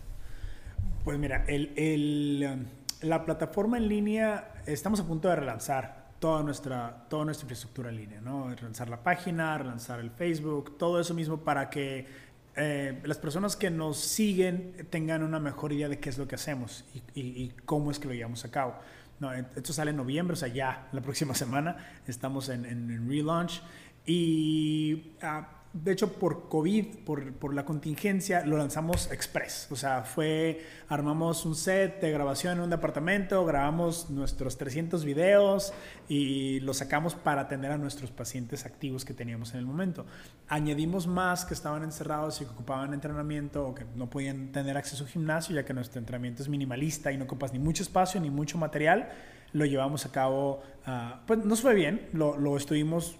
Pues 1.05 1.17
mira, 1.19 1.45
el, 1.47 2.67
la 3.01 3.23
plataforma 3.23 3.77
en 3.77 3.87
línea 3.87 4.51
estamos 4.65 4.99
a 4.99 5.05
punto 5.05 5.29
de 5.29 5.37
relanzar 5.37 6.02
toda 6.23 6.41
nuestra, 6.41 7.05
toda 7.09 7.25
nuestra 7.25 7.43
infraestructura 7.43 7.89
en 7.89 7.97
línea, 7.97 8.21
¿no? 8.21 8.47
Relanzar 8.47 8.87
la 8.87 9.03
página, 9.03 9.57
relanzar 9.57 9.99
el 9.99 10.09
Facebook, 10.09 10.77
todo 10.77 10.97
eso 10.97 11.13
mismo 11.13 11.39
para 11.39 11.69
que 11.69 12.07
eh, 12.55 13.01
las 13.03 13.17
personas 13.17 13.57
que 13.57 13.69
nos 13.69 13.97
siguen 13.97 14.87
tengan 14.89 15.21
una 15.21 15.37
mejor 15.37 15.73
idea 15.73 15.89
de 15.89 15.99
qué 15.99 16.07
es 16.07 16.17
lo 16.17 16.25
que 16.25 16.35
hacemos 16.35 16.85
y, 17.13 17.49
cómo 17.65 17.91
es 17.91 17.99
que 17.99 18.07
lo 18.07 18.13
llevamos 18.13 18.45
a 18.45 18.51
cabo. 18.51 18.75
No, 19.19 19.33
esto 19.33 19.73
sale 19.73 19.91
en 19.91 19.97
noviembre, 19.97 20.35
o 20.35 20.37
sea, 20.37 20.47
ya 20.47 20.87
la 20.93 21.01
próxima 21.01 21.35
semana 21.43 21.75
estamos 22.07 22.47
en, 22.47 22.63
en, 22.67 23.09
relaunch. 23.09 23.61
Y 24.05 25.17
uh, 25.21 25.43
de 25.73 25.91
hecho, 25.91 26.13
por 26.13 26.49
COVID, 26.49 26.97
por, 27.03 27.33
por, 27.33 27.55
la 27.55 27.65
contingencia, 27.65 28.45
lo 28.45 28.57
lanzamos 28.57 29.11
express. 29.11 29.67
O 29.71 29.75
sea, 29.75 30.03
fue, 30.03 30.63
armamos 30.87 31.47
un 31.47 31.55
set 31.55 31.99
de 31.99 32.11
grabación 32.11 32.57
en 32.57 32.63
un 32.65 32.69
departamento, 32.69 33.43
grabamos 33.43 34.11
nuestros 34.11 34.59
300 34.59 35.03
videos 35.03 35.73
y 36.07 36.59
los 36.59 36.77
sacamos 36.77 37.15
para 37.15 37.41
atender 37.41 37.71
a 37.71 37.79
nuestros 37.79 38.11
pacientes 38.11 38.67
activos 38.67 39.03
que 39.03 39.15
teníamos 39.15 39.53
en 39.53 39.61
el 39.61 39.65
momento. 39.65 40.05
Añadimos 40.47 41.07
más 41.07 41.43
que 41.43 41.55
estaban 41.55 41.81
encerrados 41.81 42.39
y 42.39 42.45
que 42.45 42.51
ocupaban 42.51 42.93
entrenamiento 42.93 43.65
o 43.65 43.73
que 43.73 43.85
no 43.95 44.11
podían 44.11 44.51
tener 44.51 44.77
acceso 44.77 45.05
a 45.05 45.07
gimnasio, 45.07 45.55
ya 45.55 45.65
que 45.65 45.73
nuestro 45.73 45.97
entrenamiento 45.97 46.43
es 46.43 46.49
minimalista 46.49 47.11
y 47.11 47.17
no 47.17 47.23
ocupas 47.23 47.51
ni 47.51 47.57
mucho 47.57 47.81
espacio 47.81 48.21
ni 48.21 48.29
mucho 48.29 48.59
material. 48.59 49.09
Lo 49.53 49.65
llevamos 49.65 50.05
a 50.05 50.11
cabo, 50.11 50.61
uh, 50.85 51.25
pues 51.25 51.43
nos 51.43 51.61
fue 51.61 51.73
bien, 51.73 52.09
lo, 52.13 52.37
lo 52.37 52.57
estuvimos 52.57 53.17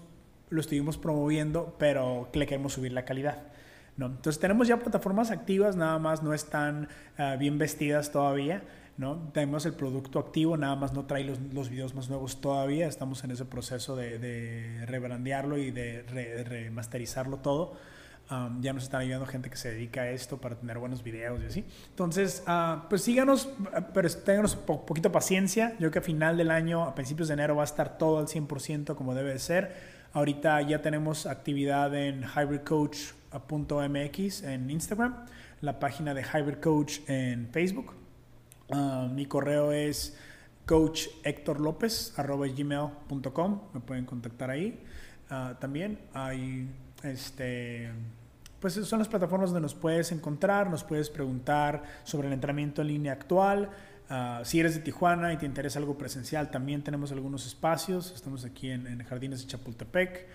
lo 0.54 0.62
estuvimos 0.62 0.98
promoviendo, 0.98 1.76
pero 1.80 2.30
le 2.34 2.46
queremos 2.46 2.74
subir 2.74 2.94
la 2.94 3.06
calidad. 3.06 3.42
¿no? 3.98 4.06
Entonces 4.06 4.40
tenemos 4.40 4.68
ya 4.68 4.78
plataformas 4.78 5.32
activas, 5.32 5.76
nada 5.76 5.98
más 6.00 6.22
no 6.22 6.34
están 6.34 6.88
uh, 7.18 7.38
bien 7.38 7.58
vestidas 7.58 8.12
todavía. 8.12 8.64
¿no? 8.98 9.32
Tenemos 9.34 9.66
el 9.66 9.74
producto 9.74 10.20
activo, 10.20 10.56
nada 10.56 10.76
más 10.76 10.94
no 10.94 11.06
trae 11.06 11.24
los, 11.24 11.40
los 11.52 11.70
videos 11.70 11.96
más 11.96 12.10
nuevos 12.10 12.40
todavía. 12.40 12.88
Estamos 12.88 13.24
en 13.24 13.32
ese 13.32 13.46
proceso 13.46 13.96
de, 13.96 14.20
de 14.20 14.86
rebrandearlo 14.86 15.58
y 15.58 15.72
de 15.72 16.04
remasterizarlo 16.48 17.38
todo. 17.38 17.74
Ya 18.62 18.74
nos 18.74 18.84
están 18.84 19.02
ayudando 19.02 19.26
gente 19.28 19.50
que 19.50 19.58
se 19.58 19.72
dedica 19.72 20.02
a 20.02 20.10
esto 20.10 20.38
para 20.38 20.56
tener 20.56 20.80
buenos 20.80 21.04
videos 21.04 21.42
y 21.44 21.46
así. 21.46 21.66
Entonces, 21.90 22.44
uh, 22.48 22.80
pues 22.90 23.04
síganos, 23.04 23.48
pero 23.94 24.10
ténganos 24.10 24.56
un 24.56 24.86
poquito 24.86 25.12
paciencia. 25.12 25.74
Yo 25.74 25.78
creo 25.78 25.92
que 25.92 26.00
a 26.00 26.02
final 26.02 26.36
del 26.38 26.50
año, 26.50 26.82
a 26.84 26.96
principios 26.96 27.28
de 27.28 27.36
enero, 27.36 27.56
va 27.56 27.62
a 27.62 27.66
estar 27.66 28.00
todo 28.00 28.18
al 28.18 28.26
100% 28.28 28.96
como 28.96 29.14
debe 29.14 29.34
de 29.34 29.40
ser. 29.40 29.94
Ahorita 30.14 30.62
ya 30.62 30.82
tenemos 30.82 31.26
actividad 31.26 31.94
en 31.96 32.24
hybridcoach.mx 32.24 34.44
en 34.44 34.70
Instagram, 34.70 35.26
la 35.62 35.80
página 35.80 36.14
de 36.14 36.24
Hybrid 36.24 36.58
Coach 36.58 37.00
en 37.08 37.50
Facebook. 37.52 37.94
Ah, 38.72 39.10
mi 39.12 39.26
correo 39.26 39.72
es 39.72 40.16
coachhectorlopez.gmail.com. 40.66 43.62
Me 43.74 43.80
pueden 43.80 44.06
contactar 44.06 44.50
ahí. 44.50 44.84
Uh, 45.32 45.54
también 45.60 46.00
hay 46.14 46.68
este 47.04 47.92
pues 48.60 48.76
son 48.76 49.00
las 49.00 49.10
plataformas 49.10 49.50
donde 49.50 49.62
nos 49.62 49.76
puedes 49.76 50.14
encontrar, 50.14 50.70
nos 50.70 50.86
puedes 50.86 51.10
preguntar 51.10 51.84
sobre 52.06 52.28
el 52.28 52.34
entrenamiento 52.34 52.82
en 52.82 52.88
línea 52.88 53.12
actual, 53.12 53.70
Ah, 54.10 54.42
si 54.44 54.60
eres 54.60 54.76
de 54.76 54.82
Tijuana 54.82 55.34
y 55.34 55.38
te 55.38 55.46
interesa 55.48 55.80
algo 55.80 55.98
presencial, 55.98 56.52
también 56.52 56.84
tenemos 56.84 57.12
algunos 57.12 57.48
espacios. 57.48 58.12
Estamos 58.14 58.46
aquí 58.46 58.70
en, 58.70 59.04
Jardines 59.06 59.42
de 59.42 59.48
Chapultepec. 59.48 60.28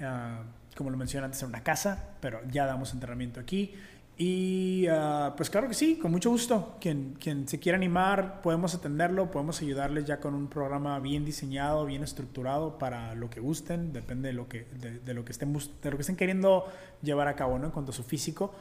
Uh, 0.00 0.74
como 0.74 0.90
lo 0.90 0.96
mencioné 0.96 1.24
antes, 1.26 1.42
en 1.42 1.48
una 1.48 1.62
casa, 1.62 2.04
pero 2.20 2.40
ya 2.50 2.66
damos 2.66 2.92
entrenamiento 2.92 3.40
aquí. 3.40 3.74
Y 4.18 4.88
uh, 4.88 5.36
pues 5.36 5.50
claro 5.50 5.68
que 5.68 5.74
sí, 5.74 5.96
con 5.96 6.10
mucho 6.10 6.30
gusto. 6.30 6.76
Quien, 6.80 7.16
quien 7.20 7.46
se 7.46 7.58
quiera 7.60 7.76
animar, 7.76 8.40
podemos 8.40 8.74
atenderlo, 8.74 9.30
podemos 9.30 9.60
ayudarles 9.60 10.06
ya 10.06 10.20
con 10.20 10.34
un 10.34 10.48
programa 10.48 10.98
bien 11.00 11.26
diseñado, 11.26 11.84
bien 11.84 12.02
estructurado 12.02 12.78
para 12.78 13.14
lo 13.14 13.28
que 13.28 13.40
gusten, 13.40 13.92
depende 13.92 14.28
de 14.28 14.32
lo 14.32 14.48
que, 14.48 14.64
de, 14.80 15.00
de 15.00 15.14
lo 15.14 15.24
que, 15.24 15.32
estén, 15.32 15.52
de 15.52 15.90
lo 15.90 15.96
que 15.98 16.00
estén 16.00 16.16
queriendo 16.16 16.64
llevar 17.02 17.28
a 17.28 17.36
cabo 17.36 17.58
¿no? 17.58 17.66
en 17.66 17.70
cuanto 17.72 17.92
a 17.92 17.94
su 17.94 18.04
físico. 18.04 18.54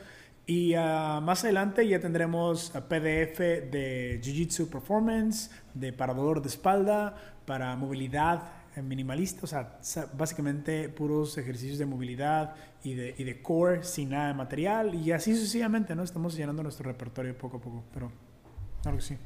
Y 0.46 0.76
uh, 0.76 1.22
más 1.22 1.46
adelante 1.46 1.88
ya 1.88 2.02
tendremos 2.02 2.72
PDF 2.90 3.40
de 3.40 4.20
Jiu-Jitsu 4.22 4.70
Performance, 4.70 5.52
de 5.74 5.94
para 5.94 6.14
dolor 6.14 6.42
de 6.42 6.50
espalda, 6.50 7.16
para 7.46 7.76
movilidad 7.78 8.66
minimalista, 8.84 9.42
o 9.44 9.48
sea, 9.48 9.80
básicamente 10.18 10.90
puros 10.90 11.38
ejercicios 11.38 11.78
de 11.78 11.86
movilidad 11.86 12.56
y 12.86 12.94
de, 12.94 13.16
y 13.18 13.24
de 13.24 13.42
core 13.42 13.84
sin 13.84 14.10
nada 14.10 14.28
de 14.28 14.36
material 14.36 14.94
y 14.94 15.12
así 15.12 15.34
sucesivamente, 15.34 15.96
¿no? 15.96 16.04
Estamos 16.04 16.36
llenando 16.36 16.62
nuestro 16.62 16.90
repertorio 16.90 17.36
poco 17.36 17.58
a 17.58 17.60
poco, 17.60 17.84
pero 17.92 18.12
claro 18.84 18.98
que 18.98 19.04
sí. 19.04 19.18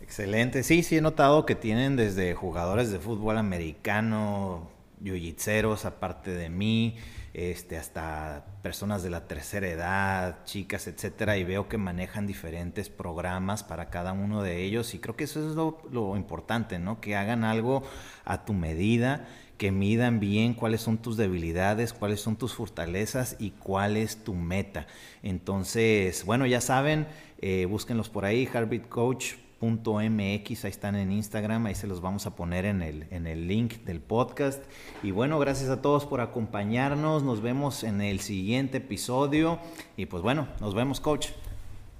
Excelente, 0.00 0.64
sí, 0.64 0.82
sí 0.82 0.96
he 0.96 1.00
notado 1.00 1.46
que 1.46 1.54
tienen 1.54 1.94
desde 1.94 2.34
jugadores 2.34 2.90
de 2.90 2.98
fútbol 2.98 3.38
americano, 3.38 4.68
jiu-jitseros 5.00 5.84
aparte 5.84 6.32
de 6.32 6.50
mí, 6.50 6.96
este, 7.34 7.78
hasta 7.78 8.44
personas 8.62 9.02
de 9.02 9.10
la 9.10 9.26
tercera 9.26 9.68
edad, 9.68 10.44
chicas, 10.44 10.86
etcétera, 10.86 11.38
y 11.38 11.44
veo 11.44 11.68
que 11.68 11.78
manejan 11.78 12.26
diferentes 12.26 12.90
programas 12.90 13.62
para 13.62 13.90
cada 13.90 14.12
uno 14.12 14.42
de 14.42 14.62
ellos, 14.62 14.92
y 14.94 14.98
creo 14.98 15.16
que 15.16 15.24
eso 15.24 15.48
es 15.48 15.54
lo, 15.54 16.16
importante, 16.16 16.78
¿no? 16.78 17.00
Que 17.00 17.16
hagan 17.16 17.44
algo 17.44 17.84
a 18.24 18.44
tu 18.44 18.52
medida, 18.52 19.26
que 19.62 19.70
midan 19.70 20.18
bien 20.18 20.54
cuáles 20.54 20.80
son 20.80 20.98
tus 20.98 21.16
debilidades, 21.16 21.92
cuáles 21.92 22.20
son 22.20 22.34
tus 22.34 22.52
fortalezas 22.52 23.36
y 23.38 23.52
cuál 23.52 23.96
es 23.96 24.24
tu 24.24 24.34
meta. 24.34 24.88
Entonces, 25.22 26.24
bueno, 26.24 26.46
ya 26.46 26.60
saben, 26.60 27.06
eh, 27.40 27.66
búsquenlos 27.66 28.08
por 28.08 28.24
ahí, 28.24 28.44
Heartbeat 28.44 28.88
Coach 28.88 29.34
.mx, 29.60 30.64
ahí 30.64 30.70
están 30.72 30.96
en 30.96 31.12
Instagram, 31.12 31.66
ahí 31.66 31.76
se 31.76 31.86
los 31.86 32.00
vamos 32.00 32.26
a 32.26 32.34
poner 32.34 32.64
en 32.64 32.82
el, 32.82 33.06
en 33.12 33.28
el 33.28 33.46
link 33.46 33.84
del 33.84 34.00
podcast. 34.00 34.60
Y 35.04 35.12
bueno, 35.12 35.38
gracias 35.38 35.70
a 35.70 35.80
todos 35.80 36.06
por 36.06 36.20
acompañarnos, 36.20 37.22
nos 37.22 37.40
vemos 37.40 37.84
en 37.84 38.00
el 38.00 38.18
siguiente 38.18 38.78
episodio 38.78 39.60
y 39.96 40.06
pues 40.06 40.24
bueno, 40.24 40.48
nos 40.58 40.74
vemos 40.74 40.98
coach. 40.98 41.28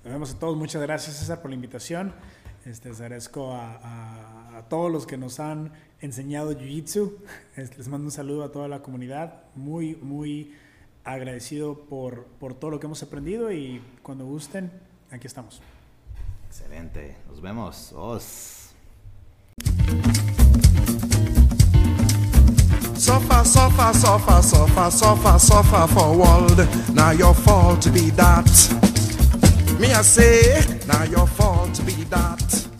Nos 0.02 0.12
vemos 0.12 0.34
a 0.34 0.38
todos, 0.40 0.56
muchas 0.56 0.82
gracias 0.82 1.14
César 1.14 1.40
por 1.40 1.52
la 1.52 1.54
invitación. 1.54 2.12
Este, 2.64 2.88
agradezco 2.88 3.52
a, 3.52 4.58
a, 4.58 4.62
todos 4.68 4.90
los 4.90 5.06
que 5.06 5.16
nos 5.16 5.38
han 5.38 5.72
enseñado 6.02 6.52
Jiu-Jitsu. 6.52 7.16
Les 7.56 7.88
mando 7.88 8.06
un 8.06 8.10
saludo 8.10 8.44
a 8.44 8.52
toda 8.52 8.68
la 8.68 8.82
comunidad. 8.82 9.44
Muy, 9.54 9.96
muy 9.96 10.54
agradecido 11.04 11.78
por, 11.88 12.26
por 12.38 12.54
todo 12.54 12.72
lo 12.72 12.80
que 12.80 12.86
hemos 12.86 13.02
aprendido 13.02 13.50
y 13.50 13.80
cuando 14.02 14.26
gusten, 14.26 14.70
aquí 15.10 15.26
estamos. 15.26 15.62
Excelente. 16.48 17.16
Nos 17.28 17.40
vemos. 17.40 17.92
Os. 17.92 18.58
Suffer, 22.98 23.44
suffer, 23.44 23.94
suffer, 23.94 24.42
suffer, 24.42 24.92
suffer, 24.92 25.40
suffer 25.40 25.88
for 25.88 26.16
world. 26.16 26.68
Now 26.94 27.10
your 27.12 27.34
fault 27.34 27.80
to 27.82 27.90
be 27.90 28.10
that. 28.12 28.46
Me 29.80 29.92
I 29.92 30.02
say, 30.02 30.62
now 30.86 31.02
your 31.04 31.26
fault 31.26 31.74
to 31.74 31.82
be 31.82 32.04
that. 32.10 32.71